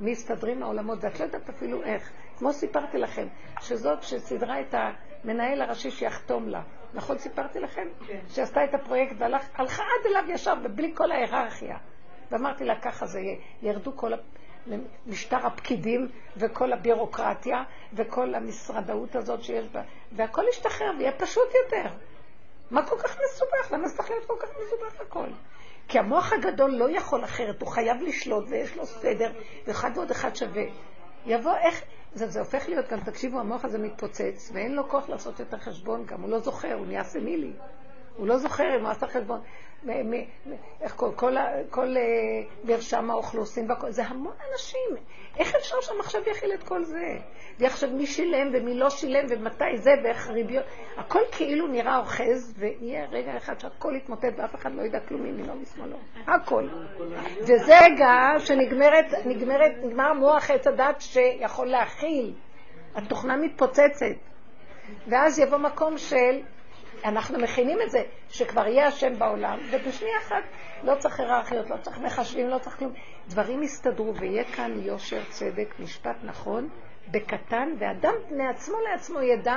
מסתדרים 0.00 0.62
העולמות, 0.62 0.98
ואת 1.04 1.20
לא 1.20 1.24
יודעת 1.24 1.48
אפילו 1.48 1.82
איך. 1.82 2.12
כמו 2.38 2.52
סיפרתי 2.52 2.98
לכם, 2.98 3.26
שזאת 3.60 4.02
שסידרה 4.02 4.60
את 4.60 4.74
המנהל 4.74 5.62
הראשי 5.62 5.90
שיחתום 5.90 6.48
לה. 6.48 6.62
נכון 6.94 7.18
סיפרתי 7.18 7.60
לכם? 7.60 7.88
כן. 8.06 8.20
שעשתה 8.28 8.64
את 8.64 8.74
הפרויקט 8.74 9.16
והלכה 9.18 9.82
עד 9.82 10.06
אליו 10.06 10.24
ישר, 10.28 10.54
ובלי 10.64 10.92
כל 10.94 11.12
ההיררכיה. 11.12 11.76
ואמרתי 12.30 12.64
לה, 12.64 12.80
ככה 12.80 13.06
זה 13.06 13.20
יהיה. 13.20 13.36
ירדו 13.62 13.96
כל 13.96 14.12
משטר 15.06 15.46
הפקידים 15.46 16.08
וכל 16.36 16.72
הבירוקרטיה 16.72 17.62
וכל 17.92 18.34
המשרדאות 18.34 19.16
הזאת 19.16 19.42
שיש 19.42 19.68
בה, 19.68 19.82
והכל 20.12 20.42
ישתחרר 20.50 20.92
ויהיה 20.98 21.12
פשוט 21.12 21.48
יותר. 21.64 21.88
מה 22.70 22.86
כל 22.86 22.98
כך 22.98 23.18
מסובך? 23.24 23.72
למה 23.72 23.88
זה 23.88 23.96
צריך 23.96 24.10
להיות 24.10 24.26
כל 24.26 24.36
כך 24.40 24.48
מסובך 24.48 25.00
הכל? 25.00 25.26
כי 25.88 25.98
המוח 25.98 26.32
הגדול 26.32 26.70
לא 26.70 26.90
יכול 26.90 27.24
אחרת, 27.24 27.60
הוא 27.60 27.68
חייב 27.68 28.02
לשלוט 28.02 28.44
ויש 28.48 28.76
לו 28.76 28.86
סדר, 28.86 29.32
ואחד 29.66 29.90
ועוד 29.94 30.10
אחד 30.10 30.36
שווה. 30.36 30.64
יבוא, 31.26 31.56
איך, 31.56 31.82
זה, 32.16 32.26
זה 32.26 32.38
הופך 32.38 32.68
להיות, 32.68 32.88
גם 32.88 33.00
תקשיבו, 33.00 33.40
המוח 33.40 33.64
הזה 33.64 33.78
מתפוצץ, 33.78 34.50
ואין 34.52 34.74
לו 34.74 34.88
כוח 34.88 35.08
לעשות 35.08 35.40
יותר 35.40 35.58
חשבון 35.58 36.04
גם, 36.06 36.22
הוא 36.22 36.30
לא 36.30 36.38
זוכר, 36.38 36.74
הוא 36.74 36.86
נהיה 36.86 37.04
סמילי. 37.04 37.52
הוא 38.16 38.26
לא 38.26 38.38
זוכר 38.38 38.76
אם 38.76 38.80
הוא 38.80 38.90
עשה 38.90 39.06
חשבון. 39.06 39.40
איך 40.80 40.94
כל, 40.96 41.10
כל, 41.16 41.34
כל 41.70 41.96
אה, 41.96 42.02
מרשם 42.64 43.10
האוכלוסין 43.10 43.68
זה 43.88 44.02
המון 44.04 44.34
אנשים. 44.52 45.04
איך 45.38 45.54
אפשר 45.54 45.76
שהמחשב 45.80 46.18
יכיל 46.26 46.52
את 46.54 46.62
כל 46.62 46.84
זה? 46.84 47.18
ויחשב 47.58 47.92
מי 47.92 48.06
שילם 48.06 48.50
ומי 48.52 48.74
לא 48.74 48.90
שילם 48.90 49.26
ומתי 49.28 49.76
זה 49.76 49.90
ואיך 50.04 50.28
הריביות. 50.28 50.64
הכל 50.96 51.20
כאילו 51.32 51.66
נראה 51.66 51.98
אוחז, 51.98 52.54
ויהיה 52.58 53.06
רגע 53.06 53.36
אחד 53.36 53.60
שהכל 53.60 53.94
יתמוטט 53.96 54.32
ואף 54.36 54.54
אחד 54.54 54.74
לא 54.74 54.82
ידע 54.82 55.00
כלום 55.00 55.22
מימינו 55.22 55.54
משמאלו. 55.54 55.96
הכל. 56.26 56.68
וזה 57.40 57.74
רגע 57.80 58.08
שנגמרת, 58.38 59.26
נגמרת, 59.26 59.72
נגמר 59.82 60.12
מוח 60.12 60.50
עץ 60.50 60.66
הדת 60.66 61.00
שיכול 61.00 61.66
להכיל. 61.66 62.34
התוכנה 62.94 63.36
מתפוצצת. 63.36 64.16
ואז 65.08 65.38
יבוא 65.38 65.58
מקום 65.58 65.98
של 65.98 66.40
אנחנו 67.04 67.38
מכינים 67.38 67.78
את 67.82 67.90
זה, 67.90 68.02
שכבר 68.28 68.66
יהיה 68.66 68.86
השם 68.86 69.18
בעולם, 69.18 69.58
ובשנייה 69.70 70.18
אחת 70.18 70.42
לא 70.82 70.94
צריך 70.94 71.20
היררכיות, 71.20 71.70
לא 71.70 71.76
צריך 71.76 71.98
מחשבים, 71.98 72.48
לא 72.48 72.58
צריך 72.58 72.78
כלום. 72.78 72.92
דברים 73.28 73.62
יסתדרו 73.62 74.14
ויהיה 74.14 74.44
כאן 74.44 74.72
יושר, 74.82 75.20
צדק, 75.28 75.74
משפט 75.78 76.16
נכון, 76.22 76.68
בקטן, 77.10 77.68
ואדם 77.78 78.14
מעצמו 78.30 78.76
לעצמו 78.90 79.22
ידע, 79.22 79.56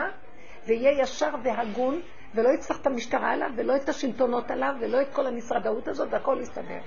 ויהיה 0.68 1.02
ישר 1.02 1.30
והגון, 1.44 2.02
ולא 2.36 2.50
יצטרך 2.50 2.82
את 2.82 2.88
המשטרה 2.88 3.32
עליו, 3.32 3.50
ולא 3.56 3.76
את 3.76 3.90
השלטונות 3.90 4.52
עליו, 4.52 4.74
ולא 4.82 5.02
את 5.02 5.14
כל 5.14 5.28
המשרדאות 5.28 5.88
הזאת, 5.88 6.08
והכל 6.12 6.38
יסתדר. 6.42 6.80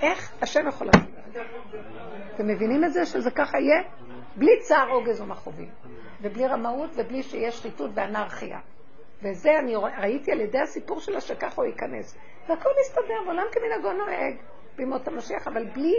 איך 0.00 0.32
השם 0.42 0.68
יכול 0.68 0.86
לעשות 0.86 1.10
את? 1.30 1.36
אתם 2.34 2.46
מבינים 2.46 2.84
את 2.84 2.92
זה 2.92 3.06
שזה 3.06 3.30
ככה 3.30 3.58
יהיה? 3.58 3.82
בלי 4.36 4.60
צער, 4.60 4.90
עוגז 4.90 5.20
ומכאובים, 5.20 5.68
ובלי 6.20 6.46
רמאות, 6.46 6.90
ובלי 6.96 7.22
שיהיה 7.22 7.50
שחיתות 7.50 7.90
ואנרכיה. 7.94 8.58
וזה 9.22 9.58
אני 9.58 9.76
ראיתי 9.76 10.32
על 10.32 10.40
ידי 10.40 10.58
הסיפור 10.58 11.00
שלה 11.00 11.20
שככה 11.20 11.62
הוא 11.62 11.64
ייכנס. 11.64 12.16
והכל 12.48 12.70
מסתדר, 12.80 13.22
ועולם 13.26 13.44
כמנהגו 13.52 13.92
נוהג 13.92 14.36
בימות 14.76 15.08
המשיח, 15.08 15.48
אבל 15.48 15.64
בלי 15.64 15.94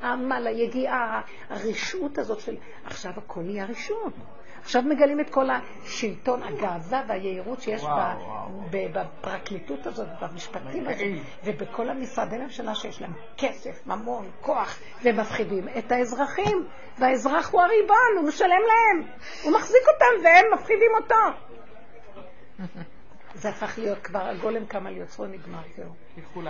העמל, 0.00 0.46
היגיעה, 0.46 1.20
הרשעות 1.48 2.18
הזאת 2.18 2.40
של 2.40 2.56
עכשיו 2.84 3.12
הכל 3.16 3.40
נהיה 3.40 3.64
רשעות. 3.64 4.12
עכשיו 4.62 4.82
מגלים 4.82 5.20
את 5.20 5.30
כל 5.30 5.46
השלטון, 5.50 6.42
הגאווה 6.42 7.02
והיהירות 7.08 7.60
שיש 7.60 7.82
וואו, 7.82 8.20
וואו. 8.20 8.48
בפרקליטות 8.70 9.86
הזאת, 9.86 10.06
במשפטים 10.22 10.88
הזה, 10.88 11.04
ובכל 11.44 11.88
המשרדי 11.88 12.38
ממשלה 12.38 12.74
שיש 12.74 13.02
להם 13.02 13.12
כסף, 13.38 13.86
ממון, 13.86 14.30
כוח, 14.40 14.78
ומפחידים 15.02 15.68
את 15.78 15.92
האזרחים, 15.92 16.66
והאזרח 16.98 17.52
הוא 17.52 17.60
הריבון, 17.60 18.16
הוא 18.16 18.28
משלם 18.28 18.48
להם, 18.50 19.08
הוא 19.42 19.52
מחזיק 19.52 19.82
אותם 19.94 20.24
והם 20.24 20.44
מפחידים 20.54 20.90
אותו. 21.02 21.38
זה 23.34 23.48
הפך 23.48 23.78
להיות 23.78 23.98
כבר, 23.98 24.28
הגולם 24.28 24.66
קם 24.66 24.86
על 24.86 24.96
יוצרו 24.96 25.26
נגמר, 25.26 25.62
זהו. 25.76 25.94
תלכו. 26.14 26.40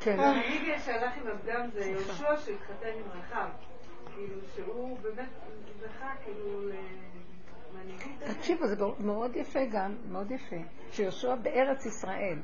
כן. 0.00 0.20
המנהיג 0.20 0.78
שהלך 0.84 1.12
עם 1.16 1.26
הפגם 1.26 1.70
זה 1.72 1.84
יהושע 1.84 2.36
שהתחתן 2.36 2.88
עם 2.88 3.20
רחב. 3.20 3.48
כאילו 4.14 4.40
שהוא 4.54 4.98
באמת 5.02 5.28
זכה 5.80 6.12
כאילו 6.24 6.62
למנהיגות. 6.62 8.36
תקשיבו, 8.36 8.66
זה 8.66 8.76
מאוד 8.98 9.36
יפה 9.36 9.64
גם, 9.72 9.94
מאוד 10.10 10.30
יפה, 10.30 10.56
שיהושע 10.92 11.34
בארץ 11.34 11.86
ישראל. 11.86 12.38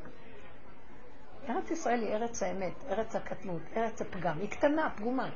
ארץ 1.49 1.71
ישראל 1.71 2.01
היא 2.03 2.15
ארץ 2.15 2.43
האמת, 2.43 2.73
ארץ 2.91 3.17
הקטנות, 3.17 3.63
ארץ 3.77 4.03
הפגם. 4.03 4.39
היא 4.39 4.51
קטנה, 4.51 4.91
פגומה. 4.97 5.31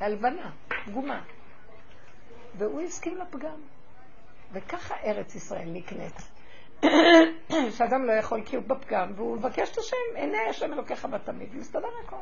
הלבנה, 0.00 0.50
פגומה. 0.86 1.22
והוא 2.58 2.80
הסכים 2.80 3.18
לפגם. 3.18 3.60
וככה 4.52 4.94
ארץ 5.04 5.34
ישראל 5.34 5.68
נקנית. 5.72 6.14
שאדם 7.76 8.04
לא 8.04 8.12
יכול 8.12 8.42
כי 8.44 8.56
הוא 8.56 8.64
בפגם, 8.66 9.12
והוא 9.16 9.36
מבקש 9.36 9.70
את 9.72 9.78
השם, 9.78 9.96
עיני 10.14 10.48
השם 10.50 10.72
אלוקיך 10.72 11.04
בתמיד, 11.04 11.48
ומסתדר 11.54 11.88
הכל. 12.04 12.16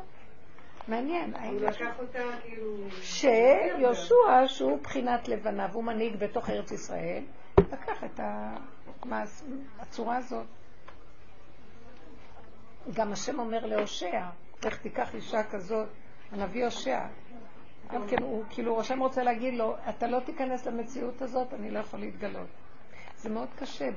מעניין. 0.87 1.35
הוא 1.35 1.61
לקח 1.61 1.99
אותה 1.99 2.19
כאילו... 2.43 2.75
שיהושע, 3.01 4.47
שהוא 4.47 4.79
בחינת 4.81 5.27
לבנה, 5.27 5.67
והוא 5.71 5.83
מנהיג 5.83 6.15
בתוך 6.15 6.49
ארץ 6.49 6.71
ישראל, 6.71 7.23
לקח 7.57 8.03
את 8.03 8.19
הצורה 9.79 10.17
הזאת. 10.17 10.45
גם 12.93 13.11
השם 13.11 13.39
אומר 13.39 13.65
להושע, 13.65 14.21
איך 14.65 14.77
תיקח 14.77 15.15
אישה 15.15 15.43
כזאת, 15.43 15.87
הנביא 16.31 16.65
הושע. 16.65 16.99
גם 17.89 18.07
כן, 18.07 18.23
הוא 18.23 18.43
כאילו, 18.49 18.79
השם 18.79 18.99
רוצה 18.99 19.23
להגיד 19.23 19.53
לו, 19.53 19.75
אתה 19.89 20.07
לא 20.07 20.19
תיכנס 20.19 20.65
למציאות 20.65 21.21
הזאת, 21.21 21.53
אני 21.53 21.71
לא 21.71 21.79
יכול 21.79 21.99
להתגלות. 21.99 22.47
זה 23.15 23.29
מאוד 23.29 23.49
קשה. 23.55 23.89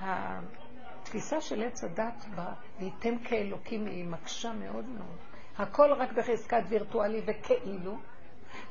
התפיסה 0.00 1.40
של 1.40 1.62
עץ 1.62 1.84
הדת, 1.84 2.24
וייתם 2.78 3.18
כאלוקים, 3.18 3.86
היא 3.86 4.04
מקשה 4.04 4.52
מאוד 4.52 4.84
מאוד. 4.88 5.16
הכל 5.58 5.92
רק 5.92 6.12
בחזקת 6.12 6.62
וירטואלי 6.68 7.22
וכאילו, 7.26 7.96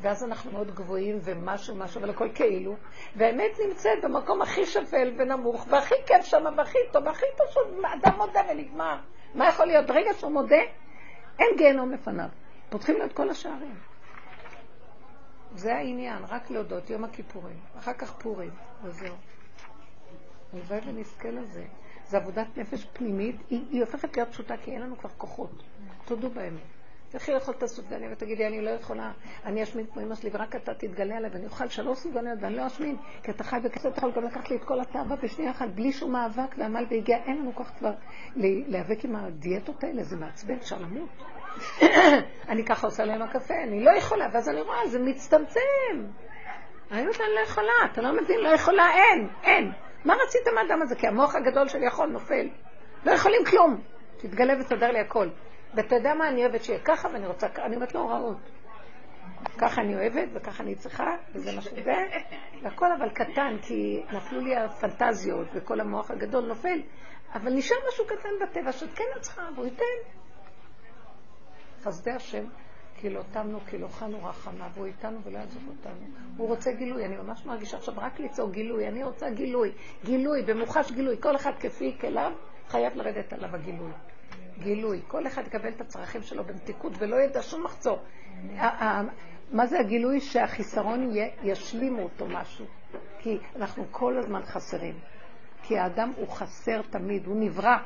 ואז 0.01 0.23
אנחנו 0.23 0.51
מאוד 0.51 0.75
גבוהים 0.75 1.19
ומשהו 1.21 1.75
משהו, 1.75 1.99
אבל 1.99 2.09
הכל 2.09 2.29
כאילו, 2.35 2.75
והאמת 3.15 3.59
נמצאת 3.67 4.03
במקום 4.03 4.41
הכי 4.41 4.65
שפל 4.65 5.13
ונמוך, 5.17 5.67
והכי 5.69 5.95
כיף 6.05 6.25
שם, 6.25 6.43
והכי 6.57 6.77
טוב, 6.91 7.05
והכי 7.05 7.25
פשוט, 7.35 7.67
אדם 7.93 8.17
מודה 8.17 8.41
ונגמר. 8.51 8.97
מה 9.35 9.47
יכול 9.47 9.65
להיות? 9.65 9.87
ברגע 9.87 10.13
שהוא 10.13 10.31
מודה, 10.31 10.61
אין 11.39 11.57
גיהנום 11.57 11.91
לפניו. 11.91 12.29
פותחים 12.69 12.97
לו 12.97 13.05
את 13.05 13.13
כל 13.13 13.29
השערים. 13.29 13.88
זה 15.55 15.75
העניין, 15.75 16.23
רק 16.27 16.49
להודות, 16.49 16.89
יום 16.89 17.03
הכיפורים, 17.03 17.57
אחר 17.77 17.93
כך 17.93 18.13
פורים, 18.13 18.51
וזהו. 18.83 19.15
הלוואי 20.53 20.79
ונזכה 20.85 21.31
לזה. 21.31 21.65
זו 22.07 22.17
עבודת 22.17 22.57
נפש 22.57 22.85
פנימית, 22.93 23.35
היא, 23.49 23.65
היא 23.71 23.81
הופכת 23.81 24.17
להיות 24.17 24.29
פשוטה 24.29 24.57
כי 24.57 24.71
אין 24.71 24.81
לנו 24.81 24.97
כבר 24.97 25.09
כוחות. 25.17 25.63
תודו 26.05 26.29
באמת. 26.29 26.61
תלכי 27.09 27.31
לאכול 27.31 27.53
את 27.57 27.63
הסופגניה 27.63 28.09
ותגידי, 28.11 28.47
אני 28.47 28.61
לא 28.61 28.69
יכולה, 28.69 29.11
אני 29.45 29.63
אשמין 29.63 29.85
כמו 29.93 30.01
אמא 30.01 30.15
שלי, 30.15 30.29
ורק 30.33 30.55
אתה 30.55 30.73
תתגלה 30.73 31.17
עליי, 31.17 31.31
ואני 31.33 31.45
אוכל 31.45 31.67
שלוש 31.67 31.99
סופגניות 31.99 32.39
ואני 32.41 32.55
לא 32.55 32.67
אשמין, 32.67 32.95
כי 33.23 33.31
אתה 33.31 33.43
חי 33.43 33.57
בכסף, 33.63 33.85
אתה 33.85 33.97
יכול 33.97 34.11
גם 34.11 34.23
לקחת 34.23 34.49
לי 34.49 34.55
את 34.55 34.63
כל 34.63 34.79
התאווה 34.81 35.15
בשנייה 35.15 35.51
אחת, 35.51 35.69
בלי 35.69 35.91
שום 35.91 36.11
מאבק 36.11 36.55
ועמל 36.57 36.85
והגיע, 36.89 37.17
אין 37.17 37.37
לנו 37.37 37.55
כוח 37.55 37.71
כבר 37.77 37.93
להיאבק 38.35 39.05
עם 39.05 39.15
הדיאטות 39.15 39.83
האלה, 39.83 40.03
זה 40.03 40.17
מעצבן, 40.17 40.55
אפשר 40.55 40.79
למות. 40.79 41.09
אני 42.49 42.65
ככה 42.65 42.87
עושה 42.87 43.05
להם 43.05 43.21
הקפה, 43.21 43.53
אני 43.63 43.83
לא 43.83 43.91
יכולה, 43.91 44.27
ואז 44.33 44.49
אני 44.49 44.61
רואה, 44.61 44.87
זה 44.87 44.99
מצטמצם. 44.99 46.05
אני 46.91 47.01
אומרת, 47.01 47.21
אני 47.21 47.35
לא 47.35 47.39
יכולה, 47.39 47.73
אתה 47.91 48.01
לא 48.01 48.11
מבין, 48.11 48.39
לא 48.39 48.49
יכולה, 48.49 48.83
אין, 48.93 49.29
אין. 49.43 49.71
מה 50.05 50.13
רציתם 50.13 50.55
מהאדם 50.55 50.81
הזה? 50.81 50.95
כי 50.95 51.07
המוח 51.07 51.35
הגדול 51.35 51.67
שלי 51.67 51.85
יכול, 51.85 52.07
נופל. 52.07 52.49
לא 53.05 53.11
יכולים 53.11 53.45
כלום. 53.45 53.81
תתגלה 54.17 54.53
ותסדר 54.59 54.91
לי 54.91 54.99
הכל. 54.99 55.29
ואתה 55.73 55.95
יודע 55.95 56.13
מה, 56.13 56.27
אני 56.29 56.45
אוהבת 56.45 56.63
שיהיה 56.63 56.79
ככה, 56.79 57.09
ואני 57.13 57.27
רוצה, 57.27 57.47
אני 57.65 57.75
אומרת 57.75 57.93
לו 57.93 58.01
הוראות. 58.01 58.37
ככה 59.57 59.81
אני 59.81 59.95
אוהבת, 59.95 60.29
וככה 60.33 60.63
אני 60.63 60.75
צריכה, 60.75 61.15
וזה 61.33 61.55
מה 61.55 61.61
שזה, 61.61 61.93
והכל 62.63 62.91
אבל 62.99 63.09
קטן, 63.09 63.57
כי 63.61 64.03
נפלו 64.13 64.39
לי 64.39 64.55
הפנטזיות, 64.55 65.47
וכל 65.53 65.79
המוח 65.79 66.11
הגדול 66.11 66.45
נופל, 66.45 66.81
אבל 67.33 67.53
נשאר 67.53 67.77
משהו 67.87 68.05
קטן 68.05 68.29
בטבע, 68.41 68.71
שאת 68.71 68.93
כן 68.95 69.03
צריכה, 69.21 69.41
והוא 69.55 69.65
ייתן. 69.65 70.18
חסדי 71.83 72.11
השם, 72.11 72.45
כי 72.95 73.09
לא 73.09 73.21
תמנו, 73.31 73.59
כי 73.59 73.77
לא 73.77 73.87
חנו 73.87 74.23
רחמה, 74.23 74.67
והוא 74.73 74.85
איתנו 74.85 75.19
ולא 75.23 75.37
יעזוב 75.37 75.63
אותנו. 75.67 76.07
הוא 76.37 76.47
רוצה 76.47 76.71
גילוי, 76.71 77.05
אני 77.05 77.17
ממש 77.17 77.45
מרגישה 77.45 77.77
עכשיו 77.77 77.93
רק 77.97 78.19
לצעוק 78.19 78.51
גילוי, 78.51 78.87
אני 78.87 79.03
רוצה 79.03 79.29
גילוי, 79.29 79.71
גילוי, 80.05 80.41
במוחש 80.41 80.91
גילוי, 80.91 81.15
כל 81.21 81.35
אחד 81.35 81.51
כפי 81.59 81.97
כליו, 82.01 82.31
חייב 82.67 82.95
לרדת 82.95 83.33
עליו 83.33 83.55
הגילוי. 83.55 83.91
גילוי. 84.59 85.01
כל 85.07 85.27
אחד 85.27 85.47
יקבל 85.47 85.69
את 85.69 85.81
הצרכים 85.81 86.21
שלו 86.21 86.43
במתיקות 86.43 86.93
ולא 86.99 87.15
ידע 87.15 87.41
שום 87.41 87.63
מחצור. 87.63 87.99
מה 89.51 89.65
זה 89.65 89.79
הגילוי? 89.79 90.19
שהחיסרון 90.21 91.11
ישלימו 91.43 92.01
אותו 92.01 92.25
משהו. 92.27 92.65
כי 93.19 93.37
אנחנו 93.55 93.85
כל 93.91 94.17
הזמן 94.17 94.41
חסרים. 94.43 94.99
כי 95.63 95.77
האדם 95.77 96.11
הוא 96.17 96.27
חסר 96.27 96.81
תמיד, 96.81 97.25
הוא 97.25 97.35
נברא, 97.39 97.77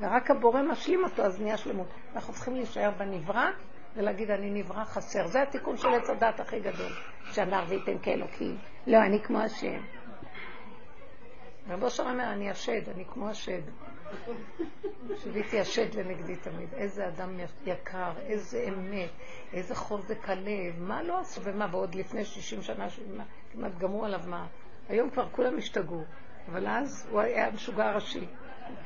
ורק 0.00 0.30
הבורא 0.30 0.62
משלים 0.62 1.04
אותו, 1.04 1.22
אז 1.22 1.40
נהיה 1.40 1.56
שלמות. 1.56 1.86
אנחנו 2.14 2.32
צריכים 2.32 2.54
להישאר 2.54 2.90
בנברא 2.98 3.50
ולהגיד, 3.96 4.30
אני 4.30 4.50
נברא 4.50 4.84
חסר. 4.84 5.26
זה 5.26 5.42
התיקון 5.42 5.76
של 5.76 5.88
עץ 5.88 6.10
הדת 6.10 6.40
הכי 6.40 6.60
גדול, 6.60 6.92
שאמר 7.32 7.64
וייתן 7.68 7.98
כאלוקים. 8.02 8.58
לא, 8.86 8.98
אני 8.98 9.22
כמו 9.22 9.38
השם. 9.38 9.80
רבו 11.68 11.84
אושר 11.84 12.02
אומר, 12.02 12.32
אני 12.32 12.50
השד, 12.50 12.88
אני 12.88 13.04
כמו 13.04 13.28
השד. 13.28 13.62
שביתי 15.16 15.60
השד 15.60 15.94
לנגדי 15.94 16.36
תמיד. 16.36 16.74
איזה 16.74 17.08
אדם 17.08 17.40
יקר, 17.66 18.12
איזה 18.20 18.64
אמת, 18.68 19.10
איזה 19.52 19.74
חוזק 19.74 20.28
הלב, 20.28 20.78
מה 20.78 21.02
לא 21.02 21.18
עשו 21.18 21.40
ומה, 21.44 21.66
ועוד 21.70 21.94
לפני 21.94 22.24
60 22.24 22.62
שנה 22.62 22.86
כמעט 23.52 23.72
גמרו 23.78 24.04
עליו 24.04 24.20
מה. 24.26 24.46
היום 24.88 25.10
כבר 25.10 25.28
כולם 25.28 25.58
השתגעו, 25.58 26.04
אבל 26.48 26.66
אז 26.66 27.08
הוא 27.10 27.20
היה 27.20 27.46
המשוגע 27.46 27.84
הראשי. 27.84 28.26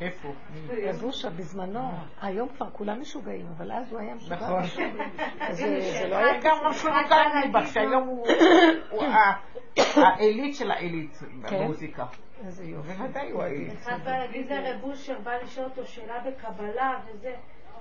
איפה? 0.01 0.33
רבושה 0.89 1.31
בזמנו, 1.31 1.91
היום 2.23 2.49
כבר 2.49 2.71
כולם 2.71 3.01
משוגעים, 3.01 3.47
אבל 3.57 3.73
אז 3.73 3.93
הוא 3.93 4.01
היה 4.01 4.15
משוגע. 4.15 4.37
נכון. 4.37 4.63
זה 5.51 6.09
לא 6.09 6.17
היה 6.17 6.41
גם 6.43 6.57
משוגע 6.71 7.49
מבח, 7.49 7.73
שהיום 7.73 8.09
הוא 8.91 9.05
העילית 9.97 10.55
של 10.55 10.71
העילית 10.71 11.19
במוזיקה. 11.43 12.07
איזה 12.47 12.65
יופי. 12.65 12.93
בוודאי 12.93 13.31
הוא 13.31 13.43
העילית. 13.43 13.73
אחד 13.73 13.99
לרב 14.49 14.85
אושר, 14.85 15.19
בא 15.23 15.33
לשאול 15.43 15.67
אותו 15.67 15.85
שאלה 15.87 16.15
בקבלה 16.27 16.99
וזה. 17.07 17.35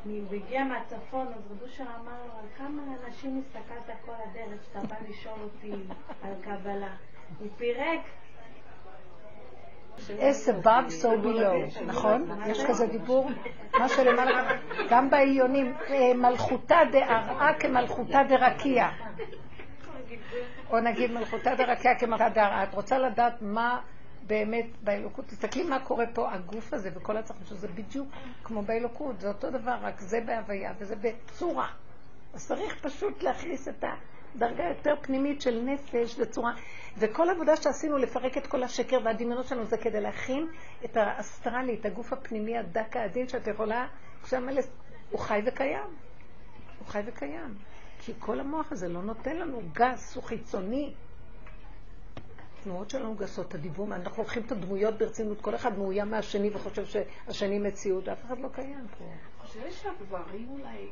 הוא 0.05 0.35
הגיע 0.35 0.63
מהצפון, 0.63 1.27
אז 1.27 1.51
רב 1.51 1.61
אושר 1.61 1.83
אמר 1.83 2.25
לו, 2.27 2.33
על 2.39 2.45
כמה 2.57 2.81
אנשים 3.07 3.41
הסתכלת 3.45 3.97
כל 4.05 4.11
הדרך 4.11 4.63
שאתה 4.63 4.79
בא 4.79 4.95
לשאול 5.09 5.39
אותי 5.43 5.71
על 6.21 6.33
קבלה? 6.41 6.95
הוא 7.39 7.47
פירק. 7.57 8.01
As 10.19 10.47
above 10.49 10.91
so 11.01 11.07
below, 11.23 11.83
נכון? 11.85 12.29
יש 12.47 12.63
כזה 12.65 12.87
דיבור? 12.87 13.29
מה 13.79 13.89
שלמעלה, 13.89 14.51
גם 14.89 15.09
בעליונים, 15.09 15.73
מלכותה 16.15 16.77
דארעה 16.91 17.53
כמלכותה 17.59 18.19
דרקיע. 18.29 18.89
או 20.69 20.79
נגיד 20.79 21.11
מלכותה 21.11 21.55
דרקיע 21.55 21.95
כמלכותה 21.95 22.29
דארעה. 22.29 22.63
את 22.63 22.73
רוצה 22.73 22.97
לדעת 22.97 23.33
מה 23.41 23.79
באמת 24.27 24.65
באלוקות? 24.83 25.25
תסתכלי 25.25 25.63
מה 25.63 25.79
קורה 25.79 26.05
פה, 26.13 26.31
הגוף 26.31 26.73
הזה 26.73 26.89
וכל 26.95 27.17
הצרכים 27.17 27.45
שזה 27.45 27.67
בדיוק 27.67 28.07
כמו 28.43 28.61
באלוקות, 28.61 29.21
זה 29.21 29.27
אותו 29.27 29.49
דבר, 29.51 29.75
רק 29.81 29.99
זה 29.99 30.21
בהוויה 30.25 30.73
וזה 30.79 30.95
בצורה. 30.95 31.67
אז 32.33 32.47
צריך 32.47 32.75
פשוט 32.81 33.23
להכניס 33.23 33.67
את 33.67 33.83
ה... 33.83 33.93
דרגה 34.35 34.63
יותר 34.63 34.95
פנימית 35.01 35.41
של 35.41 35.61
נפש 35.61 36.19
וצורה. 36.19 36.53
וכל 36.97 37.29
עבודה 37.29 37.55
שעשינו 37.55 37.97
לפרק 37.97 38.37
את 38.37 38.47
כל 38.47 38.63
השקר 38.63 38.99
והדמיונות 39.03 39.47
שלנו 39.47 39.65
זה 39.65 39.77
כדי 39.77 40.01
להכין 40.01 40.47
את 40.85 40.97
האסטרלי, 40.97 41.75
את 41.79 41.85
הגוף 41.85 42.13
הפנימי 42.13 42.57
הדק 42.57 42.97
העדין 42.97 43.27
שאת 43.27 43.47
יכולה, 43.47 43.87
כשהמלס, 44.23 44.67
הוא 45.11 45.19
חי 45.19 45.41
וקיים. 45.45 45.95
הוא 46.79 46.87
חי 46.87 47.01
וקיים. 47.05 47.57
כי 47.99 48.13
כל 48.19 48.39
המוח 48.39 48.71
הזה 48.71 48.87
לא 48.87 49.01
נותן 49.01 49.35
לנו 49.35 49.61
גס, 49.73 50.15
הוא 50.15 50.23
חיצוני. 50.23 50.93
התנועות 52.59 52.89
שלנו 52.89 53.15
גסות, 53.15 53.53
הדיבום, 53.53 53.93
אנחנו 53.93 54.23
לוקחים 54.23 54.43
את 54.43 54.51
הדמויות 54.51 54.97
ברצינות, 54.97 55.41
כל 55.41 55.55
אחד 55.55 55.77
מאוים 55.77 56.11
מהשני 56.11 56.49
וחושב 56.53 56.85
שהשני 56.85 57.59
מציאות, 57.59 58.07
אף 58.07 58.25
אחד 58.25 58.39
לא 58.39 58.49
קיים 58.53 58.87
פה. 58.97 59.05
אני 59.05 59.47
חושבת 59.47 59.71
שהגברים 59.71 60.47
אולי, 60.49 60.87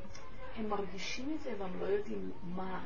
הם 0.57 0.69
מרגישים 0.69 1.35
את 1.35 1.43
זה 1.43 1.53
והם 1.59 1.79
לא 1.79 1.85
יודעים 1.85 2.31
מה. 2.43 2.85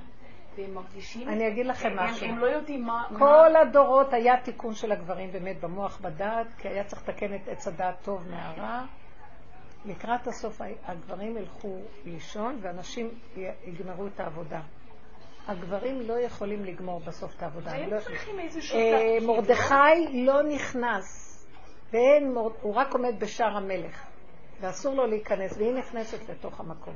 והם 0.57 0.73
מרגישים... 0.73 1.29
אני 1.29 1.47
אגיד 1.47 1.65
לכם 1.65 1.89
משהו. 1.95 2.27
הם 2.27 2.37
לא 2.37 2.45
יודעים 2.45 2.83
מה... 2.83 3.07
כל 3.17 3.55
הדורות 3.55 4.13
היה 4.13 4.41
תיקון 4.41 4.73
של 4.73 4.91
הגברים 4.91 5.31
באמת 5.31 5.59
במוח 5.61 5.99
בדעת, 6.01 6.47
כי 6.57 6.67
היה 6.67 6.83
צריך 6.83 7.09
לתקן 7.09 7.35
את 7.35 7.47
עץ 7.47 7.67
הדעת 7.67 7.95
טוב 8.03 8.27
מהרע. 8.29 8.85
לקראת 9.85 10.27
הסוף 10.27 10.61
הגברים 10.85 11.37
ילכו 11.37 11.77
לישון 12.05 12.59
ואנשים 12.61 13.09
יגמרו 13.65 14.07
את 14.07 14.19
העבודה. 14.19 14.61
הגברים 15.47 16.01
לא 16.01 16.19
יכולים 16.19 16.65
לגמור 16.65 16.99
בסוף 16.99 17.35
את 17.37 17.43
העבודה. 17.43 17.71
הם 17.71 17.93
לא 17.93 17.99
צריכים 17.99 18.39
איזשהו... 18.39 18.79
מרדכי 19.21 20.25
לא 20.25 20.43
נכנס, 20.43 21.31
הוא 22.61 22.73
רק 22.75 22.93
עומד 22.93 23.19
בשער 23.19 23.57
המלך. 23.57 24.05
ואסור 24.61 24.95
לו 24.95 25.05
להיכנס, 25.07 25.57
והיא 25.57 25.73
נכנסת 25.73 26.29
לתוך 26.29 26.59
המקום. 26.59 26.93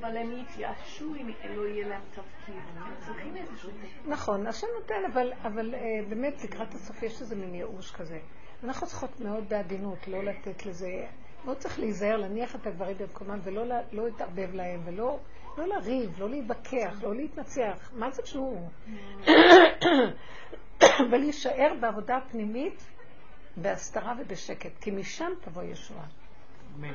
אבל 0.00 0.16
הם 0.16 0.32
יתייאשו 0.38 1.14
אם 1.14 1.30
לא 1.56 1.68
יהיה 1.68 1.88
להם 1.88 2.02
תפקיד. 2.10 2.62
הם 2.76 2.94
צריכים 3.06 3.36
איזשהו 3.36 3.70
תפקיד. 3.70 4.12
נכון, 4.12 4.46
השם 4.46 4.66
נותן, 4.80 5.12
אבל, 5.12 5.32
אבל 5.42 5.74
אה, 5.74 5.80
באמת 6.08 6.44
לקראת 6.44 6.74
הסוף 6.74 7.02
יש 7.02 7.20
איזה 7.20 7.36
מין 7.36 7.54
ייאוש 7.54 7.90
כזה. 7.90 8.18
אנחנו 8.64 8.86
צריכות 8.86 9.20
מאוד 9.20 9.48
בעדינות, 9.48 10.08
לא 10.08 10.24
לתת 10.24 10.66
לזה, 10.66 11.06
לא 11.46 11.54
צריך 11.54 11.78
להיזהר, 11.78 12.16
להניח 12.16 12.54
את 12.54 12.66
הדברים 12.66 12.96
במקומם 12.98 13.38
ולא 13.44 13.64
לא 13.92 14.04
להתערבב 14.04 14.54
להם, 14.54 14.80
ולא 14.84 15.18
לא 15.58 15.66
לריב, 15.66 16.18
לא 16.18 16.30
להתווכח, 16.30 17.02
לא 17.02 17.14
להתנצח. 17.14 17.90
מה 17.92 18.10
זה 18.10 18.22
שהוא? 18.24 18.68
ולהישאר 21.10 21.74
בעבודה 21.80 22.18
פנימית, 22.30 22.90
בהסתרה 23.56 24.14
ובשקט, 24.18 24.70
כי 24.80 24.90
משם 24.90 25.32
תבוא 25.40 25.62
ישועה. 25.62 26.06
אמן. 26.76 26.94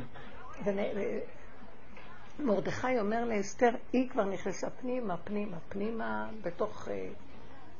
מרדכי 2.39 2.99
אומר 2.99 3.25
לאסתר, 3.25 3.69
היא 3.93 4.09
כבר 4.09 4.23
נכנסה 4.25 4.69
פנימה, 4.69 5.17
פנימה, 5.17 5.57
פנימה, 5.69 6.29
בתוך 6.41 6.87
uh, 6.87 6.91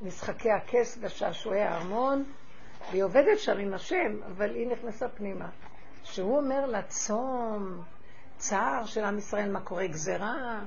משחקי 0.01 0.51
הכס 0.51 0.97
ושעשועי 1.01 1.61
הארמון, 1.61 2.23
והיא 2.91 3.03
עובדת 3.03 3.39
שם 3.39 3.57
עם 3.57 3.73
השם, 3.73 4.17
אבל 4.27 4.55
היא 4.55 4.67
נכנסה 4.67 5.09
פנימה. 5.09 5.49
שהוא 6.03 6.37
אומר 6.37 6.65
לה, 6.65 6.81
צום, 6.81 7.83
צער 8.37 8.85
של 8.85 9.03
עם 9.03 9.17
ישראל, 9.17 9.51
מה 9.51 9.61
קורה, 9.61 9.87
גזרה, 9.87 10.59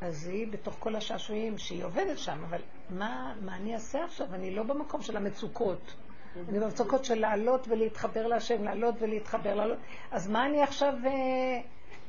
אז 0.00 0.26
היא 0.26 0.52
בתוך 0.52 0.76
כל 0.78 0.96
השעשועים 0.96 1.58
שהיא 1.58 1.84
עובדת 1.84 2.18
שם, 2.18 2.44
אבל 2.48 2.60
מה, 2.90 3.34
מה 3.40 3.56
אני 3.56 3.74
אעשה 3.74 4.04
עכשיו? 4.04 4.34
אני 4.34 4.54
לא 4.54 4.62
במקום 4.62 5.02
של 5.02 5.16
המצוקות. 5.16 5.94
אני 6.48 6.60
במצוקות 6.60 7.04
של 7.04 7.20
לעלות 7.20 7.68
ולהתחבר 7.68 8.26
להשם, 8.26 8.64
לעלות 8.64 8.94
ולהתחבר, 8.98 9.54
לעלות. 9.54 9.78
אז 10.10 10.28
מה 10.28 10.46
אני 10.46 10.62
עכשיו, 10.62 10.94
אה, 11.04 11.10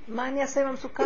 מה 0.08 0.28
אני 0.28 0.42
אעשה 0.42 0.62
עם 0.62 0.68
המצוקה? 0.68 1.04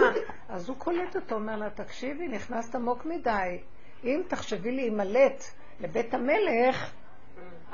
אז 0.49 0.69
הוא 0.69 0.77
קולט 0.77 1.15
אותו, 1.15 1.35
אומר 1.35 1.55
לה, 1.55 1.69
תקשיבי, 1.69 2.27
נכנסת 2.27 2.75
עמוק 2.75 3.05
מדי. 3.05 3.59
אם 4.03 4.21
תחשבי 4.27 4.71
להימלט 4.71 5.43
לבית 5.79 6.13
המלך, 6.13 6.91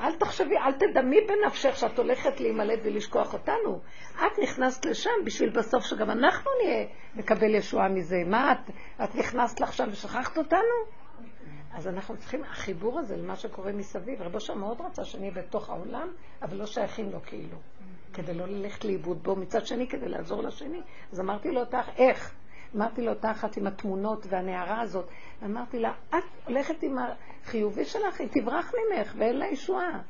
אל 0.00 0.14
תחשבי, 0.14 0.56
אל 0.56 0.72
תדמי 0.72 1.16
בנפשך 1.20 1.76
שאת 1.76 1.98
הולכת 1.98 2.40
להימלט 2.40 2.78
ולשכוח 2.84 3.32
אותנו. 3.32 3.80
את 4.14 4.38
נכנסת 4.42 4.84
לשם 4.84 5.10
בשביל 5.24 5.50
בסוף 5.50 5.84
שגם 5.84 6.10
אנחנו 6.10 6.50
נהיה, 6.62 6.86
נקבל 7.14 7.54
ישועה 7.54 7.88
מזה. 7.88 8.22
מה 8.26 8.52
את, 8.52 8.70
את 9.04 9.14
נכנסת 9.14 9.60
לך 9.60 9.72
שם 9.72 9.88
ושכחת 9.92 10.38
אותנו? 10.38 10.98
אז 11.72 11.88
אנחנו 11.88 12.16
צריכים, 12.16 12.44
החיבור 12.44 12.98
הזה 12.98 13.16
למה 13.16 13.36
שקורה 13.36 13.72
מסביב, 13.72 14.22
רבו 14.22 14.40
שם 14.40 14.58
מאוד 14.58 14.80
רצה 14.80 15.04
שנהיה 15.04 15.30
בתוך 15.30 15.70
העולם, 15.70 16.08
אבל 16.42 16.56
לא 16.56 16.66
שייכים 16.66 17.10
לו 17.10 17.18
כאילו, 17.22 17.58
כדי 18.12 18.34
לא 18.34 18.46
ללכת 18.46 18.84
לאיבוד 18.84 19.22
בו, 19.22 19.36
מצד 19.36 19.66
שני 19.66 19.88
כדי 19.88 20.08
לעזור 20.08 20.42
לשני. 20.42 20.80
אז 21.12 21.20
אמרתי 21.20 21.50
לו 21.50 21.60
אותך, 21.60 21.88
איך? 21.98 22.34
אמרתי 22.76 23.02
לו 23.02 23.12
אותה 23.12 23.30
אחת 23.30 23.56
עם 23.56 23.66
התמונות 23.66 24.26
והנערה 24.28 24.80
הזאת, 24.80 25.08
אמרתי 25.44 25.78
לה, 25.78 25.92
את 26.08 26.24
הולכת 26.46 26.82
עם 26.82 26.96
החיובי 27.44 27.84
שלך, 27.84 28.20
היא 28.20 28.28
תברח 28.30 28.72
ממך 28.74 29.14
ואין 29.18 29.38
לה 29.38 29.46
ישועה. 29.46 30.00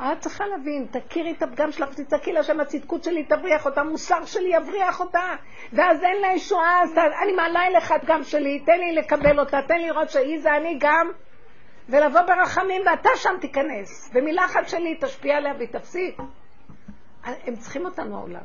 את 0.00 0.20
צריכה 0.20 0.46
להבין, 0.46 0.86
תכירי 0.90 1.32
את 1.32 1.42
הפגם 1.42 1.72
שלך 1.72 1.88
ותצעקי 1.92 2.32
לה 2.32 2.40
הצדקות 2.62 3.04
שלי 3.04 3.24
תבריח 3.24 3.66
אותה, 3.66 3.80
המוסר 3.80 4.24
שלי 4.24 4.56
יבריח 4.56 5.00
אותה, 5.00 5.34
ואז 5.72 6.02
אין 6.02 6.20
לה 6.20 6.32
ישועה, 6.32 6.82
אז 6.82 6.98
אני 7.22 7.32
מעלה 7.32 7.66
אליך 7.66 7.92
את 7.92 8.04
גם 8.04 8.24
שלי, 8.24 8.60
תן 8.60 8.78
לי 8.78 8.94
לקבל 8.94 9.40
אותה, 9.40 9.58
תן 9.68 9.74
לי 9.74 9.86
לראות 9.86 10.10
שהיא 10.10 10.40
זה 10.40 10.56
אני 10.56 10.76
גם, 10.80 11.10
ולבוא 11.88 12.20
ברחמים 12.20 12.82
ואתה 12.86 13.10
שם 13.16 13.34
תיכנס, 13.40 14.10
ומילה 14.14 14.44
אחת 14.44 14.68
שלי 14.68 14.96
תשפיע 15.00 15.36
עליה 15.36 15.54
והיא 15.54 15.68
תפסיק. 15.68 16.16
הם 17.24 17.56
צריכים 17.56 17.84
אותנו 17.84 18.16
העולם. 18.18 18.44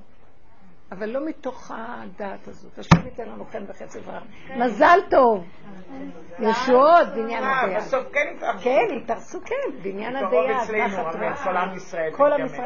אבל 0.91 1.10
לא 1.10 1.26
מתוך 1.26 1.72
הדעת 1.76 2.48
הזאת. 2.48 2.80
השם 2.80 3.06
ייתן 3.06 3.24
לנו 3.30 3.45
חן 3.45 3.64
וחצי 3.68 3.99
ורח. 4.06 4.24
מזל 4.58 4.99
טוב. 5.10 5.45
ישועות 6.40 7.08
בניין 7.16 7.44
הדייג. 7.44 7.78
בסוף 7.78 8.04
כן 8.14 8.36
התארסו. 8.36 8.64
כן, 8.64 8.88
התארסו, 9.04 9.40
כן, 9.45 9.82
בניין 9.84 10.16
רעב. 10.16 10.32
כל 11.41 11.58
עם. 11.58 11.76
ישראל 11.76 12.66